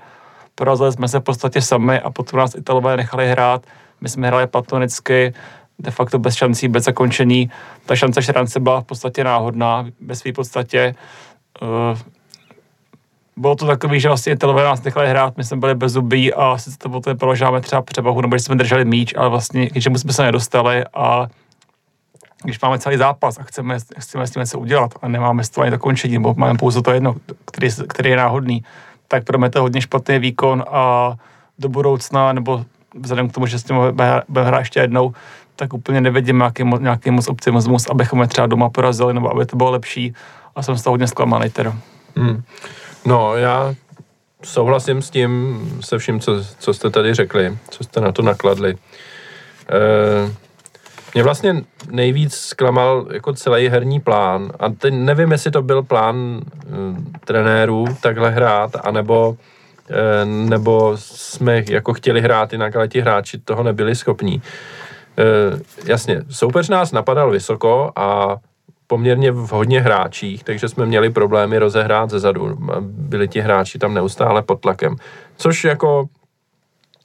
Porazili 0.55 0.91
jsme 0.91 1.07
se 1.07 1.20
v 1.20 1.24
podstatě 1.24 1.61
sami 1.61 1.99
a 1.99 2.09
potom 2.09 2.39
nás 2.39 2.55
Italové 2.55 2.97
nechali 2.97 3.30
hrát 3.30 3.66
my 4.04 4.10
jsme 4.10 4.28
hráli 4.28 4.47
platonicky, 4.47 5.34
de 5.80 5.91
facto 5.91 6.20
bez 6.20 6.36
šancí, 6.36 6.68
bez 6.68 6.84
zakončení. 6.84 7.51
Ta 7.86 7.95
šance 7.95 8.22
šrance 8.22 8.60
byla 8.60 8.82
v 8.82 8.84
podstatě 8.84 9.24
náhodná, 9.24 9.86
ve 10.01 10.16
své 10.16 10.34
podstatě. 10.34 10.95
Uh, 11.62 11.97
bylo 13.38 13.56
to 13.56 13.68
takový, 13.68 13.99
že 13.99 14.08
vlastně 14.08 14.34
Italové 14.34 14.64
nás 14.64 14.84
nechali 14.84 15.10
hrát, 15.10 15.38
my 15.38 15.43
jsme 15.43 15.58
byli 15.58 15.76
bez 15.76 15.91
zubí 15.91 16.34
a 16.34 16.58
sice 16.58 16.78
to 16.78 16.89
potom 16.89 17.18
položáme 17.18 17.62
třeba 17.62 17.82
převahu, 17.82 18.22
nebo 18.22 18.38
že 18.38 18.43
jsme 18.43 18.56
drželi 18.56 18.86
míč, 18.86 19.14
ale 19.18 19.30
vlastně 19.30 19.70
k 19.70 19.82
čemu 19.82 19.97
jsme 19.97 20.14
se 20.14 20.24
nedostali 20.24 20.84
a 20.93 21.28
když 22.43 22.62
máme 22.62 22.80
celý 22.80 22.97
zápas 22.97 23.38
a 23.39 23.43
chceme, 23.43 23.78
chceme 23.97 24.28
s 24.28 24.32
tím 24.32 24.39
něco 24.39 24.60
udělat 24.60 24.91
a 25.01 25.08
nemáme 25.08 25.43
z 25.43 25.49
toho 25.49 25.64
ani 25.64 25.72
dokončení, 25.72 26.14
nebo 26.14 26.34
máme 26.38 26.60
pouze 26.60 26.82
to 26.82 26.91
jedno, 26.91 27.16
který, 27.45 27.70
který 27.88 28.10
je 28.10 28.18
náhodný, 28.18 28.64
tak 29.08 29.24
pro 29.24 29.38
mě 29.38 29.49
to 29.49 29.58
je 29.58 29.62
hodně 29.62 29.82
špatný 29.82 30.20
výkon 30.20 30.64
a 30.72 31.14
do 31.60 31.70
budoucna, 31.70 32.34
nebo 32.34 32.66
vzhledem 33.00 33.30
k 33.30 33.34
tomu, 33.34 33.46
že 33.46 33.60
s 33.60 33.64
tím 33.64 33.76
budeme 34.28 34.48
hrát 34.48 34.60
ještě 34.60 34.80
jednou, 34.80 35.14
tak 35.56 35.74
úplně 35.74 36.02
nevidím 36.02 36.38
nějaký, 36.38 36.64
nějaký 36.80 37.12
moc 37.12 37.28
optimismus, 37.28 37.88
abychom 37.88 38.22
je 38.22 38.28
třeba 38.28 38.48
doma 38.48 38.70
porazili, 38.70 39.14
nebo 39.14 39.32
aby 39.32 39.46
to 39.46 39.56
bylo 39.56 39.72
lepší. 39.72 40.14
A 40.56 40.62
jsem 40.62 40.78
z 40.78 40.84
toho 40.84 40.91
hodně 40.94 41.08
zklamaný 41.08 41.50
teda. 41.50 41.74
Hmm. 42.16 42.44
No, 43.06 43.36
já 43.36 43.76
souhlasím 44.44 45.02
s 45.02 45.10
tím, 45.10 45.60
se 45.82 45.98
vším, 45.98 46.20
co, 46.20 46.46
co 46.60 46.74
jste 46.74 46.89
tady 46.89 47.14
řekli, 47.14 47.58
co 47.70 47.84
jste 47.84 48.02
na 48.02 48.12
to 48.12 48.22
nakladli. 48.22 48.76
E, 49.70 50.34
mě 51.14 51.24
vlastně 51.24 51.64
nejvíc 51.91 52.36
zklamal 52.36 53.08
jako 53.12 53.34
celý 53.34 53.68
herní 53.68 54.00
plán 54.00 54.52
a 54.60 54.70
teď 54.70 54.94
nevím, 54.94 55.32
jestli 55.32 55.52
to 55.52 55.62
byl 55.62 55.84
plán 55.84 56.41
e, 56.41 57.20
trenérů 57.26 57.86
takhle 58.02 58.30
hrát, 58.30 58.72
anebo 58.84 59.38
nebo 60.26 60.98
jsme 60.98 61.64
jako 61.70 61.94
chtěli 61.94 62.22
hrát 62.22 62.52
jinak, 62.52 62.76
ale 62.76 62.88
ti 62.88 63.02
hráči 63.02 63.38
toho 63.38 63.64
nebyli 63.64 63.96
schopní. 63.96 64.42
E, 65.18 65.22
jasně, 65.92 66.22
soupeř 66.30 66.70
nás 66.70 66.92
napadal 66.92 67.32
vysoko 67.32 67.92
a 67.96 68.38
poměrně 68.88 69.32
v 69.32 69.50
hodně 69.50 69.82
hráčích, 69.82 70.44
takže 70.44 70.70
jsme 70.70 70.86
měli 70.86 71.10
problémy 71.10 71.58
rozehrát 71.58 72.10
ze 72.10 72.20
zadu. 72.20 72.58
Byli 72.82 73.28
ti 73.28 73.40
hráči 73.40 73.80
tam 73.80 73.94
neustále 73.94 74.42
pod 74.42 74.62
tlakem. 74.62 74.96
Což 75.38 75.64
jako, 75.64 76.06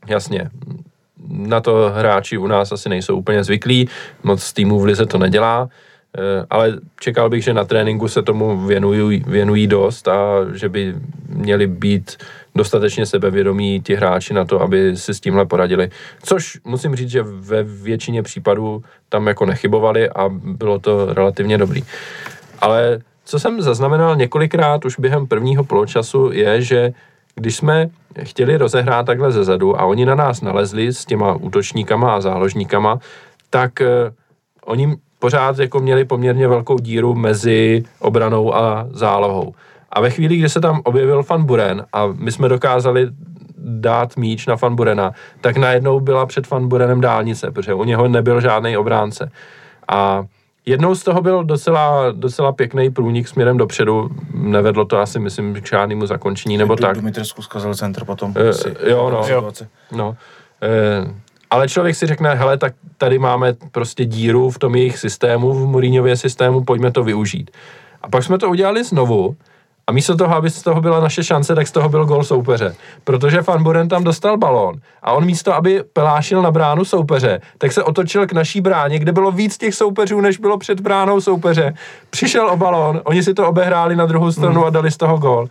jasně, 0.07 0.51
na 1.29 1.61
to 1.61 1.93
hráči 1.97 2.39
u 2.39 2.47
nás 2.47 2.73
asi 2.73 2.89
nejsou 2.89 3.17
úplně 3.17 3.45
zvyklí, 3.45 3.89
moc 4.23 4.53
týmů 4.53 4.81
v 4.81 4.85
lize 4.85 5.07
to 5.07 5.19
nedělá, 5.19 5.69
eh, 5.71 5.88
ale 6.51 6.79
čekal 7.01 7.31
bych, 7.31 7.45
že 7.45 7.55
na 7.55 7.65
tréninku 7.65 8.09
se 8.09 8.23
tomu 8.23 8.67
věnují, 8.67 9.25
věnují 9.27 9.67
dost 9.67 10.09
a 10.09 10.47
že 10.55 10.69
by 10.69 10.95
měli 11.29 11.67
být 11.67 12.17
dostatečně 12.55 13.07
sebevědomí 13.07 13.81
ti 13.81 13.95
hráči 13.95 14.35
na 14.35 14.45
to, 14.45 14.61
aby 14.61 14.97
si 14.97 15.15
s 15.15 15.21
tímhle 15.21 15.47
poradili. 15.47 15.91
Což 16.23 16.59
musím 16.65 16.97
říct, 16.97 17.11
že 17.11 17.23
ve 17.23 17.63
většině 17.63 18.23
případů 18.23 18.83
tam 19.09 19.27
jako 19.27 19.47
nechybovali 19.47 20.11
a 20.11 20.29
bylo 20.29 20.79
to 20.79 21.15
relativně 21.15 21.59
dobrý. 21.59 21.85
Ale 22.59 23.01
co 23.25 23.39
jsem 23.39 23.63
zaznamenal 23.63 24.17
několikrát 24.17 24.85
už 24.85 24.99
během 24.99 25.27
prvního 25.27 25.65
poločasu 25.65 26.31
je, 26.33 26.63
že 26.63 26.93
když 27.35 27.57
jsme 27.57 27.91
chtěli 28.23 28.57
rozehrát 28.57 29.07
takhle 29.07 29.33
ze 29.33 29.45
zadu 29.45 29.81
a 29.81 29.85
oni 29.85 30.07
na 30.07 30.15
nás 30.15 30.41
nalezli 30.41 30.93
s 30.93 31.05
těma 31.05 31.35
útočníkama 31.35 32.15
a 32.15 32.21
záložníkama, 32.21 32.99
tak 33.51 33.73
uh, 33.81 33.87
oni 34.65 34.97
pořád 35.19 35.59
jako 35.59 35.81
měli 35.81 36.05
poměrně 36.05 36.49
velkou 36.49 36.79
díru 36.79 37.15
mezi 37.15 37.83
obranou 37.99 38.55
a 38.55 38.87
zálohou. 38.91 39.55
A 39.91 40.01
ve 40.01 40.11
chvíli, 40.11 40.37
kdy 40.37 40.49
se 40.49 40.61
tam 40.61 40.81
objevil 40.85 41.23
Fan 41.23 41.45
Buren 41.45 41.85
a 41.93 42.07
my 42.07 42.33
jsme 42.33 42.49
dokázali 42.49 43.09
dát 43.59 44.17
míč 44.17 44.47
na 44.47 44.57
Fan 44.57 44.77
Burena, 44.77 45.13
tak 45.41 45.57
najednou 45.57 46.01
byla 46.01 46.27
před 46.27 46.47
Fan 46.47 46.69
Burenem 46.69 47.01
dálnice, 47.01 47.51
protože 47.51 47.75
u 47.75 47.85
něho 47.85 48.09
nebyl 48.09 48.41
žádný 48.41 48.77
obránce. 48.77 49.31
A 49.89 50.25
jednou 50.67 50.95
z 50.95 51.05
toho 51.05 51.23
byl 51.23 51.45
docela, 51.45 52.13
docela 52.13 52.53
pěkný 52.53 52.91
průnik 52.91 53.29
směrem 53.29 53.57
dopředu. 53.57 54.11
Nevedlo 54.35 54.85
to 54.85 54.99
asi, 54.99 55.19
myslím, 55.19 55.55
k 55.55 55.67
žádnému 55.67 56.07
zakončení 56.07 56.57
nebo 56.57 56.77
tak. 56.77 56.97
Dumitresku 56.97 57.43
zkazil 57.43 57.75
centr 57.75 58.05
potom. 58.05 58.35
Asi. 58.51 58.75
jo, 58.87 59.11
no. 59.11 59.25
Situace. 59.25 59.69
No. 59.93 60.17
E, 60.63 61.28
ale 61.51 61.69
člověk 61.69 61.97
si 61.97 62.07
řekne, 62.07 62.35
hele, 62.35 62.59
tak 62.59 62.75
tady 62.97 63.19
máme 63.19 63.55
prostě 63.73 64.05
díru 64.05 64.51
v 64.51 64.59
tom 64.59 64.75
jejich 64.75 64.99
systému, 64.99 65.53
v 65.53 65.67
Mourinhově 65.67 66.17
systému, 66.17 66.65
pojďme 66.65 66.93
to 66.93 67.05
využít. 67.05 67.51
A 68.03 68.09
pak 68.09 68.25
jsme 68.25 68.39
to 68.39 68.51
udělali 68.51 68.85
znovu 68.85 69.37
a 69.89 69.93
místo 69.93 70.17
toho, 70.17 70.37
aby 70.37 70.51
z 70.51 70.63
toho 70.63 70.81
byla 70.81 71.01
naše 71.01 71.25
šance, 71.25 71.55
tak 71.55 71.69
z 71.69 71.73
toho 71.73 71.89
byl 71.89 72.05
gol 72.05 72.25
soupeře. 72.25 72.75
Protože 73.05 73.41
Van 73.41 73.63
Buren 73.63 73.89
tam 73.89 74.05
dostal 74.05 74.37
balón 74.37 74.75
a 75.03 75.13
on 75.13 75.25
místo, 75.25 75.55
aby 75.55 75.85
pelášil 75.93 76.43
na 76.43 76.51
bránu 76.51 76.85
soupeře, 76.85 77.41
tak 77.59 77.73
se 77.73 77.83
otočil 77.83 78.27
k 78.27 78.33
naší 78.33 78.61
bráně, 78.61 78.99
kde 78.99 79.13
bylo 79.13 79.31
víc 79.31 79.59
těch 79.59 79.75
soupeřů, 79.75 80.21
než 80.21 80.39
bylo 80.39 80.59
před 80.59 80.81
bránou 80.81 81.21
soupeře. 81.21 81.75
Přišel 82.11 82.51
o 82.51 82.57
balón, 82.57 83.01
oni 83.05 83.23
si 83.23 83.35
to 83.35 83.49
obehráli 83.49 83.97
na 83.97 84.07
druhou 84.07 84.33
stranu 84.33 84.67
a 84.67 84.71
dali 84.71 84.91
z 84.91 84.97
toho 84.97 85.19
gol. 85.19 85.49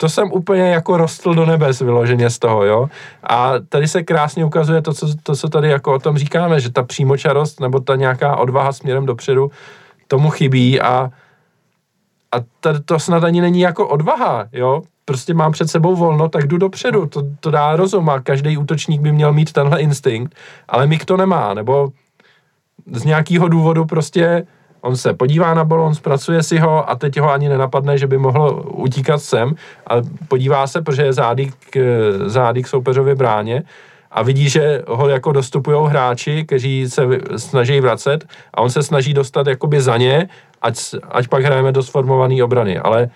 To 0.00 0.08
jsem 0.08 0.32
úplně 0.32 0.62
jako 0.62 0.96
rostl 0.96 1.34
do 1.34 1.46
nebes 1.46 1.80
vyloženě 1.80 2.30
z 2.30 2.38
toho, 2.38 2.64
jo. 2.64 2.88
A 3.22 3.52
tady 3.68 3.88
se 3.88 4.02
krásně 4.02 4.44
ukazuje 4.44 4.82
to, 4.82 4.94
co, 4.94 5.06
to, 5.22 5.36
co 5.36 5.48
tady 5.48 5.68
jako 5.68 5.94
o 5.94 5.98
tom 5.98 6.18
říkáme, 6.18 6.60
že 6.60 6.72
ta 6.72 6.82
přímočarost 6.82 7.60
nebo 7.60 7.80
ta 7.80 7.96
nějaká 7.96 8.36
odvaha 8.36 8.72
směrem 8.72 9.06
dopředu 9.06 9.50
tomu 10.08 10.30
chybí 10.30 10.80
a 10.80 11.10
a 12.32 12.36
to, 12.60 12.80
to 12.80 12.98
snad 12.98 13.24
ani 13.24 13.40
není 13.40 13.60
jako 13.60 13.88
odvaha, 13.88 14.48
jo? 14.52 14.82
Prostě 15.04 15.34
mám 15.34 15.52
před 15.52 15.70
sebou 15.70 15.96
volno, 15.96 16.28
tak 16.28 16.46
jdu 16.46 16.58
dopředu, 16.58 17.06
to, 17.06 17.22
to 17.40 17.50
dá 17.50 17.76
rozum 17.76 18.10
a 18.10 18.20
každý 18.20 18.56
útočník 18.56 19.00
by 19.00 19.12
měl 19.12 19.32
mít 19.32 19.52
tenhle 19.52 19.80
instinkt, 19.80 20.34
ale 20.68 20.86
Mik 20.86 21.04
to 21.04 21.16
nemá, 21.16 21.54
nebo 21.54 21.88
z 22.92 23.04
nějakého 23.04 23.48
důvodu 23.48 23.84
prostě 23.84 24.46
on 24.82 24.96
se 24.96 25.14
podívá 25.14 25.54
na 25.54 25.64
balon, 25.64 25.94
zpracuje 25.94 26.42
si 26.42 26.58
ho 26.58 26.90
a 26.90 26.94
teď 26.96 27.20
ho 27.20 27.32
ani 27.32 27.48
nenapadne, 27.48 27.98
že 27.98 28.06
by 28.06 28.18
mohlo 28.18 28.62
utíkat 28.62 29.22
sem 29.22 29.54
a 29.86 29.94
podívá 30.28 30.66
se, 30.66 30.82
protože 30.82 31.02
je 31.02 31.12
zády 31.12 31.50
k, 31.70 31.78
zády 32.26 32.62
k 32.62 32.68
soupeřově 32.68 33.14
bráně 33.14 33.62
a 34.10 34.22
vidí, 34.22 34.48
že 34.48 34.82
ho 34.88 35.08
jako 35.08 35.32
dostupují 35.32 35.88
hráči, 35.88 36.44
kteří 36.44 36.90
se 36.90 37.02
snaží 37.36 37.80
vracet 37.80 38.24
a 38.54 38.60
on 38.60 38.70
se 38.70 38.82
snaží 38.82 39.14
dostat 39.14 39.46
jakoby 39.46 39.80
za 39.80 39.96
ně, 39.96 40.28
ať, 40.62 40.80
ať 41.10 41.28
pak 41.28 41.44
hrajeme 41.44 41.72
do 41.72 41.82
sformované 41.82 42.44
obrany, 42.44 42.78
ale 42.78 43.10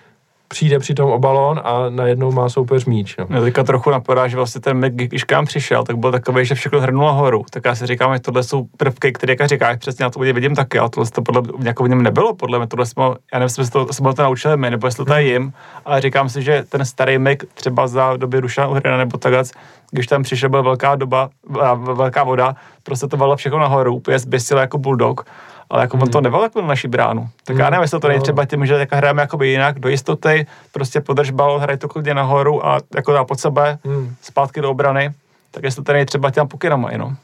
přijde 0.47 0.79
přitom 0.79 1.11
o 1.11 1.19
balón 1.19 1.61
a 1.63 1.89
najednou 1.89 2.31
má 2.31 2.49
soupeř 2.49 2.85
míč. 2.85 3.17
No. 3.17 3.25
Mě 3.29 3.41
teďka 3.41 3.63
trochu 3.63 3.89
napadá, 3.89 4.27
že 4.27 4.35
vlastně 4.35 4.61
ten 4.61 4.77
Mick, 4.77 4.95
když 4.95 5.23
k 5.23 5.31
nám 5.31 5.45
přišel, 5.45 5.83
tak 5.83 5.97
byl 5.97 6.11
takový, 6.11 6.45
že 6.45 6.55
všechno 6.55 6.81
hrnulo 6.81 7.13
horu. 7.13 7.43
Tak 7.49 7.65
já 7.65 7.75
si 7.75 7.85
říkám, 7.85 8.13
že 8.13 8.19
tohle 8.19 8.43
jsou 8.43 8.65
prvky, 8.77 9.11
které, 9.11 9.35
jak 9.39 9.49
říkáš, 9.49 9.77
přesně 9.77 10.03
na 10.03 10.09
to 10.09 10.19
vidím 10.19 10.55
taky, 10.55 10.79
ale 10.79 10.89
tohle 10.89 11.11
to 11.11 11.21
podle 11.21 11.41
mě 11.57 11.67
jako 11.67 11.83
v 11.83 11.89
něm 11.89 12.03
nebylo, 12.03 12.35
podle 12.35 12.57
mě 12.57 12.67
tohle 12.67 12.85
jsme, 12.85 13.03
já 13.03 13.39
nevím, 13.39 13.43
jestli 13.43 13.65
jsme 13.65 13.71
to, 13.71 13.93
jsme 13.93 14.13
to 14.13 14.23
naučili 14.23 14.57
my, 14.57 14.69
nebo 14.69 14.87
jestli 14.87 15.05
to 15.05 15.13
je 15.13 15.23
jim, 15.23 15.53
ale 15.85 16.01
říkám 16.01 16.29
si, 16.29 16.41
že 16.41 16.63
ten 16.69 16.85
starý 16.85 17.17
Mick 17.17 17.43
třeba 17.53 17.87
za 17.87 18.17
doby 18.17 18.39
Rušana 18.39 18.67
Uhrina 18.67 18.97
nebo 18.97 19.17
takhle, 19.17 19.43
když 19.91 20.07
tam 20.07 20.23
přišel, 20.23 20.49
byla 20.49 20.61
velká 20.61 20.95
doba, 20.95 21.29
velká 21.77 22.23
voda, 22.23 22.55
prostě 22.83 23.07
to 23.07 23.17
valo 23.17 23.35
všechno 23.35 23.59
nahoru, 23.59 23.95
úplně 23.95 24.19
zběsil 24.19 24.57
jako 24.57 24.77
bulldog 24.77 25.25
ale 25.69 25.81
jako 25.81 25.97
on 25.97 26.09
to 26.09 26.21
neval 26.21 26.43
jako 26.43 26.61
na 26.61 26.67
naší 26.67 26.87
bránu. 26.87 27.29
Tak 27.43 27.57
já 27.57 27.69
nevím, 27.69 27.81
jestli 27.81 27.99
to 27.99 28.07
není 28.07 28.21
třeba 28.21 28.45
tím, 28.45 28.65
že 28.65 28.73
jako 28.73 28.95
hrajeme 28.95 29.21
jakoby 29.21 29.47
jinak, 29.47 29.79
do 29.79 29.89
jistoty, 29.89 30.45
prostě 30.71 31.01
podrž 31.01 31.31
balon, 31.31 31.61
hraj 31.61 31.77
to 31.77 31.87
klidně 31.87 32.13
nahoru 32.13 32.65
a 32.65 32.79
jako 32.95 33.13
dá 33.13 33.23
pod 33.23 33.39
sebe, 33.39 33.77
hmm. 33.85 34.15
zpátky 34.21 34.61
do 34.61 34.71
obrany, 34.71 35.13
tak 35.51 35.63
jestli 35.63 35.83
to 35.83 35.93
není 35.93 36.05
třeba 36.05 36.31
těm 36.31 36.47
pokynama, 36.47 36.91
jenom. 36.91 37.15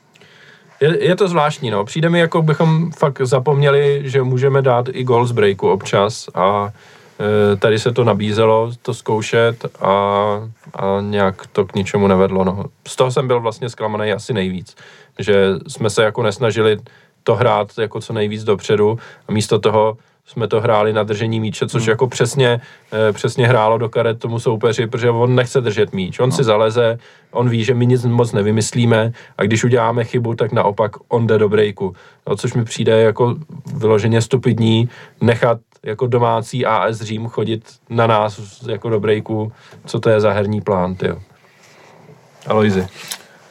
Je, 0.81 1.03
je 1.03 1.15
to 1.15 1.27
zvláštní, 1.27 1.69
no. 1.69 1.85
Přijde 1.85 2.09
mi, 2.09 2.19
jako 2.19 2.41
bychom 2.41 2.91
fakt 2.91 3.21
zapomněli, 3.21 4.01
že 4.03 4.21
můžeme 4.23 4.61
dát 4.61 4.85
i 4.91 5.03
gol 5.03 5.25
z 5.25 5.31
breaku 5.31 5.69
občas 5.69 6.29
a 6.33 6.69
e, 7.53 7.55
tady 7.55 7.79
se 7.79 7.91
to 7.91 8.03
nabízelo, 8.03 8.71
to 8.81 8.93
zkoušet 8.93 9.65
a, 9.81 9.91
a 10.75 11.01
nějak 11.01 11.47
to 11.47 11.65
k 11.65 11.75
ničemu 11.75 12.07
nevedlo, 12.07 12.43
no. 12.43 12.65
Z 12.87 12.95
toho 12.95 13.11
jsem 13.11 13.27
byl 13.27 13.39
vlastně 13.39 13.69
zklamaný 13.69 14.11
asi 14.11 14.33
nejvíc, 14.33 14.75
že 15.19 15.53
jsme 15.67 15.89
se 15.89 16.03
jako 16.03 16.23
nesnažili 16.23 16.77
to 17.23 17.35
hrát 17.35 17.77
jako 17.77 18.01
co 18.01 18.13
nejvíc 18.13 18.43
dopředu 18.43 18.99
a 19.27 19.31
místo 19.31 19.59
toho 19.59 19.97
jsme 20.25 20.47
to 20.47 20.61
hráli 20.61 20.93
na 20.93 21.03
držení 21.03 21.39
míče, 21.39 21.67
což 21.67 21.83
hmm. 21.83 21.89
jako 21.89 22.07
přesně, 22.07 22.61
eh, 22.91 23.13
přesně 23.13 23.47
hrálo 23.47 23.77
do 23.77 23.89
karet 23.89 24.19
tomu 24.19 24.39
soupeři, 24.39 24.87
protože 24.87 25.09
on 25.09 25.35
nechce 25.35 25.61
držet 25.61 25.93
míč, 25.93 26.19
on 26.19 26.29
no. 26.29 26.35
si 26.35 26.43
zaleze, 26.43 26.99
on 27.31 27.49
ví, 27.49 27.63
že 27.63 27.73
my 27.73 27.85
nic 27.85 28.05
moc 28.05 28.31
nevymyslíme 28.31 29.11
a 29.37 29.43
když 29.43 29.63
uděláme 29.63 30.03
chybu, 30.03 30.35
tak 30.35 30.51
naopak 30.51 30.91
on 31.07 31.27
jde 31.27 31.37
do 31.37 31.49
breaku, 31.49 31.95
no, 32.29 32.35
což 32.35 32.53
mi 32.53 32.65
přijde 32.65 33.01
jako 33.01 33.35
vyloženě 33.75 34.21
stupidní 34.21 34.89
nechat 35.21 35.59
jako 35.83 36.07
domácí 36.07 36.65
AS 36.65 37.01
Řím 37.01 37.27
chodit 37.27 37.63
na 37.89 38.07
nás 38.07 38.61
jako 38.67 38.89
do 38.89 38.99
breaku, 38.99 39.51
co 39.85 39.99
to 39.99 40.09
je 40.09 40.19
za 40.19 40.31
herní 40.31 40.61
plán, 40.61 40.95
tyjo. 40.95 41.19
Aloizi. 42.47 42.87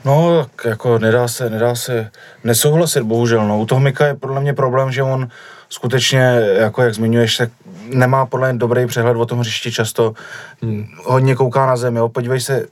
No, 0.04 0.46
tak 0.56 0.64
jako 0.64 0.98
nedá 0.98 1.28
se, 1.28 1.50
nedá 1.50 1.74
se 1.74 2.10
nesouhlasit, 2.44 3.02
bohužel. 3.02 3.48
No, 3.48 3.58
u 3.58 3.66
toho 3.66 3.80
Mika 3.80 4.06
je 4.06 4.14
podle 4.14 4.40
mě 4.40 4.54
problém, 4.54 4.92
že 4.92 5.02
on 5.02 5.28
skutečně, 5.68 6.40
jako 6.58 6.82
jak 6.82 6.94
zmiňuješ, 6.94 7.36
tak 7.36 7.50
nemá 7.88 8.26
podle 8.26 8.52
mě 8.52 8.58
dobrý 8.58 8.86
přehled 8.86 9.16
o 9.16 9.26
tom 9.26 9.38
hřišti 9.38 9.72
často. 9.72 10.14
Hmm. 10.62 10.86
Hodně 11.04 11.34
kouká 11.36 11.66
na 11.66 11.76
zem, 11.76 11.96
jo. 11.96 12.08
Podívej 12.08 12.40
se, 12.40 12.66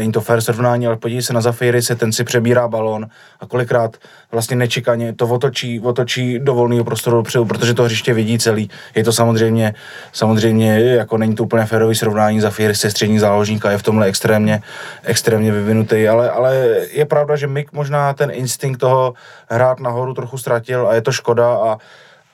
není 0.00 0.12
to 0.12 0.20
fair 0.20 0.40
srovnání, 0.40 0.86
ale 0.86 0.96
podívej 0.96 1.22
se 1.22 1.32
na 1.32 1.40
Zafiri, 1.40 1.82
se 1.82 1.94
ten 1.94 2.12
si 2.12 2.24
přebírá 2.24 2.68
balón 2.68 3.06
a 3.40 3.46
kolikrát 3.46 3.96
vlastně 4.32 4.56
nečekaně 4.56 5.12
to 5.12 5.28
otočí, 5.28 5.80
otočí 5.80 6.38
do 6.38 6.54
volného 6.54 6.84
prostoru 6.84 7.16
dopředu, 7.16 7.44
protože 7.44 7.74
to 7.74 7.82
hřiště 7.82 8.14
vidí 8.14 8.38
celý. 8.38 8.70
Je 8.94 9.04
to 9.04 9.12
samozřejmě, 9.12 9.74
samozřejmě 10.12 10.80
jako 10.80 11.18
není 11.18 11.34
to 11.34 11.42
úplně 11.42 11.64
férový 11.64 11.94
srovnání 11.94 12.40
Zafiri 12.40 12.74
se 12.74 12.90
střední 12.90 13.18
záložníka, 13.18 13.70
je 13.70 13.78
v 13.78 13.82
tomhle 13.82 14.06
extrémně, 14.06 14.62
extrémně 15.02 15.52
vyvinutý, 15.52 16.08
ale, 16.08 16.30
ale 16.30 16.56
je 16.90 17.04
pravda, 17.04 17.36
že 17.36 17.46
Mik 17.46 17.72
možná 17.72 18.12
ten 18.14 18.30
instinkt 18.30 18.80
toho 18.80 19.14
hrát 19.48 19.80
nahoru 19.80 20.14
trochu 20.14 20.38
ztratil 20.38 20.88
a 20.88 20.94
je 20.94 21.02
to 21.02 21.12
škoda 21.12 21.54
a 21.54 21.78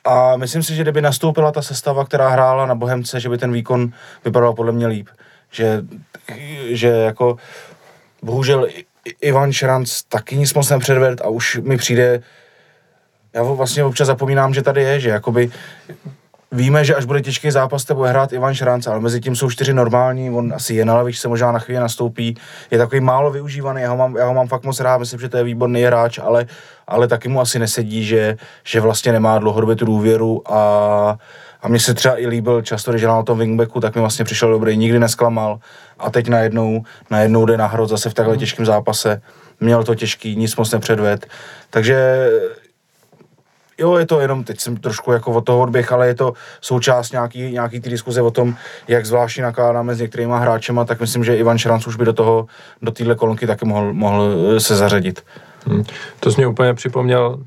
a 0.07 0.37
myslím 0.37 0.63
si, 0.63 0.75
že 0.75 0.83
kdyby 0.83 1.03
nastoupila 1.03 1.53
ta 1.53 1.63
sestava, 1.63 2.05
která 2.05 2.29
hrála 2.29 2.67
na 2.67 2.75
Bohemce, 2.75 3.21
že 3.21 3.29
by 3.29 3.39
ten 3.39 3.53
výkon 3.53 3.93
vypadal 4.25 4.55
podle 4.55 4.73
mě 4.73 4.87
líp 4.87 5.09
že, 5.55 5.85
že 6.69 6.89
jako 6.89 7.37
bohužel 8.23 8.69
Ivan 9.21 9.53
Šranc 9.53 10.03
taky 10.03 10.37
nic 10.37 10.55
moc 10.55 10.71
nepředved 10.71 11.21
a 11.21 11.29
už 11.29 11.57
mi 11.63 11.77
přijde, 11.77 12.23
já 13.33 13.43
vlastně 13.43 13.85
občas 13.85 14.07
zapomínám, 14.07 14.55
že 14.55 14.63
tady 14.63 14.83
je, 14.83 15.01
že 15.01 15.09
jakoby 15.09 15.51
víme, 16.53 16.85
že 16.85 16.95
až 16.95 17.05
bude 17.05 17.21
těžký 17.21 17.51
zápas, 17.51 17.85
to 17.85 17.95
bude 17.95 18.11
hrát 18.11 18.33
Ivan 18.33 18.55
Šranc, 18.55 18.87
ale 18.87 19.01
mezi 19.01 19.21
tím 19.21 19.37
jsou 19.37 19.51
čtyři 19.51 19.75
normální, 19.75 20.31
on 20.31 20.53
asi 20.55 20.75
je 20.75 20.85
na 20.85 20.95
lavičce, 20.95 21.29
možná 21.29 21.53
na 21.53 21.59
chvíli 21.59 21.81
nastoupí, 21.81 22.37
je 22.71 22.79
takový 22.79 23.01
málo 23.01 23.31
využívaný, 23.31 23.83
já 23.83 23.91
ho 23.91 23.97
mám, 23.97 24.17
já 24.17 24.27
ho 24.27 24.35
mám 24.35 24.49
fakt 24.49 24.65
moc 24.65 24.81
rád, 24.81 24.99
myslím, 24.99 25.21
že 25.21 25.29
to 25.29 25.37
je 25.37 25.45
výborný 25.45 25.83
hráč, 25.83 26.19
ale, 26.19 26.47
ale 26.87 27.09
taky 27.09 27.29
mu 27.29 27.41
asi 27.41 27.59
nesedí, 27.59 28.05
že, 28.05 28.37
že 28.65 28.81
vlastně 28.81 29.13
nemá 29.13 29.39
dlouhodobě 29.39 29.77
tu 29.77 29.85
důvěru 29.85 30.53
a, 30.53 31.19
a 31.65 31.69
mně 31.69 31.81
se 31.81 31.95
třeba 31.95 32.21
i 32.21 32.27
líbil 32.27 32.63
často, 32.63 32.91
když 32.91 33.03
na 33.03 33.23
tom 33.23 33.39
wingbacku, 33.39 33.81
tak 33.81 33.95
mi 33.95 34.01
vlastně 34.01 34.25
přišel 34.25 34.51
dobrý, 34.51 34.77
nikdy 34.77 34.99
nesklamal 34.99 35.59
a 35.99 36.11
teď 36.11 36.29
najednou, 36.29 36.83
najednou 37.11 37.47
jde 37.47 37.57
na 37.57 37.67
hrot 37.67 37.89
zase 37.89 38.11
v 38.11 38.15
takhle 38.15 38.37
těžkém 38.37 38.67
zápase. 38.67 39.23
Měl 39.61 39.85
to 39.85 39.95
těžký, 39.95 40.37
nic 40.37 40.57
moc 40.57 40.73
nepředved. 40.73 41.27
Takže 41.71 42.29
jo, 43.79 43.97
je 43.97 44.07
to 44.07 44.21
jenom, 44.21 44.45
teď 44.45 44.61
jsem 44.61 44.77
trošku 44.77 45.13
jako 45.13 45.33
od 45.33 45.45
toho 45.45 45.61
odběh, 45.61 45.93
ale 45.93 46.07
je 46.07 46.15
to 46.15 46.33
součást 46.61 47.13
nějaký, 47.13 47.53
nějaký 47.53 47.81
ty 47.81 47.91
diskuze 47.91 48.23
o 48.23 48.31
tom, 48.31 48.57
jak 48.89 49.07
zvláštně 49.07 49.43
nakládáme 49.43 49.95
s 49.95 50.01
některýma 50.01 50.39
hráčema, 50.39 50.85
tak 50.85 51.01
myslím, 51.01 51.25
že 51.25 51.37
Ivan 51.37 51.59
Šranc 51.59 51.87
už 51.87 51.97
by 51.97 52.05
do 52.05 52.13
toho, 52.13 52.47
do 52.83 52.91
téhle 52.91 53.15
kolonky 53.15 53.47
taky 53.47 53.65
mohl, 53.65 53.93
mohl 53.93 54.35
eh, 54.57 54.61
se 54.61 54.77
zařadit. 54.77 55.25
Hmm. 55.67 55.85
To 56.21 56.31
jsi 56.33 56.37
mě 56.37 56.47
úplně 56.47 56.75
připomněl, 56.75 57.39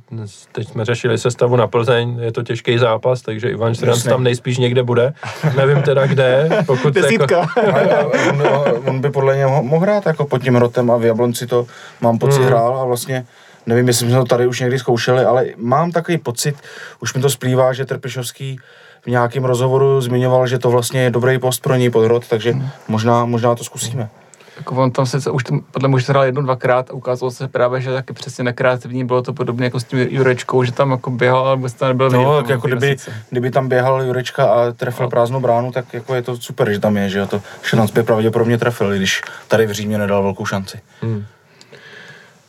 teď 0.52 0.68
jsme 0.70 0.86
řešili 0.86 1.18
sestavu 1.18 1.56
na 1.56 1.68
Plzeň, 1.68 2.18
je 2.22 2.32
to 2.32 2.44
těžký 2.44 2.78
zápas, 2.78 3.22
takže 3.22 3.50
Ivan 3.50 3.74
Jasně. 3.86 4.10
tam 4.12 4.24
nejspíš 4.24 4.58
někde 4.58 4.84
bude. 4.84 5.14
Nevím 5.58 5.82
teda 5.82 6.08
kde, 6.08 6.50
pokud 6.66 6.96
jako, 6.96 7.08
Desítka. 7.08 7.42
A- 7.74 7.96
a 7.96 8.06
on, 8.30 8.44
on, 8.86 9.02
by 9.02 9.10
podle 9.10 9.38
něho 9.38 9.64
mohl 9.64 9.82
hrát 9.86 10.06
jako 10.06 10.26
pod 10.26 10.44
tím 10.44 10.56
rotem 10.56 10.92
a 10.92 10.98
v 10.98 11.06
Jablonci 11.06 11.48
to 11.48 11.66
mám 12.02 12.18
pocit 12.18 12.40
Mm. 12.40 12.46
hrál 12.46 12.78
a 12.82 12.86
vlastně 12.86 13.26
nevím, 13.66 13.88
jestli 13.88 14.08
jsme 14.10 14.18
to 14.18 14.26
tady 14.26 14.48
už 14.48 14.60
někdy 14.60 14.80
zkoušeli, 14.80 15.26
ale 15.26 15.46
mám 15.58 15.92
takový 15.92 16.18
pocit, 16.18 16.56
už 17.02 17.14
mi 17.14 17.22
to 17.22 17.30
splývá, 17.30 17.74
že 17.74 17.86
Trpišovský 17.86 18.60
v 19.02 19.08
nějakém 19.08 19.46
rozhovoru 19.46 20.02
zmiňoval, 20.02 20.48
že 20.48 20.60
to 20.60 20.70
vlastně 20.72 21.02
je 21.02 21.10
dobrý 21.10 21.40
post 21.40 21.62
pro 21.62 21.76
něj 21.76 21.90
pod 21.90 22.08
rod, 22.08 22.28
takže 22.28 22.54
možná, 22.88 23.26
možná 23.26 23.56
to 23.56 23.64
zkusíme. 23.64 24.10
Jako 24.58 24.76
on 24.76 24.92
tam 24.92 25.06
sice 25.06 25.32
už 25.32 25.44
tam, 25.44 25.62
podle 25.72 25.90
mě 25.90 25.96
už 25.96 26.10
hrál 26.10 26.24
jednou, 26.24 26.42
dvakrát 26.42 26.90
a 26.90 26.94
ukázalo 26.94 27.32
se 27.32 27.48
právě, 27.48 27.82
že 27.82 27.94
taky 27.94 28.14
přesně 28.14 28.44
nekreativní, 28.44 29.06
bylo 29.06 29.22
to 29.22 29.34
podobně 29.34 29.64
jako 29.66 29.80
s 29.80 29.84
tím 29.84 30.00
Jurečkou, 30.00 30.64
že 30.64 30.72
tam 30.72 30.92
jako 30.92 31.12
běhal, 31.12 31.40
ale 31.48 31.56
vůbec 31.56 31.74
to 31.74 31.88
nebyl 31.88 32.10
No, 32.10 32.24
tam 32.24 32.44
tak 32.44 32.50
jako 32.50 32.62
ty 32.68 32.72
kdyby, 32.72 32.88
měsíce. 32.88 33.14
kdyby 33.30 33.52
tam 33.52 33.68
běhal 33.70 34.02
Jurečka 34.02 34.46
a 34.46 34.72
trefil 34.72 35.08
prázdnou 35.10 35.40
bránu, 35.40 35.72
tak 35.72 35.94
jako 35.94 36.16
je 36.16 36.22
to 36.22 36.38
super, 36.38 36.72
že 36.72 36.80
tam 36.80 36.98
je, 36.98 37.10
že 37.10 37.20
jo, 37.20 37.28
to 37.28 37.42
Šranc 37.62 37.92
by 37.92 38.04
pravděpodobně 38.04 38.58
trefil, 38.58 38.94
i 38.94 38.98
když 38.98 39.22
tady 39.48 39.66
v 39.68 39.72
Římě 39.72 39.98
nedal 39.98 40.24
velkou 40.24 40.46
šanci. 40.46 40.80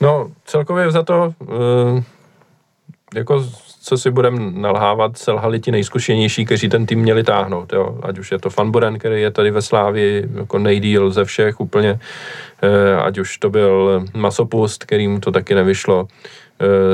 No, 0.01 0.27
celkově 0.45 0.91
za 0.91 1.03
to, 1.03 1.33
uh, 1.41 2.03
jako 3.15 3.45
co 3.89 3.99
si 3.99 4.11
budeme 4.11 4.39
nalhávat, 4.53 5.19
selhali 5.19 5.61
ti 5.61 5.71
nejzkušenější, 5.71 6.45
kteří 6.45 6.69
ten 6.69 6.87
tým 6.87 6.99
měli 6.99 7.25
táhnout, 7.25 7.73
jo. 7.73 7.99
Ať 8.03 8.19
už 8.19 8.33
je 8.33 8.39
to 8.39 8.51
Fanburen, 8.51 8.99
který 8.99 9.23
je 9.23 9.31
tady 9.31 9.51
ve 9.51 9.63
Slávii 9.63 10.29
jako 10.35 10.59
nejdíl 10.59 11.11
ze 11.11 11.25
všech 11.25 11.61
úplně, 11.61 11.93
uh, 11.93 13.05
ať 13.05 13.19
už 13.19 13.39
to 13.39 13.51
byl 13.51 14.05
Masopust, 14.17 14.85
kterým 14.85 15.21
to 15.21 15.33
taky 15.33 15.55
nevyšlo. 15.55 16.03
Uh, 16.03 16.09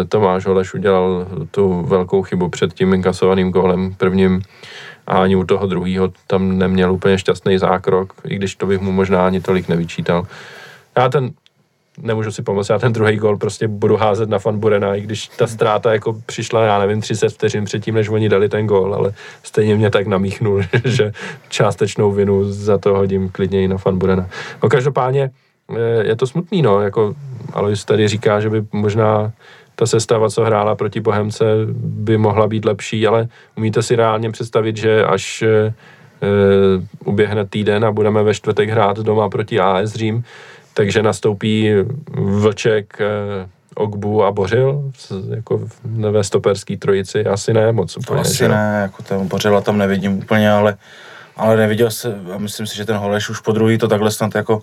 Tomáš 0.09 0.47
Holeš 0.47 0.75
udělal 0.75 1.27
tu 1.51 1.83
velkou 1.83 2.23
chybu 2.23 2.49
před 2.49 2.75
tím 2.75 2.95
inkasovaným 2.95 3.51
gólem 3.51 3.95
prvním 3.95 4.43
a 5.07 5.23
ani 5.23 5.37
u 5.37 5.45
toho 5.45 5.67
druhého 5.67 6.13
tam 6.27 6.59
neměl 6.59 6.93
úplně 6.93 7.19
šťastný 7.19 7.59
zákrok, 7.59 8.13
i 8.25 8.37
když 8.37 8.55
to 8.57 8.67
bych 8.67 8.81
mu 8.81 8.93
možná 8.93 9.27
ani 9.27 9.41
tolik 9.41 9.69
nevyčítal. 9.69 10.27
Já 10.97 11.09
ten 11.09 11.31
nemůžu 12.03 12.33
si 12.33 12.43
pomoct, 12.43 12.69
já 12.69 12.79
ten 12.79 12.93
druhý 12.93 13.17
gol 13.17 13.37
prostě 13.37 13.69
budu 13.69 13.97
házet 13.97 14.29
na 14.29 14.39
Van 14.45 14.59
Burena, 14.59 14.95
i 14.95 15.01
když 15.01 15.29
ta 15.29 15.47
ztráta 15.47 15.93
jako 15.93 16.17
přišla, 16.27 16.65
já 16.65 16.79
nevím, 16.79 17.01
30 17.01 17.29
vteřin 17.29 17.65
předtím, 17.65 17.95
než 17.95 18.09
oni 18.09 18.29
dali 18.29 18.49
ten 18.49 18.67
gol, 18.67 18.95
ale 18.95 19.13
stejně 19.43 19.77
mě 19.77 19.91
tak 19.91 20.07
namíchnul, 20.07 20.63
že 20.85 21.13
částečnou 21.49 22.13
vinu 22.13 22.53
za 22.53 22.79
to 22.79 22.95
hodím 22.95 23.29
klidně 23.29 23.63
i 23.63 23.69
na 23.69 23.77
Van 23.85 23.99
Burena. 23.99 24.29
No 24.63 24.69
každopádně 24.69 25.31
eh, 25.77 26.07
je 26.07 26.17
to 26.17 26.27
smutný, 26.27 26.63
no, 26.63 26.81
jako 26.81 27.15
Alois 27.53 27.85
tady 27.85 28.09
říká, 28.09 28.41
že 28.41 28.51
by 28.51 28.65
možná 28.73 29.33
ta 29.77 29.87
sestava, 29.87 30.31
co 30.31 30.45
hrála 30.45 30.75
proti 30.75 31.01
Bohemce, 31.01 31.45
by 31.77 32.19
mohla 32.19 32.47
být 32.47 32.65
lepší, 32.65 33.07
ale 33.07 33.29
umíte 33.57 33.83
si 33.83 33.97
reálně 33.97 34.31
představit, 34.31 34.77
že 34.77 35.05
až 35.05 35.43
eh, 35.43 35.75
eh, 36.23 36.27
uběhne 37.05 37.47
týden 37.47 37.85
a 37.85 37.93
budeme 37.93 38.23
ve 38.23 38.35
čtvrtek 38.35 38.71
hrát 38.71 38.99
doma 38.99 39.29
proti 39.29 39.61
AS 39.61 39.95
Řím, 39.95 40.25
takže 40.75 41.03
nastoupí 41.03 41.71
Vlček, 42.11 42.97
eh, 43.01 43.49
Ogbu 43.75 44.25
a 44.25 44.33
Bořil 44.33 44.93
jako 45.35 45.59
v- 45.59 46.11
ve 46.11 46.25
stoperský 46.25 46.77
trojici? 46.77 47.25
Asi 47.27 47.53
ne, 47.53 47.73
moc 47.73 47.95
To 47.95 48.01
úplně. 48.01 48.21
asi 48.21 48.37
že 48.37 48.49
ne, 48.49 48.79
jako 48.83 49.03
tam 49.03 49.29
Bořila 49.29 49.61
tam 49.61 49.79
nevidím 49.79 50.19
úplně, 50.19 50.51
ale, 50.53 50.77
ale 51.37 51.57
neviděl 51.57 51.91
se, 51.91 52.15
a 52.35 52.39
myslím 52.39 52.67
si, 52.67 52.77
že 52.77 52.85
ten 52.85 52.97
Holeš 52.97 53.29
už 53.31 53.41
po 53.41 53.53
druhý 53.53 53.79
to 53.79 53.89
takhle 53.89 54.11
snad 54.11 54.35
jako, 54.35 54.63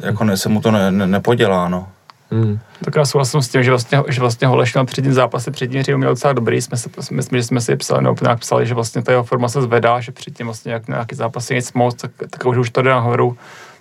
jako 0.00 0.24
ne, 0.24 0.36
se 0.36 0.48
mu 0.48 0.60
to 0.60 0.70
ne, 0.70 0.90
ne, 0.92 1.06
nepodělá, 1.06 1.68
no. 1.68 1.88
Hmm. 2.32 2.58
Tak 2.84 2.94
já 2.96 3.04
souhlasím 3.04 3.42
s 3.42 3.48
tím, 3.48 3.62
že 3.62 3.70
vlastně, 3.70 4.02
že 4.08 4.20
vlastně 4.20 4.46
Holeš 4.48 4.74
měl 4.74 4.84
před 4.86 5.02
tím 5.02 5.12
zápasem, 5.12 5.52
před 5.52 5.66
tím 5.70 5.96
měl 5.98 6.10
docela 6.10 6.32
dobrý, 6.32 6.62
jsme 6.62 6.76
se, 6.76 6.88
myslím, 7.10 7.38
že 7.38 7.42
jsme 7.44 7.60
si 7.60 7.76
psali, 7.76 8.02
nebo 8.02 8.16
nějak 8.22 8.38
psali, 8.38 8.66
že 8.66 8.74
vlastně 8.74 9.02
ta 9.02 9.12
jeho 9.12 9.24
forma 9.24 9.48
se 9.48 9.62
zvedá, 9.62 10.00
že 10.00 10.12
předtím 10.12 10.46
vlastně 10.46 10.72
jak 10.72 10.88
nějaký 10.88 11.16
zápas 11.16 11.50
je 11.50 11.56
nic 11.56 11.72
moc, 11.72 11.94
tak, 12.00 12.10
tak 12.30 12.46
už, 12.46 12.56
už 12.56 12.70
to 12.70 12.82
jde 12.82 12.90
nahoru. 12.90 13.36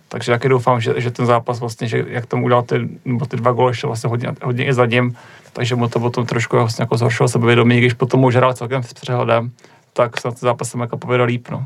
Takže 0.10 0.32
taky 0.32 0.49
doufám, 0.49 0.82
že, 0.82 0.93
že 0.97 1.12
ten 1.12 1.26
zápas 1.26 1.60
vlastně, 1.60 1.88
že 1.88 2.05
jak 2.07 2.26
tomu 2.26 2.45
udělal 2.45 2.64
ty, 2.64 2.89
nebo 3.05 3.26
ty 3.26 3.38
dva 3.38 3.51
góly, 3.51 3.74
vlastně 3.84 4.10
hodně, 4.10 4.30
hodně 4.43 4.66
i 4.66 4.74
za 4.74 4.86
ním, 4.86 5.16
takže 5.53 5.76
mu 5.76 5.88
to 5.88 5.99
potom 5.99 6.26
trošku 6.26 6.57
vlastně 6.57 6.84
jako 6.84 6.97
zhoršilo 6.97 7.30
sebevědomí, 7.30 7.78
když 7.78 7.93
potom 7.93 8.24
už 8.24 8.36
hrál 8.36 8.53
celkem 8.53 8.84
s 8.84 8.93
přehledem, 8.93 9.51
tak 9.93 10.22
se 10.22 10.28
na 10.28 10.32
ten 10.32 10.39
zápas 10.39 10.70
jsem 10.70 10.80
jako 10.80 10.97
povedal 10.97 11.28
líp, 11.28 11.47
no. 11.49 11.66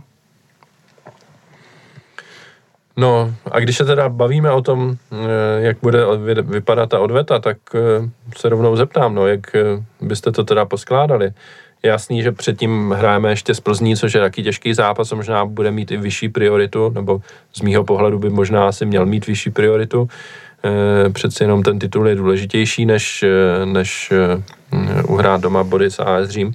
No 2.98 3.34
a 3.52 3.60
když 3.60 3.78
se 3.78 3.86
teda 3.86 4.10
bavíme 4.10 4.52
o 4.52 4.62
tom, 4.62 4.96
eh, 5.12 5.16
jak 5.62 5.78
bude 5.82 6.06
vy- 6.18 6.42
vypadat 6.42 6.90
ta 6.90 7.00
odveta, 7.00 7.40
tak 7.40 7.58
eh, 7.76 8.10
se 8.38 8.50
rovnou 8.50 8.76
zeptám, 8.76 9.16
no, 9.16 9.28
jak 9.28 9.56
eh, 9.56 9.62
byste 10.02 10.32
to 10.32 10.44
teda 10.44 10.66
poskládali. 10.66 11.32
Jasný, 11.86 12.24
že 12.24 12.32
předtím 12.32 12.92
hrajeme 12.92 13.30
ještě 13.30 13.56
z 13.56 13.60
Plzní, 13.60 13.96
což 13.96 14.14
je 14.14 14.22
taky 14.22 14.44
těžký 14.44 14.74
zápas, 14.74 15.12
a 15.12 15.16
možná 15.16 15.46
bude 15.46 15.72
mít 15.72 15.92
i 15.92 15.98
vyšší 15.98 16.30
prioritu, 16.30 16.90
nebo 16.90 17.22
z 17.54 17.62
mýho 17.62 17.84
pohledu 17.84 18.20
by 18.20 18.30
možná 18.30 18.68
asi 18.68 18.86
měl 18.86 19.06
mít 19.06 19.28
vyšší 19.28 19.50
prioritu. 19.50 20.08
Eh, 20.64 21.10
Přeci 21.10 21.44
jenom 21.44 21.64
ten 21.64 21.80
titul 21.80 22.08
je 22.08 22.16
důležitější, 22.16 22.86
než, 22.86 23.24
eh, 23.24 23.66
než 23.66 24.12
eh, 24.12 25.04
uhrát 25.04 25.42
doma 25.42 25.64
body 25.64 25.92
s 25.92 26.00
AS 26.00 26.30
Řím. 26.30 26.54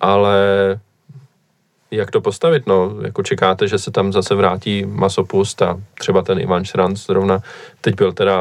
Ale 0.00 0.38
jak 1.92 2.10
to 2.10 2.20
postavit, 2.20 2.66
no, 2.66 2.92
jako 3.02 3.22
čekáte, 3.22 3.68
že 3.68 3.78
se 3.78 3.90
tam 3.90 4.12
zase 4.12 4.34
vrátí 4.34 4.84
masopust 4.86 5.62
a 5.62 5.78
třeba 5.98 6.22
ten 6.22 6.38
Ivan 6.40 6.64
Šranc 6.64 7.06
zrovna, 7.06 7.38
teď 7.80 7.94
byl 7.94 8.12
teda, 8.12 8.38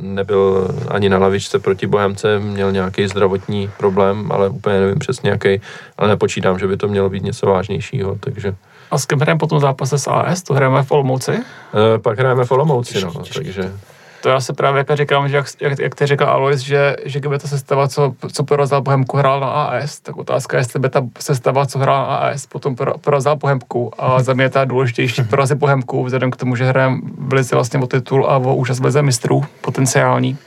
nebyl 0.00 0.68
ani 0.88 1.08
na 1.08 1.18
lavičce 1.18 1.58
proti 1.58 1.86
Bohemce, 1.86 2.38
měl 2.38 2.72
nějaký 2.72 3.08
zdravotní 3.08 3.70
problém, 3.78 4.32
ale 4.32 4.48
úplně 4.48 4.80
nevím 4.80 4.98
přesně 4.98 5.30
jaký, 5.30 5.60
ale 5.98 6.08
nepočítám, 6.08 6.58
že 6.58 6.66
by 6.66 6.76
to 6.76 6.88
mělo 6.88 7.10
být 7.10 7.22
něco 7.22 7.46
vážnějšího, 7.46 8.16
takže 8.20 8.54
A 8.90 8.98
s 8.98 9.06
kým 9.06 9.20
hrajeme 9.20 9.38
potom 9.38 9.60
zápase 9.60 9.98
s 9.98 10.10
AS, 10.10 10.42
to 10.42 10.54
hrajeme 10.54 10.82
v 10.82 10.90
Olomouci? 10.90 11.32
e, 11.32 11.98
pak 11.98 12.18
hrajeme 12.18 12.44
v 12.44 12.50
Olomouci, 12.50 13.00
no, 13.00 13.10
Těžký, 13.10 13.22
těžký. 13.22 13.34
takže 13.44 13.72
To 14.20 14.28
já 14.28 14.40
se 14.40 14.52
právě 14.52 14.78
jako 14.78 14.96
říkám, 14.96 15.28
že 15.28 15.36
jak, 15.36 15.46
jak, 15.60 15.78
jak 15.78 15.94
ty 15.94 16.06
říkal 16.06 16.28
Alois, 16.28 16.60
že, 16.60 16.96
že 17.04 17.20
kdyby 17.20 17.38
ta 17.38 17.48
sestava, 17.48 17.88
co, 17.88 18.14
co 18.32 18.44
porazil 18.44 18.80
Bohemku, 18.80 19.16
hrál 19.16 19.40
na 19.40 19.46
AS, 19.46 20.00
tak 20.00 20.16
otázka 20.16 20.56
je, 20.56 20.60
jestli 20.60 20.80
by 20.80 20.88
ta 20.88 21.02
sestava, 21.20 21.66
co 21.66 21.78
hrál 21.78 22.06
na 22.06 22.16
AS, 22.16 22.46
potom 22.46 22.74
pora- 22.74 22.98
porazila 23.00 23.34
Bohemku. 23.34 23.92
A 23.98 24.22
za 24.22 24.34
mě 24.34 24.44
je 24.44 24.50
ta 24.50 24.64
důležitější 24.64 25.24
porazit 25.30 25.58
Bohemku, 25.58 26.04
vzhledem 26.04 26.30
k 26.30 26.36
tomu, 26.36 26.56
že 26.56 26.64
hrajeme 26.64 26.98
v 27.18 27.32
lize 27.32 27.56
vlastně 27.56 27.80
o 27.80 27.86
titul 27.86 28.26
a 28.26 28.36
o 28.36 28.54
účast 28.54 28.80
v 28.80 28.84
lize 28.84 29.02
mistrů, 29.02 29.44
potenciální. 29.60 30.38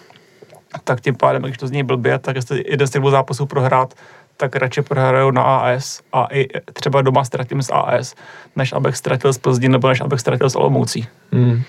Tak 0.83 1.01
tím 1.01 1.15
pádem, 1.15 1.41
když 1.41 1.57
to 1.57 1.67
zní 1.67 1.83
blbě, 1.83 2.19
tak 2.19 2.35
jestli 2.35 2.63
jeden 2.67 2.87
z 2.87 2.91
těch 2.91 3.03
zápasů 3.09 3.45
prohrát, 3.45 3.93
tak 4.37 4.55
radši 4.55 4.81
prohraju 4.81 5.31
na 5.31 5.43
AS 5.43 6.01
a 6.13 6.27
i 6.31 6.47
třeba 6.73 7.01
doma 7.01 7.23
ztratím 7.23 7.61
z 7.61 7.69
AS, 7.73 8.15
než 8.55 8.73
abych 8.73 8.97
ztratil 8.97 9.33
z 9.33 9.37
Plzní 9.37 9.69
nebo 9.69 9.87
než 9.87 10.01
abych 10.01 10.19
ztratil 10.19 10.49
z 10.49 10.55
Olomoucí. 10.55 11.07
Hmm. 11.31 11.61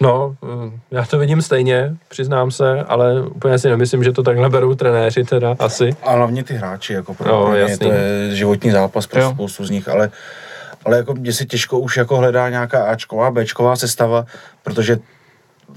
No, 0.00 0.34
eh, 0.42 0.78
já 0.90 1.04
to 1.04 1.18
vidím 1.18 1.42
stejně, 1.42 1.96
přiznám 2.08 2.50
se, 2.50 2.82
ale 2.88 3.22
úplně 3.22 3.58
si 3.58 3.68
nemyslím, 3.68 4.04
že 4.04 4.12
to 4.12 4.22
takhle 4.22 4.50
berou 4.50 4.74
trenéři 4.74 5.24
teda 5.24 5.56
asi. 5.58 5.96
A 6.02 6.10
hlavně 6.12 6.44
ty 6.44 6.54
hráči, 6.54 6.92
jako 6.92 7.14
pro, 7.14 7.28
No, 7.28 7.52
ně 7.54 7.60
jasný. 7.60 7.76
to 7.86 7.92
je 7.92 8.30
životní 8.36 8.70
zápas 8.70 9.06
pro 9.06 9.20
Jo. 9.20 9.30
spoustu 9.34 9.64
z 9.64 9.70
nich, 9.70 9.88
ale, 9.88 10.10
ale 10.84 10.96
jako 10.96 11.14
mě 11.14 11.32
se 11.32 11.44
těžko 11.44 11.78
už 11.78 11.96
jako 11.96 12.16
hledá 12.16 12.48
nějaká 12.48 12.84
Ačková, 12.84 13.30
Bčková 13.30 13.76
sestava, 13.76 14.24
protože 14.62 14.98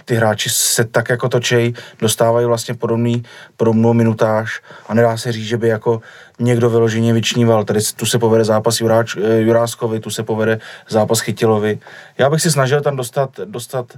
ty 0.06 0.16
hráči 0.16 0.50
se 0.50 0.86
tak 0.86 1.10
jako 1.10 1.30
točej, 1.30 1.74
dostávají 2.00 2.46
vlastně 2.46 2.74
podobný, 2.74 3.24
podobnou 3.58 3.94
minutáž 3.94 4.62
a 4.88 4.94
nedá 4.94 5.18
se 5.18 5.32
říct, 5.32 5.46
že 5.46 5.58
by 5.58 5.68
jako 5.68 6.02
někdo 6.40 6.70
vyloženě 6.70 7.14
vyčníval. 7.14 7.64
Tady 7.64 7.80
tu 7.96 8.06
se 8.06 8.20
povede 8.20 8.44
zápas 8.44 8.82
Juráč, 8.82 9.18
eh, 9.18 9.40
Juráskovi, 9.40 10.00
tu 10.00 10.10
se 10.10 10.24
povede 10.24 10.60
zápas 10.90 11.20
Chytilovi. 11.20 11.80
Já 12.18 12.30
bych 12.30 12.42
si 12.42 12.52
snažil 12.52 12.82
tam 12.82 12.96
dostat, 12.96 13.30
dostat 13.46 13.98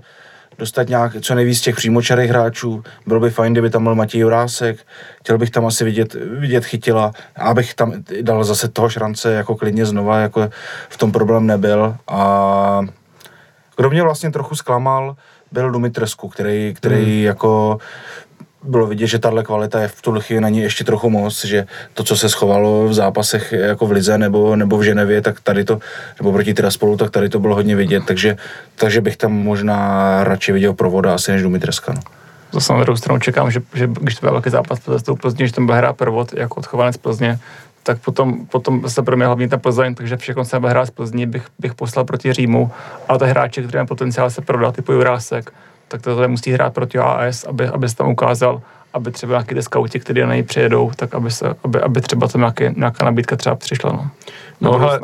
dostat 0.57 0.89
nějak 0.89 1.11
co 1.21 1.35
nejvíc 1.35 1.61
těch 1.61 1.75
přímočarých 1.75 2.29
hráčů. 2.29 2.83
Bylo 3.07 3.19
by 3.19 3.29
fajn, 3.29 3.53
kdyby 3.53 3.69
tam 3.69 3.83
byl 3.83 3.95
Matěj 3.95 4.21
Jurásek. 4.21 4.77
Chtěl 5.19 5.37
bych 5.37 5.49
tam 5.49 5.65
asi 5.65 5.83
vidět, 5.83 6.13
vidět 6.13 6.65
chytila, 6.65 7.11
abych 7.35 7.73
tam 7.73 7.93
dal 8.21 8.43
zase 8.43 8.67
toho 8.67 8.89
šrance 8.89 9.33
jako 9.33 9.55
klidně 9.55 9.85
znova, 9.85 10.19
jako 10.19 10.49
v 10.89 10.97
tom 10.97 11.11
problém 11.11 11.47
nebyl. 11.47 11.95
A 12.07 12.81
kdo 13.77 13.89
mě 13.89 14.03
vlastně 14.03 14.31
trochu 14.31 14.55
zklamal, 14.55 15.15
byl 15.53 15.71
Dumitresku, 15.71 16.29
který, 16.29 16.73
který 16.73 17.15
hmm. 17.15 17.25
jako 17.25 17.77
bylo 18.63 18.87
vidět, 18.87 19.07
že 19.07 19.19
tahle 19.19 19.43
kvalita 19.43 19.81
je 19.81 19.87
v 19.87 20.01
tuhle 20.01 20.21
chvíli 20.21 20.41
na 20.41 20.49
ní 20.49 20.59
ještě 20.59 20.83
trochu 20.83 21.09
moc, 21.09 21.45
že 21.45 21.65
to, 21.93 22.03
co 22.03 22.17
se 22.17 22.29
schovalo 22.29 22.87
v 22.87 22.93
zápasech 22.93 23.51
jako 23.51 23.85
v 23.85 23.91
Lize 23.91 24.17
nebo, 24.17 24.55
nebo 24.55 24.77
v 24.77 24.83
Ženevě, 24.83 25.21
tak 25.21 25.41
tady 25.41 25.63
to, 25.63 25.79
nebo 26.19 26.31
proti 26.31 26.53
Tiraspolu, 26.53 26.97
tak 26.97 27.11
tady 27.11 27.29
to 27.29 27.39
bylo 27.39 27.55
hodně 27.55 27.75
vidět, 27.75 28.03
takže, 28.07 28.37
takže 28.75 29.01
bych 29.01 29.17
tam 29.17 29.31
možná 29.31 30.23
radši 30.23 30.51
viděl 30.51 30.73
provoda 30.73 31.13
asi 31.13 31.31
než 31.31 31.41
Dumitreska. 31.41 31.93
No. 31.93 32.01
Zase 32.51 32.73
na 32.73 32.83
druhou 32.83 32.97
stranu 32.97 33.19
čekám, 33.19 33.51
že, 33.51 33.61
že 33.73 33.87
když 34.01 34.15
to 34.15 34.25
byl 34.25 34.31
velký 34.31 34.49
zápas 34.49 34.79
tou 35.05 35.15
Plzně, 35.15 35.47
že 35.47 35.53
tam 35.53 35.65
bude 35.65 35.77
hrát 35.77 35.97
provod 35.97 36.33
jako 36.33 36.55
odchovanec 36.55 36.97
Plzně, 36.97 37.39
tak 37.83 37.99
potom, 37.99 38.45
potom 38.45 38.89
se 38.89 39.03
pro 39.03 39.17
mě 39.17 39.25
hlavně 39.25 39.47
ta 39.47 39.57
Plzeň, 39.57 39.95
takže 39.95 40.17
všechno 40.17 40.45
se 40.45 40.57
hrát 40.57 40.85
z 40.85 40.91
Plzní 40.91 41.25
bych, 41.25 41.47
bych 41.59 41.73
poslal 41.73 42.05
proti 42.05 42.33
Římu, 42.33 42.71
ale 43.07 43.19
ty 43.19 43.25
hráči, 43.25 43.63
který 43.63 43.77
má 43.77 43.85
potenciál 43.85 44.29
se 44.29 44.41
prodat, 44.41 44.75
typu 44.75 44.91
Jurásek, 44.91 45.53
tak 45.87 46.01
to 46.01 46.15
tady 46.15 46.27
musí 46.27 46.51
hrát 46.51 46.73
proti 46.73 46.97
AS, 46.97 47.43
aby, 47.43 47.67
aby 47.67 47.89
se 47.89 47.95
tam 47.95 48.09
ukázal, 48.09 48.61
aby 48.93 49.11
třeba 49.11 49.33
nějaký 49.33 49.55
ty 49.55 49.63
skauti, 49.63 49.99
kteří 49.99 50.21
na 50.21 50.33
něj 50.33 50.43
přijedou, 50.43 50.91
tak 50.95 51.15
aby, 51.15 51.31
se, 51.31 51.55
aby, 51.63 51.81
aby 51.81 52.01
třeba 52.01 52.27
tam 52.27 52.41
nějaké, 52.41 52.73
nějaká 52.77 53.05
nabídka 53.05 53.35
třeba 53.35 53.55
přišla. 53.55 53.91
No, 53.91 54.09
no 54.61 54.73
ale 54.73 54.99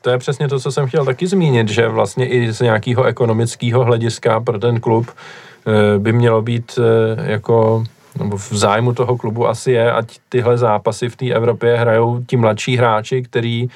to 0.00 0.10
je 0.10 0.18
přesně 0.18 0.48
to, 0.48 0.60
co 0.60 0.72
jsem 0.72 0.86
chtěl 0.86 1.04
taky 1.04 1.26
zmínit, 1.26 1.68
že 1.68 1.88
vlastně 1.88 2.28
i 2.28 2.52
z 2.52 2.60
nějakého 2.60 3.04
ekonomického 3.04 3.84
hlediska 3.84 4.40
pro 4.40 4.58
ten 4.58 4.80
klub 4.80 5.10
eh, 5.10 5.98
by 5.98 6.12
mělo 6.12 6.42
být 6.42 6.78
eh, 6.78 7.32
jako 7.32 7.84
nebo 8.18 8.36
v 8.36 8.52
zájmu 8.52 8.94
toho 8.94 9.16
klubu 9.16 9.48
asi 9.48 9.72
je, 9.72 9.92
ať 9.92 10.18
tyhle 10.28 10.58
zápasy 10.58 11.08
v 11.08 11.16
té 11.16 11.30
Evropě 11.30 11.76
hrajou 11.76 12.22
ti 12.26 12.36
mladší 12.36 12.76
hráči, 12.76 13.22
který 13.22 13.68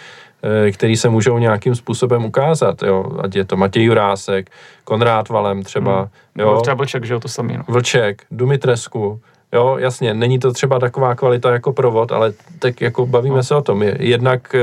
Eh, 0.43 0.73
který 0.73 0.97
se 0.97 1.09
můžou 1.09 1.39
nějakým 1.39 1.75
způsobem 1.75 2.25
ukázat, 2.25 2.83
jo, 2.83 3.05
ať 3.23 3.37
je 3.37 3.45
to 3.45 3.57
Matěj 3.57 3.85
Jurásek, 3.85 4.51
Konrád 4.85 5.29
Valem 5.29 5.63
třeba, 5.63 5.99
hmm. 5.99 6.09
jo. 6.39 6.61
Třeba 6.63 6.75
Vlček, 6.75 7.05
že 7.05 7.15
jo, 7.15 7.21
to 7.21 7.29
samý, 7.29 7.57
no. 7.57 7.63
Vlček, 7.69 8.23
Dumitresku, 8.31 9.21
jo, 9.53 9.77
jasně, 9.79 10.15
není 10.15 10.39
to 10.39 10.53
třeba 10.53 10.79
taková 10.79 11.15
kvalita 11.15 11.53
jako 11.53 11.73
provod, 11.73 12.13
ale 12.13 12.33
tak 12.59 12.81
jako 12.81 13.07
bavíme 13.07 13.37
no. 13.37 13.43
se 13.43 13.55
o 13.55 13.63
tom. 13.63 13.83
Jednak 13.83 14.55
eh, 14.55 14.61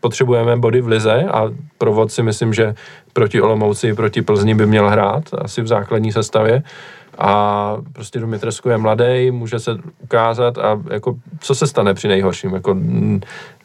potřebujeme 0.00 0.56
body 0.56 0.80
v 0.80 0.88
lize 0.88 1.24
a 1.24 1.50
provod 1.78 2.12
si 2.12 2.22
myslím, 2.22 2.54
že 2.54 2.74
proti 3.12 3.40
Olomouci, 3.40 3.94
proti 3.94 4.22
Plzni 4.22 4.54
by 4.54 4.66
měl 4.66 4.88
hrát 4.88 5.24
asi 5.38 5.62
v 5.62 5.66
základní 5.66 6.12
sestavě 6.12 6.62
a 7.20 7.76
prostě 7.92 8.20
Dumitresku 8.20 8.68
je 8.68 8.78
mladý, 8.78 9.30
může 9.30 9.58
se 9.58 9.70
ukázat 10.02 10.58
a 10.58 10.80
jako 10.90 11.14
co 11.40 11.54
se 11.54 11.66
stane 11.66 11.94
při 11.94 12.08
nejhorším, 12.08 12.54
jako 12.54 12.76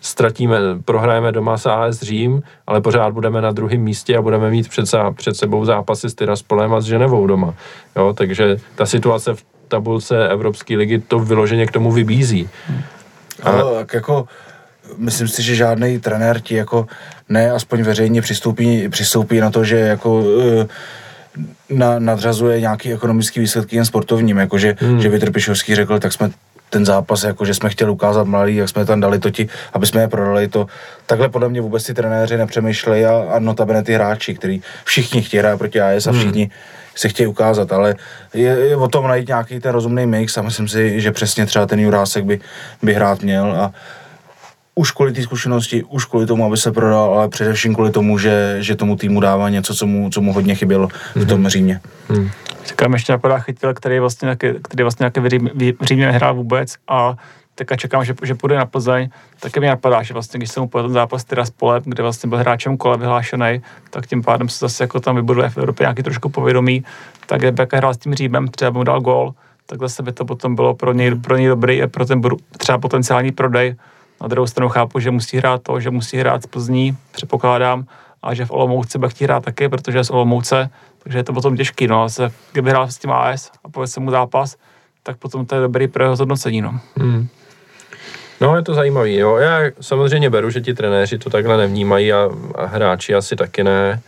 ztratíme, 0.02 0.58
prohrajeme 0.86 1.32
doma 1.32 1.58
s 1.58 1.66
AS 1.66 2.02
Řím, 2.02 2.44
ale 2.68 2.82
pořád 2.82 3.14
budeme 3.14 3.42
na 3.42 3.52
druhém 3.52 3.82
místě 3.82 4.18
a 4.18 4.22
budeme 4.22 4.50
mít 4.50 4.70
před, 4.70 4.86
před 5.16 5.36
sebou 5.36 5.66
zápasy 5.66 6.10
s 6.10 6.14
Tyraspolem 6.14 6.74
a 6.74 6.82
s 6.82 6.86
Ženevou 6.86 7.28
doma, 7.28 7.54
jo, 7.96 8.14
takže 8.14 8.58
ta 8.76 8.86
situace 8.86 9.34
v 9.34 9.44
tabulce 9.68 10.30
Evropské 10.30 10.78
ligy 10.78 11.00
to 11.00 11.20
vyloženě 11.20 11.66
k 11.66 11.72
tomu 11.72 11.92
vybízí. 11.92 12.50
Ale 13.44 13.60
no, 13.60 13.74
tak 13.76 13.94
jako 13.94 14.28
myslím 14.98 15.28
si, 15.28 15.44
že 15.44 15.56
žádný 15.56 16.00
trenér 16.00 16.42
ti 16.42 16.56
jako 16.56 16.88
ne 17.30 17.52
aspoň 17.52 17.84
veřejně 17.84 18.22
přistoupí, 18.22 18.90
přistoupí 18.90 19.40
na 19.40 19.50
to, 19.50 19.64
že 19.64 19.80
jako 19.80 20.20
uh, 20.20 20.66
na, 21.70 22.00
nadřazuje 22.00 22.62
nějaký 22.62 22.94
ekonomický 22.94 23.40
výsledky 23.40 23.76
jen 23.76 23.86
sportovním, 23.86 24.38
jakože 24.38 24.76
hmm. 24.80 25.02
že 25.02 25.10
Vytrpišovský 25.10 25.76
řekl, 25.76 26.00
tak 26.00 26.14
jsme 26.14 26.30
ten 26.70 26.86
zápas, 26.86 27.24
jako 27.24 27.46
že 27.46 27.54
jsme 27.54 27.70
chtěli 27.70 27.92
ukázat 27.92 28.28
mladý, 28.28 28.56
jak 28.56 28.70
jsme 28.70 28.86
tam 28.86 29.00
dali 29.00 29.20
to 29.20 29.30
ti, 29.30 29.50
aby 29.74 29.86
jsme 29.86 30.02
je 30.02 30.08
prodali 30.08 30.48
to. 30.48 30.68
Takhle 31.06 31.30
podle 31.30 31.50
mě 31.50 31.62
vůbec 31.62 31.84
ty 31.84 31.94
trenéři 31.94 32.38
nepřemýšlejí 32.38 33.06
a, 33.06 33.26
a 33.32 33.40
notabene 33.40 33.84
ty 33.84 33.94
hráči, 33.94 34.36
kteří 34.36 34.62
všichni 34.84 35.22
chtějí 35.22 35.40
hrát 35.40 35.58
proti 35.58 35.82
AS 35.82 36.08
a 36.08 36.12
hmm. 36.12 36.20
všichni 36.20 36.44
hmm. 36.44 36.52
se 36.96 37.10
chtějí 37.10 37.28
ukázat, 37.28 37.72
ale 37.72 37.96
je, 38.34 38.52
je 38.52 38.76
o 38.76 38.88
tom 38.88 39.08
najít 39.08 39.28
nějaký 39.28 39.60
ten 39.60 39.72
rozumný 39.72 40.06
mix 40.06 40.38
a 40.38 40.42
myslím 40.42 40.68
si, 40.68 41.02
že 41.02 41.12
přesně 41.12 41.46
třeba 41.46 41.66
ten 41.66 41.80
Jurásek 41.80 42.26
by, 42.26 42.40
by 42.82 42.94
hrát 42.94 43.22
měl 43.22 43.52
a, 43.52 43.74
už 44.76 44.92
kvůli 44.92 45.14
té 45.14 45.24
zkušenosti, 45.24 45.84
už 45.84 46.06
kvůli 46.06 46.26
tomu, 46.26 46.46
aby 46.46 46.58
se 46.58 46.72
prodal, 46.72 47.14
ale 47.14 47.30
především 47.30 47.74
kvůli 47.74 47.92
tomu, 47.92 48.18
že, 48.18 48.58
že 48.60 48.76
tomu 48.76 48.96
týmu 48.96 49.20
dává 49.20 49.50
něco, 49.50 49.76
co 49.76 49.88
mu, 49.88 50.10
co 50.10 50.22
mu 50.22 50.34
hodně 50.34 50.56
chybělo 50.56 50.88
v 51.16 51.26
tom 51.26 51.40
mhm. 51.40 51.50
Římě. 51.50 51.82
Hmm. 52.10 52.30
Říkám, 52.66 52.94
ještě 52.94 53.12
napadá 53.12 53.40
chytil, 53.40 53.74
který 53.74 54.00
vlastně 54.00 54.36
který 54.36 54.84
vlastně 54.84 55.04
nějaký 55.04 55.20
v 55.80 55.86
Římě 55.86 56.06
nehrál 56.06 56.36
vůbec 56.36 56.76
a 56.88 57.16
teďka 57.56 57.76
čekám, 57.76 58.06
že, 58.06 58.16
že 58.24 58.36
půjde 58.36 58.56
na 58.56 58.66
Plzeň, 58.66 59.10
taky 59.40 59.60
mi 59.60 59.68
napadá, 59.68 60.04
že 60.04 60.14
vlastně, 60.14 60.38
když 60.38 60.52
jsem 60.52 60.64
mu 60.64 60.70
ten 60.70 60.92
zápas 60.92 61.24
teda 61.24 61.46
s 61.46 61.50
Polem, 61.50 61.82
kde 61.86 62.04
vlastně 62.04 62.30
byl 62.30 62.38
hráčem 62.38 62.78
kole 62.78 62.98
vyhlášený, 62.98 63.62
tak 63.90 64.08
tím 64.08 64.24
pádem 64.24 64.50
se 64.50 64.58
zase 64.60 64.84
jako 64.84 65.00
tam 65.00 65.16
vybuduje 65.16 65.50
v 65.50 65.58
Evropě 65.58 65.84
nějaký 65.84 66.04
trošku 66.04 66.30
povědomí, 66.30 66.84
tak 67.26 67.40
kdyby 67.40 67.68
hrál 67.74 67.94
s 67.94 67.98
tím 67.98 68.14
Římem, 68.14 68.48
třeba 68.48 68.72
mu 68.72 68.84
dal 68.84 69.02
gol, 69.02 69.34
tak 69.66 69.80
zase 69.80 70.04
by 70.04 70.12
to 70.12 70.26
potom 70.26 70.56
bylo 70.56 70.76
pro 70.76 70.94
něj, 70.94 71.16
pro 71.16 71.38
něj 71.38 71.48
dobrý 71.48 71.84
a 71.84 71.88
pro 71.88 72.06
ten 72.06 72.22
třeba 72.58 72.78
potenciální 72.78 73.32
prodej, 73.32 73.76
na 74.22 74.28
druhou 74.28 74.48
stranu 74.48 74.70
chápu, 74.70 75.00
že 75.00 75.12
musí 75.12 75.38
hrát 75.38 75.64
to, 75.64 75.80
že 75.80 75.90
musí 75.90 76.18
hrát 76.18 76.44
z 76.44 76.48
Plzní, 76.48 76.98
předpokládám, 77.12 77.86
a 78.24 78.34
že 78.34 78.46
v 78.46 78.52
Olomouci 78.52 78.98
bude 78.98 79.10
chtít 79.10 79.24
hrát 79.26 79.44
taky, 79.44 79.70
protože 79.70 79.98
je 79.98 80.04
z 80.04 80.10
Olomouce, 80.10 80.70
takže 81.04 81.20
je 81.20 81.24
to 81.24 81.34
potom 81.34 81.58
těžký. 81.58 81.88
No. 81.88 82.10
Se, 82.10 82.32
kdyby 82.52 82.70
hrál 82.70 82.88
s 82.88 82.98
tím 82.98 83.12
AS 83.12 83.52
a 83.64 83.70
povedl 83.70 83.92
se 83.92 84.00
mu 84.00 84.12
zápas, 84.12 84.56
tak 85.04 85.18
potom 85.18 85.46
to 85.46 85.56
je 85.56 85.62
dobrý 85.62 85.88
pro 85.88 86.04
jeho 86.04 86.16
zhodnocení. 86.16 86.62
No. 86.62 86.80
Hmm. 86.98 87.28
No, 88.42 88.56
je 88.56 88.64
to 88.64 88.74
zajímavý, 88.74 89.16
jo. 89.16 89.36
Já 89.36 89.60
samozřejmě 89.82 90.30
beru, 90.30 90.50
že 90.50 90.62
ti 90.62 90.74
trenéři 90.74 91.18
to 91.18 91.30
takhle 91.30 91.58
nevnímají 91.58 92.14
a, 92.14 92.30
a 92.56 92.66
hráči 92.66 93.16
asi 93.16 93.36
taky 93.36 93.64
ne 93.64 94.02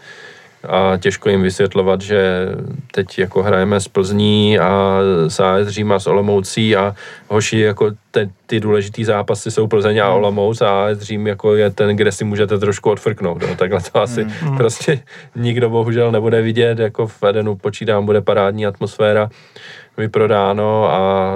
a 0.64 0.98
těžko 0.98 1.30
jim 1.30 1.42
vysvětlovat, 1.42 2.02
že 2.02 2.48
teď 2.92 3.20
jako 3.20 3.44
hrajeme 3.44 3.80
s 3.80 3.88
Plzní 3.88 4.60
a 4.60 5.00
s 5.28 5.40
AS 5.40 5.68
Říma 5.68 6.00
s 6.00 6.08
Olomoucí 6.08 6.76
a 6.76 6.96
hoši 7.28 7.60
jako 7.60 7.92
te, 8.12 8.30
ty 8.46 8.60
důležitý 8.60 9.04
zápasy 9.04 9.52
jsou 9.52 9.68
Plzeň 9.68 10.00
a 10.00 10.06
hmm. 10.06 10.16
Olomouc 10.16 10.62
a 10.62 10.86
AS 10.86 11.00
Řím 11.00 11.28
jako 11.28 11.56
je 11.56 11.70
ten, 11.70 11.96
kde 11.96 12.12
si 12.12 12.24
můžete 12.24 12.60
trošku 12.60 12.90
odfrknout. 12.90 13.42
No. 13.42 13.56
Takhle 13.56 13.82
to 13.92 14.02
asi 14.02 14.24
mm. 14.24 14.58
prostě 14.58 15.00
nikdo 15.36 15.70
bohužel 15.70 16.12
nebude 16.12 16.42
vidět, 16.42 16.80
jako 16.80 17.08
v 17.08 17.24
Edenu 17.24 17.56
počítám, 17.56 18.06
bude 18.06 18.22
parádní 18.22 18.66
atmosféra 18.66 19.30
vyprodáno 19.98 20.92
a 20.92 21.36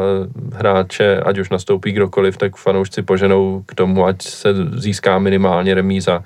hráče, 0.54 1.20
ať 1.20 1.38
už 1.38 1.50
nastoupí 1.50 1.92
kdokoliv, 1.92 2.38
tak 2.38 2.56
fanoušci 2.56 3.02
poženou 3.02 3.64
k 3.66 3.76
tomu, 3.76 4.06
ať 4.06 4.22
se 4.22 4.50
získá 4.76 5.20
minimálně 5.20 5.74
remíza 5.74 6.24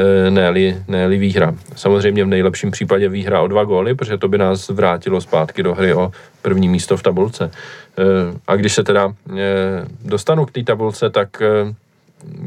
Eh, 0.00 0.30
ne-li, 0.30 0.76
ne 0.88 1.08
výhra. 1.08 1.54
Samozřejmě 1.76 2.24
v 2.24 2.26
nejlepším 2.26 2.70
případě 2.70 3.08
výhra 3.08 3.40
o 3.40 3.48
dva 3.48 3.64
góly, 3.64 3.94
protože 3.94 4.18
to 4.18 4.28
by 4.28 4.38
nás 4.38 4.68
vrátilo 4.68 5.20
zpátky 5.20 5.62
do 5.62 5.74
hry 5.74 5.94
o 5.94 6.12
první 6.42 6.68
místo 6.68 6.96
v 6.96 7.02
tabulce. 7.02 7.50
Eh, 7.98 8.02
a 8.46 8.56
když 8.56 8.72
se 8.72 8.84
teda 8.84 9.14
eh, 9.30 9.36
dostanu 10.04 10.46
k 10.46 10.52
té 10.52 10.62
tabulce, 10.62 11.10
tak 11.10 11.42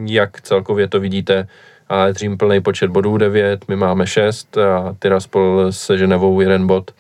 jak 0.06 0.42
celkově 0.42 0.88
to 0.88 1.00
vidíte, 1.00 1.48
a 1.90 2.12
Dream 2.12 2.38
plný 2.38 2.62
počet 2.62 2.90
bodů 2.90 3.18
9, 3.18 3.68
my 3.68 3.76
máme 3.76 4.08
6 4.08 4.58
a 4.58 4.96
Tiraspol 5.00 5.72
se 5.72 5.98
Ženevou 5.98 6.42
jeden 6.42 6.68
bod. 6.68 6.92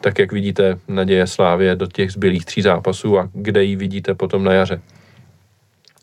Tak 0.00 0.18
jak 0.18 0.32
vidíte 0.32 0.78
naděje 0.88 1.26
Slávě 1.26 1.76
do 1.76 1.86
těch 1.86 2.12
zbylých 2.12 2.44
tří 2.44 2.62
zápasů 2.62 3.18
a 3.18 3.28
kde 3.32 3.64
ji 3.64 3.76
vidíte 3.76 4.14
potom 4.14 4.44
na 4.44 4.52
jaře? 4.52 4.80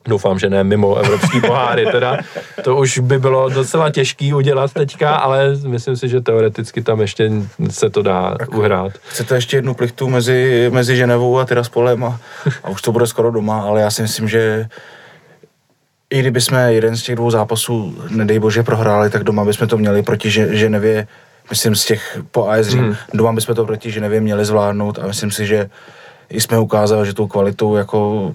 Doufám, 0.08 0.40
že 0.40 0.50
ne 0.50 0.64
mimo 0.64 0.96
evropský 0.96 1.42
poháry, 1.42 1.86
teda 1.92 2.18
to 2.64 2.76
už 2.76 3.00
by 3.00 3.20
bylo 3.20 3.50
docela 3.50 3.92
těžký 3.92 4.34
udělat 4.34 4.74
teďka, 4.74 5.16
ale 5.16 5.56
myslím 5.68 5.96
si, 5.96 6.10
že 6.10 6.22
teoreticky 6.22 6.82
tam 6.82 7.02
ještě 7.02 7.32
se 7.70 7.90
to 7.90 8.02
dá 8.02 8.36
tak 8.40 8.54
uhrát. 8.54 8.92
Chcete 9.08 9.36
ještě 9.36 9.58
jednu 9.58 9.74
plichtu 9.74 10.10
mezi, 10.10 10.70
mezi 10.74 10.96
Ženevou 10.96 11.40
a 11.40 11.46
Tiraspolem 11.46 12.04
a, 12.04 12.20
a 12.64 12.70
už 12.70 12.82
to 12.82 12.92
bude 12.92 13.08
skoro 13.08 13.32
doma, 13.32 13.62
ale 13.62 13.82
já 13.82 13.92
si 13.92 14.02
myslím, 14.02 14.28
že 14.28 14.68
i 16.10 16.20
kdyby 16.20 16.42
jsme 16.42 16.74
jeden 16.74 16.98
z 16.98 17.04
těch 17.04 17.16
dvou 17.16 17.32
zápasů, 17.32 17.96
nedej 18.10 18.40
bože, 18.40 18.64
prohráli, 18.64 19.10
tak 19.10 19.24
doma 19.24 19.46
bychom 19.46 19.68
to 19.68 19.78
měli 19.78 20.04
proti 20.04 20.32
Ženevě, 20.32 21.08
myslím 21.50 21.76
z 21.76 21.86
těch 21.86 22.20
po 22.32 22.50
AS 22.50 22.74
mm. 22.74 22.96
doma 23.14 23.34
bychom 23.34 23.56
to 23.56 23.66
proti 23.66 23.92
Ženevě 23.92 24.22
měli 24.22 24.46
zvládnout 24.46 25.00
a 25.00 25.08
myslím 25.08 25.32
si, 25.32 25.46
že 25.46 25.70
jsme 26.30 26.60
ukázali, 26.60 27.08
že 27.08 27.14
tou 27.14 27.28
kvalitou 27.28 27.76
jako 27.76 28.32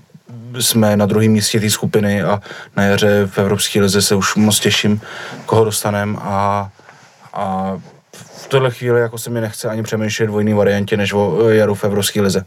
jsme 0.60 0.96
na 0.96 1.06
druhém 1.06 1.30
místě 1.30 1.60
té 1.60 1.70
skupiny 1.70 2.22
a 2.22 2.40
na 2.76 2.82
jaře 2.82 3.26
v 3.26 3.38
Evropské 3.38 3.80
lize 3.80 4.02
se 4.02 4.14
už 4.14 4.36
moc 4.36 4.60
těším, 4.60 5.00
koho 5.46 5.64
dostaneme 5.64 6.18
a, 6.22 6.70
a 7.32 7.74
v 8.12 8.46
tuhle 8.48 8.70
chvíli 8.70 9.00
jako 9.00 9.18
se 9.18 9.30
mi 9.30 9.40
nechce 9.40 9.68
ani 9.68 9.82
přemýšlet 9.82 10.30
o 10.30 10.38
jiné 10.38 10.54
variantě 10.54 10.96
než 10.96 11.12
o 11.12 11.48
jaru 11.48 11.74
v 11.74 11.84
Evropské 11.84 12.20
lize. 12.20 12.44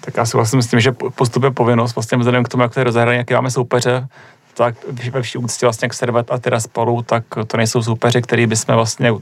Tak 0.00 0.16
já 0.16 0.26
si 0.26 0.36
vlastně 0.36 0.56
myslím, 0.56 0.80
že 0.80 0.92
postup 0.92 1.42
je 1.42 1.50
povinnost, 1.50 1.94
vlastně 1.94 2.18
vzhledem 2.18 2.44
k 2.44 2.48
tomu, 2.48 2.62
jak 2.62 2.74
to 2.74 2.80
je 2.80 2.84
rozehraný, 2.84 3.18
jaký 3.18 3.34
máme 3.34 3.50
soupeře, 3.50 4.08
tak 4.54 4.74
ve 5.10 5.22
vší 5.22 5.38
úctě 5.38 5.66
vlastně 5.66 5.88
k 5.88 5.94
Servet 5.94 6.32
a 6.32 6.38
Tiraspolu, 6.38 7.02
tak 7.02 7.24
to 7.46 7.56
nejsou 7.56 7.82
soupeři, 7.82 8.22
který 8.22 8.46
bychom 8.46 8.74
vlastně, 8.74 9.12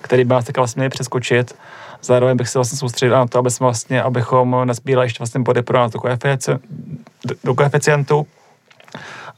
který 0.00 0.24
by 0.24 0.34
nás 0.34 0.44
vlastně 0.56 0.80
měli 0.80 0.90
přeskočit. 0.90 1.54
Zároveň 2.04 2.36
bych 2.36 2.48
se 2.48 2.58
vlastně 2.58 2.78
soustředil 2.78 3.16
na 3.16 3.26
to, 3.26 3.38
aby 3.38 3.50
jsme 3.50 3.64
vlastně, 3.64 4.02
abychom 4.02 4.56
nezbírali 4.64 5.06
ještě 5.06 5.18
vlastně 5.18 5.40
body 5.40 5.62
pro 5.62 5.78
nás 5.78 5.92
do, 5.92 5.98
do 7.44 7.54
koeficientu, 7.54 8.26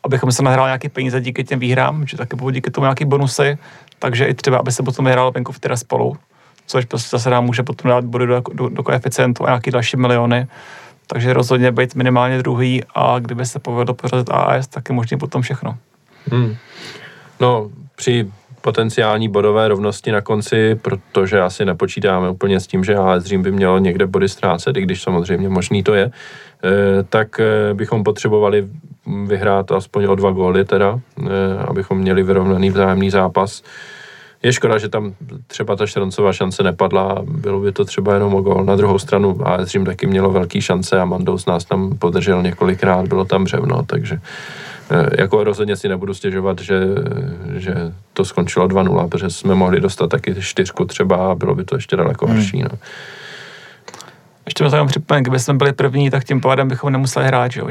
abychom 0.03 0.33
se 0.33 0.43
nahráli 0.43 0.69
nějaký 0.69 0.89
peníze 0.89 1.21
díky 1.21 1.45
těm 1.45 1.59
výhrám, 1.59 2.07
že 2.07 2.17
taky 2.17 2.37
budou 2.37 2.51
díky 2.51 2.71
tomu 2.71 2.85
nějaký 2.85 3.05
bonusy, 3.05 3.59
takže 3.99 4.25
i 4.25 4.35
třeba, 4.35 4.59
aby 4.59 4.73
se 4.73 4.83
potom 4.83 5.05
vyhrál 5.05 5.33
venku 5.33 5.53
v 5.53 5.61
Tiraspolu, 5.61 6.17
což 6.67 6.85
prostě 6.85 7.09
zase 7.11 7.31
nám 7.31 7.45
může 7.45 7.63
potom 7.63 7.89
dát 7.89 8.05
body 8.05 8.27
do, 8.27 8.43
do, 8.53 8.69
do 8.69 8.83
koeficientu 8.83 9.45
a 9.45 9.47
nějaký 9.47 9.71
další 9.71 9.97
miliony. 9.97 10.47
Takže 11.07 11.33
rozhodně 11.33 11.73
být 11.73 11.95
minimálně 11.95 12.39
druhý 12.39 12.83
a 12.95 13.19
kdyby 13.19 13.47
se 13.47 13.59
povedlo 13.59 13.95
pořadit 13.95 14.31
AS, 14.31 14.67
tak 14.67 14.89
je 14.89 14.95
možný 14.95 15.19
potom 15.19 15.43
všechno. 15.43 15.79
Hmm. 16.31 16.57
No, 17.41 17.71
při 17.97 18.31
potenciální 18.67 19.29
bodové 19.29 19.69
rovnosti 19.69 20.13
na 20.13 20.21
konci, 20.21 20.75
protože 20.75 21.41
asi 21.41 21.65
nepočítáme 21.65 22.31
úplně 22.31 22.61
s 22.61 22.67
tím, 22.67 22.85
že 22.85 22.97
AS 22.97 23.25
Řím 23.25 23.43
by 23.43 23.53
mělo 23.53 23.79
někde 23.79 24.07
body 24.07 24.29
ztrácet, 24.29 24.77
i 24.77 24.83
když 24.83 25.03
samozřejmě 25.03 25.49
možný 25.49 25.83
to 25.83 25.95
je, 25.95 26.11
eh, 26.11 27.03
tak 27.09 27.41
eh, 27.41 27.75
bychom 27.75 28.05
potřebovali 28.05 28.67
vyhrát 29.27 29.73
aspoň 29.73 30.05
o 30.05 30.15
dva 30.15 30.31
góly 30.31 30.65
teda, 30.65 30.99
eh, 30.99 31.27
abychom 31.69 31.99
měli 31.99 32.23
vyrovnaný 32.23 32.71
vzájemný 32.71 33.11
zápas. 33.11 33.63
Je 34.43 34.53
škoda, 34.53 34.79
že 34.79 34.89
tam 34.89 35.15
třeba 35.47 35.77
ta 35.77 35.87
Šrancová 35.87 36.33
šance 36.33 36.63
nepadla, 36.63 37.23
bylo 37.23 37.61
by 37.61 37.73
to 37.73 37.85
třeba 37.85 38.15
jenom 38.15 38.35
o 38.35 38.41
gol. 38.41 38.65
Na 38.65 38.77
druhou 38.77 38.99
stranu 38.99 39.49
AS 39.49 39.69
Řím 39.69 39.85
taky 39.85 40.07
mělo 40.07 40.31
velký 40.31 40.61
šance 40.61 41.01
a 41.01 41.05
Mandous 41.05 41.47
nás 41.47 41.65
tam 41.65 41.99
podržel 41.99 42.43
několikrát, 42.43 43.09
bylo 43.09 43.25
tam 43.25 43.45
břevno, 43.45 43.83
takže 43.83 44.21
eh, 44.91 45.11
jako 45.19 45.45
rozhodně 45.45 45.77
si 45.77 45.89
nebudu 45.89 46.15
stěžovat, 46.15 46.61
že, 46.61 46.81
že 47.57 47.75
to 48.13 48.25
skončilo 48.25 48.69
2-0, 48.69 49.09
protože 49.09 49.31
jsme 49.31 49.55
mohli 49.55 49.81
dostat 49.81 50.07
taky 50.11 50.35
čtyřku 50.41 50.85
třeba 50.85 51.31
a 51.31 51.35
bylo 51.35 51.55
by 51.55 51.65
to 51.65 51.77
ještě 51.77 51.97
daleko 51.97 52.27
hmm. 52.27 52.37
horší. 52.37 52.63
No. 52.63 52.79
Ještě 54.47 54.65
mi 54.65 54.71
tam 54.71 54.87
připomenu, 54.87 55.23
kdyby 55.23 55.39
jsme 55.39 55.55
byli 55.55 55.73
první, 55.73 56.11
tak 56.11 56.25
tím 56.25 56.41
pádem 56.41 56.69
bychom 56.69 56.93
nemuseli 56.93 57.27
hrát, 57.27 57.53
že? 57.53 57.61
No. 57.61 57.69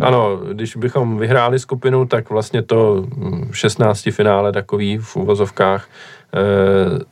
Ano, 0.00 0.40
když 0.52 0.76
bychom 0.76 1.18
vyhráli 1.18 1.58
skupinu, 1.58 2.06
tak 2.06 2.30
vlastně 2.30 2.62
to 2.62 3.06
16 3.52 4.06
hm, 4.06 4.10
finále 4.10 4.52
takový 4.52 4.98
v 4.98 5.16
uvozovkách, 5.16 5.88
eh, 5.88 6.38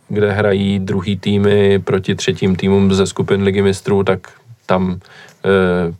kde 0.08 0.32
hrají 0.32 0.78
druhý 0.78 1.16
týmy 1.16 1.78
proti 1.78 2.14
třetím 2.14 2.56
týmům 2.56 2.94
ze 2.94 3.06
skupin 3.06 3.42
Ligy 3.42 3.62
mistrů, 3.62 4.04
tak 4.04 4.20
tam 4.66 5.00
eh, 5.44 5.48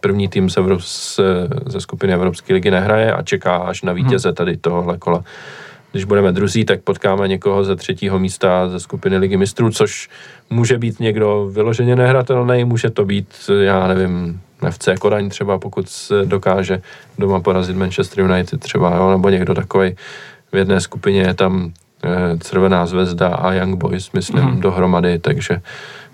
první 0.01 0.29
tým 0.29 0.51
ze, 0.51 0.61
ze 1.67 1.81
skupiny 1.81 2.13
Evropské 2.13 2.55
ligy 2.55 2.71
nehraje 2.71 3.13
a 3.13 3.23
čeká 3.23 3.57
až 3.57 3.83
na 3.83 3.93
vítěze 3.93 4.33
tady 4.33 4.57
tohohle 4.57 4.99
kola. 4.99 5.25
Když 5.93 6.05
budeme 6.05 6.33
druzí, 6.33 6.65
tak 6.65 6.81
potkáme 6.81 7.29
někoho 7.29 7.65
ze 7.65 7.77
třetího 7.77 8.19
místa 8.19 8.69
ze 8.69 8.81
skupiny 8.81 9.19
Ligy 9.19 9.37
mistrů, 9.37 9.71
což 9.71 10.09
může 10.51 10.79
být 10.79 11.01
někdo 11.01 11.49
vyloženě 11.53 11.97
nehratelný, 11.97 12.65
může 12.65 12.91
to 12.91 13.05
být, 13.05 13.29
já 13.61 13.87
nevím, 13.87 14.41
FC 14.71 14.89
Kodaň 14.99 15.29
třeba, 15.29 15.59
pokud 15.59 15.89
se 15.89 16.25
dokáže 16.25 16.83
doma 17.19 17.41
porazit 17.41 17.77
Manchester 17.77 18.25
United 18.25 18.61
třeba, 18.61 18.97
jo, 18.97 19.11
nebo 19.11 19.29
někdo 19.29 19.55
takový 19.55 19.97
v 20.53 20.57
jedné 20.57 20.81
skupině 20.81 21.21
je 21.21 21.35
tam 21.35 21.73
e, 22.05 22.39
Červená 22.39 22.87
zvezda 22.87 23.29
a 23.29 23.53
Young 23.53 23.77
Boys, 23.77 24.13
myslím, 24.13 24.45
mm. 24.45 24.61
dohromady, 24.61 25.19
takže 25.19 25.61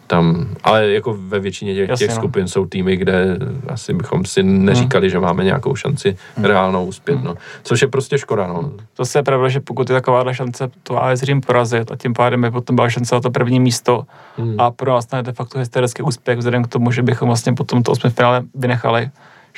tam, 0.06 0.46
ale 0.64 0.88
jako 0.88 1.16
ve 1.20 1.38
většině 1.38 1.74
těch, 1.74 1.88
Jasně, 1.88 2.06
těch 2.06 2.16
no. 2.16 2.20
skupin 2.20 2.48
jsou 2.48 2.66
týmy, 2.66 2.96
kde 2.96 3.38
asi 3.68 3.94
bychom 3.94 4.24
si 4.24 4.42
neříkali, 4.42 5.06
hmm. 5.06 5.10
že 5.10 5.20
máme 5.20 5.44
nějakou 5.44 5.74
šanci 5.74 6.16
hmm. 6.36 6.44
reálnou 6.44 6.86
uspět, 6.86 7.14
hmm. 7.14 7.24
no. 7.24 7.34
Což 7.62 7.82
je 7.82 7.88
prostě 7.88 8.18
škoda, 8.18 8.46
no. 8.46 8.72
To 8.94 9.04
se 9.04 9.18
je 9.18 9.22
pravda, 9.22 9.48
že 9.48 9.60
pokud 9.60 9.90
je 9.90 9.94
taková 9.94 10.32
šance 10.32 10.70
to 10.82 11.04
AS 11.04 11.20
Řím 11.20 11.40
porazit 11.40 11.92
a 11.92 11.96
tím 11.96 12.12
pádem 12.12 12.42
by 12.42 12.50
potom 12.50 12.76
byla 12.76 12.90
šance 12.90 13.14
na 13.14 13.20
to 13.20 13.30
první 13.30 13.60
místo 13.60 14.04
hmm. 14.38 14.60
a 14.60 14.70
pro 14.70 14.92
nás 14.92 15.06
to 15.06 15.22
de 15.22 15.32
facto 15.32 15.58
historický 15.58 16.02
úspěch 16.02 16.38
vzhledem 16.38 16.64
k 16.64 16.68
tomu, 16.68 16.90
že 16.90 17.02
bychom 17.02 17.28
vlastně 17.28 17.52
potom 17.52 17.82
to 17.82 17.94
finále 17.94 18.42
vynechali, 18.54 19.10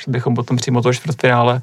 že 0.05 0.11
bychom 0.11 0.35
potom 0.35 0.57
přímo 0.57 0.81
to 0.81 0.93
čtvrtfinále 0.93 1.61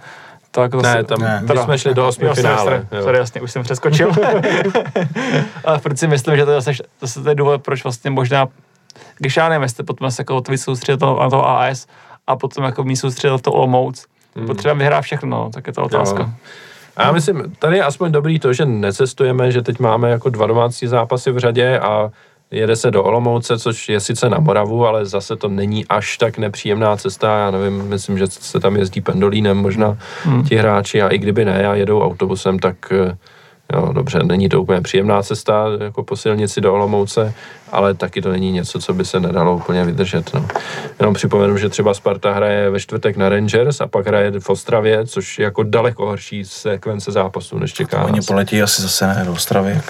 tak 0.53 0.75
zase, 0.75 0.97
ne, 0.97 1.05
tam 1.05 1.21
ne. 1.21 1.43
my 1.53 1.59
jsme 1.59 1.79
šli 1.79 1.95
do 1.95 2.09
osmi 2.09 2.29
finále. 2.35 2.87
Sorry, 3.01 3.19
jasně, 3.19 3.41
už 3.41 3.53
jsem 3.53 3.63
přeskočil. 3.63 4.13
Ale 5.65 5.79
proč 5.79 5.99
si 5.99 6.07
myslím, 6.07 6.37
že 6.37 6.45
to 6.45 6.51
je 6.51 6.61
zase, 6.61 6.83
zase 7.01 7.23
to 7.23 7.29
je 7.29 7.35
důvod, 7.35 7.63
proč 7.63 7.85
vlastně 7.85 8.11
možná 8.11 8.47
když 9.19 9.37
já 9.37 9.49
nevím, 9.49 9.63
jestli 9.63 9.85
potom 9.85 10.11
se 10.11 10.21
jako 10.21 10.41
to 10.41 10.57
soustředil 10.57 11.17
na 11.17 11.31
to 11.31 11.49
AS 11.49 11.87
a 12.27 12.37
potom 12.37 12.65
jako 12.65 12.85
mi 12.85 12.97
soustředil 12.97 13.39
to 13.39 13.53
Olomouc, 13.53 14.07
hmm. 14.37 14.47
potřeba 14.47 14.75
vyhrát 14.75 15.05
všechno, 15.05 15.29
no, 15.29 15.51
tak 15.51 15.67
je 15.67 15.73
to 15.73 15.83
otázka. 15.83 16.23
Jo. 16.23 16.29
A 16.97 17.03
já 17.03 17.13
myslím, 17.13 17.53
tady 17.59 17.77
je 17.77 17.85
aspoň 17.85 18.13
dobrý 18.13 18.39
to, 18.39 18.53
že 18.53 18.67
necestujeme, 18.67 19.53
že 19.53 19.63
teď 19.63 19.79
máme 19.79 20.11
jako 20.11 20.31
dva 20.31 20.47
domácí 20.47 20.87
zápasy 20.87 21.31
v 21.31 21.39
řadě 21.39 21.79
a 21.79 22.11
jede 22.51 22.77
se 22.77 22.91
do 22.91 23.05
Olomouce, 23.05 23.59
což 23.59 23.89
je 23.89 24.01
sice 24.01 24.31
na 24.31 24.39
Moravu, 24.39 24.87
ale 24.87 25.07
zase 25.07 25.37
to 25.37 25.49
není 25.49 25.87
až 25.89 26.19
tak 26.19 26.39
nepříjemná 26.39 26.97
cesta. 26.97 27.39
Já 27.39 27.51
nevím, 27.51 27.83
myslím, 27.83 28.19
že 28.19 28.27
se 28.27 28.61
tam 28.61 28.77
jezdí 28.77 29.01
pendolínem 29.01 29.57
možná 29.57 29.99
hmm. 30.23 30.45
ti 30.45 30.57
hráči 30.57 31.03
a 31.03 31.09
i 31.09 31.19
kdyby 31.19 31.45
ne 31.45 31.67
a 31.67 31.75
jedou 31.75 32.03
autobusem, 32.03 32.59
tak 32.59 32.77
eh, 32.93 33.17
Jo, 33.75 33.93
dobře, 33.93 34.19
není 34.23 34.49
to 34.49 34.63
úplně 34.63 34.81
příjemná 34.81 35.23
cesta 35.23 35.67
jako 35.81 36.03
po 36.03 36.17
silnici 36.17 36.61
do 36.61 36.75
Olomouce, 36.75 37.35
ale 37.73 37.95
taky 37.95 38.23
to 38.23 38.31
není 38.31 38.53
něco, 38.53 38.81
co 38.81 38.95
by 38.95 39.05
se 39.05 39.21
nedalo 39.21 39.57
úplně 39.57 39.85
vydržet. 39.85 40.35
No. 40.35 40.47
Jenom 41.01 41.15
připomenu, 41.15 41.59
že 41.59 41.69
třeba 41.69 41.95
Sparta 41.95 42.33
hraje 42.33 42.71
ve 42.71 42.81
čtvrtek 42.81 43.17
na 43.17 43.29
Rangers 43.29 43.81
a 43.81 43.87
pak 43.87 44.07
hraje 44.07 44.41
v 44.41 44.51
Ostravě, 44.51 45.07
což 45.07 45.39
je 45.39 45.45
jako 45.45 45.63
daleko 45.63 46.07
horší 46.07 46.45
sekvence 46.45 47.13
zápasu, 47.13 47.59
než 47.59 47.73
čeká. 47.73 48.05
Oni 48.05 48.21
poletí 48.21 48.63
asi 48.63 48.83
zase 48.83 49.07
ne 49.07 49.23
do 49.27 49.33
Ostravy. 49.33 49.81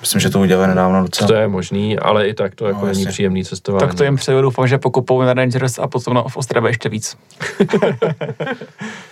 Myslím, 0.00 0.20
že 0.20 0.30
to 0.30 0.40
udělali 0.40 0.68
nedávno 0.68 1.02
docela. 1.02 1.28
To 1.28 1.34
je 1.34 1.48
možný, 1.48 1.98
ale 1.98 2.28
i 2.28 2.34
tak 2.34 2.54
to 2.54 2.66
jako 2.66 2.80
no, 2.80 2.86
není 2.86 3.06
příjemný 3.06 3.44
cestování. 3.44 3.80
Tak 3.80 3.94
to 3.94 4.04
jim 4.04 4.16
přeju, 4.16 4.42
doufám, 4.42 4.68
že 4.68 4.78
pokupou 4.78 5.22
na 5.22 5.34
Rangers 5.34 5.78
a 5.78 5.86
potom 5.86 6.24
v 6.28 6.36
Ostravě 6.36 6.70
ještě 6.70 6.88
víc. 6.88 7.16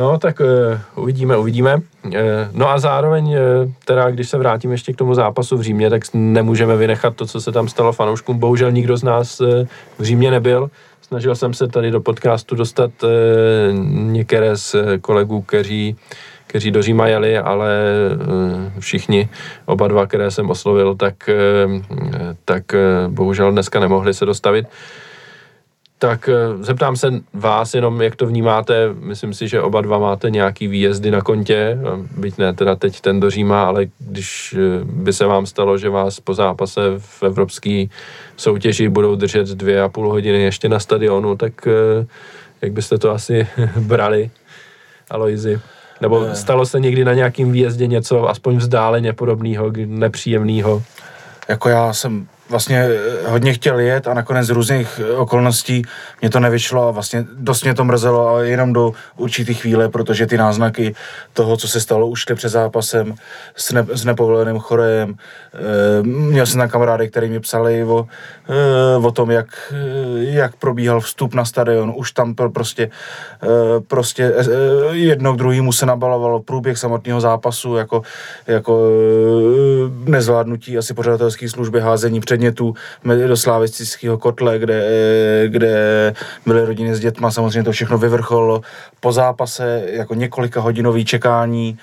No, 0.00 0.18
tak 0.18 0.40
uh, 0.40 1.02
uvidíme, 1.02 1.36
uvidíme. 1.36 1.76
Uh, 1.76 2.12
no 2.52 2.70
a 2.70 2.78
zároveň, 2.78 3.28
uh, 3.28 3.36
teda, 3.84 4.10
když 4.10 4.28
se 4.28 4.38
vrátím 4.38 4.72
ještě 4.72 4.92
k 4.92 4.96
tomu 4.96 5.14
zápasu 5.14 5.56
v 5.56 5.62
Římě, 5.62 5.90
tak 5.90 6.02
nemůžeme 6.14 6.76
vynechat 6.76 7.16
to, 7.16 7.26
co 7.26 7.40
se 7.40 7.52
tam 7.52 7.68
stalo 7.68 7.92
fanouškům. 7.92 8.38
Bohužel 8.38 8.72
nikdo 8.72 8.96
z 8.96 9.02
nás 9.02 9.40
uh, 9.40 9.48
v 9.98 10.02
Římě 10.02 10.30
nebyl. 10.30 10.70
Snažil 11.02 11.34
jsem 11.34 11.54
se 11.54 11.68
tady 11.68 11.90
do 11.90 12.00
podcastu 12.00 12.54
dostat 12.54 12.90
uh, 13.02 13.10
některé 13.92 14.56
z 14.56 14.76
kolegů, 15.00 15.42
kteří 15.42 15.96
kteří 16.46 16.70
do 16.70 16.82
Říma 16.82 17.06
jeli, 17.06 17.38
ale 17.38 17.70
všichni, 18.78 19.28
oba 19.66 19.88
dva, 19.88 20.06
které 20.06 20.30
jsem 20.30 20.50
oslovil, 20.50 20.94
tak, 20.94 21.30
tak 22.44 22.64
bohužel 23.08 23.52
dneska 23.52 23.80
nemohli 23.80 24.14
se 24.14 24.24
dostavit. 24.26 24.66
Tak 26.00 26.28
eh, 26.28 26.64
zeptám 26.64 26.96
se 26.96 27.10
vás 27.32 27.74
jenom, 27.74 28.02
jak 28.02 28.16
to 28.16 28.26
vnímáte. 28.26 28.94
Myslím 29.00 29.34
si, 29.34 29.48
že 29.48 29.62
oba 29.62 29.80
dva 29.80 29.98
máte 29.98 30.30
nějaký 30.30 30.68
výjezdy 30.68 31.10
na 31.10 31.20
kontě, 31.20 31.78
byť 32.16 32.38
ne 32.38 32.52
teda 32.52 32.76
teď 32.76 33.00
ten 33.00 33.20
do 33.20 33.30
Říma, 33.30 33.64
ale 33.64 33.86
když 33.98 34.54
eh, 34.58 34.84
by 34.84 35.12
se 35.12 35.26
vám 35.26 35.46
stalo, 35.46 35.78
že 35.78 35.88
vás 35.88 36.20
po 36.20 36.34
zápase 36.34 36.80
v 36.98 37.22
evropské 37.22 37.84
soutěži 38.36 38.88
budou 38.88 39.16
držet 39.16 39.48
dvě 39.48 39.82
a 39.82 39.88
půl 39.88 40.10
hodiny 40.10 40.42
ještě 40.42 40.68
na 40.68 40.80
stadionu, 40.80 41.36
tak 41.36 41.66
eh, 41.66 42.06
jak 42.62 42.72
byste 42.72 42.98
to 42.98 43.10
asi 43.10 43.46
brali, 43.76 44.30
Aloizi? 45.10 45.60
Nebo 46.00 46.34
stalo 46.34 46.66
se 46.66 46.80
někdy 46.80 47.04
na 47.04 47.14
nějakým 47.14 47.52
výjezdě 47.52 47.86
něco 47.86 48.28
aspoň 48.28 48.56
vzdáleně 48.56 49.12
podobného, 49.12 49.72
nepříjemného? 49.86 50.82
Jako 51.48 51.68
já 51.68 51.92
jsem 51.92 52.26
vlastně 52.50 52.78
eh, 52.78 53.28
hodně 53.28 53.52
chtěl 53.52 53.78
jet 53.78 54.08
a 54.08 54.14
nakonec 54.14 54.46
z 54.46 54.50
různých 54.50 55.00
eh, 55.04 55.12
okolností 55.12 55.82
mě 56.20 56.30
to 56.30 56.40
nevyšlo 56.40 56.88
a 56.88 56.90
vlastně 56.90 57.24
dost 57.34 57.64
mě 57.64 57.74
to 57.74 57.84
mrzelo, 57.84 58.28
ale 58.28 58.48
jenom 58.48 58.72
do 58.72 58.92
určitý 59.16 59.54
chvíle, 59.54 59.88
protože 59.88 60.26
ty 60.26 60.36
náznaky 60.36 60.94
toho, 61.32 61.56
co 61.56 61.68
se 61.68 61.80
stalo, 61.80 62.06
už 62.06 62.24
před 62.34 62.48
zápasem 62.48 63.14
s, 63.56 63.72
ne, 63.72 63.86
s 63.92 64.04
nepovoleným 64.04 64.58
chorejem. 64.58 65.14
E, 65.14 66.02
měl 66.02 66.46
jsem 66.46 66.58
na 66.58 66.68
kamarády, 66.68 67.08
který 67.08 67.28
mi 67.28 67.40
psali 67.40 67.84
o, 67.84 68.06
e, 68.48 68.96
o 68.96 69.10
tom, 69.10 69.30
jak, 69.30 69.72
jak 70.18 70.56
probíhal 70.56 71.00
vstup 71.00 71.34
na 71.34 71.44
stadion. 71.44 71.92
Už 71.96 72.12
tam 72.12 72.34
prostě, 72.34 72.90
e, 73.42 73.80
prostě 73.80 74.34
e, 74.36 74.44
jedno 74.96 75.34
k 75.34 75.36
druhému 75.36 75.72
se 75.72 75.86
nabalovalo 75.86 76.40
průběh 76.40 76.78
samotného 76.78 77.20
zápasu, 77.20 77.76
jako, 77.76 78.02
jako 78.46 78.90
e, 80.06 80.10
nezvládnutí 80.10 80.78
asi 80.78 80.94
pořadatelské 80.94 81.48
služby, 81.48 81.80
házení 81.80 82.20
před 82.20 82.39
předmětů 82.40 82.74
do 83.28 83.36
slávistického 83.36 84.18
kotle, 84.18 84.58
kde, 84.58 84.82
kde 85.48 86.14
byly 86.46 86.64
rodiny 86.64 86.94
s 86.94 87.00
dětma, 87.00 87.30
samozřejmě 87.30 87.64
to 87.64 87.72
všechno 87.72 87.98
vyvrcholilo 87.98 88.62
po 89.00 89.12
zápase 89.12 89.82
jako 89.86 90.14
několika 90.14 90.60
hodinový 90.60 91.04
čekání, 91.04 91.78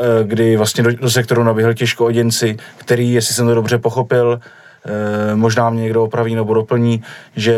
eh, 0.00 0.24
kdy 0.24 0.56
vlastně 0.56 0.84
do, 0.84 0.92
do 0.92 1.10
sektoru 1.10 1.44
naběhl 1.44 1.74
těžko 1.74 2.04
oděnci, 2.06 2.56
který, 2.76 3.12
jestli 3.12 3.34
jsem 3.34 3.46
to 3.46 3.54
dobře 3.54 3.78
pochopil, 3.78 4.40
eh, 4.40 5.34
možná 5.36 5.70
mě 5.70 5.82
někdo 5.82 6.04
opraví 6.04 6.34
nebo 6.34 6.54
doplní, 6.54 7.02
že 7.36 7.54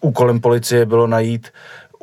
úkolem 0.00 0.40
policie 0.40 0.86
bylo 0.86 1.06
najít 1.06 1.50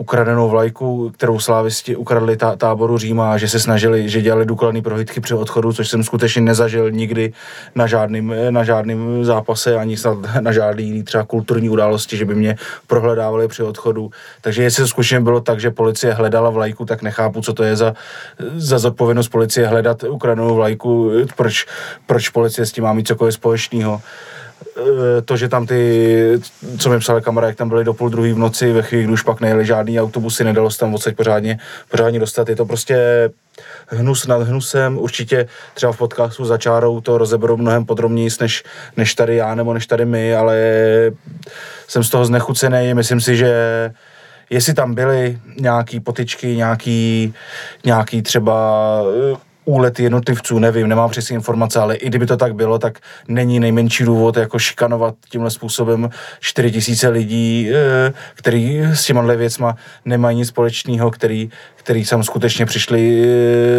ukradenou 0.01 0.49
vlajku, 0.49 1.09
kterou 1.13 1.39
slávisti 1.39 1.95
ukradli 1.95 2.37
tá, 2.37 2.57
táboru 2.57 2.97
Říma, 2.97 3.37
že 3.37 3.47
se 3.47 3.59
snažili, 3.59 4.09
že 4.09 4.21
dělali 4.21 4.45
důkladné 4.45 4.81
prohlídky 4.81 5.21
při 5.21 5.33
odchodu, 5.33 5.73
což 5.73 5.89
jsem 5.89 6.03
skutečně 6.03 6.41
nezažil 6.41 6.91
nikdy 6.91 7.33
na 7.75 7.87
žádným, 7.87 8.33
na 8.49 8.63
žádným 8.63 9.25
zápase, 9.25 9.77
ani 9.77 9.97
snad 9.97 10.17
na 10.41 10.51
žádný 10.51 11.03
třeba 11.03 11.23
kulturní 11.23 11.69
události, 11.69 12.17
že 12.17 12.25
by 12.25 12.35
mě 12.35 12.57
prohledávali 12.87 13.47
při 13.47 13.63
odchodu. 13.63 14.09
Takže 14.41 14.63
jestli 14.63 14.83
to 14.83 14.87
skutečně 14.87 15.19
bylo 15.19 15.39
tak, 15.41 15.59
že 15.59 15.71
policie 15.71 16.13
hledala 16.13 16.49
vlajku, 16.49 16.85
tak 16.85 17.01
nechápu, 17.01 17.41
co 17.41 17.53
to 17.53 17.63
je 17.63 17.75
za, 17.75 17.93
za 18.55 18.79
zodpovědnost 18.79 19.29
policie 19.29 19.67
hledat 19.67 20.03
ukradenou 20.03 20.55
vlajku, 20.55 21.11
proč, 21.37 21.65
proč 22.05 22.29
policie 22.29 22.65
s 22.65 22.71
tím 22.71 22.83
má 22.83 22.93
mít 22.93 23.07
cokoliv 23.07 23.33
společného. 23.33 24.01
Eh, 24.77 25.21
to, 25.21 25.37
že 25.37 25.49
tam 25.49 25.67
ty, 25.67 26.41
co 26.77 26.89
mi 26.89 26.99
psali 26.99 27.21
kamarád, 27.21 27.47
jak 27.47 27.57
tam 27.57 27.69
byli 27.69 27.83
do 27.83 27.93
půl 27.93 28.09
druhý 28.09 28.33
v 28.33 28.37
noci, 28.37 28.73
ve 28.73 28.81
chvíli, 28.81 29.03
kdy 29.03 29.13
už 29.13 29.21
pak 29.21 29.41
nejeli 29.41 29.65
žádný 29.65 29.99
autobusy, 29.99 30.43
nedalo 30.43 30.71
se 30.71 30.77
tam 30.77 30.93
odsaď 30.95 31.15
pořádně, 31.15 31.59
pořádně 31.89 32.19
dostat. 32.19 32.49
Je 32.49 32.55
to 32.55 32.65
prostě 32.65 33.29
hnus 33.87 34.27
nad 34.27 34.41
hnusem. 34.41 34.97
Určitě 34.97 35.47
třeba 35.73 35.91
v 35.91 35.97
podcastu 35.97 36.45
za 36.45 36.57
čárou 36.57 37.01
to 37.01 37.17
rozeberou 37.17 37.57
mnohem 37.57 37.85
podrobněji, 37.85 38.29
než, 38.41 38.63
než 38.97 39.15
tady 39.15 39.35
já 39.35 39.55
nebo 39.55 39.73
než 39.73 39.87
tady 39.87 40.05
my, 40.05 40.35
ale 40.35 40.57
jsem 41.87 42.03
z 42.03 42.09
toho 42.09 42.25
znechucený. 42.25 42.93
Myslím 42.93 43.21
si, 43.21 43.35
že 43.35 43.53
jestli 44.49 44.73
tam 44.73 44.93
byly 44.93 45.39
nějaký 45.59 45.99
potičky, 45.99 46.55
nějaký, 46.55 47.33
nějaký 47.85 48.21
třeba 48.21 49.01
eh, 49.33 49.50
úlety 49.71 50.03
jednotlivců, 50.03 50.59
nevím, 50.59 50.87
nemám 50.87 51.09
přesně 51.09 51.35
informace, 51.35 51.79
ale 51.79 51.95
i 51.95 52.07
kdyby 52.07 52.25
to 52.25 52.37
tak 52.37 52.55
bylo, 52.55 52.79
tak 52.79 52.99
není 53.27 53.59
nejmenší 53.59 54.03
důvod 54.03 54.37
jako 54.37 54.59
šikanovat 54.59 55.15
tímhle 55.29 55.51
způsobem 55.51 56.09
4 56.39 56.71
tisíce 56.71 57.07
lidí, 57.07 57.69
eh, 57.71 58.13
který 58.35 58.81
s 58.81 59.05
těma 59.05 59.21
věcma 59.21 59.75
nemají 60.05 60.37
nic 60.37 60.47
společného, 60.47 61.11
který, 61.11 61.49
který 61.75 62.05
sem 62.05 62.23
skutečně 62.23 62.65
přišli, 62.65 63.23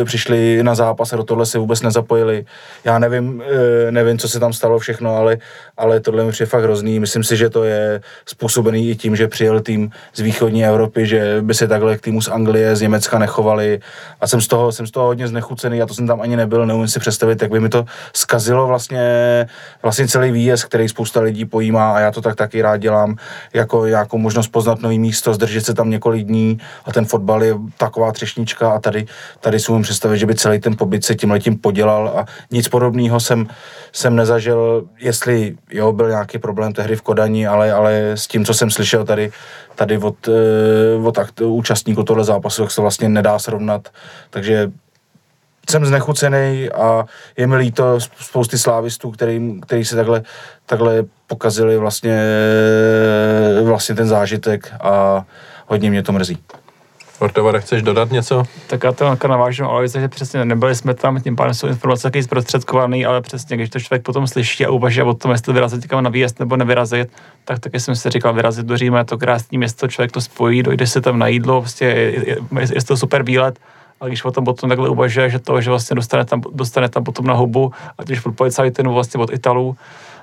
eh, 0.01 0.05
přišli 0.05 0.63
na 0.63 0.75
zápas 0.75 1.13
a 1.13 1.17
do 1.17 1.23
tohle 1.23 1.47
se 1.47 1.59
vůbec 1.59 1.83
nezapojili. 1.83 2.45
Já 2.85 2.99
nevím, 2.99 3.43
eh, 3.43 3.93
nevím, 3.93 4.19
co 4.19 4.29
se 4.29 4.41
tam 4.41 4.53
stalo 4.53 4.79
všechno, 4.79 5.17
ale, 5.17 5.39
ale 5.77 6.01
tohle 6.01 6.25
mi 6.25 6.33
přijde 6.33 6.47
fakt 6.47 6.63
hrozný. 6.63 7.01
Myslím 7.01 7.25
si, 7.25 7.37
že 7.37 7.51
to 7.51 7.65
je 7.65 8.01
způsobený 8.27 8.91
i 8.91 8.97
tím, 8.97 9.17
že 9.17 9.29
přijel 9.29 9.61
tým 9.61 9.91
z 10.15 10.21
východní 10.21 10.65
Evropy, 10.65 11.07
že 11.07 11.39
by 11.41 11.55
se 11.55 11.69
takhle 11.69 11.99
k 11.99 12.01
týmu 12.01 12.21
z 12.23 12.29
Anglie, 12.29 12.77
z 12.77 12.81
Německa 12.81 13.19
nechovali 13.19 13.81
a 14.21 14.27
jsem 14.27 14.41
z 14.41 14.49
toho, 14.49 14.73
jsem 14.73 14.87
z 14.87 14.91
toho 14.91 15.07
hodně 15.07 15.29
znechucený, 15.29 15.82
já 15.83 15.87
to 15.87 15.95
jsem 15.95 16.07
tam 16.07 16.21
ani 16.21 16.37
nebyl, 16.37 16.67
neumím 16.67 16.89
si 16.89 17.01
představit, 17.01 17.43
jak 17.43 17.51
by 17.51 17.61
mi 17.61 17.69
to 17.69 17.85
skazilo 18.15 18.67
vlastně, 18.67 19.47
vlastně 19.83 20.09
celý 20.09 20.33
výjezd, 20.33 20.65
který 20.65 20.89
spousta 20.89 21.21
lidí 21.21 21.45
pojímá 21.45 21.93
a 21.93 22.01
já 22.01 22.11
to 22.11 22.21
tak 22.21 22.37
taky 22.37 22.63
rád 22.63 22.77
dělám, 22.77 23.17
jako 23.55 23.87
nějakou 23.87 24.19
možnost 24.19 24.49
poznat 24.49 24.83
nový 24.83 24.99
místo, 24.99 25.35
zdržet 25.35 25.67
se 25.67 25.75
tam 25.75 25.91
několik 25.91 26.27
dní 26.27 26.59
a 26.85 26.93
ten 26.93 27.05
fotbal 27.05 27.45
je 27.45 27.55
taková 27.77 28.13
třešnička 28.13 28.71
a 28.71 28.79
tady, 28.79 29.07
tady 29.41 29.61
si 29.61 29.73
umím 29.73 29.83
představit, 29.83 30.19
že 30.19 30.27
by 30.27 30.35
celý 30.35 30.61
ten 30.61 30.77
pobyt 30.77 31.05
se 31.05 31.15
tím 31.15 31.31
letím 31.31 31.59
podělal 31.59 32.13
a 32.17 32.27
nic 32.51 32.69
podobného 32.69 33.21
jsem, 33.21 33.47
jsem 33.93 34.17
nezažil, 34.17 34.85
jestli 34.99 35.57
jo, 35.71 35.93
byl 35.93 36.09
nějaký 36.09 36.39
problém 36.39 36.73
tehdy 36.73 36.97
v 36.97 37.03
Kodani, 37.03 37.47
ale, 37.47 37.73
ale 37.73 38.11
s 38.15 38.27
tím, 38.27 38.45
co 38.45 38.55
jsem 38.55 38.71
slyšel 38.71 39.05
tady, 39.05 39.33
tady 39.75 39.99
od, 39.99 40.29
eh, 40.29 41.07
od 41.07 41.19
akt, 41.19 41.41
účastníků 41.41 42.03
tohle 42.03 42.25
zápasu, 42.25 42.63
tak 42.63 42.71
se 42.71 42.81
vlastně 42.81 43.09
nedá 43.09 43.39
srovnat, 43.39 43.89
takže 44.31 44.71
jsem 45.71 45.87
znechucený 45.87 46.69
a 46.71 47.05
je 47.37 47.47
mi 47.47 47.57
líto 47.57 48.01
spousty 48.01 48.59
slávistů, 48.59 49.11
který, 49.11 49.61
který 49.61 49.85
se 49.85 49.97
takhle, 49.97 50.23
takhle 50.67 51.05
pokazili 51.27 51.79
vlastně, 51.79 52.23
vlastně 53.65 53.95
ten 53.95 54.09
zážitek 54.09 54.73
a 54.81 55.25
hodně 55.67 55.91
mě 55.91 56.03
to 56.03 56.13
mrzí. 56.13 56.39
Ortovare, 57.23 57.61
chceš 57.61 57.83
dodat 57.83 58.11
něco? 58.11 58.43
Tak 58.67 58.85
já 58.85 58.93
to 58.93 59.29
navážu, 59.29 59.65
ale 59.65 59.89
že 59.89 60.09
přesně 60.09 60.45
nebyli 60.45 60.75
jsme 60.75 60.95
tam, 60.95 61.21
tím 61.21 61.37
pádem 61.37 61.55
jsou 61.55 61.67
informace 61.67 62.03
taky 62.03 62.23
zprostředkovaný, 62.23 63.07
ale 63.07 63.21
přesně, 63.21 63.57
když 63.57 63.71
to 63.71 63.81
člověk 63.81 64.03
potom 64.03 64.27
slyší 64.27 64.67
a 64.67 64.71
uvažuje 64.71 65.05
o 65.05 65.15
tom, 65.15 65.31
jestli 65.31 65.53
vyrazit 65.53 65.83
někam 65.83 66.05
na 66.05 66.11
výjezd 66.11 66.41
nebo 66.41 66.57
nevyrazit, 66.57 67.09
tak 67.45 67.59
taky 67.59 67.81
jsem 67.81 67.97
si 67.97 68.11
říkal, 68.11 68.35
vyrazit 68.35 68.67
do 68.67 68.77
Říma 68.77 68.99
je 68.99 69.05
to 69.05 69.19
krásné 69.19 69.59
město, 69.59 69.89
člověk 69.89 70.13
to 70.13 70.21
spojí, 70.21 70.63
dojde 70.63 70.87
se 70.87 71.01
tam 71.01 71.19
na 71.19 71.27
jídlo, 71.27 71.61
prostě 71.61 71.85
je, 71.85 72.29
je, 72.29 72.37
je 72.75 72.85
to 72.85 72.97
super 72.97 73.23
výlet, 73.23 73.59
a 74.03 74.07
když 74.07 74.25
o 74.25 74.31
tom 74.31 74.45
potom 74.45 74.69
takhle 74.69 74.89
uvažuje, 74.89 75.31
že 75.31 75.39
to, 75.39 75.61
že 75.61 75.71
vlastně 75.71 75.95
dostane 75.95 76.25
tam, 76.25 76.43
dostane 76.53 76.89
tam 76.89 77.05
potom 77.05 77.27
na 77.27 77.35
hubu, 77.35 77.73
ať 77.99 78.11
už 78.11 78.27
od 78.27 78.37
policajty 78.37 78.83
nebo 78.83 78.95
vlastně 78.95 79.21
od 79.21 79.33
Italů, 79.33 79.77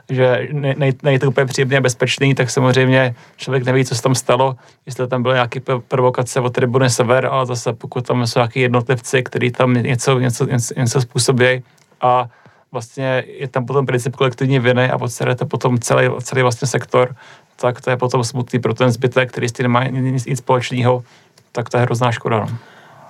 že 0.10 0.48
ne, 0.52 0.76
není 1.04 1.20
to 1.20 1.28
úplně 1.28 1.46
příjemně 1.46 1.82
bezpečný, 1.82 2.36
tak 2.36 2.50
samozřejmě 2.50 3.16
člověk 3.38 3.66
neví, 3.66 3.86
co 3.86 3.96
se 3.96 4.02
tam 4.02 4.16
stalo, 4.16 4.56
jestli 4.86 5.08
tam 5.08 5.24
byly 5.24 5.34
nějaké 5.34 5.60
provokace 5.88 6.40
od 6.40 6.54
tribuny 6.54 6.90
Sever, 6.90 7.26
ale 7.26 7.46
zase 7.46 7.74
pokud 7.74 8.08
tam 8.08 8.28
jsou 8.28 8.40
nějaký 8.40 8.60
jednotlivci, 8.60 9.24
kteří 9.24 9.52
tam 9.52 9.74
něco, 9.74 10.20
něco, 10.20 10.46
něco, 10.46 10.74
něco 10.78 11.02
způsobí 11.02 11.64
a 12.02 12.28
vlastně 12.72 13.24
je 13.28 13.48
tam 13.48 13.66
potom 13.66 13.86
princip 13.86 14.16
kolektivní 14.16 14.60
viny 14.60 14.92
a 14.92 14.98
to 15.36 15.46
potom 15.46 15.80
celý, 15.80 16.10
celý 16.22 16.42
vlastně 16.42 16.68
sektor, 16.68 17.16
tak 17.56 17.82
to 17.82 17.90
je 17.90 17.98
potom 17.98 18.24
smutný 18.24 18.60
pro 18.60 18.74
ten 18.74 18.92
zbytek, 18.92 19.32
který 19.32 19.50
s 19.50 19.52
tím 19.52 19.64
nemá 19.64 19.84
nic, 19.84 20.26
nic 20.26 20.40
společného, 20.40 21.04
tak 21.52 21.70
to 21.70 21.78
je 21.78 21.84
hrozná 21.84 22.12
škoda. 22.12 22.40
No. 22.40 22.58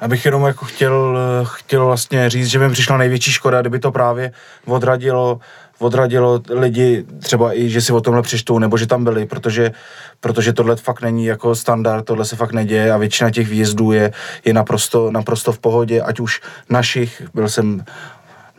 Já 0.01 0.07
bych 0.07 0.25
jenom 0.25 0.45
jako 0.45 0.65
chtěl, 0.65 1.19
chtěl 1.43 1.85
vlastně 1.85 2.29
říct, 2.29 2.47
že 2.47 2.59
mi 2.59 2.69
přišla 2.69 2.97
největší 2.97 3.31
škoda, 3.31 3.61
kdyby 3.61 3.79
to 3.79 3.91
právě 3.91 4.31
odradilo, 4.65 5.39
odradilo 5.79 6.41
lidi 6.49 7.05
třeba 7.19 7.57
i, 7.57 7.69
že 7.69 7.81
si 7.81 7.93
o 7.93 8.01
tomhle 8.01 8.21
přečtou, 8.21 8.59
nebo 8.59 8.77
že 8.77 8.87
tam 8.87 9.03
byli, 9.03 9.25
protože, 9.25 9.71
protože 10.19 10.53
tohle 10.53 10.75
fakt 10.75 11.01
není 11.01 11.25
jako 11.25 11.55
standard, 11.55 12.05
tohle 12.05 12.25
se 12.25 12.35
fakt 12.35 12.51
neděje 12.51 12.91
a 12.91 12.97
většina 12.97 13.31
těch 13.31 13.47
výjezdů 13.49 13.91
je, 13.91 14.11
je 14.45 14.53
naprosto, 14.53 15.11
naprosto 15.11 15.51
v 15.51 15.59
pohodě, 15.59 16.01
ať 16.01 16.19
už 16.19 16.41
našich, 16.69 17.21
byl 17.33 17.49
jsem 17.49 17.83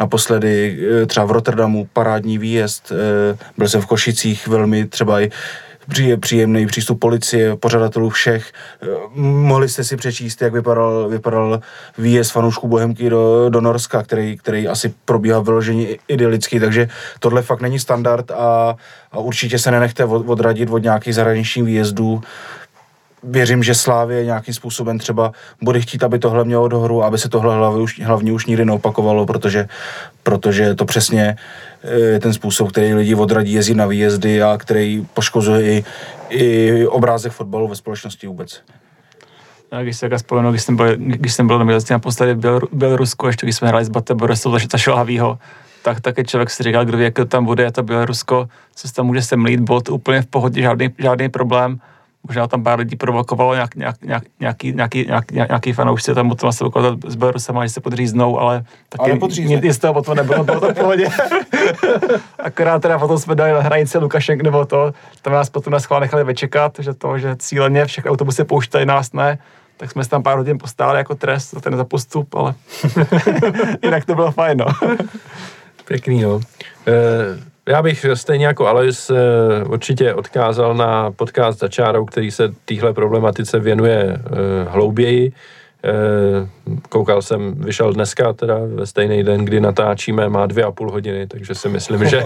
naposledy 0.01 0.81
eh, 1.03 1.07
třeba 1.07 1.27
v 1.27 1.31
Rotterdamu, 1.31 1.89
parádní 1.93 2.39
výjezd, 2.39 2.93
eh, 2.93 3.39
byl 3.59 3.69
jsem 3.69 3.81
v 3.81 3.87
Košicích, 3.87 4.49
velmi 4.49 4.87
třeba 4.87 5.21
i 5.21 5.31
příjemný 6.21 6.67
přístup 6.67 7.01
policie, 7.01 7.57
pořadatelů 7.57 8.11
všech. 8.11 8.53
Mohli 9.15 9.69
jste 9.69 9.85
si 9.85 9.97
přečíst, 9.97 10.43
jak 10.43 10.53
vypadal, 10.53 11.09
vypadal 11.09 11.61
výjezd 11.99 12.33
fanoušků 12.33 12.69
Bohemky 12.69 13.11
do, 13.11 13.47
do 13.49 13.61
Norska, 13.61 14.03
který, 14.03 14.37
který 14.37 14.69
asi 14.69 14.95
probíhá 15.05 15.41
vyloženě 15.41 15.87
idylicky, 16.09 16.61
takže 16.61 16.89
tohle 17.19 17.43
fakt 17.43 17.61
není 17.61 17.79
standard 17.79 18.31
a, 18.31 18.77
a 19.13 19.19
určitě 19.19 19.59
se 19.59 19.71
nenechte 19.71 20.05
odradit 20.05 20.71
od 20.71 20.83
nějakých 20.83 21.15
zahraničních 21.15 21.65
výjezdů 21.65 22.23
věřím, 23.23 23.63
že 23.63 23.75
Slávě 23.75 24.25
nějakým 24.25 24.55
způsobem 24.55 24.99
třeba 24.99 25.33
bude 25.63 25.81
chtít, 25.81 26.03
aby 26.03 26.19
tohle 26.19 26.45
mělo 26.45 26.69
dohru, 26.69 27.05
aby 27.05 27.19
se 27.19 27.29
tohle 27.29 27.57
hlavně 27.57 27.83
už, 27.83 28.01
hlavně 28.01 28.33
už 28.33 28.47
nikdy 28.47 28.65
neopakovalo, 28.65 29.27
protože, 29.27 29.69
protože 30.23 30.75
to 30.75 30.85
přesně 30.85 31.37
je 32.13 32.21
ten 32.21 32.33
způsob, 32.33 32.71
který 32.73 32.95
lidi 32.95 33.15
odradí 33.15 33.53
jezdit 33.53 33.75
na 33.75 33.87
výjezdy 33.87 34.43
a 34.43 34.59
který 34.59 35.07
poškozuje 35.15 35.63
i, 35.73 35.85
i 36.29 36.87
obrázek 36.87 37.33
fotbalu 37.33 37.69
ve 37.69 37.77
společnosti 37.77 38.27
vůbec. 38.27 38.63
Já 39.73 39.83
když 39.83 39.97
si 39.97 40.09
tak 40.09 40.19
vzpomenu, 40.19 40.51
když 40.51 40.63
jsem 40.63 40.77
byl, 40.77 40.97
když 40.97 41.35
jsem 41.35 41.47
byl 41.47 41.59
na 41.59 41.79
naposledy 41.91 42.35
v 42.35 42.61
Bělorusku, 42.73 43.27
ještě 43.27 43.47
když 43.47 43.57
jsme 43.57 43.69
hráli 43.69 43.85
s 43.85 43.89
Bate 43.89 44.15
Borisov, 44.15 44.53
takže 44.53 44.69
Šilhavýho, 44.77 45.39
tak 45.83 46.01
také 46.01 46.25
člověk 46.25 46.51
si 46.51 46.63
říkal, 46.63 46.85
kdo 46.85 46.99
ví, 46.99 47.05
jak 47.05 47.15
to 47.15 47.25
tam 47.25 47.45
bude, 47.45 47.63
je 47.63 47.73
to 47.73 47.83
Bělorusko, 47.83 48.49
co 48.75 48.89
se 48.89 48.95
tam 48.95 49.07
může 49.07 49.23
semlít, 49.23 49.61
bod 49.61 49.89
úplně 49.89 50.23
v 50.23 50.27
pohodě, 50.27 50.63
žádný, 50.63 50.89
žádný 50.99 51.29
problém 51.29 51.81
možná 52.27 52.47
tam 52.47 52.63
pár 52.63 52.79
lidí 52.79 52.97
provokovalo 52.97 53.55
nějak, 53.55 53.75
nějak, 53.75 54.03
nějak, 54.03 54.25
nějaký, 54.41 54.73
nějaký, 54.73 55.07
nějaký, 55.07 55.35
nějaký 55.35 55.73
fanoušci 55.73 56.15
tam 56.15 56.29
potom 56.29 56.53
se 56.53 56.65
ukázat 56.65 56.99
s 57.07 57.15
Belarusem, 57.15 57.57
že 57.63 57.69
se 57.69 57.81
podříznou, 57.81 58.39
ale 58.39 58.65
taky 58.89 59.19
nic, 59.39 59.63
nic 59.63 59.79
toho 59.79 59.95
potom 59.95 60.17
nebylo, 60.17 60.45
bylo 60.45 60.61
to 60.61 60.69
v 60.69 60.75
pohodě. 60.75 61.09
Akorát 62.39 62.83
teda 62.83 62.99
potom 62.99 63.19
jsme 63.19 63.35
dali 63.35 63.53
na 63.53 63.61
hranici 63.61 63.99
Lukašenk 63.99 64.43
nebo 64.43 64.65
to, 64.65 64.93
tam 65.23 65.33
nás 65.33 65.51
potom 65.51 65.73
na 65.73 65.81
schvál 65.81 66.01
nechali 66.01 66.25
večekat, 66.25 66.73
že 66.79 66.95
to, 66.95 67.19
že 67.19 67.37
cíleně 67.37 67.85
všech 67.87 68.07
autobusy 68.07 68.45
pouštějí 68.45 68.87
nás 68.87 69.13
ne, 69.13 69.39
tak 69.77 69.91
jsme 69.91 70.05
se 70.05 70.11
tam 70.11 70.23
pár 70.23 70.39
hodin 70.39 70.59
postáli 70.59 70.99
jako 70.99 71.15
trest 71.15 71.51
za 71.51 71.61
ten 71.61 71.77
za 71.77 71.85
postup, 71.85 72.35
ale 72.35 72.55
jinak 73.83 74.05
to 74.05 74.15
bylo 74.15 74.33
fajn, 74.33 74.59
no. 74.59 74.67
Pěkný, 75.85 76.23
no. 76.23 76.41
E- 76.87 77.51
já 77.71 77.83
bych 77.83 78.07
stejně 78.15 78.47
jako 78.47 78.67
Alois 78.67 79.11
eh, 79.11 79.15
určitě 79.65 80.15
odkázal 80.15 80.75
na 80.75 81.11
podcast 81.11 81.59
za 81.59 81.69
čárou, 81.69 82.05
který 82.05 82.31
se 82.31 82.53
téhle 82.65 82.93
problematice 82.93 83.59
věnuje 83.59 84.17
eh, 84.17 84.21
hlouběji. 84.69 85.33
Eh, 85.85 86.49
koukal 86.89 87.23
jsem, 87.23 87.55
vyšel 87.55 87.93
dneska, 87.93 88.33
teda 88.33 88.59
ve 88.75 88.87
stejný 88.87 89.23
den, 89.23 89.45
kdy 89.45 89.61
natáčíme, 89.61 90.29
má 90.29 90.47
dvě 90.47 90.65
a 90.65 90.71
půl 90.71 90.91
hodiny, 90.91 91.27
takže 91.27 91.55
si 91.55 91.69
myslím, 91.69 92.09
že, 92.09 92.23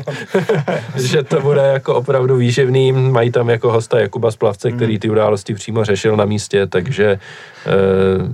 že 0.97 1.23
to 1.23 1.41
bude 1.41 1.61
jako 1.61 1.95
opravdu 1.95 2.37
výživný. 2.37 2.93
Mají 2.93 3.31
tam 3.31 3.51
jako 3.51 3.73
hosta 3.73 4.01
Jakuba 4.01 4.31
Splavce, 4.31 4.73
který 4.73 4.99
ty 4.99 5.11
události 5.11 5.55
přímo 5.55 5.85
řešil 5.85 6.17
na 6.17 6.25
místě, 6.25 6.67
takže 6.67 7.19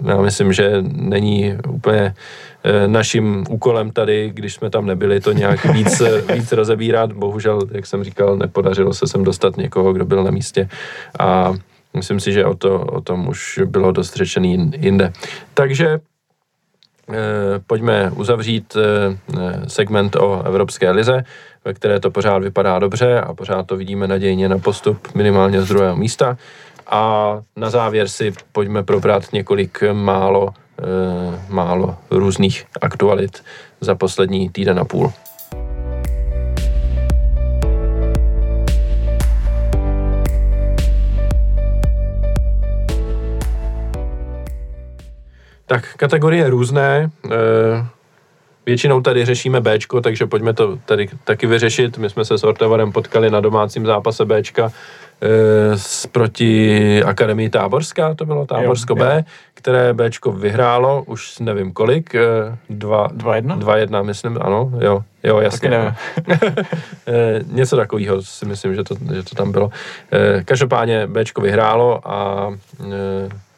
já 0.05 0.21
myslím, 0.21 0.53
že 0.53 0.83
není 0.83 1.55
úplně 1.69 2.15
Eh, 2.65 2.89
naším 2.89 3.45
úkolem 3.51 3.91
tady, 3.91 4.31
když 4.35 4.55
jsme 4.55 4.71
tam 4.71 4.87
nebyli, 4.87 5.21
to 5.21 5.33
nějak 5.33 5.65
víc, 5.73 6.03
víc 6.35 6.53
rozebírat. 6.53 7.13
Bohužel, 7.13 7.61
jak 7.71 7.87
jsem 7.87 8.05
říkal, 8.05 8.37
nepodařilo 8.37 8.95
se 8.95 9.07
sem 9.07 9.25
dostat 9.25 9.57
někoho, 9.57 9.93
kdo 9.93 10.05
byl 10.05 10.25
na 10.25 10.31
místě. 10.31 10.69
A 11.19 11.55
myslím 11.95 12.21
si, 12.21 12.33
že 12.33 12.45
o, 12.45 12.55
to, 12.55 12.81
o 12.81 13.01
tom 13.01 13.29
už 13.29 13.61
bylo 13.65 13.93
dost 13.93 14.17
řečený 14.17 14.73
jinde. 14.77 15.13
Takže 15.55 16.01
Eh, 17.13 17.61
pojďme 17.67 18.11
uzavřít 18.11 18.77
eh, 18.77 19.69
segment 19.69 20.17
o 20.17 20.43
Evropské 20.43 20.91
lize, 20.91 21.25
ve 21.65 21.75
které 21.75 22.01
to 22.01 22.11
pořád 22.11 22.39
vypadá 22.39 22.79
dobře 22.79 23.21
a 23.21 23.35
pořád 23.35 23.67
to 23.67 23.77
vidíme 23.77 24.09
nadějně 24.09 24.49
na 24.49 24.59
postup 24.59 25.15
minimálně 25.15 25.63
z 25.63 25.69
druhého 25.69 25.97
místa. 25.97 26.37
A 26.87 27.33
na 27.57 27.71
závěr 27.71 28.09
si 28.09 28.33
pojďme 28.53 28.83
probrat 28.83 29.33
několik 29.33 29.83
málo, 29.93 30.49
eh, 30.79 31.45
málo 31.49 31.97
různých 32.11 32.67
aktualit 32.81 33.43
za 33.81 33.95
poslední 33.95 34.49
týden 34.49 34.79
a 34.79 34.85
půl. 34.85 35.13
Tak 45.71 45.95
kategorie 45.97 46.51
různé. 46.51 47.11
Eh, 47.25 47.87
většinou 48.67 49.01
tady 49.01 49.25
řešíme 49.25 49.61
Bčko, 49.61 50.01
takže 50.01 50.27
pojďme 50.27 50.53
to 50.53 50.79
tady 50.85 51.09
taky 51.25 51.47
vyřešit. 51.47 51.99
My 51.99 52.11
jsme 52.11 52.25
se 52.25 52.39
s 52.39 52.45
Ortevarem 52.45 52.93
potkali 52.93 53.31
na 53.31 53.41
domácím 53.41 53.87
zápase 53.87 54.25
Bčka 54.25 54.73
s, 55.75 56.05
eh, 56.05 56.09
proti 56.09 57.03
Akademii 57.03 57.49
Táborská, 57.49 58.15
to 58.15 58.25
bylo 58.25 58.47
Táborsko 58.47 58.93
jo, 58.93 58.97
B, 58.97 59.17
jo. 59.17 59.23
které 59.55 59.95
Bčko 59.95 60.33
vyhrálo, 60.33 61.03
už 61.07 61.39
nevím 61.39 61.73
kolik, 61.73 62.15
eh, 62.15 62.21
dva, 62.71 63.09
dva 63.13 63.37
jedna? 63.37 63.57
Dva 63.57 63.77
jedna, 63.77 64.03
myslím, 64.03 64.39
ano, 64.41 64.73
jo, 64.81 65.03
jo, 65.23 65.41
jasně. 65.41 65.71
Taky 65.71 66.47
Něco 67.53 67.77
takového 67.77 68.23
si 68.23 68.47
myslím, 68.47 68.75
že 68.75 68.85
to, 68.85 68.95
že 69.15 69.23
to 69.23 69.35
tam 69.35 69.53
bylo. 69.53 69.71
Každopádně 70.45 71.07
Bčko 71.07 71.41
vyhrálo 71.41 72.01
a 72.05 72.49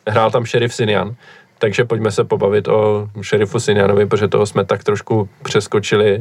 hrál 0.07 0.31
tam 0.31 0.45
šerif 0.45 0.75
Sinian, 0.75 1.15
takže 1.63 1.85
pojďme 1.85 2.11
se 2.11 2.25
pobavit 2.25 2.69
o 2.69 3.09
šerifu 3.21 3.61
Sinjanovi, 3.61 4.07
protože 4.07 4.29
toho 4.29 4.47
jsme 4.47 4.65
tak 4.65 4.85
trošku 4.85 5.29
přeskočili 5.43 6.15
e, 6.15 6.21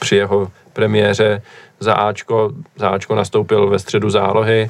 při 0.00 0.16
jeho 0.16 0.48
premiéře 0.72 1.42
za 1.80 1.94
Ačko. 1.94 2.50
Za 2.76 2.88
Ačko 2.88 3.14
nastoupil 3.14 3.70
ve 3.70 3.78
středu 3.78 4.10
zálohy 4.10 4.60
e, 4.62 4.68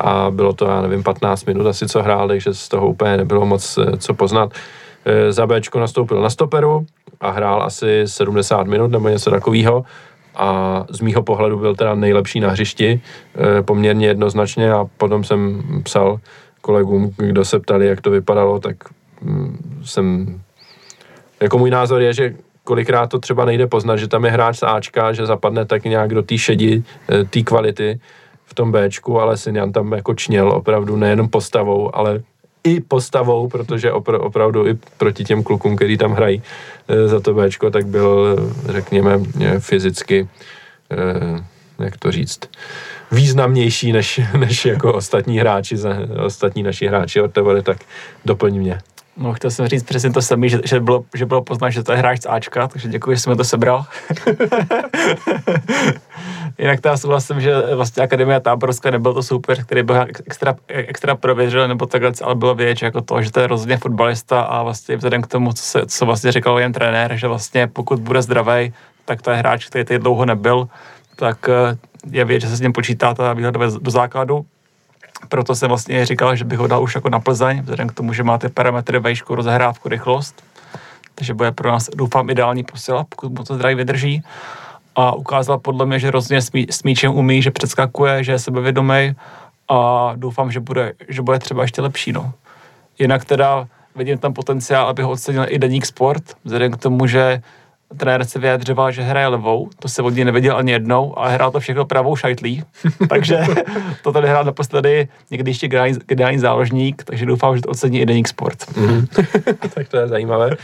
a 0.00 0.30
bylo 0.30 0.52
to, 0.52 0.66
já 0.66 0.82
nevím, 0.82 1.02
15 1.02 1.44
minut 1.44 1.66
asi, 1.66 1.88
co 1.88 2.02
hrál, 2.02 2.28
takže 2.28 2.54
z 2.54 2.68
toho 2.68 2.88
úplně 2.88 3.16
nebylo 3.16 3.46
moc 3.46 3.78
e, 3.78 3.96
co 3.96 4.14
poznat. 4.14 4.52
E, 5.04 5.32
za 5.32 5.46
Bčko 5.46 5.80
nastoupil 5.80 6.22
na 6.22 6.30
stoperu 6.30 6.86
a 7.20 7.30
hrál 7.30 7.62
asi 7.62 8.02
70 8.06 8.66
minut 8.66 8.90
nebo 8.90 9.08
něco 9.08 9.30
takového 9.30 9.84
a 10.34 10.84
z 10.90 11.00
mýho 11.00 11.22
pohledu 11.22 11.58
byl 11.58 11.74
teda 11.74 11.94
nejlepší 11.94 12.40
na 12.40 12.50
hřišti, 12.50 13.00
poměrně 13.62 14.06
jednoznačně 14.06 14.72
a 14.72 14.86
potom 14.96 15.24
jsem 15.24 15.62
psal 15.82 16.20
kolegům, 16.60 17.14
kdo 17.16 17.44
se 17.44 17.58
ptali, 17.58 17.86
jak 17.86 18.00
to 18.00 18.10
vypadalo, 18.10 18.60
tak 18.60 18.76
mm, 19.22 19.80
jsem... 19.84 20.40
Jako 21.40 21.58
můj 21.58 21.70
názor 21.70 22.02
je, 22.02 22.12
že 22.12 22.34
kolikrát 22.64 23.06
to 23.06 23.18
třeba 23.18 23.44
nejde 23.44 23.66
poznat, 23.66 23.96
že 23.96 24.08
tam 24.08 24.24
je 24.24 24.30
hráč 24.30 24.58
z 24.58 24.62
Ačka, 24.62 25.12
že 25.12 25.26
zapadne 25.26 25.64
tak 25.64 25.84
nějak 25.84 26.14
do 26.14 26.22
té 26.22 26.38
šedi, 26.38 26.82
eh, 27.08 27.24
té 27.24 27.42
kvality 27.42 28.00
v 28.44 28.54
tom 28.54 28.72
Bčku, 28.72 29.20
ale 29.20 29.36
Sinjan 29.36 29.72
tam 29.72 29.92
jako 29.92 30.14
čněl 30.14 30.52
opravdu 30.52 30.96
nejenom 30.96 31.28
postavou, 31.28 31.96
ale 31.96 32.22
i 32.64 32.80
postavou, 32.80 33.48
protože 33.48 33.92
opr- 33.92 34.20
opravdu 34.20 34.66
i 34.66 34.78
proti 34.98 35.24
těm 35.24 35.42
klukům, 35.42 35.76
který 35.76 35.98
tam 35.98 36.12
hrají 36.12 36.42
e, 36.88 37.08
za 37.08 37.20
to 37.20 37.34
Bčko, 37.34 37.70
tak 37.70 37.86
byl, 37.86 38.36
řekněme, 38.68 39.20
fyzicky, 39.58 40.28
jak 41.78 41.96
to 41.96 42.12
říct, 42.12 42.40
významnější 43.12 43.92
než, 43.92 44.20
než 44.38 44.64
jako 44.64 44.92
ostatní 44.92 45.38
hráči, 45.38 45.76
ostatní 46.24 46.62
naši 46.62 46.86
hráči 46.86 47.20
od 47.20 47.32
tebe, 47.32 47.62
tak 47.62 47.76
doplň 48.24 48.58
mě. 48.58 48.78
No, 49.20 49.32
chtěl 49.32 49.50
jsem 49.50 49.68
říct 49.68 49.82
přesně 49.82 50.10
to 50.10 50.22
samé, 50.22 50.48
že, 50.48 50.60
že, 50.64 50.80
bylo, 50.80 51.04
že 51.14 51.26
bylo 51.26 51.42
poznat, 51.42 51.70
že 51.70 51.82
to 51.82 51.92
je 51.92 51.98
hráč 51.98 52.22
z 52.22 52.26
Ačka, 52.26 52.68
takže 52.68 52.88
děkuji, 52.88 53.16
že 53.16 53.20
jsem 53.20 53.36
to 53.36 53.44
sebral. 53.44 53.84
Jinak 56.58 56.80
teda 56.80 56.96
souhlasím, 56.96 57.40
že 57.40 57.54
vlastně 57.74 58.02
Akademia 58.02 58.40
Táborská 58.40 58.90
nebyl 58.90 59.14
to 59.14 59.22
super, 59.22 59.64
který 59.64 59.82
byl 59.82 60.06
extra, 60.26 60.54
extra 60.68 61.14
prověřil 61.14 61.68
nebo 61.68 61.86
takhle, 61.86 62.12
ale 62.22 62.34
bylo 62.34 62.54
vědět, 62.54 62.82
jako 62.82 63.00
to, 63.00 63.22
že 63.22 63.32
to 63.32 63.40
je 63.40 63.46
rozhodně 63.46 63.76
fotbalista 63.76 64.40
a 64.40 64.62
vlastně 64.62 64.96
vzhledem 64.96 65.22
k 65.22 65.26
tomu, 65.26 65.52
co, 65.52 65.62
se, 65.62 65.86
co 65.86 66.06
vlastně 66.06 66.32
říkal 66.32 66.60
jen 66.60 66.72
trenér, 66.72 67.16
že 67.16 67.28
vlastně 67.28 67.66
pokud 67.66 68.00
bude 68.00 68.22
zdravý, 68.22 68.72
tak 69.04 69.22
to 69.22 69.30
je 69.30 69.36
hráč, 69.36 69.66
který 69.66 69.84
tady 69.84 69.98
dlouho 69.98 70.24
nebyl, 70.24 70.68
tak 71.16 71.48
eh, 71.48 71.76
je 72.10 72.24
věc, 72.24 72.42
že 72.42 72.48
se 72.48 72.56
s 72.56 72.60
ním 72.60 72.72
počítá 72.72 73.14
ta 73.14 73.32
výhledové 73.32 73.66
do 73.80 73.90
základu. 73.90 74.46
Proto 75.28 75.54
jsem 75.54 75.68
vlastně 75.68 76.06
říkal, 76.06 76.36
že 76.36 76.44
bych 76.44 76.58
ho 76.58 76.66
dal 76.66 76.82
už 76.82 76.94
jako 76.94 77.08
na 77.08 77.20
Plzeň, 77.20 77.60
vzhledem 77.60 77.88
k 77.88 77.92
tomu, 77.92 78.12
že 78.12 78.22
máte 78.22 78.48
parametry 78.48 78.98
vejšku, 78.98 79.34
rozehrávku, 79.34 79.88
rychlost. 79.88 80.44
Takže 81.14 81.34
bude 81.34 81.52
pro 81.52 81.70
nás, 81.70 81.88
doufám, 81.94 82.30
ideální 82.30 82.64
posila, 82.64 83.04
pokud 83.08 83.38
mu 83.38 83.44
to 83.44 83.54
zdraví 83.54 83.74
vydrží. 83.74 84.22
A 84.96 85.12
ukázal 85.12 85.58
podle 85.58 85.86
mě, 85.86 85.98
že 85.98 86.10
rozhodně 86.10 86.42
s 86.70 86.82
míčem 86.82 87.14
umí, 87.14 87.42
že 87.42 87.50
předskakuje, 87.50 88.24
že 88.24 88.32
je 88.32 88.38
sebevědomý 88.38 89.14
a 89.68 90.12
doufám, 90.16 90.50
že 90.50 90.60
bude, 90.60 90.92
že 91.08 91.22
bude 91.22 91.38
třeba 91.38 91.62
ještě 91.62 91.82
lepší. 91.82 92.12
No. 92.12 92.32
Jinak 92.98 93.24
teda 93.24 93.66
vidím 93.96 94.18
tam 94.18 94.32
potenciál, 94.32 94.88
aby 94.88 95.02
ho 95.02 95.10
ocenil 95.10 95.46
i 95.48 95.58
Deník 95.58 95.86
Sport, 95.86 96.22
vzhledem 96.44 96.72
k 96.72 96.76
tomu, 96.76 97.06
že 97.06 97.42
trenér 97.96 98.24
se 98.24 98.38
vyjadřoval, 98.38 98.92
že 98.92 99.02
hraje 99.02 99.26
levou, 99.26 99.68
to 99.78 99.88
se 99.88 100.02
od 100.02 100.14
něj 100.14 100.24
neviděl 100.24 100.56
ani 100.56 100.72
jednou, 100.72 101.18
ale 101.18 101.32
hrál 101.32 101.50
to 101.50 101.60
všechno 101.60 101.84
pravou 101.84 102.16
šajtlí, 102.16 102.62
takže 103.08 103.38
to 104.02 104.12
tady 104.12 104.28
hrál 104.28 104.44
naposledy 104.44 105.08
někdy 105.30 105.50
ještě 105.50 105.68
generální 106.06 106.38
záložník, 106.38 107.04
takže 107.04 107.26
doufám, 107.26 107.56
že 107.56 107.62
to 107.62 107.68
ocení 107.68 108.00
i 108.00 108.06
Deník 108.06 108.28
Sport. 108.28 108.76
Mm. 108.76 109.06
tak 109.74 109.88
to 109.88 109.96
je 109.96 110.08
zajímavé. 110.08 110.46
Uh, 110.46 110.54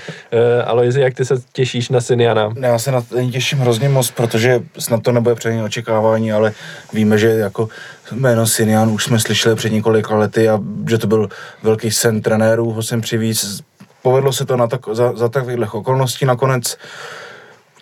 Aloizi, 0.64 1.00
jak 1.00 1.14
ty 1.14 1.24
se 1.24 1.34
těšíš 1.52 1.88
na 1.88 2.00
Siniana? 2.00 2.52
Já 2.60 2.78
se 2.78 2.92
na 2.92 3.00
to 3.00 3.30
těším 3.30 3.58
hrozně 3.58 3.88
moc, 3.88 4.10
protože 4.10 4.60
snad 4.78 5.02
to 5.02 5.12
nebude 5.12 5.34
předně 5.34 5.64
očekávání, 5.64 6.32
ale 6.32 6.52
víme, 6.92 7.18
že 7.18 7.28
jako 7.28 7.68
jméno 8.12 8.46
Sinian 8.46 8.88
už 8.88 9.04
jsme 9.04 9.20
slyšeli 9.20 9.56
před 9.56 9.72
několika 9.72 10.16
lety 10.16 10.48
a 10.48 10.60
že 10.88 10.98
to 10.98 11.06
byl 11.06 11.28
velký 11.62 11.90
sen 11.90 12.22
trenérů, 12.22 12.70
ho 12.70 12.82
sem 12.82 13.00
přivíc 13.00 13.62
povedlo 14.04 14.32
se 14.32 14.44
to 14.44 14.56
na 14.56 14.66
tak, 14.66 14.80
za, 14.92 15.16
za 15.16 15.28
takových 15.28 15.74
okolností 15.74 16.28
nakonec. 16.28 16.76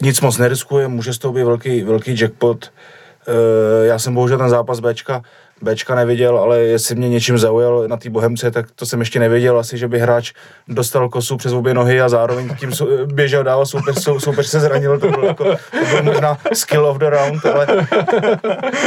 Nic 0.01 0.21
moc 0.21 0.39
neriskuje, 0.39 0.89
může 0.89 1.13
z 1.13 1.19
toho 1.19 1.35
být 1.35 1.45
velký, 1.45 1.83
velký 1.83 2.21
jackpot. 2.21 2.65
E, 2.65 3.87
já 3.87 3.99
jsem 3.99 4.15
bohužel 4.15 4.39
ten 4.39 4.49
zápas 4.49 4.81
Bčka 4.81 5.23
Bčka 5.63 5.95
neviděl, 5.95 6.39
ale 6.39 6.61
jestli 6.61 6.95
mě 6.95 7.09
něčím 7.09 7.39
zaujal 7.39 7.89
na 7.89 7.97
té 7.97 8.11
Bohemce, 8.11 8.51
tak 8.51 8.67
to 8.75 8.87
jsem 8.87 9.01
ještě 9.01 9.21
nevěděl 9.21 9.59
asi, 9.59 9.79
že 9.79 9.89
by 9.89 9.99
hráč 9.99 10.33
dostal 10.69 11.09
kosu 11.09 11.37
přes 11.37 11.53
obě 11.53 11.75
nohy 11.75 12.01
a 12.01 12.09
zároveň 12.09 12.57
tím 12.57 12.71
běžel 13.07 13.45
dál 13.45 13.67
soupeř, 13.67 14.09
soupeř 14.19 14.47
se 14.47 14.61
zranil, 14.61 14.99
to 14.99 15.09
bylo, 15.09 15.27
jako, 15.27 15.45
to 15.45 15.87
bylo 15.91 16.03
možná 16.03 16.39
skill 16.53 16.87
of 16.87 16.99
the 16.99 17.11
round, 17.11 17.47
ale 17.47 17.67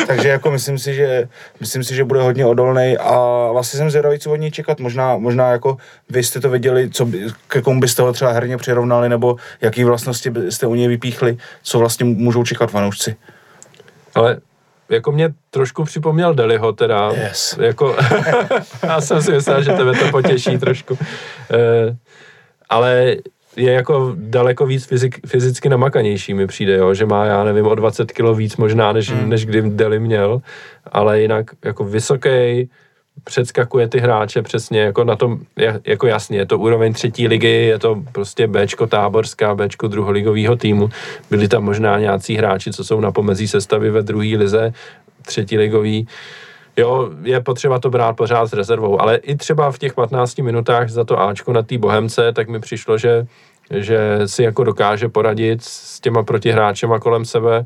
takže 0.08 0.30
jako 0.30 0.52
myslím 0.52 0.80
si, 0.80 0.94
že 0.94 1.28
myslím 1.60 1.84
si, 1.84 1.96
že 1.96 2.04
bude 2.04 2.22
hodně 2.22 2.46
odolný 2.46 2.98
a 2.98 3.48
vlastně 3.52 3.78
jsem 3.78 3.90
zvědavý, 3.90 4.20
co 4.20 4.32
od 4.32 4.36
něj 4.36 4.52
čekat, 4.52 4.80
možná, 4.80 5.18
možná 5.18 5.52
jako 5.52 5.78
vy 6.10 6.24
jste 6.24 6.40
to 6.40 6.50
viděli, 6.50 6.90
co 6.90 7.06
by, 7.06 7.28
ke 7.48 7.62
komu 7.62 7.80
byste 7.80 8.02
ho 8.02 8.14
třeba 8.14 8.32
herně 8.32 8.58
přirovnali, 8.58 9.10
nebo 9.10 9.36
jaký 9.62 9.84
vlastnosti 9.84 10.30
byste 10.30 10.68
u 10.68 10.76
něj 10.76 10.88
vypíchli, 10.88 11.38
co 11.64 11.80
vlastně 11.80 12.06
můžou 12.06 12.44
čekat 12.44 12.72
fanoušci. 12.72 13.16
Ale 14.16 14.38
jako 14.90 15.12
mě 15.12 15.34
trošku 15.50 15.84
připomněl 15.84 16.34
Deliho 16.34 16.74
teda. 16.74 17.12
Yes. 17.12 17.58
Jako, 17.62 17.96
já 18.84 19.02
jsem 19.02 19.22
si 19.22 19.32
myslel, 19.32 19.64
že 19.64 19.72
tebe 19.72 19.92
to 19.94 20.12
potěší 20.12 20.58
trošku. 20.58 20.98
E, 21.52 21.98
ale 22.70 23.16
je 23.56 23.74
jako 23.74 24.14
daleko 24.16 24.66
víc 24.66 24.86
fyzik, 24.86 25.28
fyzicky 25.28 25.70
namakanější 25.70 26.34
mi 26.34 26.48
přijde, 26.48 26.76
jo? 26.76 26.94
že 26.94 27.06
má, 27.06 27.26
já 27.26 27.44
nevím, 27.44 27.68
o 27.68 27.76
20 27.76 28.12
kilo 28.12 28.36
víc 28.36 28.58
možná, 28.58 28.92
než, 28.94 29.12
hmm. 29.12 29.30
než 29.30 29.46
kdy 29.46 29.62
Deli 29.62 30.00
měl, 30.00 30.42
ale 30.92 31.22
jinak 31.22 31.46
jako 31.66 31.84
vysoký, 31.84 32.70
předskakuje 33.24 33.88
ty 33.88 34.00
hráče 34.00 34.42
přesně 34.42 34.80
jako 34.80 35.04
na 35.04 35.16
tom, 35.16 35.40
jako 35.86 36.08
jasně, 36.08 36.38
je 36.38 36.46
to 36.46 36.60
úroveň 36.60 36.94
třetí 36.94 37.28
ligy, 37.28 37.48
je 37.48 37.80
to 37.80 38.04
prostě 38.12 38.48
Bčko 38.48 38.88
táborská, 38.88 39.56
Bčko 39.56 39.88
druholigového 39.88 40.56
týmu. 40.56 40.90
Byli 41.30 41.48
tam 41.48 41.64
možná 41.64 42.00
nějací 42.00 42.36
hráči, 42.36 42.72
co 42.72 42.84
jsou 42.84 43.00
na 43.00 43.12
pomezí 43.12 43.48
sestavy 43.48 43.92
ve 43.92 44.02
druhé 44.02 44.38
lize, 44.38 44.74
třetí 45.22 45.58
ligový. 45.58 46.08
Jo, 46.78 47.10
je 47.24 47.42
potřeba 47.42 47.80
to 47.80 47.90
brát 47.90 48.14
pořád 48.14 48.48
s 48.48 48.54
rezervou, 48.54 49.02
ale 49.02 49.16
i 49.16 49.36
třeba 49.36 49.72
v 49.72 49.80
těch 49.80 49.94
15 49.94 50.38
minutách 50.38 50.90
za 50.90 51.04
to 51.04 51.20
Ačko 51.20 51.54
na 51.54 51.62
té 51.62 51.78
Bohemce, 51.78 52.34
tak 52.34 52.50
mi 52.50 52.60
přišlo, 52.60 52.98
že, 52.98 53.28
že 53.72 54.20
si 54.26 54.44
jako 54.44 54.64
dokáže 54.64 55.10
poradit 55.10 55.64
s 55.64 56.00
těma 56.00 56.24
protihráčema 56.24 57.00
kolem 57.00 57.26
sebe, 57.26 57.66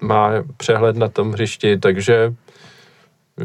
má 0.00 0.30
přehled 0.56 0.96
na 0.96 1.08
tom 1.08 1.32
hřišti, 1.32 1.78
takže 1.78 2.34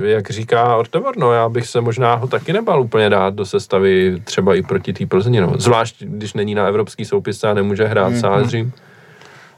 jak 0.04 0.30
říká 0.30 0.76
Ortevor, 0.76 1.18
no 1.18 1.32
já 1.32 1.50
bych 1.50 1.68
se 1.68 1.82
možná 1.82 2.16
ho 2.16 2.28
taky 2.28 2.54
nebal 2.54 2.82
úplně 2.82 3.10
dát 3.10 3.34
do 3.34 3.46
sestavy 3.46 4.22
třeba 4.24 4.56
i 4.56 4.62
proti 4.62 4.94
té 4.94 5.06
Plzni, 5.06 5.42
no. 5.42 5.54
Zvlášť, 5.58 6.04
když 6.04 6.34
není 6.34 6.56
na 6.56 6.68
evropský 6.68 7.06
soupisce 7.06 7.50
a 7.50 7.54
nemůže 7.54 7.86
hrát 7.86 8.14
mm-hmm. 8.14 8.20
Sálřím. 8.20 8.74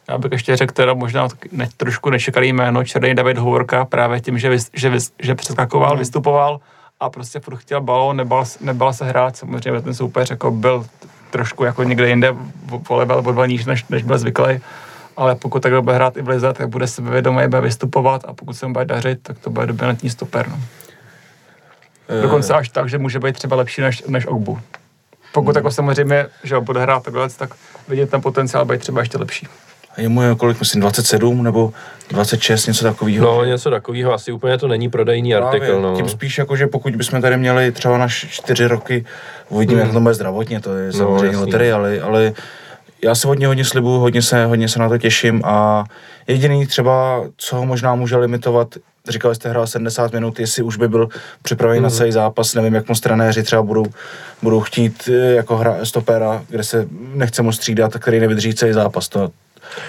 Já 0.10 0.18
bych 0.18 0.32
ještě 0.32 0.56
řekl 0.56 0.74
teda 0.74 0.94
možná 0.94 1.28
ne, 1.52 1.70
trošku 1.78 2.10
nečekaný 2.10 2.54
jméno, 2.54 2.84
Černý 2.84 3.16
David 3.16 3.38
Hovorka, 3.38 3.86
právě 3.86 4.22
tím, 4.22 4.40
že, 4.40 4.50
vys, 4.50 4.70
že, 4.74 4.90
vys, 4.90 5.12
že 5.20 5.36
přeskakoval, 5.36 5.94
mm. 5.94 6.00
vystupoval 6.00 6.60
a 7.00 7.10
prostě 7.10 7.40
furt 7.40 7.56
chtěl 7.56 7.82
balón, 7.82 8.18
nebal, 8.18 8.44
nebal 8.62 8.94
se 8.94 9.06
hrát, 9.06 9.38
samozřejmě 9.38 9.82
ten 9.82 9.94
soupeř 9.94 10.30
jako 10.30 10.52
byl 10.52 10.86
trošku 11.30 11.64
jako 11.64 11.84
někde 11.84 12.10
jinde 12.10 12.36
o 12.88 12.96
level, 12.96 13.24
o 13.26 13.46
níž, 13.46 13.66
než, 13.66 13.86
než 13.90 14.04
byl 14.04 14.18
zvyklý, 14.18 14.60
ale 15.18 15.36
pokud 15.36 15.64
takhle 15.64 15.82
bude 15.82 15.96
hrát 15.96 16.18
i 16.18 16.22
v 16.22 16.28
lize, 16.28 16.54
tak 16.54 16.70
bude 16.70 16.88
sebevědomý, 16.88 17.48
bude 17.48 17.62
vystupovat 17.62 18.26
a 18.28 18.34
pokud 18.34 18.54
se 18.54 18.68
mu 18.68 18.74
bude 18.74 18.86
dařit, 18.86 19.20
tak 19.22 19.40
to 19.40 19.50
bude 19.50 19.66
dominantní 19.66 20.10
stoper. 20.10 20.50
No. 20.50 20.60
Eh. 22.10 22.22
Dokonce 22.22 22.54
až 22.54 22.70
tak, 22.70 22.90
že 22.90 22.98
může 22.98 23.20
být 23.20 23.36
třeba 23.36 23.56
lepší 23.56 23.82
než, 23.82 24.04
než 24.08 24.26
Ogbu. 24.28 24.60
Pokud 25.34 25.50
hmm. 25.50 25.56
jako 25.56 25.72
samozřejmě, 25.72 26.26
že 26.44 26.60
bude 26.60 26.82
hrát 26.82 27.04
takhle, 27.04 27.30
tak 27.30 27.50
vidět 27.88 28.10
ten 28.10 28.22
potenciál 28.22 28.66
být 28.66 28.82
třeba 28.82 29.00
ještě 29.00 29.18
lepší 29.18 29.48
je 29.98 30.10
mu 30.10 30.36
kolik, 30.36 30.60
myslím, 30.60 30.82
27 30.82 31.44
nebo 31.44 31.74
26, 32.10 32.68
něco 32.68 32.84
takového. 32.84 33.26
No, 33.26 33.46
něco 33.46 33.70
takového, 33.70 34.14
asi 34.14 34.32
úplně 34.32 34.58
to 34.58 34.68
není 34.68 34.90
prodejný 34.90 35.32
Právě, 35.32 35.48
artikl. 35.48 35.82
No. 35.82 35.96
Tím 35.96 36.10
spíš 36.10 36.38
jako, 36.38 36.56
že 36.56 36.68
pokud 36.68 36.96
bychom 36.96 37.22
tady 37.22 37.38
měli 37.38 37.72
třeba 37.72 37.98
na 37.98 38.08
4 38.08 38.68
roky, 38.68 39.06
uvidíme, 39.50 39.82
hmm. 39.82 39.88
jak 39.88 39.94
to 39.94 40.00
bude 40.00 40.14
zdravotně, 40.14 40.60
to 40.60 40.76
je 40.76 40.88
no, 40.88 40.94
samozřejmě 40.94 41.38
no, 41.38 41.40
loterie, 41.40 41.74
ale, 41.74 42.00
ale 42.00 42.34
já 43.04 43.16
se 43.16 43.28
hodně 43.28 43.48
hodně 43.48 43.66
slibuju, 43.66 44.00
hodně 44.00 44.22
se, 44.22 44.46
hodně 44.46 44.70
se 44.70 44.80
na 44.80 44.90
to 44.90 44.98
těším 44.98 45.42
a 45.46 45.84
jediný 46.28 46.68
třeba, 46.68 47.24
co 47.38 47.56
ho 47.56 47.66
možná 47.66 47.96
může 47.96 48.18
limitovat, 48.18 48.68
říkali 49.10 49.36
jste, 49.36 49.50
hrál 49.50 49.68
70 49.68 50.14
minut, 50.14 50.40
jestli 50.40 50.64
už 50.64 50.78
by 50.78 50.88
byl 50.88 51.10
připravený 51.42 51.80
mm. 51.80 51.84
na 51.84 51.90
mhm. 51.90 51.98
celý 51.98 52.12
zápas, 52.12 52.54
nevím, 52.54 52.74
jak 52.74 52.90
moc 52.90 53.00
trenéři 53.00 53.44
třeba 53.44 53.62
budou, 53.62 53.86
budou 54.42 54.62
chtít 54.62 55.10
eh, 55.14 55.34
jako 55.34 55.58
hra 55.58 55.86
stopera, 55.86 56.44
kde 56.50 56.64
se 56.64 56.88
nechce 57.14 57.42
moc 57.42 57.56
střídat, 57.56 57.98
který 57.98 58.20
nevydrží 58.20 58.54
celý 58.54 58.74
zápas, 58.74 59.10
to, 59.10 59.32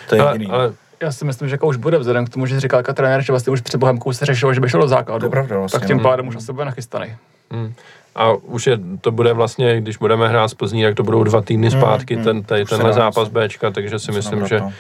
to 0.09 0.15
je 0.15 0.23
jediný. 0.33 0.47
Ale, 0.51 0.73
já 1.03 1.13
si 1.13 1.25
myslím, 1.25 1.49
že 1.49 1.55
jako 1.55 1.67
už 1.67 1.77
bude 1.77 1.99
vzhledem 1.99 2.27
k 2.27 2.29
tomu, 2.29 2.47
že 2.47 2.61
říkal 2.61 2.79
jako 2.79 2.93
trenér, 2.93 3.23
že 3.23 3.33
vlastně 3.33 3.53
už 3.53 3.61
před 3.61 3.79
Bohemkou 3.79 4.13
se 4.13 4.27
řešilo, 4.27 4.55
že 4.55 4.61
by 4.61 4.69
šel 4.69 4.81
do 4.81 4.89
základu. 4.89 5.27
To 5.27 5.31
pravda, 5.31 5.59
vlastně, 5.59 5.81
tak 5.81 5.89
tím 5.89 5.97
no. 5.97 6.03
pádem 6.03 6.29
už 6.29 6.37
asi 6.37 6.53
bude 6.53 6.65
nachystaný. 6.65 7.17
Hmm. 7.51 7.73
A 8.19 8.33
už 8.33 8.67
je, 8.67 8.79
to 9.01 9.11
bude 9.11 9.33
vlastně, 9.33 9.81
když 9.81 9.97
budeme 9.97 10.29
hrát 10.29 10.49
z 10.49 10.55
Plzní, 10.55 10.83
tak 10.83 10.95
to 10.95 11.03
budou 11.03 11.25
dva 11.25 11.41
týdny 11.41 11.69
hmm, 11.69 11.81
zpátky, 11.81 12.15
hmm, 12.15 12.25
ten, 12.25 12.43
tady, 12.43 12.65
tenhle 12.65 12.93
zápas 12.93 13.29
Bčka, 13.29 13.71
takže 13.71 13.99
si 13.99 14.13
myslím, 14.13 14.47
že 14.47 14.61
uh, 14.61 14.71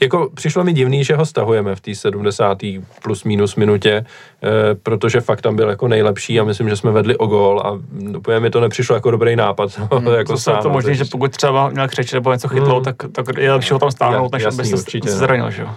jako 0.00 0.30
přišlo 0.34 0.64
mi 0.64 0.72
divný, 0.72 1.04
že 1.04 1.16
ho 1.16 1.26
stahujeme 1.26 1.74
v 1.74 1.80
té 1.80 1.94
70. 1.94 2.58
plus 3.02 3.24
minus 3.24 3.56
minutě, 3.56 4.04
uh, 4.04 4.50
protože 4.82 5.20
fakt 5.20 5.40
tam 5.40 5.56
byl 5.56 5.68
jako 5.68 5.88
nejlepší 5.88 6.40
a 6.40 6.44
myslím, 6.44 6.68
že 6.68 6.76
jsme 6.76 6.90
vedli 6.90 7.16
o 7.16 7.26
gol 7.26 7.60
a 7.64 7.80
úplně 8.16 8.40
mi 8.40 8.50
to 8.50 8.60
nepřišlo 8.60 8.94
jako 8.94 9.10
dobrý 9.10 9.36
nápad. 9.36 9.70
Hmm, 9.94 10.06
jako 10.06 10.36
to, 10.44 10.56
to 10.62 10.70
možný, 10.70 10.94
že 10.94 11.04
pokud 11.04 11.30
třeba 11.30 11.68
měl 11.68 11.88
křeč 11.88 12.12
nebo 12.12 12.32
něco 12.32 12.48
chytlo, 12.48 12.74
hmm. 12.74 12.84
tak, 12.84 12.96
tak 13.12 13.26
je 13.38 13.52
lepší 13.52 13.72
ho 13.72 13.78
tam 13.78 13.90
stáhnout, 13.90 14.32
než 14.32 14.44
aby 14.44 14.64
se, 14.64 14.76
určitě, 14.76 15.08
se 15.08 15.14
no. 15.14 15.18
zranil, 15.18 15.50
že 15.50 15.62
jo? 15.62 15.68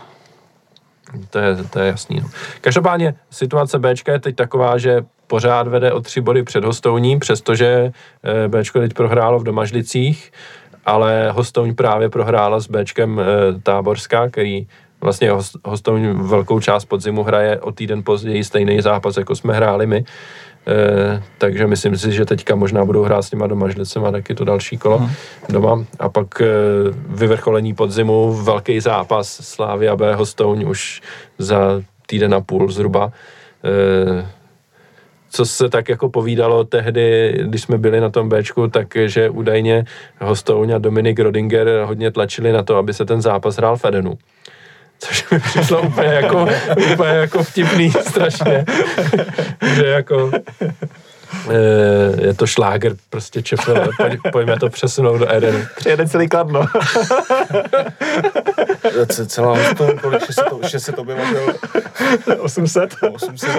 To 1.30 1.40
je, 1.40 1.56
to 1.56 1.80
je 1.80 1.88
jasný. 1.88 2.20
No. 2.20 2.30
Každopádně 2.62 3.16
situace 3.32 3.80
Bčka 3.80 4.12
je 4.12 4.20
teď 4.20 4.36
taková, 4.36 4.78
že 4.78 5.06
pořád 5.28 5.68
vede 5.68 5.94
o 5.94 6.02
tři 6.02 6.22
body 6.22 6.44
před 6.44 6.64
Hostouní, 6.64 7.20
přestože 7.20 7.91
eh, 8.24 8.48
Bčko 8.48 8.80
teď 8.80 8.94
prohrálo 8.94 9.40
v 9.40 9.44
Domažlicích, 9.44 10.32
ale 10.86 11.32
Hostouň 11.32 11.76
právě 11.76 12.10
prohrála 12.10 12.60
s 12.60 12.68
Bčkem 12.68 13.20
eh, 13.20 13.24
Táborská, 13.64 14.30
který 14.30 14.68
vlastně 15.02 15.32
Hostouň 15.66 16.08
velkou 16.08 16.60
část 16.60 16.86
podzimu 16.86 17.24
hraje 17.24 17.60
o 17.60 17.72
týden 17.72 18.04
později 18.04 18.44
stejný 18.44 18.82
zápas, 18.82 19.18
jako 19.18 19.36
jsme 19.36 19.54
hráli 19.54 19.88
my. 19.88 20.06
E, 20.68 21.24
takže 21.38 21.68
myslím 21.68 21.98
si, 21.98 22.12
že 22.12 22.26
teďka 22.26 22.56
možná 22.56 22.86
budou 22.86 23.04
hrát 23.04 23.22
s 23.22 23.30
těma 23.30 23.48
domažlicema 23.48 24.12
taky 24.12 24.36
to 24.36 24.45
další 24.45 24.78
kolo 24.78 24.98
hmm. 24.98 25.10
doma. 25.49 25.86
A 25.99 26.10
pak 26.10 26.41
e, 26.41 26.45
vyvrcholení 27.08 27.74
podzimu, 27.74 28.34
velký 28.34 28.80
zápas 28.80 29.28
Slávia 29.28 29.95
B 29.95 30.16
Hostouň 30.16 30.64
už 30.68 31.02
za 31.38 31.82
týden 32.08 32.34
a 32.34 32.41
půl 32.41 32.72
zhruba. 32.72 33.12
E, 33.64 34.37
co 35.30 35.45
se 35.45 35.70
tak 35.70 35.90
jako 35.90 36.10
povídalo 36.10 36.64
tehdy, 36.64 37.38
když 37.41 37.62
jsme 37.62 37.78
byli 37.78 38.02
na 38.02 38.10
tom 38.10 38.30
Bčku, 38.30 38.68
takže 38.68 39.30
údajně 39.30 39.86
Hostouň 40.22 40.72
a 40.72 40.78
Dominik 40.78 41.20
Rodinger 41.20 41.68
hodně 41.86 42.12
tlačili 42.12 42.52
na 42.52 42.64
to, 42.64 42.76
aby 42.76 42.94
se 42.94 43.06
ten 43.06 43.22
zápas 43.22 43.58
hrál 43.58 43.78
v 43.78 43.86
Edenu. 43.86 44.18
Což 44.99 45.30
mi 45.30 45.40
přišlo 45.40 45.82
úplně 45.82 46.08
jako, 46.08 46.48
úplně 46.94 47.10
jako 47.10 47.44
vtipný 47.44 47.91
strašně. 47.91 48.66
že 49.76 49.86
jako 49.86 50.32
eh, 51.49 52.26
je 52.26 52.34
to 52.34 52.48
šláger 52.48 52.95
prostě 53.10 53.41
čefel, 53.41 53.90
pojď, 53.98 54.20
pojďme 54.32 54.60
to 54.60 54.70
přesunout 54.70 55.18
do 55.18 55.34
Edenu. 55.34 55.60
Přijede 55.76 56.08
celý 56.08 56.30
kladno. 56.30 56.66
Celá 59.28 59.58
hostou, 59.58 59.88
kolik 60.02 60.26
600, 60.26 60.45
600 60.68 60.99
obyvatel? 60.99 61.54
800. 62.40 62.95
800. 63.14 63.49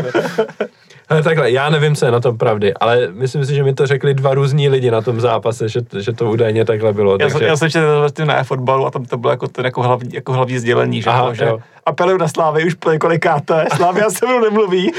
Ale 1.09 1.22
takhle, 1.22 1.51
já 1.51 1.70
nevím, 1.70 1.94
co 1.94 2.05
je 2.05 2.12
na 2.12 2.20
tom 2.20 2.39
pravdy, 2.39 2.74
ale 2.74 3.09
myslím 3.12 3.44
si, 3.44 3.55
že 3.55 3.62
mi 3.62 3.74
to 3.74 3.86
řekli 3.86 4.14
dva 4.14 4.35
různí 4.35 4.68
lidi 4.68 4.90
na 4.90 5.01
tom 5.01 5.20
zápase, 5.20 5.68
že, 5.68 5.80
že 5.98 6.12
to 6.12 6.30
údajně 6.30 6.64
takhle 6.64 6.93
bylo. 6.93 7.12
Já, 7.12 7.18
takže... 7.18 7.39
jsem, 7.39 7.47
já 7.47 7.56
jsem 7.56 7.70
četl 7.70 7.98
vlastně 7.98 8.24
na 8.24 8.44
fotbalu 8.44 8.86
a 8.86 8.90
tam 8.90 9.05
to 9.05 9.16
bylo 9.16 9.30
jako, 9.30 9.48
ten 9.48 9.64
jako, 9.64 9.82
hlavní, 9.82 10.14
jako 10.14 10.32
hlavní 10.32 10.59
sdělení, 10.59 11.02
že, 11.02 11.10
Aha, 11.10 11.28
to, 11.28 11.35
že 11.35 11.51
apeluju 11.89 12.19
na 12.19 12.28
Slávy 12.28 12.65
už 12.65 12.74
po 12.74 12.93
několikáté, 12.93 13.66
Slávia 13.77 14.10
se 14.10 14.27
mnou 14.27 14.40
nemluví, 14.40 14.93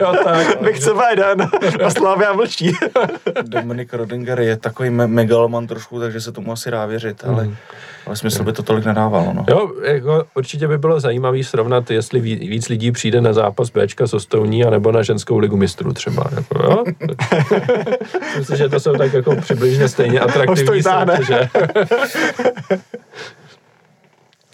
jo, 0.00 0.14
tak, 0.24 0.60
my 0.60 0.72
chceme 0.72 1.02
jeden 1.10 1.48
a 1.84 1.90
Slávia 1.90 2.32
mlčí. 2.32 2.72
Dominik 3.42 3.94
Rodinger 3.94 4.40
je 4.40 4.56
takový 4.56 4.90
me- 4.90 5.06
megaloman 5.06 5.66
trošku, 5.66 6.00
takže 6.00 6.20
se 6.20 6.32
tomu 6.32 6.52
asi 6.52 6.70
dá 6.70 6.86
věřit, 6.86 7.24
ale 7.24 7.44
mm. 7.44 7.56
Ale 8.06 8.16
smysl 8.16 8.44
by 8.44 8.52
to 8.52 8.62
tolik 8.62 8.84
nedávalo. 8.84 9.32
No. 9.32 9.44
Jo, 9.50 9.72
jako 9.82 10.24
určitě 10.34 10.68
by 10.68 10.78
bylo 10.78 11.00
zajímavé 11.00 11.44
srovnat, 11.44 11.90
jestli 11.90 12.20
víc 12.20 12.68
lidí 12.68 12.92
přijde 12.92 13.20
na 13.20 13.32
zápas 13.32 13.70
Bčka 13.70 14.06
s 14.06 14.14
Ostouní, 14.14 14.64
anebo 14.64 14.92
na 14.92 15.02
ženskou 15.02 15.38
ligu 15.38 15.56
mistrů 15.56 15.92
třeba. 15.92 16.24
Jako, 16.36 16.62
jo? 16.62 16.84
Myslím, 18.38 18.56
že 18.56 18.68
to 18.68 18.80
jsou 18.80 18.92
tak 18.92 19.12
jako 19.12 19.36
přibližně 19.36 19.88
stejně 19.88 20.20
atraktivní 20.20 20.82
soutěže. 20.82 21.48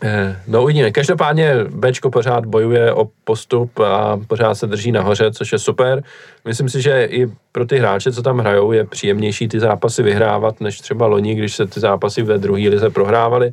Eh, 0.02 0.36
no 0.47 0.62
uvidíme. 0.62 0.90
Každopádně 0.90 1.55
Bčko 1.68 2.10
pořád 2.10 2.47
bojuje 2.47 2.93
o 2.93 3.09
postup 3.24 3.78
a 3.81 4.20
pořád 4.27 4.55
se 4.55 4.66
drží 4.66 4.93
nahoře, 4.93 5.31
což 5.32 5.52
je 5.52 5.59
super. 5.59 6.02
Myslím 6.44 6.68
si, 6.68 6.82
že 6.82 7.05
i 7.05 7.27
pro 7.52 7.66
ty 7.66 7.78
hráče, 7.78 8.12
co 8.12 8.22
tam 8.22 8.39
hrajou, 8.39 8.72
je 8.72 8.85
příjemnější 8.85 9.48
ty 9.48 9.60
zápasy 9.60 10.02
vyhrávat, 10.02 10.60
než 10.60 10.81
třeba 10.81 11.06
loni, 11.06 11.35
když 11.35 11.56
se 11.56 11.66
ty 11.66 11.81
zápasy 11.81 12.22
ve 12.22 12.39
druhé 12.39 12.68
lize 12.68 12.90
prohrávaly. 12.90 13.52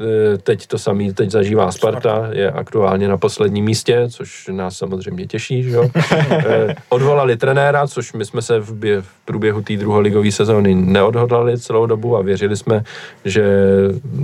Eh, 0.00 0.38
teď 0.38 0.66
to 0.66 0.78
samý, 0.78 1.14
teď 1.14 1.30
zažívá 1.30 1.72
Sparta, 1.72 2.28
je 2.32 2.50
aktuálně 2.50 3.08
na 3.08 3.16
posledním 3.16 3.64
místě, 3.64 4.06
což 4.08 4.48
nás 4.52 4.76
samozřejmě 4.76 5.26
těší, 5.26 5.62
že. 5.62 5.76
Eh, 6.46 6.74
odvolali 6.88 7.36
trenéra, 7.36 7.86
což 7.86 8.12
my 8.12 8.24
jsme 8.24 8.42
se 8.42 8.58
v, 8.58 8.74
bě, 8.74 9.02
v 9.02 9.08
průběhu 9.24 9.62
té 9.62 9.76
druholigové 9.76 10.32
sezóny 10.32 10.74
neodhodlali 10.74 11.58
celou 11.58 11.86
dobu 11.86 12.16
a 12.16 12.22
věřili 12.22 12.56
jsme, 12.56 12.84
že 13.24 13.44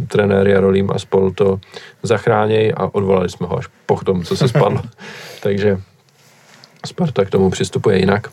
trenér 0.09 0.49
Jarolím 0.49 0.91
a 0.91 0.99
spol 0.99 1.31
to 1.31 1.61
zachránějí 2.03 2.73
a 2.75 2.89
odvolali 2.93 3.29
jsme 3.29 3.47
ho 3.47 3.59
až 3.59 3.67
po 3.87 3.97
tom, 4.05 4.25
co 4.25 4.37
se 4.37 4.49
spadlo. 4.49 4.83
Takže 5.43 5.79
Sparta 6.87 7.25
k 7.25 7.31
tomu 7.31 7.51
přistupuje 7.51 7.99
jinak. 7.99 8.29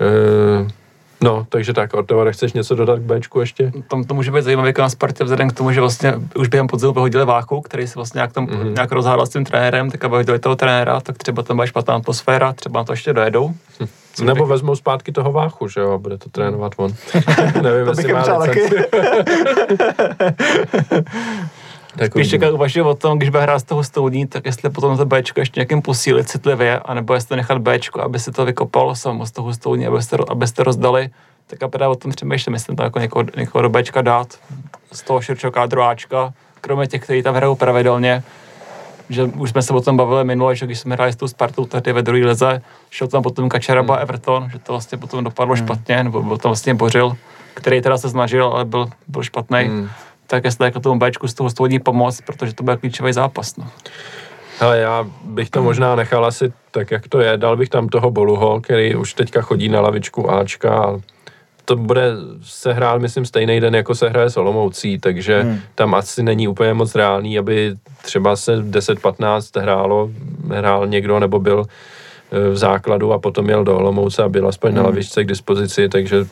E, 0.00 0.79
No, 1.22 1.46
takže 1.48 1.72
tak, 1.72 1.94
Ortevare, 1.94 2.32
chceš 2.32 2.52
něco 2.52 2.74
dodat 2.74 2.98
k 2.98 3.02
Bčku 3.02 3.40
ještě? 3.40 3.72
Tam 3.88 4.04
to 4.04 4.14
může 4.14 4.30
být 4.30 4.42
zajímavé 4.42 4.68
jako 4.68 4.82
na 4.82 4.88
Spartě 4.88 5.24
vzhledem 5.24 5.50
k 5.50 5.52
tomu, 5.52 5.72
že 5.72 5.80
vlastně 5.80 6.14
už 6.36 6.48
během 6.48 6.66
podzimu 6.66 6.92
vyhodili 6.92 7.24
Váchu, 7.24 7.60
který 7.60 7.86
se 7.86 7.94
vlastně 7.96 8.18
nějak, 8.18 8.32
tam, 8.32 8.46
mm-hmm. 8.46 8.74
nějak 8.74 8.92
rozhádal 8.92 9.26
s 9.26 9.30
tím 9.30 9.44
trenérem, 9.44 9.90
tak 9.90 10.04
aby 10.04 10.12
vyhodili 10.12 10.38
toho 10.38 10.56
trenéra, 10.56 11.00
tak 11.00 11.18
třeba 11.18 11.42
tam 11.42 11.56
bude 11.56 11.66
špatná 11.66 11.94
atmosféra, 11.94 12.52
třeba 12.52 12.80
na 12.80 12.84
to 12.84 12.92
ještě 12.92 13.12
dojedou. 13.12 13.54
Hm. 13.80 13.86
Nebo 14.24 14.44
bych... 14.44 14.50
vezmou 14.50 14.76
zpátky 14.76 15.12
toho 15.12 15.32
Váchu, 15.32 15.68
že 15.68 15.80
jo, 15.80 15.98
bude 15.98 16.18
to 16.18 16.30
trénovat 16.30 16.72
on. 16.76 16.94
Nevím, 17.62 17.84
to 17.84 17.90
jestli 17.90 18.12
má. 18.12 18.24
Tak 21.96 22.12
Spíš 22.12 22.30
čekat 22.30 22.52
uvažuji 22.52 22.82
o 22.82 22.94
tom, 22.94 23.18
když 23.18 23.30
bude 23.30 23.42
hrát 23.42 23.58
z 23.58 23.62
toho 23.62 23.84
stoudní, 23.84 24.26
tak 24.26 24.46
jestli 24.46 24.70
potom 24.70 24.96
to 24.96 25.06
Bčko 25.06 25.40
ještě 25.40 25.60
nějakým 25.60 25.82
posílit 25.82 26.28
citlivě, 26.28 26.78
anebo 26.78 27.14
jestli 27.14 27.36
nechat 27.36 27.58
Bčko, 27.58 28.00
aby 28.00 28.18
se 28.18 28.32
to 28.32 28.44
vykopalo 28.44 28.94
samo 28.96 29.26
z 29.26 29.30
toho 29.30 29.54
stoudní, 29.54 29.86
abyste, 29.86 30.16
abyste 30.28 30.64
rozdali, 30.64 31.10
tak 31.46 31.62
a 31.62 31.68
právě 31.68 31.88
o 31.88 31.94
tom 31.94 32.10
přemýšlím, 32.10 32.54
jestli 32.54 32.76
to 32.76 32.82
jako 32.82 32.98
někoho, 32.98 33.24
někoho 33.36 33.62
do 33.62 33.68
Bčka 33.68 34.02
dát 34.02 34.38
z 34.92 35.02
toho 35.02 35.20
širšího 35.20 35.52
kádru 35.52 35.82
Ačka, 35.82 36.32
kromě 36.60 36.86
těch, 36.86 37.02
kteří 37.02 37.22
tam 37.22 37.34
hrajou 37.34 37.54
pravidelně, 37.54 38.22
že 39.08 39.24
už 39.24 39.50
jsme 39.50 39.62
se 39.62 39.72
o 39.72 39.80
tom 39.80 39.96
bavili 39.96 40.24
minule, 40.24 40.56
že 40.56 40.66
když 40.66 40.78
jsme 40.78 40.94
hráli 40.94 41.12
s 41.12 41.16
tou 41.16 41.28
Spartou 41.28 41.64
tady 41.64 41.92
ve 41.92 42.02
druhé 42.02 42.26
lize, 42.26 42.62
šel 42.90 43.08
tam 43.08 43.22
potom 43.22 43.48
Kačaraba 43.48 43.94
hmm. 43.94 44.02
Everton, 44.02 44.50
že 44.52 44.58
to 44.58 44.72
vlastně 44.72 44.98
potom 44.98 45.24
dopadlo 45.24 45.54
hmm. 45.54 45.66
špatně, 45.66 46.04
nebo 46.04 46.22
byl 46.22 46.36
tam 46.36 46.48
vlastně 46.50 46.74
Bořil, 46.74 47.16
který 47.54 47.80
teda 47.80 47.98
se 47.98 48.10
snažil, 48.10 48.46
ale 48.46 48.64
byl, 48.64 48.90
byl 49.08 49.22
špatný. 49.22 49.64
Hmm 49.64 49.88
tak 50.30 50.44
jestli 50.44 50.64
jako 50.64 50.80
tomu 50.80 50.98
Bčku 50.98 51.28
z 51.28 51.34
toho 51.34 51.50
stvodí 51.50 51.78
pomoc, 51.78 52.20
protože 52.20 52.54
to 52.54 52.62
bude 52.62 52.76
klíčový 52.76 53.12
zápas. 53.12 53.56
No. 53.56 53.66
Ale 54.60 54.78
já 54.78 55.06
bych 55.24 55.50
to 55.50 55.62
možná 55.62 55.94
nechal 55.96 56.24
asi 56.24 56.52
tak, 56.70 56.90
jak 56.90 57.08
to 57.08 57.20
je. 57.20 57.36
Dal 57.36 57.56
bych 57.56 57.68
tam 57.68 57.88
toho 57.88 58.10
Boluho, 58.10 58.60
který 58.60 58.94
už 58.94 59.14
teďka 59.14 59.42
chodí 59.42 59.68
na 59.68 59.80
lavičku 59.80 60.30
Ačka 60.30 60.74
a 60.74 61.00
to 61.64 61.76
bude 61.76 62.12
se 62.42 62.72
hrát, 62.72 63.00
myslím, 63.00 63.26
stejný 63.26 63.60
den, 63.60 63.74
jako 63.74 63.94
se 63.94 64.08
hraje 64.08 64.30
s 64.30 64.36
Olomoucí, 64.36 64.98
takže 64.98 65.42
hmm. 65.42 65.60
tam 65.74 65.94
asi 65.94 66.22
není 66.22 66.48
úplně 66.48 66.74
moc 66.74 66.94
reálný, 66.94 67.38
aby 67.38 67.74
třeba 68.02 68.36
se 68.36 68.56
10-15 68.56 69.60
hrálo, 69.60 70.10
hrál 70.48 70.86
někdo 70.86 71.20
nebo 71.20 71.38
byl 71.38 71.64
v 72.30 72.56
základu 72.56 73.12
a 73.12 73.18
potom 73.18 73.48
jel 73.48 73.64
do 73.64 73.76
Olomouce 73.76 74.22
a 74.22 74.28
byl 74.28 74.48
aspoň 74.48 74.70
hmm. 74.70 74.76
na 74.76 74.82
lavičce 74.82 75.24
k 75.24 75.28
dispozici, 75.28 75.88
takže 75.88 76.26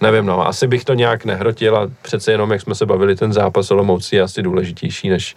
nevím, 0.00 0.26
no, 0.26 0.46
asi 0.46 0.66
bych 0.66 0.84
to 0.84 0.94
nějak 0.94 1.24
nehrotil 1.24 1.76
a 1.76 1.90
přece 2.02 2.32
jenom, 2.32 2.50
jak 2.50 2.60
jsme 2.60 2.74
se 2.74 2.86
bavili, 2.86 3.16
ten 3.16 3.32
zápas 3.32 3.70
Olomoucí 3.70 4.16
je 4.16 4.22
asi 4.22 4.42
důležitější 4.42 5.08
než, 5.08 5.36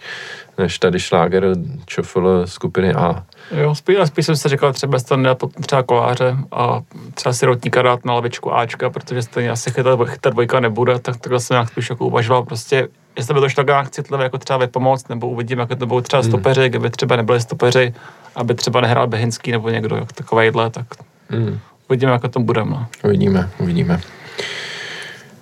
než 0.58 0.78
tady 0.78 1.00
šláger 1.00 1.44
čofl 1.86 2.42
skupiny 2.46 2.94
A. 2.94 3.22
Jo, 3.50 3.74
spíš, 3.74 3.96
spíš 4.04 4.26
jsem 4.26 4.36
si 4.36 4.48
říkal, 4.48 4.72
třeba 4.72 4.98
to 4.98 5.16
nedá 5.16 5.36
třeba 5.66 5.82
koláře 5.82 6.36
a 6.52 6.80
třeba 7.14 7.32
si 7.32 7.46
rotníka 7.46 7.82
dát 7.82 8.04
na 8.04 8.14
lavičku 8.14 8.54
Ačka, 8.54 8.90
protože 8.90 9.22
stejně 9.22 9.50
asi 9.50 9.70
chytat, 9.70 10.00
chytat 10.08 10.32
dvojka 10.32 10.60
nebude, 10.60 10.98
tak 10.98 11.16
takhle 11.16 11.40
jsem 11.40 11.54
nějak 11.54 11.68
spíš 11.68 11.90
jako 11.90 12.06
uvažoval, 12.06 12.42
prostě 12.42 12.88
jestli 13.16 13.34
by 13.34 13.40
to 13.40 13.48
šlo 13.48 13.64
nějak 13.64 13.90
citlivé, 13.90 14.24
jako 14.24 14.38
třeba 14.38 14.56
vypomoc, 14.56 15.08
nebo 15.08 15.28
uvidím, 15.28 15.58
jak 15.58 15.68
to 15.68 15.86
budou 15.86 16.00
třeba 16.00 16.22
hmm. 16.22 16.30
stopeři, 16.30 16.68
kdyby 16.68 16.90
třeba 16.90 17.16
nebyli 17.16 17.40
stopeři, 17.40 17.94
aby 18.34 18.54
třeba 18.54 18.80
nehrál 18.80 19.06
Behinský 19.06 19.52
nebo 19.52 19.70
někdo 19.70 20.06
takovejhle, 20.14 20.70
tak 20.70 20.86
hmm. 21.30 21.58
Uvidíme, 21.88 22.12
jak 22.12 22.28
to 22.30 22.40
budeme. 22.40 22.70
No. 22.70 22.86
Uvidíme, 23.04 23.50
uvidíme. 23.58 24.00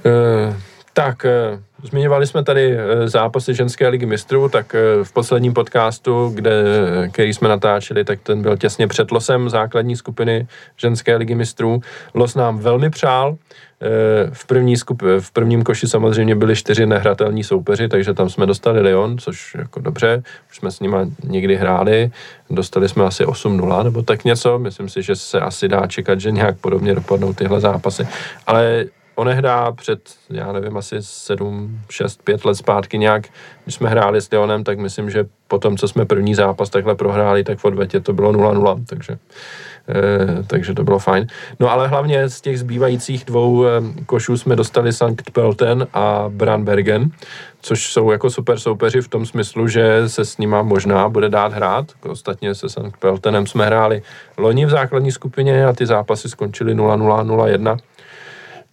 Uh, 0.05 0.57
tak, 0.95 1.27
uh, 1.53 1.61
zmiňovali 1.89 2.27
jsme 2.27 2.45
tady 2.45 2.75
uh, 2.75 2.81
zápasy 3.07 3.55
ženské 3.55 3.89
ligy 3.89 4.07
mistrů, 4.07 4.49
tak 4.49 4.75
uh, 4.75 5.05
v 5.05 5.13
posledním 5.13 5.55
podcastu, 5.55 6.31
kde, 6.35 6.53
který 7.13 7.35
jsme 7.35 7.49
natáčeli, 7.49 8.05
tak 8.05 8.21
ten 8.21 8.43
byl 8.43 8.57
těsně 8.57 8.87
před 8.87 9.11
losem 9.11 9.51
základní 9.51 9.97
skupiny 9.97 10.47
ženské 10.77 11.17
ligy 11.17 11.35
mistrů. 11.35 11.81
Los 12.15 12.35
nám 12.35 12.59
velmi 12.59 12.91
přál, 12.91 13.37
v, 14.33 14.47
první 14.47 14.77
skup, 14.77 15.03
v 15.21 15.31
prvním 15.33 15.63
koši 15.63 15.89
samozřejmě 15.89 16.35
byli 16.35 16.57
čtyři 16.57 16.87
nehratelní 16.87 17.45
soupeři, 17.45 17.89
takže 17.89 18.15
tam 18.15 18.31
jsme 18.31 18.47
dostali 18.47 18.81
Lyon, 18.81 19.19
což 19.19 19.55
jako 19.59 19.81
dobře, 19.81 20.23
už 20.51 20.57
jsme 20.57 20.71
s 20.71 20.81
nimi 20.81 20.97
někdy 21.25 21.57
hráli, 21.57 22.11
dostali 22.51 22.89
jsme 22.89 23.05
asi 23.05 23.25
8-0 23.25 23.85
nebo 23.85 24.03
tak 24.03 24.25
něco, 24.25 24.59
myslím 24.59 24.89
si, 24.89 25.03
že 25.03 25.17
se 25.17 25.41
asi 25.41 25.69
dá 25.69 25.87
čekat, 25.87 26.21
že 26.21 26.31
nějak 26.31 26.59
podobně 26.59 26.95
dopadnou 26.95 27.33
tyhle 27.33 27.61
zápasy, 27.61 28.09
ale 28.47 28.85
onehdá 29.15 29.73
před, 29.73 30.01
já 30.31 30.53
nevím, 30.53 30.77
asi 30.77 30.97
7, 31.01 31.81
6, 31.91 32.23
5 32.23 32.45
let 32.45 32.55
zpátky 32.55 32.99
nějak, 32.99 33.29
když 33.65 33.75
jsme 33.75 33.89
hráli 33.89 34.21
s 34.21 34.31
Lyonem, 34.31 34.65
tak 34.65 34.79
myslím, 34.79 35.11
že 35.11 35.27
po 35.49 35.59
tom, 35.59 35.77
co 35.77 35.89
jsme 35.89 36.05
první 36.05 36.35
zápas 36.35 36.71
takhle 36.71 36.95
prohráli, 36.95 37.45
tak 37.45 37.59
v 37.59 37.65
odvetě 37.65 38.01
to 38.01 38.13
bylo 38.13 38.33
0-0, 38.33 38.85
takže 38.89 39.19
Eh, 39.89 40.43
takže 40.47 40.75
to 40.75 40.85
bylo 40.85 40.99
fajn. 40.99 41.27
No 41.61 41.71
ale 41.71 41.89
hlavně 41.89 42.29
z 42.29 42.41
těch 42.41 42.59
zbývajících 42.59 43.25
dvou 43.25 43.67
eh, 43.67 43.71
košů 44.07 44.39
jsme 44.39 44.57
dostali 44.57 44.93
Sankt 44.93 45.31
Pelten 45.31 45.87
a 45.95 46.25
Branbergen, 46.29 47.11
což 47.61 47.93
jsou 47.93 48.11
jako 48.11 48.31
super 48.31 48.59
soupeři 48.59 49.01
v 49.01 49.09
tom 49.09 49.27
smyslu, 49.27 49.69
že 49.69 50.09
se 50.09 50.25
s 50.25 50.39
nima 50.39 50.63
možná 50.63 51.09
bude 51.09 51.29
dát 51.29 51.53
hrát. 51.53 51.87
Ostatně 52.09 52.55
se 52.55 52.69
Sankt 52.69 53.01
Peltenem 53.01 53.47
jsme 53.47 53.67
hráli 53.67 54.03
loni 54.37 54.67
v 54.67 54.71
základní 54.71 55.13
skupině 55.13 55.67
a 55.67 55.73
ty 55.73 55.87
zápasy 55.87 56.29
skončily 56.29 56.75
0-0, 56.75 57.27
0-1. 57.27 57.79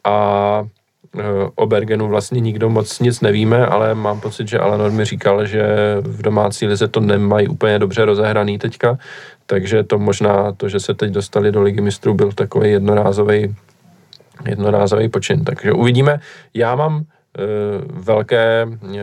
A 0.04 0.68
eh, 1.20 1.22
o 1.56 1.66
Bergenu 1.66 2.08
vlastně 2.08 2.40
nikdo 2.40 2.70
moc 2.70 3.00
nic 3.00 3.22
nevíme, 3.22 3.66
ale 3.66 3.96
mám 3.96 4.22
pocit, 4.22 4.48
že 4.48 4.60
Alanor 4.60 4.92
mi 4.92 5.06
říkal, 5.06 5.46
že 5.46 5.64
v 6.02 6.22
domácí 6.22 6.68
lize 6.68 6.88
to 6.88 7.00
nemají 7.00 7.48
úplně 7.48 7.80
dobře 7.80 8.06
rozehraný 8.06 8.58
teďka, 8.58 8.98
takže 9.46 9.84
to 9.84 10.00
možná, 10.00 10.52
to, 10.52 10.70
že 10.70 10.80
se 10.80 10.94
teď 10.94 11.12
dostali 11.12 11.52
do 11.52 11.62
ligy 11.62 11.82
mistrů, 11.82 12.14
byl 12.14 12.32
takový 12.32 12.72
jednorázový, 12.72 13.56
jednorázový 14.46 15.10
počin. 15.10 15.44
Takže 15.44 15.72
uvidíme. 15.72 16.20
Já 16.54 16.76
mám 16.76 16.96
uh, 16.96 17.04
velké 18.04 18.66
uh, 18.66 19.00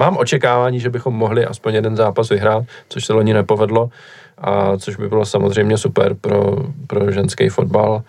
mám 0.00 0.16
očekávání, 0.16 0.80
že 0.80 0.90
bychom 0.90 1.14
mohli 1.14 1.44
aspoň 1.44 1.74
jeden 1.74 1.96
zápas 1.96 2.28
vyhrát, 2.28 2.64
což 2.88 3.04
se 3.04 3.12
loni 3.12 3.34
nepovedlo 3.34 3.90
a 4.38 4.76
což 4.76 4.96
by 4.96 5.08
bylo 5.08 5.26
samozřejmě 5.26 5.78
super 5.78 6.14
pro, 6.14 6.56
pro 6.86 7.12
ženský 7.12 7.48
fotbal. 7.48 8.02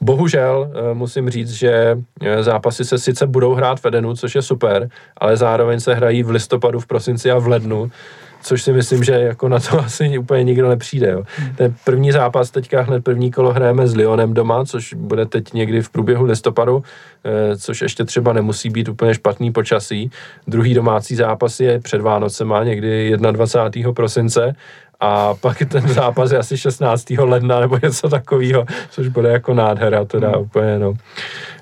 Bohužel 0.00 0.70
uh, 0.70 0.98
musím 0.98 1.30
říct, 1.30 1.50
že 1.50 1.98
zápasy 2.40 2.84
se 2.84 2.98
sice 2.98 3.26
budou 3.26 3.54
hrát 3.54 3.80
v 3.80 3.86
Edenu, 3.86 4.14
což 4.14 4.34
je 4.34 4.42
super, 4.42 4.88
ale 5.16 5.36
zároveň 5.36 5.80
se 5.80 5.94
hrají 5.94 6.22
v 6.22 6.30
listopadu, 6.30 6.80
v 6.80 6.86
prosinci 6.86 7.30
a 7.30 7.38
v 7.38 7.46
lednu, 7.46 7.90
což 8.42 8.62
si 8.62 8.72
myslím, 8.72 9.04
že 9.04 9.12
jako 9.12 9.48
na 9.48 9.60
to 9.60 9.80
asi 9.84 10.18
úplně 10.18 10.44
nikdo 10.44 10.68
nepřijde. 10.68 11.10
Jo. 11.10 11.22
Hmm. 11.36 11.54
Ten 11.54 11.74
první 11.84 12.12
zápas, 12.12 12.50
teďka 12.50 12.82
hned 12.82 13.04
první 13.04 13.30
kolo 13.30 13.52
hrajeme 13.52 13.88
s 13.88 13.96
Lyonem 13.96 14.34
doma, 14.34 14.64
což 14.64 14.94
bude 14.94 15.26
teď 15.26 15.52
někdy 15.52 15.82
v 15.82 15.90
průběhu 15.90 16.24
listopadu, 16.24 16.82
eh, 17.24 17.56
což 17.56 17.82
ještě 17.82 18.04
třeba 18.04 18.32
nemusí 18.32 18.70
být 18.70 18.88
úplně 18.88 19.14
špatný 19.14 19.52
počasí. 19.52 20.10
Druhý 20.46 20.74
domácí 20.74 21.14
zápas 21.14 21.60
je 21.60 21.80
před 21.80 22.00
Vánocema, 22.00 22.64
někdy 22.64 23.16
21. 23.16 23.92
prosince 23.92 24.54
a 25.00 25.34
pak 25.34 25.58
ten 25.68 25.88
zápas 25.88 26.30
je 26.30 26.38
asi 26.38 26.58
16. 26.58 27.10
ledna 27.10 27.60
nebo 27.60 27.78
něco 27.82 28.08
takového, 28.08 28.64
což 28.90 29.08
bude 29.08 29.28
jako 29.28 29.54
nádhera, 29.54 30.04
teda 30.04 30.28
hmm. 30.28 30.42
úplně, 30.42 30.78
no. 30.78 30.94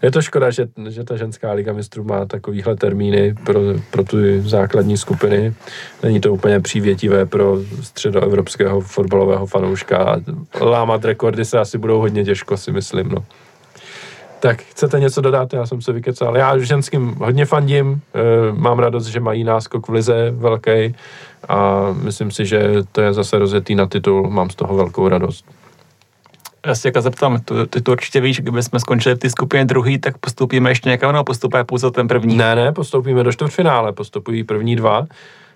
Je 0.03 0.11
to 0.11 0.23
škoda, 0.23 0.51
že, 0.51 0.67
že 0.89 1.05
ta 1.05 1.17
ženská 1.17 1.53
liga 1.53 1.73
mistrů 1.73 2.05
má 2.05 2.25
takovýhle 2.25 2.77
termíny 2.77 3.35
pro, 3.45 3.61
pro 3.91 4.05
ty 4.05 4.41
základní 4.41 4.97
skupiny. 4.97 5.55
Není 6.03 6.21
to 6.21 6.33
úplně 6.33 6.61
přívětivé 6.61 7.27
pro 7.27 7.59
středoevropského 7.83 8.81
fotbalového 8.81 9.47
fanouška. 9.47 10.21
Lámat 10.61 11.05
rekordy 11.05 11.45
se 11.45 11.59
asi 11.59 11.79
budou 11.79 11.99
hodně 11.99 12.25
těžko, 12.25 12.57
si 12.57 12.73
myslím, 12.73 13.09
no. 13.09 13.25
Tak, 14.41 14.63
chcete 14.63 15.01
něco 15.01 15.21
dodat? 15.21 15.53
Já 15.53 15.67
jsem 15.67 15.83
se 15.83 15.93
vykecal. 15.93 16.37
Já 16.37 16.59
ženským 16.59 17.15
hodně 17.15 17.45
fandím, 17.47 18.01
e, 18.15 18.53
mám 18.53 18.79
radost, 18.79 19.07
že 19.07 19.21
mají 19.21 19.45
náskok 19.45 19.89
v 19.89 19.93
lize 19.93 20.31
velký 20.31 20.95
a 21.49 21.87
myslím 22.03 22.31
si, 22.31 22.47
že 22.47 22.73
to 22.93 23.01
je 23.01 23.13
zase 23.13 23.39
rozjetý 23.39 23.75
na 23.75 23.87
titul, 23.87 24.31
mám 24.31 24.51
z 24.51 24.55
toho 24.55 24.77
velkou 24.77 25.09
radost. 25.09 25.45
Já 26.67 26.75
se 26.75 26.89
jako 26.89 27.01
zeptám, 27.01 27.41
ty, 27.41 27.55
ty 27.71 27.81
to 27.81 27.93
určitě 27.93 28.21
víš, 28.21 28.41
kdyby 28.41 28.63
jsme 28.63 28.81
skončili 28.81 29.15
v 29.15 29.19
té 29.19 29.31
skupině 29.31 29.65
druhý, 29.65 29.99
tak 29.99 30.19
postupíme 30.19 30.71
ještě 30.71 30.89
někam, 30.89 31.13
nebo 31.13 31.25
postupuje 31.25 31.65
pouze 31.65 31.91
ten 31.91 32.09
první? 32.09 32.37
Ne, 32.37 32.55
ne, 32.55 32.73
postoupíme 32.73 33.23
do 33.23 33.33
čtvrtfinále, 33.33 33.93
postupují 33.93 34.45
první 34.45 34.77
dva, 34.77 35.07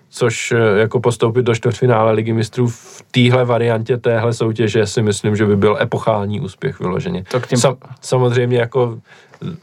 což 0.09 0.51
eh, 0.51 0.79
jako 0.79 0.99
postoupit 0.99 1.43
do 1.43 1.55
čtvrtfinále 1.55 2.11
ligy 2.11 2.33
mistrů 2.33 2.67
v 2.67 3.03
téhle 3.11 3.45
variantě 3.45 3.97
téhle 3.97 4.33
soutěže 4.33 4.87
si 4.87 5.01
myslím, 5.01 5.35
že 5.35 5.45
by 5.45 5.55
byl 5.55 5.77
epochální 5.81 6.39
úspěch 6.39 6.79
vyloženě. 6.79 7.23
To 7.31 7.39
tím... 7.39 7.57
Sam, 7.57 7.75
samozřejmě 8.01 8.57
jako 8.57 8.99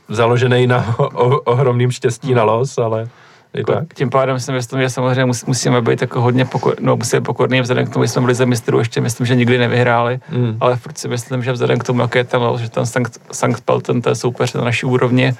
založený 0.08 0.66
na 0.66 0.94
o, 0.98 1.40
ohromným 1.40 1.90
štěstí 1.90 2.34
na 2.34 2.44
los, 2.44 2.78
ale 2.78 3.08
jako 3.54 3.72
tak. 3.72 3.94
Tím 3.94 4.10
pádem 4.10 4.40
si 4.40 4.52
myslím, 4.52 4.80
že 4.80 4.90
samozřejmě 4.90 5.24
musíme 5.46 5.82
být 5.82 6.00
jako 6.00 6.20
hodně 6.20 6.44
pokor, 6.44 6.74
no, 6.80 6.96
musíme 6.96 7.20
pokorný 7.20 7.60
vzhledem 7.60 7.86
k 7.86 7.92
tomu, 7.92 8.04
že 8.04 8.08
jsme 8.08 8.20
byli 8.20 8.34
ze 8.34 8.46
mistrů, 8.46 8.78
ještě 8.78 9.00
myslím, 9.00 9.26
že 9.26 9.34
nikdy 9.34 9.58
nevyhráli, 9.58 10.20
mm. 10.32 10.56
ale 10.60 10.76
furt 10.76 10.98
si 10.98 11.08
myslím, 11.08 11.42
že 11.42 11.52
vzhledem 11.52 11.78
k 11.78 11.84
tomu, 11.84 12.00
jak 12.00 12.14
je 12.14 12.24
tam, 12.24 12.58
že 12.58 12.70
ten 12.70 12.86
Sankt, 12.86 13.20
Sankt 13.32 13.60
Pelten, 13.60 14.02
to 14.02 14.08
je 14.08 14.14
soupeř 14.14 14.54
na 14.54 14.64
naší 14.64 14.86
úrovni, 14.86 15.34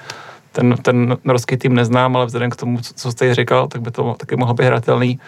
ten, 0.51 0.75
ten 0.81 1.17
norský 1.23 1.57
tým 1.57 1.73
neznám, 1.75 2.15
ale 2.15 2.25
vzhledem 2.25 2.49
k 2.49 2.55
tomu, 2.55 2.79
co 2.95 3.11
jste 3.11 3.35
říkal, 3.35 3.67
tak 3.67 3.81
by 3.81 3.91
to 3.91 4.15
taky 4.19 4.35
mohlo 4.35 4.53
být 4.53 4.65
hratelný. 4.65 5.19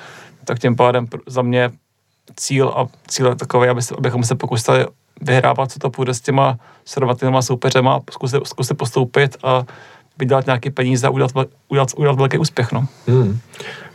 Tak 0.46 0.60
tím 0.60 0.76
pádem 0.76 1.08
za 1.28 1.42
mě 1.42 1.70
cíl 2.36 2.74
a 2.76 2.88
cíl 3.08 3.28
je 3.28 3.36
takový, 3.36 3.70
aby 3.70 3.82
se, 3.82 3.96
abychom 3.98 4.24
se 4.24 4.36
pokusili 4.36 4.86
vyhrávat, 5.22 5.72
co 5.72 5.80
to 5.80 5.90
půjde 5.90 6.14
s 6.14 6.22
těma 6.22 6.58
srovnatelnýma 6.86 7.42
soupeřema, 7.42 8.00
zkusit, 8.12 8.48
zkusit 8.48 8.78
postoupit 8.78 9.38
a 9.44 9.64
vydělat 10.22 10.46
nějaké 10.46 10.72
peníze 10.72 11.08
a 11.08 11.10
udělat, 11.10 11.32
udělat, 11.68 11.90
udělat 11.98 12.18
velký 12.18 12.38
úspěch. 12.38 12.72
No. 12.72 12.86
Hmm. 13.08 13.40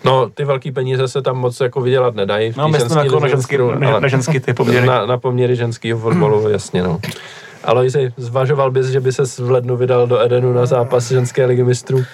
no, 0.05 0.31
ty 0.31 0.44
velké 0.44 0.73
peníze 0.73 1.09
se 1.09 1.23
tam 1.23 1.36
moc 1.36 1.61
jako 1.61 1.81
vydělat 1.81 2.15
nedají. 2.15 2.53
No, 2.57 2.69
myslím 2.69 2.98
jako 2.98 3.20
na 3.20 3.28
ženský, 3.28 3.57
na, 3.78 4.01
na 4.01 4.09
ženský 4.09 4.40
ty 4.40 4.55
poměry. 4.55 4.86
Na, 4.86 5.07
na 5.07 5.19
poměry 5.19 5.57
ženského 5.57 6.01
fotbalu, 6.01 6.40
hmm. 6.40 6.51
jasně, 6.51 6.82
no. 6.82 7.01
Aloisi, 7.65 8.12
zvažoval 8.16 8.70
bys, 8.70 8.86
že 8.86 9.01
by 9.01 9.12
se 9.12 9.23
v 9.24 9.51
lednu 9.51 9.77
vydal 9.77 10.07
do 10.07 10.20
Edenu 10.20 10.53
na 10.53 10.66
zápas 10.66 11.09
ženské 11.09 11.47
ligy 11.47 11.65
mistrů? 11.65 12.05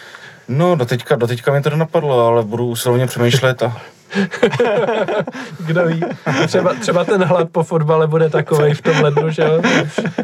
No, 0.48 0.76
do 0.76 0.84
teďka, 0.84 1.16
do 1.16 1.26
teďka 1.26 1.52
mi 1.52 1.62
to 1.62 1.70
nenapadlo, 1.70 2.26
ale 2.26 2.43
budu 2.43 2.66
usilovně 2.66 3.06
přemýšlet 3.06 3.62
a 3.62 3.76
Kdo 5.66 5.86
ví, 5.86 6.05
třeba, 6.47 6.74
třeba 6.74 7.05
ten 7.05 7.24
hlad 7.24 7.48
po 7.52 7.62
fotbale 7.62 8.06
bude 8.06 8.30
takový 8.30 8.74
v 8.74 8.82
tom 8.82 9.02
lednu, 9.02 9.30
že 9.30 9.43
jo? 9.43 9.62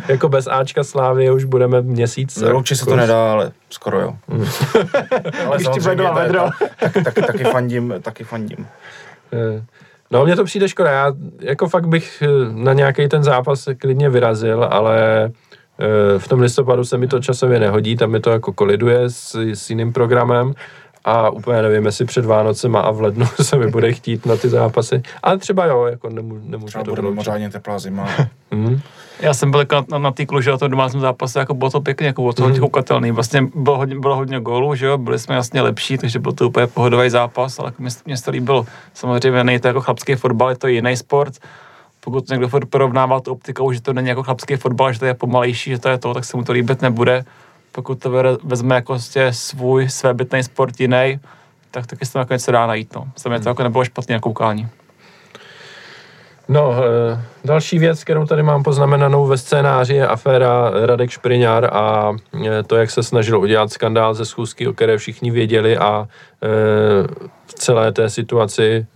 Jako 0.09 0.29
bez 0.29 0.47
Ačka 0.47 0.85
Slávy 0.85 1.31
už 1.31 1.45
budeme 1.45 1.83
měsíc. 1.83 2.43
Určitě 2.55 2.77
se 2.77 2.87
to 2.87 2.97
nedá, 2.97 3.33
ale 3.33 3.53
skoro 3.71 4.01
jo. 4.01 4.15
Mm. 4.29 4.47
ale 5.47 5.61
samozřejmě, 5.61 6.05
tak, 6.81 6.93
tak, 6.93 7.05
tak, 7.05 7.27
taky 7.27 7.45
fandím, 7.45 7.95
taky 8.03 8.25
fandím. 8.25 8.67
Eh, 9.33 9.65
no, 10.11 10.25
mně 10.25 10.37
to 10.37 10.45
přijde 10.45 10.69
škoda. 10.69 10.91
Já 10.91 11.13
jako 11.41 11.69
fakt 11.69 11.87
bych 11.87 12.23
eh, 12.23 12.27
na 12.53 12.73
nějaký 12.73 13.09
ten 13.09 13.23
zápas 13.23 13.69
klidně 13.79 14.09
vyrazil, 14.11 14.65
ale 14.71 15.25
eh, 15.79 16.19
v 16.19 16.29
tom 16.29 16.41
listopadu 16.41 16.85
se 16.85 16.99
mi 16.99 17.07
to 17.07 17.21
časově 17.21 17.61
nehodí, 17.61 17.97
tam 17.97 18.11
mi 18.11 18.21
to 18.21 18.31
jako 18.31 18.53
koliduje 18.53 19.11
s, 19.11 19.35
s 19.35 19.71
jiným 19.71 19.93
programem 19.93 20.55
a 21.09 21.31
úplně 21.31 21.63
nevím, 21.63 21.87
jestli 21.87 22.05
před 22.05 22.25
Vánocem 22.25 22.77
a 22.77 22.91
v 22.91 23.01
lednu 23.01 23.27
se 23.43 23.57
mi 23.57 23.67
bude 23.67 23.93
chtít 23.93 24.27
na 24.27 24.37
ty 24.37 24.49
zápasy, 24.49 25.03
ale 25.23 25.39
třeba 25.39 25.65
jo, 25.67 25.85
jako 25.85 26.11
nemů, 26.11 26.41
nemůžu 26.45 26.67
třeba 26.67 26.85
to 26.85 26.91
bude 26.91 27.03
mimořádně 27.03 27.51
teplá 27.51 27.79
zima. 27.79 28.09
Mm. 28.51 28.81
Já 29.21 29.35
jsem 29.35 29.51
byl 29.51 29.65
na, 29.73 29.85
na, 29.91 29.99
na 29.99 30.11
té 30.11 30.27
kluže 30.27 30.51
na 30.51 30.59
tom 30.59 30.71
domácím 30.71 31.01
zápase, 31.01 31.39
jako 31.39 31.55
bylo 31.55 31.71
to 31.71 31.81
pěkně, 31.81 32.07
jako 32.07 32.23
bylo 32.23 32.33
to 32.33 32.43
hodně 32.43 32.61
koukatelný. 32.61 33.11
Vlastně 33.11 33.49
bylo 33.55 33.77
hodně, 33.77 33.99
bylo 33.99 34.17
hodně 34.17 34.41
gólů, 34.41 34.75
že 34.75 34.87
jo, 34.87 34.99
byli 34.99 35.19
jsme 35.19 35.35
jasně 35.35 35.63
lepší, 35.63 35.99
takže 35.99 36.19
byl 36.19 36.33
to 36.33 36.49
úplně 36.49 36.67
pohodový 36.67 37.11
zápas, 37.11 37.59
ale 37.59 37.73
mě, 37.79 37.91
mě 38.07 38.17
to 38.25 38.31
líbilo. 38.31 38.67
Samozřejmě 38.95 39.45
není 39.45 39.61
to 39.61 39.69
jako 39.69 39.81
chlapský 39.81 40.15
fotbal, 40.15 40.51
je 40.51 40.57
to 40.57 40.67
jiný 40.67 40.97
sport. 40.97 41.35
Pokud 42.01 42.29
někdo 42.29 42.49
porovnává 42.71 43.21
tu 43.21 43.33
optikou, 43.33 43.73
že 43.73 43.81
to 43.81 43.93
není 43.93 44.09
jako 44.09 44.23
chlapský 44.23 44.57
fotbal, 44.57 44.93
že 44.93 44.99
to 44.99 45.07
je 45.07 45.15
pomalejší, 45.15 45.71
že 45.71 45.79
to 45.79 45.89
je 45.89 45.99
to, 45.99 46.15
tak 46.15 46.25
se 46.25 46.37
mu 46.37 46.45
to 46.45 46.53
líbit 46.53 46.83
nebude. 46.83 47.25
Pokud 47.73 48.03
to 48.03 48.11
vezme 48.45 48.75
jako 48.75 48.93
prostě 48.93 49.33
svůj 49.33 49.89
svébytný 49.89 50.43
sport 50.43 50.81
jiný, 50.81 51.21
tak 51.71 51.87
taky 51.87 52.07
se 52.07 52.13
to 52.13 52.19
nakonec 52.19 52.43
se 52.43 52.53
dá 52.53 52.67
najít. 52.67 52.95
No. 52.95 53.09
Za 53.19 53.31
mě 53.31 53.41
to 53.41 53.49
jako 53.49 53.63
nebylo 53.63 53.85
špatné 53.85 54.13
na 54.15 54.21
koukání. 54.21 54.69
No, 56.49 56.75
eh, 56.75 57.25
další 57.45 57.79
věc, 57.79 58.05
kterou 58.05 58.27
tady 58.27 58.43
mám 58.43 58.63
poznamenanou 58.63 59.27
ve 59.27 59.39
scénáři, 59.39 59.95
je 59.95 60.07
aféra 60.07 60.71
Radek 60.87 61.11
Špriňár 61.11 61.65
a 61.73 62.13
eh, 62.47 62.63
to, 62.63 62.77
jak 62.77 62.91
se 62.91 63.03
snažil 63.03 63.41
udělat 63.41 63.73
skandál 63.73 64.15
ze 64.15 64.25
schůzky, 64.25 64.69
o 64.69 64.73
které 64.73 64.99
všichni 64.99 65.31
věděli 65.31 65.79
a 65.79 66.09
eh, 66.43 66.49
v 67.47 67.55
celé 67.55 67.93
té 67.93 68.11
situaci 68.11 68.87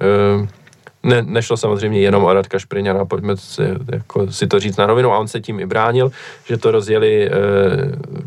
ne, 1.02 1.22
nešlo 1.22 1.56
samozřejmě 1.56 2.00
jenom 2.00 2.24
o 2.24 2.32
Radka 2.32 2.58
Špriňara, 2.58 3.04
pojďme 3.04 3.36
si, 3.36 3.62
jako, 3.92 4.32
si 4.32 4.46
to 4.46 4.60
říct 4.60 4.76
na 4.76 4.86
rovinu. 4.86 5.12
A 5.12 5.18
on 5.18 5.28
se 5.28 5.40
tím 5.40 5.60
i 5.60 5.66
bránil, 5.66 6.12
že 6.46 6.58
to 6.58 6.70
rozjeli 6.70 7.30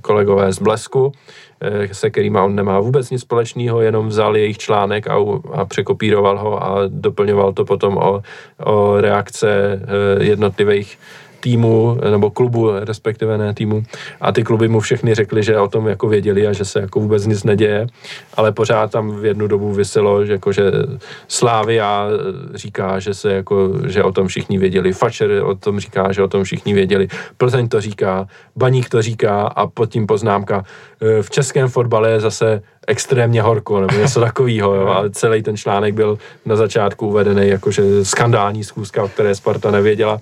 kolegové 0.02 0.54
z 0.54 0.60
Blesku 0.60 1.14
Eh, 1.62 1.94
se 1.94 2.10
kterými 2.10 2.40
on 2.40 2.56
nemá 2.56 2.80
vůbec 2.80 3.10
nic 3.10 3.22
společného, 3.22 3.82
jenom 3.82 4.08
vzal 4.08 4.38
jejich 4.38 4.58
článek 4.58 5.08
a, 5.08 5.16
a 5.54 5.66
překopíroval 5.66 6.40
ho 6.40 6.64
a 6.64 6.76
doplňoval 6.88 7.54
to 7.54 7.66
potom 7.66 7.98
o, 7.98 8.22
o 8.64 9.02
reakce 9.02 9.50
eh, 9.50 10.24
jednotlivých 10.24 11.00
týmu, 11.46 11.98
nebo 12.12 12.32
klubu, 12.32 12.72
respektive 12.74 13.38
ne 13.38 13.54
týmu. 13.54 13.84
A 14.22 14.32
ty 14.32 14.44
kluby 14.44 14.68
mu 14.68 14.80
všechny 14.80 15.16
řekli, 15.16 15.44
že 15.44 15.60
o 15.60 15.68
tom 15.68 15.88
jako 15.88 16.08
věděli 16.08 16.48
a 16.48 16.54
že 16.54 16.66
se 16.66 16.80
jako 16.80 17.00
vůbec 17.00 17.26
nic 17.26 17.44
neděje, 17.44 17.88
ale 18.34 18.52
pořád 18.52 18.92
tam 18.92 19.22
v 19.22 19.26
jednu 19.26 19.48
dobu 19.48 19.72
vyselo, 19.72 20.26
že 20.26 20.34
jako, 20.34 20.52
že 20.52 20.72
Slávia 21.28 22.08
říká, 22.54 23.00
že 23.00 23.14
se 23.14 23.34
jako, 23.34 23.72
že 23.86 24.04
o 24.04 24.12
tom 24.12 24.28
všichni 24.28 24.58
věděli, 24.58 24.94
Fatscher 24.94 25.32
o 25.46 25.56
tom 25.56 25.80
říká, 25.80 26.12
že 26.12 26.24
o 26.24 26.28
tom 26.28 26.44
všichni 26.44 26.74
věděli, 26.74 27.08
Plzeň 27.38 27.68
to 27.68 27.82
říká, 27.82 28.28
Baník 28.56 28.90
to 28.90 29.02
říká 29.02 29.42
a 29.42 29.68
pod 29.68 29.86
tím 29.86 30.08
poznámka, 30.08 30.66
e, 31.02 31.22
v 31.22 31.30
českém 31.30 31.68
fotbale 31.68 32.12
je 32.12 32.20
zase 32.20 32.62
extrémně 32.88 33.42
horko, 33.42 33.82
nebo 33.82 33.98
něco 33.98 34.20
takového. 34.20 34.98
A 34.98 35.10
celý 35.10 35.44
ten 35.44 35.58
článek 35.58 35.94
byl 35.94 36.18
na 36.46 36.56
začátku 36.56 37.08
uvedený 37.08 37.48
jakože 37.48 38.06
skandální 38.06 38.64
schůzka, 38.64 39.04
o 39.04 39.08
které 39.08 39.36
Sparta 39.36 39.72
nevěděla. 39.72 40.20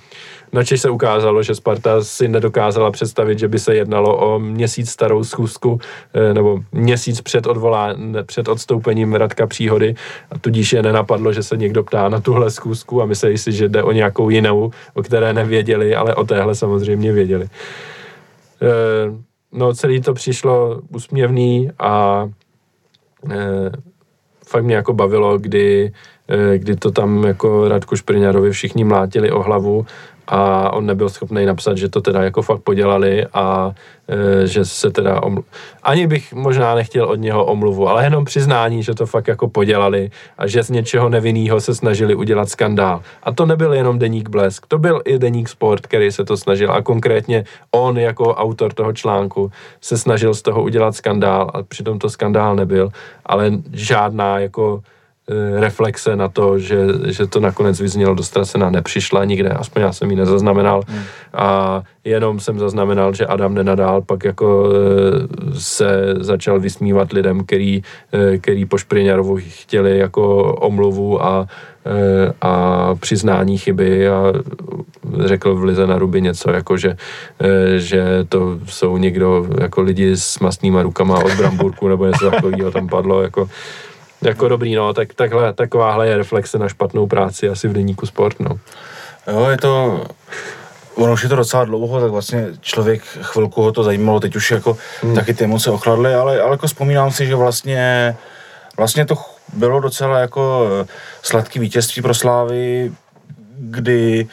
Načež 0.53 0.81
se 0.81 0.89
ukázalo, 0.89 1.43
že 1.43 1.55
Sparta 1.55 2.03
si 2.03 2.27
nedokázala 2.27 2.91
představit, 2.91 3.39
že 3.39 3.47
by 3.47 3.59
se 3.59 3.75
jednalo 3.75 4.17
o 4.17 4.39
měsíc 4.39 4.89
starou 4.89 5.23
schůzku 5.23 5.79
eh, 6.13 6.33
nebo 6.33 6.59
měsíc 6.71 7.21
před, 7.21 7.47
odvolá, 7.47 7.95
před 8.25 8.47
odstoupením 8.47 9.13
Radka 9.13 9.47
Příhody 9.47 9.95
a 10.31 10.39
tudíž 10.39 10.73
je 10.73 10.83
nenapadlo, 10.83 11.33
že 11.33 11.43
se 11.43 11.57
někdo 11.57 11.83
ptá 11.83 12.09
na 12.09 12.19
tuhle 12.19 12.51
schůzku 12.51 13.01
a 13.01 13.05
mysleli 13.05 13.37
si, 13.37 13.51
že 13.51 13.69
jde 13.69 13.83
o 13.83 13.91
nějakou 13.91 14.29
jinou, 14.29 14.71
o 14.93 15.03
které 15.03 15.33
nevěděli, 15.33 15.95
ale 15.95 16.15
o 16.15 16.23
téhle 16.23 16.55
samozřejmě 16.55 17.11
věděli. 17.11 17.47
Eh, 18.61 18.67
no 19.51 19.73
celý 19.73 20.01
to 20.01 20.13
přišlo 20.13 20.81
úsměvný 20.89 21.71
a 21.79 22.29
eh, 23.31 23.71
fakt 24.47 24.63
mě 24.63 24.75
jako 24.75 24.93
bavilo, 24.93 25.37
kdy, 25.37 25.91
kdy 26.57 26.75
to 26.75 26.91
tam 26.91 27.23
jako 27.23 27.67
Radku 27.67 27.95
Špriňarovi 27.95 28.51
všichni 28.51 28.83
mlátili 28.83 29.31
o 29.31 29.43
hlavu 29.43 29.85
a 30.27 30.73
on 30.73 30.85
nebyl 30.85 31.09
schopný 31.09 31.45
napsat, 31.45 31.77
že 31.77 31.89
to 31.89 32.01
teda 32.01 32.23
jako 32.23 32.41
fakt 32.41 32.61
podělali 32.61 33.25
a 33.33 33.71
e, 34.07 34.47
že 34.47 34.65
se 34.65 34.91
teda 34.91 35.23
omlu... 35.23 35.43
Ani 35.83 36.07
bych 36.07 36.33
možná 36.33 36.75
nechtěl 36.75 37.05
od 37.05 37.15
něho 37.15 37.45
omluvu, 37.45 37.89
ale 37.89 38.03
jenom 38.03 38.25
přiznání, 38.25 38.83
že 38.83 38.93
to 38.93 39.05
fakt 39.05 39.27
jako 39.27 39.47
podělali 39.47 40.11
a 40.37 40.47
že 40.47 40.63
z 40.63 40.69
něčeho 40.69 41.09
nevinného 41.09 41.61
se 41.61 41.75
snažili 41.75 42.15
udělat 42.15 42.49
skandál. 42.49 43.01
A 43.23 43.31
to 43.31 43.45
nebyl 43.45 43.73
jenom 43.73 43.99
Deník 43.99 44.29
Blesk, 44.29 44.67
to 44.67 44.77
byl 44.77 45.01
i 45.05 45.19
Deník 45.19 45.49
Sport, 45.49 45.87
který 45.87 46.11
se 46.11 46.25
to 46.25 46.37
snažil 46.37 46.71
a 46.71 46.81
konkrétně 46.81 47.43
on 47.71 47.97
jako 47.97 48.35
autor 48.35 48.73
toho 48.73 48.93
článku 48.93 49.51
se 49.81 49.97
snažil 49.97 50.33
z 50.33 50.41
toho 50.41 50.63
udělat 50.63 50.95
skandál 50.95 51.51
a 51.53 51.63
přitom 51.63 51.99
to 51.99 52.09
skandál 52.09 52.55
nebyl, 52.55 52.89
ale 53.25 53.51
žádná 53.73 54.39
jako 54.39 54.81
reflexe 55.59 56.15
na 56.15 56.27
to, 56.27 56.59
že, 56.59 56.77
že 57.05 57.27
to 57.27 57.39
nakonec 57.39 57.79
vyznělo 57.79 58.15
dostracena, 58.15 58.69
nepřišla 58.69 59.25
nikde, 59.25 59.49
aspoň 59.49 59.81
já 59.81 59.93
jsem 59.93 60.11
ji 60.11 60.15
nezaznamenal 60.15 60.83
hmm. 60.87 61.03
a 61.33 61.81
jenom 62.03 62.39
jsem 62.39 62.59
zaznamenal, 62.59 63.13
že 63.13 63.25
Adam 63.25 63.53
nenadál 63.53 64.01
pak 64.01 64.23
jako 64.23 64.69
eh, 64.69 65.59
se 65.59 66.15
začal 66.19 66.59
vysmívat 66.59 67.13
lidem, 67.13 67.43
který, 67.43 67.83
eh, 68.13 68.37
který 68.37 68.65
po 68.65 68.77
Špriňarovu 68.77 69.37
chtěli 69.47 69.97
jako 69.97 70.53
omluvu 70.53 71.25
a, 71.25 71.47
a 72.41 72.95
přiznání 72.95 73.57
chyby 73.57 74.07
a 74.07 74.33
řekl 75.19 75.55
v 75.55 75.63
Lize 75.63 75.87
na 75.87 75.97
Ruby 75.97 76.21
něco, 76.21 76.51
jako 76.51 76.77
že, 76.77 76.95
že 77.77 78.25
to 78.29 78.59
jsou 78.65 78.97
někdo 78.97 79.47
jako 79.61 79.81
lidi 79.81 80.11
s 80.17 80.39
mastnýma 80.39 80.81
rukama 80.81 81.23
od 81.23 81.33
Bramburku 81.33 81.87
nebo 81.87 82.05
něco 82.05 82.31
takového 82.31 82.71
tam 82.71 82.87
padlo, 82.87 83.21
jako 83.21 83.49
jako 84.25 84.47
dobrý, 84.47 84.75
no, 84.75 84.93
tak 84.93 85.13
takhle, 85.13 85.53
takováhle 85.53 86.07
je 86.07 86.17
reflexe 86.17 86.59
na 86.59 86.69
špatnou 86.69 87.07
práci 87.07 87.49
asi 87.49 87.67
v 87.67 87.73
deníku 87.73 88.05
sport, 88.05 88.39
no. 88.39 88.59
Jo, 89.27 89.47
je 89.49 89.57
to, 89.57 90.03
ono 90.95 91.13
už 91.13 91.23
je 91.23 91.29
to 91.29 91.35
docela 91.35 91.65
dlouho, 91.65 92.01
tak 92.01 92.11
vlastně 92.11 92.47
člověk 92.61 93.01
chvilku 93.03 93.61
ho 93.61 93.71
to 93.71 93.83
zajímalo, 93.83 94.19
teď 94.19 94.35
už 94.35 94.51
jako 94.51 94.77
hmm. 95.01 95.15
taky 95.15 95.33
ty 95.33 95.43
emoce 95.43 95.71
ochladly, 95.71 96.15
ale, 96.15 96.41
ale 96.41 96.51
jako 96.51 96.67
vzpomínám 96.67 97.11
si, 97.11 97.25
že 97.25 97.35
vlastně, 97.35 98.15
vlastně 98.77 99.05
to 99.05 99.15
bylo 99.53 99.79
docela 99.79 100.19
jako 100.19 100.67
sladký 101.21 101.59
vítězství 101.59 102.01
pro 102.01 102.13
Slávy, 102.13 102.91
kdy 103.57 104.27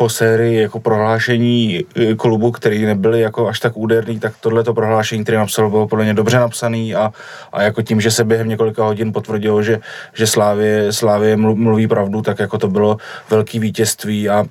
po 0.00 0.08
sérii 0.08 0.60
jako 0.60 0.80
prohlášení 0.80 1.84
e, 1.96 2.14
klubu, 2.14 2.50
který 2.50 2.86
nebyly 2.86 3.20
jako 3.20 3.48
až 3.48 3.60
tak 3.60 3.76
úderný, 3.76 4.20
tak 4.20 4.32
tohle 4.40 4.64
to 4.64 4.74
prohlášení, 4.74 5.22
které 5.22 5.38
napsal, 5.38 5.70
bylo 5.70 5.88
podle 5.88 6.04
mě 6.04 6.14
dobře 6.14 6.38
napsaný 6.38 6.94
a, 6.94 7.12
a 7.52 7.62
jako 7.62 7.82
tím, 7.82 8.00
že 8.00 8.10
se 8.10 8.24
během 8.24 8.48
několika 8.48 8.84
hodin 8.84 9.12
potvrdilo, 9.12 9.62
že, 9.62 9.80
že 10.14 10.26
Slávě, 10.26 10.92
Slávě 10.92 11.36
mluví 11.36 11.86
pravdu, 11.86 12.22
tak 12.22 12.38
jako 12.38 12.58
to 12.58 12.68
bylo 12.68 12.96
velký 13.30 13.58
vítězství 13.58 14.28
a 14.28 14.44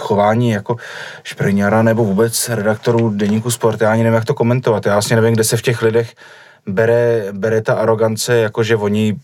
chování 0.00 0.50
jako 0.50 0.76
Špriňara 1.22 1.82
nebo 1.82 2.04
vůbec 2.04 2.48
redaktorů 2.48 3.10
Deníku 3.10 3.50
Sport, 3.50 3.80
já 3.80 3.92
ani 3.92 4.02
nevím, 4.02 4.14
jak 4.14 4.24
to 4.24 4.34
komentovat, 4.34 4.86
já 4.86 4.92
vlastně 4.92 5.16
nevím, 5.16 5.34
kde 5.34 5.44
se 5.44 5.56
v 5.56 5.62
těch 5.62 5.82
lidech 5.82 6.14
bere, 6.66 7.24
bere 7.32 7.62
ta 7.62 7.74
arogance, 7.74 8.36
jako 8.36 8.62
že 8.62 8.76
oni 8.76 9.16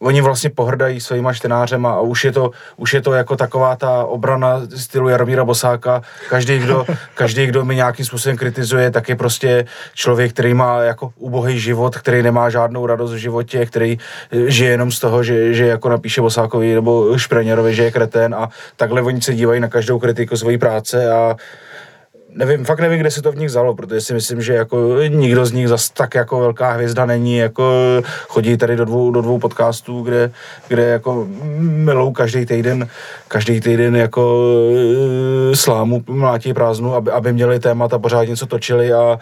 oni 0.00 0.20
vlastně 0.20 0.50
pohrdají 0.50 1.00
svýma 1.00 1.32
čtenářema 1.32 1.92
a 1.92 2.00
už 2.00 2.24
je 2.24 2.32
to, 2.32 2.50
už 2.76 2.94
je 2.94 3.00
to 3.00 3.12
jako 3.12 3.36
taková 3.36 3.76
ta 3.76 4.04
obrana 4.04 4.60
stylu 4.76 5.08
Jaromíra 5.08 5.44
Bosáka. 5.44 6.02
Každý 6.28 6.58
kdo, 6.58 6.86
každý, 7.14 7.46
kdo 7.46 7.64
mi 7.64 7.76
nějakým 7.76 8.04
způsobem 8.04 8.36
kritizuje, 8.36 8.90
tak 8.90 9.08
je 9.08 9.16
prostě 9.16 9.64
člověk, 9.94 10.32
který 10.32 10.54
má 10.54 10.82
jako 10.82 11.12
ubohý 11.16 11.60
život, 11.60 11.98
který 11.98 12.22
nemá 12.22 12.50
žádnou 12.50 12.86
radost 12.86 13.12
v 13.12 13.16
životě, 13.16 13.66
který 13.66 13.98
eh, 14.30 14.50
žije 14.50 14.70
jenom 14.70 14.92
z 14.92 15.00
toho, 15.00 15.22
že, 15.22 15.54
že 15.54 15.66
jako 15.66 15.88
napíše 15.88 16.20
Bosákovi 16.20 16.74
nebo 16.74 17.18
Špreněrovi, 17.18 17.74
že 17.74 17.84
je 17.84 17.90
kretén 17.90 18.34
a 18.34 18.48
takhle 18.76 19.02
oni 19.02 19.22
se 19.22 19.34
dívají 19.34 19.60
na 19.60 19.68
každou 19.68 19.98
kritiku 19.98 20.36
své 20.36 20.58
práce 20.58 21.12
a 21.12 21.36
nevím, 22.34 22.64
fakt 22.64 22.80
nevím, 22.80 23.00
kde 23.00 23.10
se 23.10 23.22
to 23.22 23.32
v 23.32 23.36
nich 23.36 23.48
vzalo, 23.48 23.74
protože 23.74 24.00
si 24.00 24.14
myslím, 24.14 24.42
že 24.42 24.54
jako 24.54 24.96
nikdo 25.08 25.46
z 25.46 25.52
nich 25.52 25.68
zas 25.68 25.90
tak 25.90 26.14
jako 26.14 26.40
velká 26.40 26.72
hvězda 26.72 27.06
není, 27.06 27.36
jako 27.36 27.72
chodí 28.28 28.56
tady 28.56 28.76
do 28.76 28.84
dvou, 28.84 29.10
do 29.10 29.22
dvou 29.22 29.38
podcastů, 29.38 30.02
kde, 30.02 30.30
kde 30.68 30.82
jako 30.82 31.26
milou 31.58 32.12
každý 32.12 32.46
týden, 32.46 32.88
každý 33.28 33.60
týden 33.60 33.96
jako 33.96 34.50
e, 35.52 35.56
slámu 35.56 36.02
mlátí 36.06 36.54
prázdnu, 36.54 36.94
aby, 36.94 37.10
aby 37.10 37.32
měli 37.32 37.60
témata, 37.60 37.98
pořád 37.98 38.24
něco 38.24 38.46
točili 38.46 38.92
a 38.92 39.18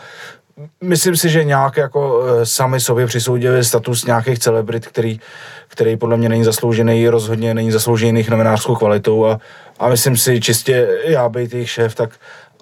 myslím 0.80 1.16
si, 1.16 1.28
že 1.28 1.44
nějak 1.44 1.76
jako 1.76 2.24
e, 2.26 2.46
sami 2.46 2.80
sobě 2.80 3.06
přisoudili 3.06 3.64
status 3.64 4.04
nějakých 4.04 4.38
celebrit, 4.38 4.86
který, 4.86 5.20
který 5.68 5.96
podle 5.96 6.16
mě 6.16 6.28
není 6.28 6.44
zasloužený, 6.44 7.08
rozhodně 7.08 7.54
není 7.54 7.72
zasloužený 7.72 8.26
novinářskou 8.30 8.74
kvalitou 8.74 9.26
a, 9.26 9.40
a 9.78 9.88
myslím 9.88 10.16
si 10.16 10.40
čistě 10.40 10.88
já 11.04 11.28
být 11.28 11.54
jejich 11.54 11.70
šéf, 11.70 11.94
tak 11.94 12.10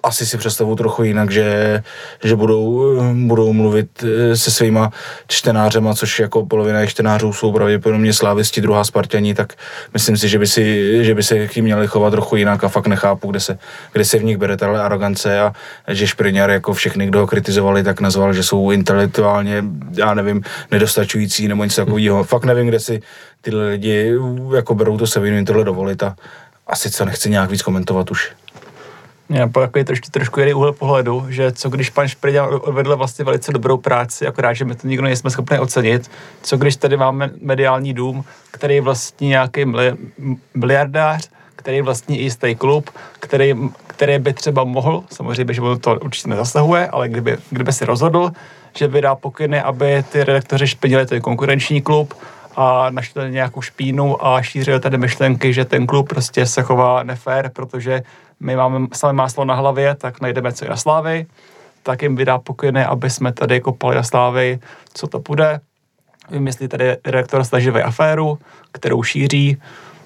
asi 0.05 0.25
si 0.25 0.37
představu 0.37 0.75
trochu 0.75 1.03
jinak, 1.03 1.31
že, 1.31 1.83
že 2.23 2.35
budou, 2.35 2.95
budou 3.27 3.53
mluvit 3.53 4.03
eh, 4.03 4.37
se 4.37 4.51
svýma 4.51 4.91
čtenářema, 5.27 5.95
což 5.95 6.19
jako 6.19 6.45
polovina 6.45 6.79
jejich 6.79 6.91
čtenářů 6.91 7.33
jsou 7.33 7.51
pravděpodobně 7.51 8.13
slávisti, 8.13 8.61
druhá 8.61 8.83
Spartaní, 8.83 9.33
tak 9.33 9.53
myslím 9.93 10.17
si, 10.17 10.29
že 10.29 10.39
by, 10.39 10.47
si, 10.47 11.05
že 11.05 11.15
by 11.15 11.23
se 11.23 11.47
k 11.47 11.55
ním 11.55 11.65
měli 11.65 11.87
chovat 11.87 12.09
trochu 12.11 12.35
jinak 12.35 12.63
a 12.63 12.67
fakt 12.67 12.87
nechápu, 12.87 13.31
kde 13.31 13.39
se, 13.39 13.57
kde 13.93 14.05
se 14.05 14.17
v 14.17 14.23
nich 14.23 14.37
bere 14.37 14.57
tahle 14.57 14.81
arogance 14.81 15.39
a 15.39 15.53
že 15.87 16.07
Špriňar 16.07 16.49
jako 16.49 16.73
všechny, 16.73 17.07
kdo 17.07 17.19
ho 17.19 17.27
kritizovali, 17.27 17.83
tak 17.83 18.01
nazval, 18.01 18.33
že 18.33 18.43
jsou 18.43 18.71
intelektuálně, 18.71 19.63
já 19.97 20.13
nevím, 20.13 20.43
nedostačující 20.71 21.47
nebo 21.47 21.63
něco 21.63 21.81
takového. 21.81 22.23
Fakt 22.23 22.45
nevím, 22.45 22.67
kde 22.67 22.79
si 22.79 23.01
tyhle 23.41 23.69
lidi 23.69 24.13
jako 24.55 24.75
berou 24.75 24.97
to 24.97 25.07
se 25.07 25.27
jim 25.27 25.45
tohle 25.45 25.63
dovolit 25.63 26.03
a 26.03 26.15
asi 26.67 26.91
co 26.91 27.05
nechci 27.05 27.29
nějak 27.29 27.49
víc 27.49 27.61
komentovat 27.61 28.11
už. 28.11 28.31
Já 29.29 29.47
po 29.47 29.59
takový 29.59 29.85
trošku, 29.85 30.07
trošku 30.11 30.39
jiný 30.39 30.53
úhel 30.53 30.73
pohledu, 30.73 31.25
že 31.29 31.51
co 31.51 31.69
když 31.69 31.89
pan 31.89 32.07
Šprida 32.07 32.47
odvedl 32.47 32.97
vlastně 32.97 33.25
velice 33.25 33.51
dobrou 33.51 33.77
práci, 33.77 34.27
akorát, 34.27 34.53
že 34.53 34.65
my 34.65 34.75
to 34.75 34.87
nikdo 34.87 35.03
nejsme 35.03 35.29
schopni 35.29 35.59
ocenit. 35.59 36.11
Co 36.41 36.57
když 36.57 36.75
tady 36.75 36.97
máme 36.97 37.29
mediální 37.41 37.93
dům, 37.93 38.25
který 38.51 38.79
vlastně 38.79 39.27
nějaký 39.27 39.65
miliardář, 40.53 41.29
který 41.55 41.81
vlastně 41.81 42.17
i 42.17 42.23
jistý 42.23 42.55
klub, 42.55 42.89
který, 43.19 43.55
který 43.87 44.19
by 44.19 44.33
třeba 44.33 44.63
mohl, 44.63 45.03
samozřejmě, 45.11 45.53
že 45.53 45.61
to 45.81 45.99
určitě 45.99 46.29
nezasahuje, 46.29 46.87
ale 46.87 47.09
kdyby, 47.09 47.37
kdyby 47.49 47.73
si 47.73 47.85
rozhodl, 47.85 48.31
že 48.77 48.87
vydá 48.87 49.15
pokyny, 49.15 49.61
aby 49.61 50.03
ty 50.11 50.23
redaktoři 50.23 50.67
špinili 50.67 51.05
ten 51.05 51.21
konkurenční 51.21 51.81
klub, 51.81 52.13
a 52.55 52.89
našli 52.89 53.31
nějakou 53.31 53.61
špínu 53.61 54.25
a 54.25 54.41
šířili 54.41 54.79
tady 54.79 54.97
myšlenky, 54.97 55.53
že 55.53 55.65
ten 55.65 55.87
klub 55.87 56.09
prostě 56.09 56.45
se 56.45 56.61
chová 56.61 57.03
nefér, 57.03 57.51
protože 57.53 58.01
my 58.39 58.55
máme 58.55 58.87
samé 58.93 59.13
máslo 59.13 59.45
na 59.45 59.55
hlavě, 59.55 59.95
tak 59.95 60.21
najdeme 60.21 60.53
co 60.53 60.65
na 60.65 60.75
slávy, 60.75 61.25
tak 61.83 62.01
jim 62.01 62.15
vydá 62.15 62.37
pokyny, 62.39 62.85
aby 62.85 63.09
jsme 63.09 63.33
tady 63.33 63.61
kopali 63.61 63.95
na 63.95 64.03
slávy, 64.03 64.59
co 64.93 65.07
to 65.07 65.19
bude. 65.19 65.59
Vymyslí 66.29 66.67
tady 66.67 66.97
redaktor 67.05 67.43
snaživý 67.43 67.81
aféru, 67.81 68.39
kterou 68.71 69.03
šíří. 69.03 69.57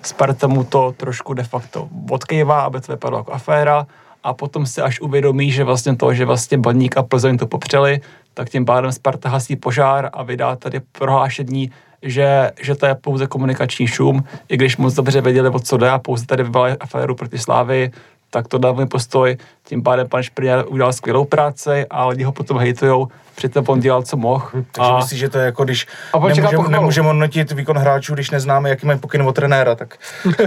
Sparta 0.02 0.48
mu 0.48 0.64
to 0.64 0.92
trošku 0.98 1.34
de 1.34 1.44
facto 1.44 1.90
odkývá, 2.10 2.62
aby 2.62 2.82
to 2.82 2.92
vypadalo 2.92 3.20
jako 3.20 3.34
aféra 3.34 3.88
a 4.24 4.34
potom 4.34 4.66
si 4.66 4.82
až 4.82 5.02
uvědomí, 5.02 5.52
že 5.52 5.64
vlastně 5.64 5.96
to, 5.96 6.14
že 6.14 6.26
vlastně 6.26 6.58
Baník 6.58 6.98
a 6.98 7.04
Plzeň 7.04 7.38
to 7.38 7.48
popřeli, 7.48 8.02
tak 8.34 8.50
tím 8.50 8.66
pádem 8.66 8.92
Sparta 8.92 9.30
hasí 9.30 9.56
požár 9.56 10.10
a 10.14 10.24
vydá 10.24 10.56
tady 10.56 10.80
prohlášení, 10.80 11.72
že, 12.02 12.52
že 12.62 12.76
to 12.76 12.86
je 12.86 12.96
pouze 12.96 13.28
komunikační 13.28 13.88
šum, 13.88 14.24
i 14.50 14.58
když 14.58 14.78
moc 14.78 14.94
dobře 14.94 15.22
věděli, 15.22 15.50
o 15.50 15.60
co 15.60 15.78
jde 15.78 15.90
a 15.90 16.00
pouze 16.00 16.26
tady 16.26 16.44
vyvolali 16.44 16.78
aféru 16.80 17.16
proti 17.16 17.38
Slávy, 17.38 17.92
tak 18.30 18.48
to 18.48 18.58
dal 18.58 18.74
můj 18.74 18.86
postoj. 18.86 19.38
Tím 19.64 19.84
pádem 19.84 20.08
pan 20.08 20.24
Šprňar 20.24 20.66
udělal 20.68 20.94
skvělou 20.94 21.26
práci 21.26 21.86
a 21.90 22.08
lidi 22.08 22.24
ho 22.24 22.32
potom 22.32 22.58
hejtujou, 22.58 23.08
přitom 23.36 23.66
on 23.68 23.80
dělal, 23.80 24.04
co 24.04 24.18
mohl. 24.18 24.46
Takže 24.52 24.92
a... 24.92 24.98
myslíš, 24.98 25.20
že 25.20 25.30
to 25.30 25.38
je 25.38 25.46
jako 25.46 25.64
když 25.64 25.88
nemůžeme, 26.24 26.70
nemůžeme 26.70 27.08
hodnotit 27.08 27.52
výkon 27.52 27.78
hráčů, 27.78 28.14
když 28.14 28.32
neznáme, 28.32 28.70
jaký 28.70 28.88
mají 28.88 29.00
pokyn 29.00 29.22
od 29.22 29.36
trenéra, 29.36 29.76
tak 29.76 29.98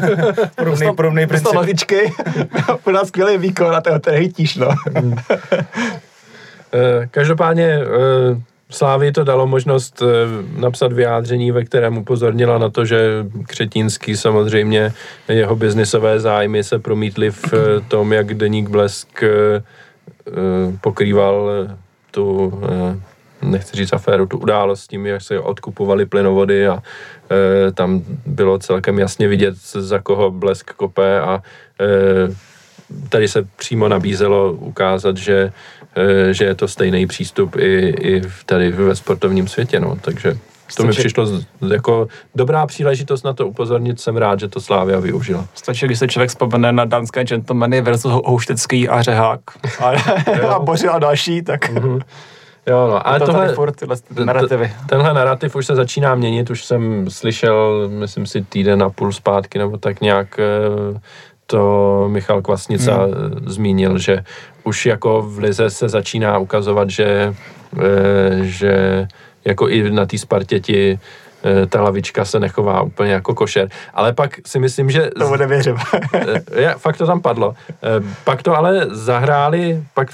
podobný, 0.57 0.95
podobný 0.97 1.27
princip. 1.27 1.45
Dostal 1.45 1.61
logičky, 1.61 2.13
podal 2.85 3.07
skvělý 3.07 3.39
výkon 3.39 3.77
a 3.77 3.81
toho 3.81 3.99
ten 3.99 4.15
hejtíš, 4.15 4.57
no. 4.57 4.69
Eh, 6.75 7.07
každopádně 7.11 7.65
eh, 7.65 8.41
Slávy 8.73 9.13
to 9.13 9.25
dalo 9.25 9.47
možnost 9.47 10.03
eh, 10.03 10.07
napsat 10.61 10.93
vyjádření, 10.93 11.53
ve 11.53 11.65
kterém 11.65 11.99
upozornila 11.99 12.59
na 12.59 12.71
to, 12.71 12.85
že 12.85 13.27
Křetínský 13.47 14.17
samozřejmě 14.17 14.93
jeho 15.29 15.57
biznisové 15.57 16.21
zájmy 16.21 16.65
se 16.65 16.79
promítly 16.79 17.31
v 17.31 17.53
eh, 17.53 17.81
tom, 17.89 18.13
jak 18.13 18.35
Deník 18.35 18.69
Blesk 18.69 19.23
eh, 19.23 19.63
pokrýval 20.81 21.51
tu, 22.11 22.53
nechci 23.43 23.77
říct 23.77 23.93
aféru, 23.93 24.27
tu 24.27 24.39
událost 24.39 24.87
tím, 24.87 25.07
jak 25.07 25.23
se 25.23 25.41
odkupovali 25.41 26.07
plynovody 26.07 26.67
a 26.69 26.83
tam 27.75 28.03
bylo 28.27 28.59
celkem 28.59 28.99
jasně 28.99 29.29
vidět, 29.29 29.55
za 29.63 29.99
koho 29.99 30.31
Blesk 30.31 30.73
kope 30.73 31.21
a 31.21 31.43
tady 33.09 33.29
se 33.29 33.43
přímo 33.57 33.89
nabízelo 33.89 34.53
ukázat, 34.53 35.17
že 35.17 35.53
že 36.31 36.45
je 36.45 36.55
to 36.55 36.69
stejný 36.69 37.07
přístup 37.07 37.57
i, 37.57 37.95
i 38.01 38.23
tady 38.47 38.71
ve 38.71 38.97
sportovním 38.97 39.49
světě, 39.49 39.81
no, 39.81 39.97
takže 40.01 40.39
to 40.77 40.85
mi 40.85 40.93
přišlo 40.93 41.27
jako 41.73 42.09
dobrá 42.35 42.67
příležitost 42.67 43.23
na 43.23 43.33
to 43.33 43.47
upozornit, 43.47 44.01
jsem 44.01 44.17
rád, 44.17 44.41
že 44.41 44.49
to 44.49 44.61
Slávia 44.61 45.01
využila. 45.01 45.47
Stačí, 45.55 45.87
když 45.87 45.99
se 45.99 46.09
člověk 46.09 46.31
vzpomene 46.31 46.73
na 46.73 46.85
dánské 46.85 47.25
gentlemany 47.25 47.81
versus 47.81 48.13
Houštecký 48.13 48.89
a 48.89 49.03
Řehák 49.03 49.41
a, 49.81 49.91
a 50.55 50.59
Boři 50.59 50.89
a 50.89 50.99
další, 50.99 51.43
tak... 51.43 51.73
Mm-hmm. 51.73 52.01
Jo, 52.67 52.89
no, 52.91 53.07
ale 53.07 53.19
to 53.19 53.27
tohle, 53.27 53.55
furt 53.55 53.77
tyhle 53.77 53.97
narrativy. 54.25 54.73
Tenhle 54.89 55.15
narrativ 55.15 55.57
už 55.57 55.67
se 55.67 55.75
začíná 55.75 56.15
měnit, 56.15 56.51
už 56.51 56.65
jsem 56.65 57.11
slyšel, 57.11 57.89
myslím 57.89 58.27
si, 58.27 58.43
týden 58.43 58.83
a 58.83 58.91
půl 58.91 59.13
zpátky, 59.13 59.59
nebo 59.59 59.79
tak 59.79 60.01
nějak 60.01 60.39
eh, 60.39 61.01
to 61.47 62.07
Michal 62.09 62.43
Kvasnica 62.43 62.95
hmm. 62.95 63.45
zmínil, 63.47 63.99
že 63.99 64.25
už 64.65 64.87
jako 64.87 65.23
v 65.23 65.39
Lize 65.39 65.71
se 65.71 65.89
začíná 65.89 66.39
ukazovat, 66.39 66.91
že, 66.91 67.05
e, 67.05 67.35
že 68.43 69.07
jako 69.45 69.69
i 69.69 69.91
na 69.91 70.07
té 70.07 70.19
Spartě 70.19 70.61
ti 70.61 70.99
e, 71.45 71.67
ta 71.67 71.83
lavička 71.83 72.25
se 72.25 72.41
nechová 72.41 72.83
úplně 72.83 73.13
jako 73.13 73.35
košer. 73.35 73.69
Ale 73.95 74.13
pak 74.13 74.39
si 74.47 74.59
myslím, 74.59 74.91
že... 74.91 75.11
To 75.19 75.37
nevěřím. 75.37 75.77
je, 76.57 76.75
fakt 76.79 76.97
to 76.97 77.07
tam 77.07 77.21
padlo. 77.21 77.55
Pak 78.25 78.43
to 78.43 78.57
ale 78.57 78.87
zahráli, 78.91 79.83
pak 79.95 80.09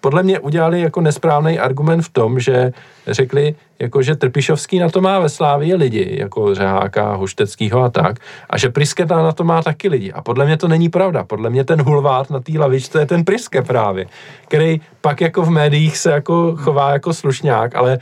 podle 0.00 0.22
mě 0.22 0.38
udělali 0.38 0.80
jako 0.80 1.00
nesprávný 1.00 1.58
argument 1.58 2.02
v 2.02 2.08
tom, 2.08 2.40
že 2.40 2.72
řekli, 3.06 3.54
jako 3.78 4.02
že 4.02 4.16
Trpišovský 4.16 4.78
na 4.78 4.88
to 4.88 5.00
má 5.00 5.18
ve 5.18 5.28
Slávii 5.28 5.74
lidi, 5.74 6.16
jako 6.20 6.54
Řeháka, 6.54 7.14
Hušteckýho 7.14 7.82
a 7.82 7.90
tak, 7.90 8.16
a 8.50 8.58
že 8.58 8.68
Prisketa 8.68 9.22
na 9.22 9.32
to 9.32 9.44
má 9.44 9.62
taky 9.62 9.88
lidi. 9.88 10.12
A 10.12 10.22
podle 10.22 10.44
mě 10.46 10.56
to 10.56 10.68
není 10.68 10.88
pravda. 10.88 11.24
Podle 11.24 11.50
mě 11.50 11.64
ten 11.64 11.82
hulvát 11.82 12.30
na 12.30 12.40
té 12.40 12.58
lavičce 12.58 13.00
je 13.00 13.06
ten 13.06 13.24
Priske 13.24 13.62
právě, 13.62 14.06
který 14.48 14.80
pak 15.00 15.20
jako 15.20 15.42
v 15.42 15.50
médiích 15.50 15.98
se 15.98 16.10
jako 16.10 16.56
chová 16.56 16.90
jako 16.90 17.14
slušňák, 17.14 17.74
ale 17.76 17.98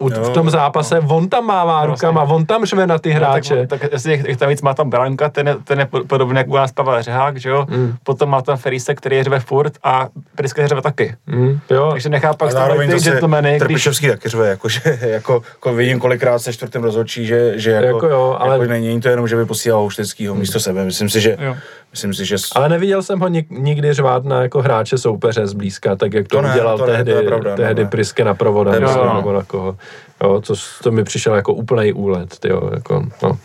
uh, 0.00 0.10
v 0.10 0.28
tom 0.28 0.50
zápase 0.50 1.00
no. 1.00 1.16
on 1.16 1.28
tam 1.28 1.46
mává 1.46 1.80
no, 1.80 1.86
rukama, 1.86 2.22
on 2.22 2.46
tam 2.46 2.64
řve 2.64 2.86
na 2.86 2.98
ty 2.98 3.10
hráče. 3.10 3.56
No, 3.56 3.66
tak, 3.66 3.80
tak 3.80 3.92
jestli 3.92 4.36
tam 4.36 4.48
víc 4.48 4.62
má 4.62 4.74
tam 4.74 4.90
Branka, 4.90 5.28
ten 5.28 5.48
je, 5.48 5.56
ten 5.64 5.78
je 5.78 5.88
podobný 6.06 6.36
jako 6.36 6.50
u 6.50 6.56
nás 6.56 6.72
Pavel 6.72 7.02
Řehák, 7.02 7.36
že 7.36 7.48
jo? 7.48 7.66
Mm. 7.70 7.94
Potom 8.02 8.30
má 8.30 8.42
tam 8.42 8.56
Ferise, 8.56 8.94
který 8.94 9.22
řve 9.22 9.40
furt 9.40 9.72
a 9.84 10.08
Priske 10.34 10.68
řve 10.68 10.82
taky. 10.82 11.16
Mm, 11.26 11.58
jo. 11.70 11.88
Takže 11.90 12.08
nechápu, 12.08 12.44
jak 12.44 12.90
ty 12.90 13.10
gentlemany, 13.10 13.58
když... 13.64 13.84
taky 14.00 14.28
řve, 14.28 14.48
jakože 14.48 14.87
jako, 15.00 15.42
jako 15.54 15.74
vidím 15.74 15.98
kolikrát 15.98 16.38
se 16.38 16.52
čtvrtým 16.52 16.82
rozhodčí, 16.82 17.26
že, 17.26 17.52
že 17.58 17.70
jako, 17.70 17.86
jako, 17.86 18.06
jo, 18.06 18.36
ale... 18.38 18.54
jako 18.54 18.64
není 18.64 19.00
to 19.00 19.08
jenom, 19.08 19.28
že 19.28 19.36
by 19.36 19.46
posílal 19.46 19.80
Houšteckýho 19.80 20.34
hmm. 20.34 20.40
místo 20.40 20.60
sebe. 20.60 20.84
Myslím 20.84 21.08
si, 21.08 21.20
že 21.20 21.36
jo. 21.40 21.56
Myslím 21.90 22.14
si, 22.14 22.24
že... 22.24 22.36
Ale 22.54 22.68
neviděl 22.68 23.02
jsem 23.02 23.20
ho 23.20 23.28
nikdy 23.50 23.92
řvát 23.92 24.24
na 24.24 24.42
jako 24.42 24.62
hráče 24.62 24.98
soupeře 24.98 25.46
zblízka, 25.46 25.96
tak 25.96 26.14
jak 26.14 26.28
to, 26.28 26.36
to 26.36 26.42
ne, 26.42 26.52
udělal 26.52 26.78
to 26.78 26.86
tehdy, 26.86 27.14
ne, 27.14 27.22
to 27.22 27.26
pravda, 27.26 27.56
tehdy 27.56 27.84
ne, 27.84 27.90
Priske 27.90 28.24
na 28.24 28.34
provoda, 28.34 28.72
ne, 28.72 28.80
myslím, 28.80 29.04
no. 29.04 29.16
nebo 29.16 29.32
na 29.32 29.42
koho. 29.42 29.76
Jo, 30.22 30.40
to, 30.40 30.54
to 30.82 30.90
mi 30.90 31.04
přišel 31.04 31.34
jako 31.34 31.54
úplný 31.54 31.92
úlet, 31.92 32.38
tyjo, 32.38 32.70
jako, 32.74 33.06
no. 33.22 33.38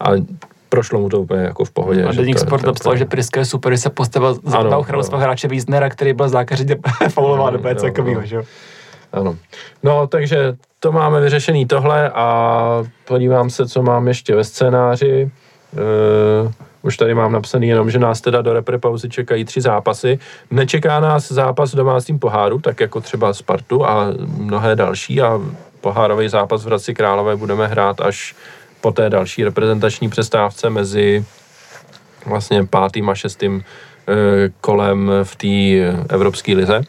A 0.00 0.10
prošlo 0.68 1.00
mu 1.00 1.08
to 1.08 1.20
úplně 1.20 1.42
jako 1.42 1.64
v 1.64 1.70
pohodě. 1.70 2.04
A 2.04 2.12
Deník 2.12 2.38
Sport 2.38 2.66
napsal, 2.66 2.96
že 2.96 3.04
Priske 3.04 3.40
je 3.40 3.44
super, 3.44 3.72
že 3.72 3.78
se 3.78 3.90
postavil 3.90 4.38
na 4.70 4.78
ochranu 4.78 5.02
svého 5.02 5.20
hráče 5.20 5.48
Wiesnera, 5.48 5.88
který 5.88 6.12
byl 6.12 6.28
zákařitě 6.28 6.76
faulován 7.08 7.52
do 7.52 7.58
PC 7.58 7.82
takovýho, 7.82 8.26
že 8.26 8.36
jo. 8.36 8.42
Ano. 9.12 9.36
No, 9.82 10.06
takže 10.06 10.56
to 10.80 10.92
máme 10.92 11.20
vyřešený 11.20 11.66
tohle 11.66 12.10
a 12.10 12.84
podívám 13.04 13.50
se, 13.50 13.68
co 13.68 13.82
mám 13.82 14.08
ještě 14.08 14.34
ve 14.36 14.44
scénáři. 14.44 15.30
Uh, 15.72 16.52
už 16.82 16.96
tady 16.96 17.14
mám 17.14 17.32
napsaný 17.32 17.68
jenom, 17.68 17.90
že 17.90 17.98
nás 17.98 18.20
teda 18.20 18.42
do 18.42 18.52
repre 18.52 18.78
pauzy 18.78 19.08
čekají 19.08 19.44
tři 19.44 19.60
zápasy. 19.60 20.18
Nečeká 20.50 21.00
nás 21.00 21.32
zápas 21.32 21.72
v 21.72 21.76
domácím 21.76 22.18
poháru, 22.18 22.60
tak 22.60 22.80
jako 22.80 23.00
třeba 23.00 23.32
Spartu 23.34 23.86
a 23.86 24.06
mnohé 24.36 24.76
další 24.76 25.20
a 25.22 25.40
pohárový 25.80 26.28
zápas 26.28 26.64
v 26.64 26.66
Hradci 26.66 26.94
Králové 26.94 27.36
budeme 27.36 27.66
hrát 27.66 28.00
až 28.00 28.34
po 28.80 28.92
té 28.92 29.10
další 29.10 29.44
reprezentační 29.44 30.08
přestávce 30.08 30.70
mezi 30.70 31.24
vlastně 32.26 32.64
pátým 32.64 33.10
a 33.10 33.14
šestým 33.14 33.54
uh, 33.54 33.62
kolem 34.60 35.10
v 35.22 35.36
té 35.36 36.14
Evropské 36.14 36.54
lize 36.54 36.82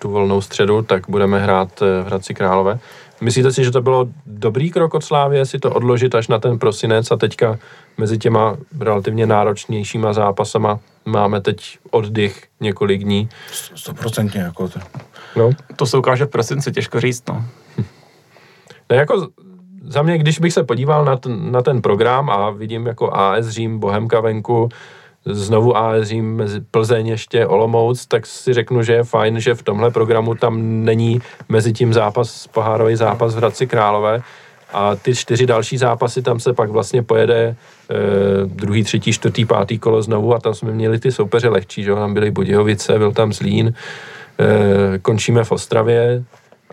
tu 0.00 0.10
volnou 0.10 0.40
středu, 0.40 0.82
tak 0.82 1.02
budeme 1.08 1.40
hrát 1.40 1.82
eh, 1.82 2.02
v 2.02 2.06
Hradci 2.06 2.34
Králové. 2.34 2.78
Myslíte 3.20 3.52
si, 3.52 3.64
že 3.64 3.70
to 3.70 3.82
bylo 3.82 4.08
dobrý 4.26 4.70
krok 4.70 4.94
od 4.94 5.04
Slávě, 5.04 5.46
si 5.46 5.58
to 5.58 5.70
odložit 5.70 6.14
až 6.14 6.28
na 6.28 6.38
ten 6.38 6.58
prosinec 6.58 7.10
a 7.10 7.16
teďka 7.16 7.58
mezi 7.98 8.18
těma 8.18 8.56
relativně 8.80 9.26
náročnějšíma 9.26 10.12
zápasama 10.12 10.78
máme 11.04 11.40
teď 11.40 11.78
oddych 11.90 12.44
několik 12.60 13.04
dní? 13.04 13.28
Stoprocentně 13.74 14.40
jako 14.40 14.68
to. 14.68 14.80
No. 15.36 15.50
To 15.76 15.86
se 15.86 15.98
ukáže 15.98 16.24
v 16.24 16.28
prosinci, 16.28 16.72
těžko 16.72 17.00
říct, 17.00 17.28
no. 17.28 17.44
Ne, 18.90 18.96
jako 18.96 19.28
za 19.82 20.02
mě, 20.02 20.18
když 20.18 20.38
bych 20.38 20.52
se 20.52 20.64
podíval 20.64 21.04
na 21.04 21.16
ten, 21.16 21.52
na 21.52 21.62
ten 21.62 21.82
program 21.82 22.30
a 22.30 22.50
vidím 22.50 22.86
jako 22.86 23.14
AS 23.14 23.48
Řím, 23.48 23.78
Bohemka 23.78 24.20
venku, 24.20 24.68
znovu 25.24 25.76
AS 25.76 26.12
mezi 26.20 26.60
Plzeň 26.60 27.06
ještě 27.06 27.46
Olomouc, 27.46 28.06
tak 28.06 28.26
si 28.26 28.52
řeknu, 28.52 28.82
že 28.82 28.92
je 28.92 29.04
fajn, 29.04 29.40
že 29.40 29.54
v 29.54 29.62
tomhle 29.62 29.90
programu 29.90 30.34
tam 30.34 30.84
není 30.84 31.20
mezi 31.48 31.72
tím 31.72 31.92
zápas, 31.92 32.46
pohárový 32.46 32.96
zápas 32.96 33.34
v 33.34 33.36
Hradci 33.36 33.66
Králové 33.66 34.22
a 34.72 34.96
ty 34.96 35.14
čtyři 35.14 35.46
další 35.46 35.78
zápasy, 35.78 36.22
tam 36.22 36.40
se 36.40 36.52
pak 36.52 36.70
vlastně 36.70 37.02
pojede 37.02 37.38
e, 37.40 37.56
druhý, 38.46 38.84
třetí, 38.84 39.12
čtvrtý, 39.12 39.44
pátý 39.44 39.78
kolo 39.78 40.02
znovu 40.02 40.34
a 40.34 40.40
tam 40.40 40.54
jsme 40.54 40.72
měli 40.72 40.98
ty 40.98 41.12
soupeře 41.12 41.48
lehčí, 41.48 41.82
že 41.82 41.94
tam 41.94 42.14
byly 42.14 42.30
Budějovice, 42.30 42.98
byl 42.98 43.12
tam 43.12 43.32
Zlín, 43.32 43.74
e, 44.38 44.98
končíme 44.98 45.44
v 45.44 45.52
Ostravě 45.52 46.24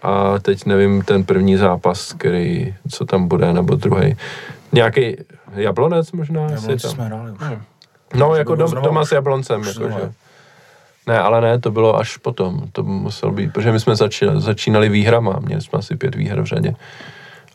a 0.01 0.39
teď 0.39 0.65
nevím 0.65 1.01
ten 1.01 1.23
první 1.23 1.57
zápas, 1.57 2.13
který, 2.13 2.75
co 2.89 3.05
tam 3.05 3.27
bude, 3.27 3.53
nebo 3.53 3.75
druhý. 3.75 4.15
Nějaký 4.71 5.17
Jablonec 5.55 6.11
možná? 6.11 6.41
Jablonec 6.41 6.81
jsme 6.81 7.05
hráli 7.05 7.31
už. 7.31 7.39
No, 7.41 7.57
jako 8.35 8.55
dom, 8.55 8.71
doma 8.71 9.05
s 9.05 9.11
Jabloncem. 9.11 9.63
Jakože. 9.63 10.11
Ne, 11.07 11.19
ale 11.19 11.41
ne, 11.41 11.59
to 11.59 11.71
bylo 11.71 11.95
až 11.99 12.17
potom. 12.17 12.63
To 12.71 12.83
muselo 12.83 13.31
být, 13.31 13.53
protože 13.53 13.71
my 13.71 13.79
jsme 13.79 13.95
začínali, 13.95 14.41
začínali 14.41 14.89
výhrama, 14.89 15.39
měli 15.39 15.61
jsme 15.61 15.79
asi 15.79 15.95
pět 15.95 16.15
výher 16.15 16.41
v 16.41 16.45
řadě. 16.45 16.75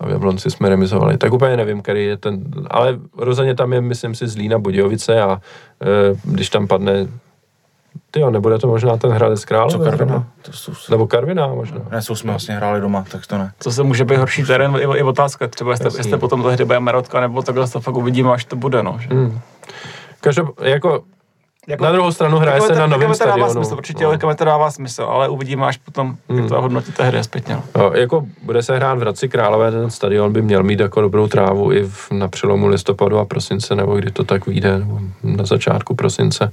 A 0.01 0.07
v 0.07 0.11
Jablonci 0.11 0.51
jsme 0.51 0.69
remizovali. 0.69 1.19
Tak 1.19 1.33
úplně 1.33 1.57
nevím, 1.57 1.83
který 1.83 2.05
je 2.05 2.17
ten, 2.17 2.45
ale 2.71 2.99
rozhodně 3.19 3.55
tam 3.55 3.73
je, 3.73 3.81
myslím 3.81 4.15
si, 4.15 4.29
Zlína 4.29 4.59
Budějovice 4.59 5.23
a 5.23 5.41
e, 5.83 6.19
když 6.25 6.51
tam 6.51 6.67
padne 6.67 7.07
ty 8.11 8.21
jo, 8.21 8.31
nebude 8.31 8.59
to 8.59 8.67
možná 8.67 8.97
ten 8.97 9.11
Hradec 9.11 9.45
Králové? 9.45 9.73
Co 9.73 9.85
Karviná? 9.85 10.27
To 10.43 10.53
jsou, 10.53 10.73
Nebo 10.91 11.07
Karviná 11.07 11.47
možná. 11.47 11.81
ne, 11.91 12.03
jsou 12.03 12.15
jsme 12.15 12.31
vlastně 12.31 12.55
hráli 12.55 12.81
doma, 12.81 13.05
tak 13.11 13.27
to 13.27 13.39
ne. 13.39 13.53
Co 13.59 13.73
se 13.73 13.83
může 13.83 14.05
být 14.05 14.17
horší 14.17 14.45
terén, 14.45 14.75
je, 14.75 14.89
je 14.97 15.05
otázka. 15.05 15.49
Třeba 15.49 15.71
jestli, 15.71 15.91
jestli 15.97 16.19
potom 16.19 16.43
tehdy 16.43 16.65
bude 16.65 16.81
Merotka, 16.81 17.21
nebo 17.21 17.43
takhle 17.43 17.69
to 17.69 17.81
fakt 17.81 17.97
uvidíme, 17.97 18.33
až 18.33 18.45
to 18.45 18.57
bude. 18.57 18.83
No, 18.83 18.97
že? 19.01 19.09
Hmm. 19.09 19.41
Každop, 20.23 20.61
jako, 20.61 21.03
Jako- 21.69 21.85
na 21.85 21.93
druhou 21.93 22.13
stranu 22.13 22.39
hraje 22.39 22.61
se 22.61 22.75
na 22.75 22.87
novém 22.87 23.01
to 23.01 23.07
dává 23.07 23.15
stadionu. 23.15 23.51
smysl, 23.53 23.75
určitě, 23.75 24.05
No. 24.05 24.13
no. 24.23 24.35
to 24.35 24.45
dává 24.45 24.71
smysl, 24.71 25.03
ale 25.03 25.29
uvidíme 25.29 25.67
až 25.67 25.77
potom, 25.77 26.17
jak 26.29 26.39
Hmm. 26.39 26.49
to 26.49 26.63
hodnotí 26.63 26.93
té 26.93 27.05
hry 27.05 27.25
zpětně. 27.25 27.57
No. 27.77 27.93
Jako 27.95 28.27
bude 28.43 28.63
se 28.63 28.77
hrát 28.77 28.95
v 28.99 29.01
Hradci 29.01 29.29
Králové, 29.29 29.71
ten 29.71 29.91
stadion 29.91 30.33
by 30.33 30.43
měl 30.43 30.63
mít 30.63 30.81
jako 30.81 31.01
dobrou 31.01 31.27
trávu 31.29 31.73
i 31.73 31.83
v, 31.89 32.11
na 32.13 32.29
přelomu 32.29 32.67
listopadu 32.67 33.19
a 33.19 33.25
prosince, 33.25 33.75
nebo 33.75 33.97
kdy 33.97 34.11
to 34.11 34.25
tak 34.25 34.47
vyjde, 34.47 34.79
nebo 34.79 35.01
na 35.23 35.45
začátku 35.47 35.95
prosince. 35.95 36.53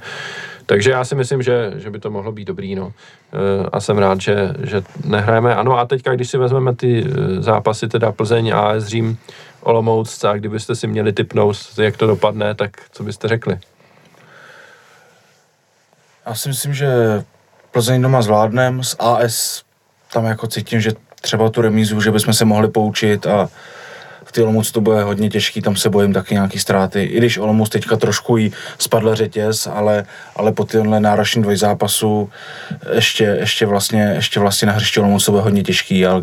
Takže 0.66 0.92
já 0.92 1.06
si 1.06 1.16
myslím, 1.16 1.42
že, 1.42 1.74
že 1.76 1.90
by 1.90 2.00
to 2.00 2.10
mohlo 2.12 2.32
být 2.32 2.46
dobrý, 2.46 2.76
no. 2.76 2.92
E, 3.34 3.70
A 3.74 3.80
jsem 3.80 3.98
rád, 3.98 4.22
že, 4.22 4.54
že 4.64 4.82
nehrajeme. 5.06 5.56
Ano 5.56 5.80
a 5.80 5.86
teďka, 5.86 6.16
když 6.16 6.30
si 6.30 6.38
vezmeme 6.38 6.76
ty 6.76 7.06
e, 7.06 7.42
zápasy, 7.42 7.88
teda 7.88 8.12
Plzeň, 8.12 8.54
AS 8.56 8.84
Řím, 8.86 9.18
Olomouc, 9.62 10.24
a 10.24 10.34
kdybyste 10.34 10.76
si 10.76 10.88
měli 10.88 11.14
typnout, 11.14 11.58
jak 11.82 11.98
to 11.98 12.08
dopadne, 12.08 12.56
tak 12.56 12.72
co 12.92 13.04
byste 13.04 13.28
řekli? 13.28 13.60
Já 16.26 16.36
si 16.36 16.50
myslím, 16.50 16.74
že 16.74 16.90
Plzeň 17.72 18.02
doma 18.02 18.22
zvládnem, 18.22 18.84
s 18.84 18.96
AS 19.00 19.64
tam 20.14 20.26
jako 20.26 20.48
cítím, 20.48 20.82
že 20.82 20.92
třeba 21.22 21.50
tu 21.50 21.62
remízu, 21.62 22.02
že 22.02 22.12
bychom 22.12 22.34
se 22.34 22.46
mohli 22.46 22.68
poučit 22.68 23.28
a 23.28 23.50
v 24.24 24.32
ty 24.32 24.42
Olomouc 24.42 24.72
to 24.72 24.82
bude 24.82 25.04
hodně 25.04 25.30
těžký, 25.30 25.62
tam 25.62 25.76
se 25.76 25.90
bojím 25.90 26.14
taky 26.14 26.34
nějaký 26.34 26.60
ztráty. 26.60 27.04
I 27.04 27.18
když 27.18 27.38
Olomouc 27.38 27.70
teďka 27.70 27.98
trošku 27.98 28.38
jí 28.38 28.52
spadl 28.80 29.16
řetěz, 29.16 29.68
ale, 29.68 30.06
ale 30.36 30.52
po 30.52 30.66
tyhle 30.66 31.00
náročný 31.00 31.42
dvoj 31.42 31.58
zápasů 31.58 32.30
ještě, 32.94 33.24
ještě, 33.24 33.66
vlastně, 33.66 34.12
ještě 34.16 34.40
vlastně 34.40 34.66
na 34.66 34.74
hřišti 34.74 35.00
Olomouc 35.00 35.26
to 35.26 35.32
bude 35.32 35.44
hodně 35.44 35.64
těžký, 35.64 36.06
ale 36.06 36.22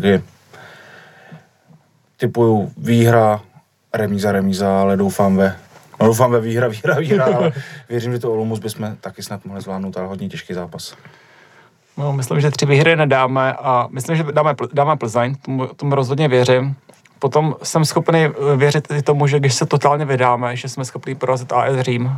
typuju 2.17 2.71
výhra, 2.77 3.41
remíza, 3.93 4.31
remíza, 4.31 4.81
ale 4.81 4.97
doufám 4.97 5.37
ve 5.37 5.55
No 5.99 6.07
doufám 6.07 6.31
ve 6.31 6.41
výhra, 6.41 6.67
výhra, 6.67 6.95
výhra, 6.99 7.25
ale 7.25 7.51
věřím, 7.89 8.11
že 8.11 8.19
to 8.19 8.31
Olomouc 8.31 8.59
bychom 8.59 8.95
taky 9.01 9.23
snad 9.23 9.45
mohli 9.45 9.61
zvládnout, 9.61 9.97
ale 9.97 10.07
hodně 10.07 10.29
těžký 10.29 10.53
zápas. 10.53 10.95
No, 11.97 12.13
myslím, 12.13 12.41
že 12.41 12.51
tři 12.51 12.65
výhry 12.65 12.95
nedáme 12.95 13.53
a 13.53 13.87
myslím, 13.91 14.15
že 14.15 14.23
dáme, 14.23 14.55
dáme 14.73 14.95
Plzeň, 14.95 15.35
tomu, 15.35 15.67
tomu 15.67 15.95
rozhodně 15.95 16.27
věřím. 16.27 16.75
Potom 17.19 17.55
jsem 17.63 17.85
schopný 17.85 18.19
eh, 18.25 18.31
věřit 18.55 18.87
i 18.91 19.01
tomu, 19.01 19.27
že 19.27 19.39
když 19.39 19.53
se 19.53 19.65
totálně 19.65 20.05
vydáme, 20.05 20.55
že 20.55 20.69
jsme 20.69 20.85
schopni 20.85 21.15
porazit 21.15 21.51
AS 21.51 21.79
Řím, 21.79 22.11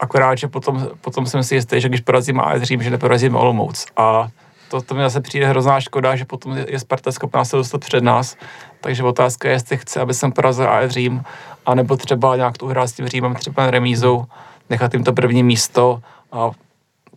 akorát, 0.00 0.38
že 0.38 0.48
potom, 0.48 0.88
potom 1.00 1.26
jsem 1.26 1.42
si 1.42 1.54
jistý, 1.54 1.80
že 1.80 1.88
když 1.88 2.00
porazíme 2.00 2.42
AS 2.42 2.62
Řím, 2.62 2.82
že 2.82 2.90
neporazíme 2.90 3.38
Olomouc. 3.38 3.86
A 3.96 4.28
to, 4.74 4.82
to 4.82 4.94
mi 4.94 5.02
zase 5.02 5.20
přijde 5.20 5.46
hrozná 5.46 5.80
škoda, 5.80 6.16
že 6.16 6.24
potom 6.24 6.56
je 6.56 6.78
Sparta 6.78 7.12
schopná 7.12 7.44
se 7.44 7.56
dostat 7.56 7.80
před 7.80 8.04
nás. 8.04 8.36
Takže 8.80 9.02
otázka 9.02 9.48
je, 9.48 9.54
jestli 9.54 9.76
chce, 9.76 10.00
aby 10.00 10.14
jsem 10.14 10.32
porazil 10.32 10.70
AS 10.70 10.90
Řím, 10.90 11.22
anebo 11.66 11.96
třeba 11.96 12.36
nějak 12.36 12.58
tu 12.58 12.66
hrát 12.66 12.86
s 12.86 12.92
tím 12.92 13.08
Římem, 13.08 13.34
třeba 13.34 13.70
remízou, 13.70 14.24
nechat 14.70 14.94
jim 14.94 15.04
to 15.04 15.12
první 15.12 15.42
místo 15.42 16.00
a 16.32 16.50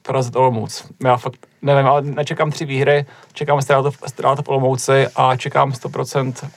porazit 0.02 0.36
Olomouc. 0.36 0.86
Já 1.04 1.18
fakt 1.18 1.48
nevím, 1.62 1.86
ale 1.86 2.02
nečekám 2.02 2.52
tři 2.52 2.66
výhry, 2.66 3.06
čekám 3.34 3.62
ztrátu, 3.62 3.92
ztrátu 4.08 4.42
v 4.42 4.50
Olomouci 4.50 5.08
a 5.16 5.36
čekám 5.36 5.72
100% 5.72 6.34
eh, 6.44 6.48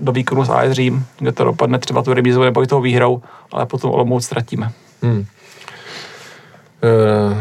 do 0.00 0.12
výkonu 0.12 0.44
s 0.44 0.50
AS 0.50 0.72
Řím, 0.72 1.06
kde 1.18 1.32
to 1.32 1.44
dopadne 1.44 1.78
třeba 1.78 2.02
tu 2.02 2.14
remízou 2.14 2.42
nebo 2.42 2.62
i 2.62 2.66
tou 2.66 2.80
výhrou, 2.80 3.22
ale 3.52 3.66
potom 3.66 3.90
Olomouc 3.90 4.24
ztratíme. 4.24 4.72
Hmm. 5.02 5.26
Uh, 6.82 7.38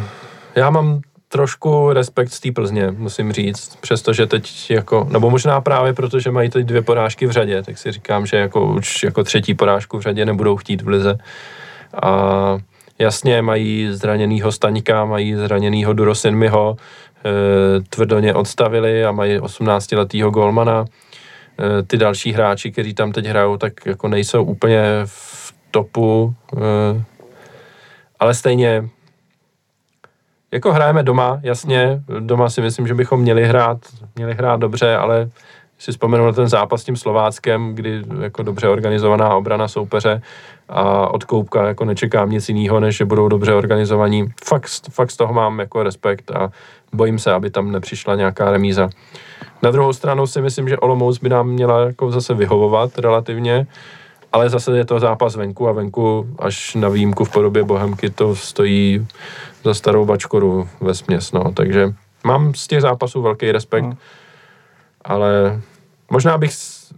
já 0.56 0.70
mám 0.70 1.02
trošku 1.36 1.94
respekt 1.94 2.30
z 2.30 2.40
té 2.40 2.52
Plzně, 2.52 2.91
musím 2.91 3.32
říct, 3.32 3.76
přestože 3.82 4.26
teď 4.26 4.72
jako, 4.72 5.07
nebo 5.12 5.30
možná 5.30 5.62
právě 5.62 5.94
proto, 5.94 6.20
že 6.20 6.32
mají 6.32 6.49
teď 6.49 6.66
dvě 6.66 6.82
porážky 6.82 7.28
v 7.28 7.32
řadě, 7.32 7.64
tak 7.64 7.78
si 7.78 7.91
říkám, 7.91 8.26
že 8.26 8.38
jako 8.38 8.66
už 8.66 9.03
jako 9.03 9.24
třetí 9.24 9.53
porážku 9.53 9.98
v 9.98 10.02
řadě 10.02 10.26
nebudou 10.26 10.56
chtít 10.56 10.82
v 10.82 10.88
lize. 10.88 11.18
A 12.03 12.57
jasně 12.99 13.41
mají 13.41 13.88
zraněnýho 13.91 14.52
Staňka, 14.52 15.06
mají 15.06 15.36
zraněnýho 15.36 15.94
Durosinmiho, 15.94 16.78
e, 16.78 17.82
tvrdoně 17.90 18.34
odstavili 18.34 19.06
a 19.06 19.12
mají 19.12 19.40
18-letýho 19.40 20.30
golmana. 20.30 20.86
E, 20.86 21.84
ty 21.84 21.98
další 21.98 22.32
hráči, 22.32 22.72
kteří 22.72 22.94
tam 22.94 23.12
teď 23.12 23.26
hrajou, 23.26 23.57
tak 23.57 23.86
jako 23.86 24.07
nejsou 24.07 24.44
úplně 24.44 24.82
v 25.06 25.53
topu, 25.72 26.36
e, 26.57 27.03
ale 28.20 28.34
stejně 28.34 28.90
jako 30.52 30.74
hrajeme 30.74 31.04
doma, 31.04 31.40
jasně, 31.44 32.02
doma 32.20 32.50
si 32.50 32.62
myslím, 32.62 32.88
že 32.88 32.94
bychom 32.94 33.20
měli 33.20 33.46
hrát, 33.46 33.78
měli 34.16 34.34
hrát 34.34 34.60
dobře, 34.60 34.96
ale 34.96 35.30
si 35.80 35.92
vzpomenu 35.92 36.26
na 36.26 36.32
ten 36.32 36.48
zápas 36.48 36.82
s 36.82 36.84
tím 36.84 36.96
Slováckem, 36.96 37.76
kdy 37.76 38.04
jako 38.22 38.44
dobře 38.44 38.70
organizovaná 38.70 39.36
obrana 39.36 39.68
soupeře 39.68 40.22
a 40.70 41.08
od 41.08 41.24
Koupka 41.24 41.68
jako 41.68 41.86
nečekám 41.86 42.30
nic 42.30 42.50
jiného, 42.50 42.80
než 42.80 42.98
že 42.98 43.06
budou 43.06 43.28
dobře 43.28 43.54
organizovaní. 43.54 44.26
Fakt, 44.46 44.70
fakt 44.92 45.12
z 45.12 45.18
toho 45.18 45.34
mám 45.34 45.60
jako 45.60 45.84
respekt 45.84 46.32
a 46.32 46.50
bojím 46.94 47.20
se, 47.20 47.34
aby 47.34 47.50
tam 47.50 47.72
nepřišla 47.72 48.16
nějaká 48.16 48.52
remíza. 48.52 48.90
Na 49.64 49.72
druhou 49.72 49.94
stranu 49.94 50.28
si 50.28 50.42
myslím, 50.42 50.70
že 50.70 50.78
Olomouc 50.78 51.20
by 51.20 51.30
nám 51.30 51.48
měla 51.48 51.80
jako 51.80 52.12
zase 52.12 52.34
vyhovovat 52.34 52.98
relativně, 53.00 53.68
ale 54.32 54.50
zase 54.50 54.78
je 54.78 54.86
to 54.86 55.00
zápas 55.00 55.36
venku 55.36 55.68
a 55.68 55.72
venku 55.72 56.28
až 56.40 56.76
na 56.76 56.90
výjimku 56.90 57.26
v 57.26 57.32
podobě 57.32 57.64
Bohemky 57.64 58.10
to 58.10 58.36
stojí 58.36 59.08
za 59.66 59.74
starou 59.74 60.06
bačkoru 60.06 60.70
ve 60.82 60.94
směs, 60.94 61.32
no. 61.32 61.52
Takže 61.54 61.94
mám 62.24 62.54
z 62.54 62.68
těch 62.68 62.82
zápasů 62.82 63.22
velký 63.22 63.52
respekt, 63.52 63.84
Hmm. 63.84 63.98
ale 65.06 65.62
možná 66.12 66.38
bych 66.38 66.52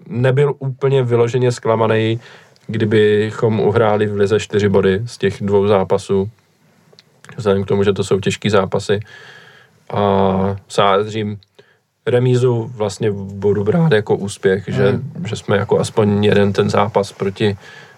nebyl 0.08 0.54
úplně 0.60 1.04
vyloženě 1.04 1.52
zklamaný, 1.52 2.20
kdybychom 2.68 3.60
uhráli 3.60 4.08
v 4.08 4.16
lize 4.16 4.40
čtyři 4.40 4.70
body 4.70 5.02
z 5.06 5.18
těch 5.18 5.42
dvou 5.42 5.68
zápasů. 5.68 6.30
Vzhledem 7.38 7.64
k 7.64 7.68
tomu, 7.68 7.84
že 7.84 7.94
to 7.94 8.04
jsou 8.04 8.20
těžký 8.20 8.50
zápasy. 8.50 9.00
A 9.90 10.02
s 10.68 10.80
AS 10.80 11.08
Řím 11.08 11.40
remízu 12.06 12.72
vlastně 12.76 13.12
budu 13.12 13.64
brát 13.64 13.92
jako 13.92 14.16
úspěch, 14.16 14.64
že, 14.68 15.00
že 15.26 15.36
jsme 15.36 15.58
jako 15.58 15.80
aspoň 15.80 16.24
jeden 16.24 16.54
ten 16.54 16.70
zápas 16.70 17.12
proti, 17.12 17.58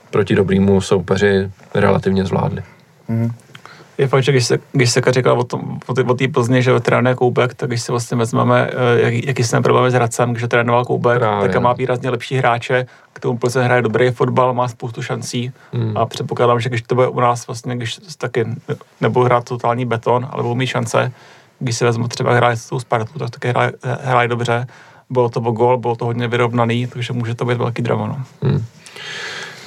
proti 0.10 0.36
dobrýmu 0.36 0.82
soupeři 0.82 1.52
relativně 1.74 2.26
zvládli. 2.26 2.64
Je 4.00 4.08
fakt, 4.08 4.24
že 4.24 4.32
když 4.32 4.46
se, 4.46 4.60
když 4.72 4.92
se 4.92 5.02
říkal 5.10 5.40
o 5.40 5.44
tom, 5.44 5.80
o 5.88 5.94
té 5.94 6.04
o 6.04 6.14
té 6.14 6.28
Plzně, 6.28 6.62
že 6.62 6.80
trénuje 6.80 7.16
Koubek, 7.16 7.54
tak 7.54 7.70
když 7.70 7.82
si 7.82 7.92
vlastně 7.92 8.18
vezmeme, 8.18 8.70
eh, 8.72 9.02
jak, 9.02 9.14
jaký 9.14 9.44
jsme 9.44 9.62
problémy 9.62 9.92
s 9.92 9.94
Hradcem, 9.94 10.32
když 10.32 10.44
trénoval 10.48 10.86
Koubek, 10.86 11.20
Právě, 11.20 11.50
tak 11.50 11.62
má 11.62 11.70
no. 11.70 11.76
výrazně 11.76 12.10
lepší 12.10 12.36
hráče, 12.36 12.86
k 13.14 13.20
tomu 13.20 13.38
Plzeň 13.38 13.64
hraje 13.64 13.82
dobrý 13.82 14.12
fotbal, 14.12 14.54
má 14.54 14.68
spoustu 14.68 15.02
šancí 15.02 15.52
Hmm. 15.74 15.98
a 15.98 16.06
předpokládám, 16.06 16.60
že 16.60 16.70
když 16.70 16.82
to 16.82 16.96
bude 16.96 17.08
u 17.08 17.20
nás 17.20 17.48
vlastně, 17.48 17.76
když 17.76 18.00
taky 18.18 18.46
nebudou 19.02 19.26
hrát 19.26 19.44
totální 19.44 19.86
beton, 19.86 20.28
ale 20.32 20.44
budou 20.44 20.56
mít 20.56 20.68
šance, 20.68 21.12
když 21.60 21.78
si 21.78 21.86
vezmu 21.86 22.08
třeba 22.08 22.36
hráli 22.36 22.58
s 22.58 22.70
tou 22.70 22.80
Spartu, 22.80 23.20
tak 23.20 23.30
taky 23.30 23.48
hrají, 23.48 23.72
hrají 24.02 24.30
dobře, 24.30 24.68
bylo 25.10 25.30
to 25.30 25.40
gol, 25.40 25.78
bylo 25.78 25.96
to 25.96 26.06
hodně 26.06 26.28
vyrovnaný, 26.28 26.88
takže 26.88 27.14
může 27.14 27.36
to 27.36 27.46
být 27.46 27.58
velký 27.58 27.82
drama. 27.82 28.08
No. 28.08 28.50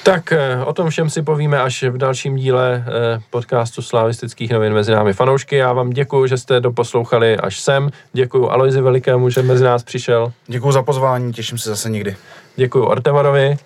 Tak 0.03 0.33
eh, 0.33 0.65
o 0.65 0.73
tom 0.73 0.91
všem 0.91 1.11
si 1.11 1.23
povíme 1.23 1.61
až 1.63 1.83
v 1.83 1.99
dalším 1.99 2.37
díle 2.37 2.85
eh, 2.87 3.21
podcastu 3.31 3.83
Slavistických 3.83 4.51
novin 4.51 4.73
mezi 4.73 4.93
námi 4.93 5.13
fanoušky. 5.13 5.57
Já 5.57 5.73
vám 5.73 5.91
děkuji, 5.91 6.27
že 6.27 6.39
jste 6.39 6.61
doposlouchali 6.61 7.37
až 7.37 7.61
sem. 7.61 7.91
Děkuji 8.13 8.51
Aloizi 8.51 8.81
Velikému, 8.81 9.31
že 9.31 9.43
mezi 9.43 9.65
nás 9.65 9.83
přišel. 9.83 10.33
Děkuji 10.47 10.73
za 10.73 10.83
pozvání, 10.83 11.33
těším 11.33 11.59
se 11.59 11.71
zase 11.71 11.91
někdy. 11.91 12.17
Děkuji 12.57 12.85
Ortevarovi 12.85 13.57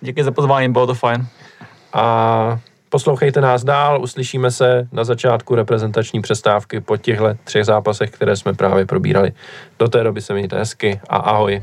Díky 0.00 0.24
za 0.24 0.30
pozvání, 0.30 0.72
bylo 0.72 0.86
to 0.86 0.94
fajn. 0.94 1.26
a 1.92 2.58
poslouchejte 2.88 3.40
nás 3.40 3.64
dál. 3.64 4.02
Uslyšíme 4.02 4.50
se 4.50 4.88
na 4.92 5.04
začátku 5.04 5.54
reprezentační 5.54 6.22
přestávky 6.22 6.80
po 6.80 6.96
těchto 6.96 7.26
třech 7.44 7.64
zápasech, 7.64 8.10
které 8.10 8.36
jsme 8.36 8.54
právě 8.54 8.86
probírali. 8.86 9.32
Do 9.78 9.88
té 9.88 10.02
doby 10.02 10.20
se 10.20 10.34
mějte 10.34 10.58
hezky 10.58 11.00
a 11.08 11.16
ahoj. 11.16 11.62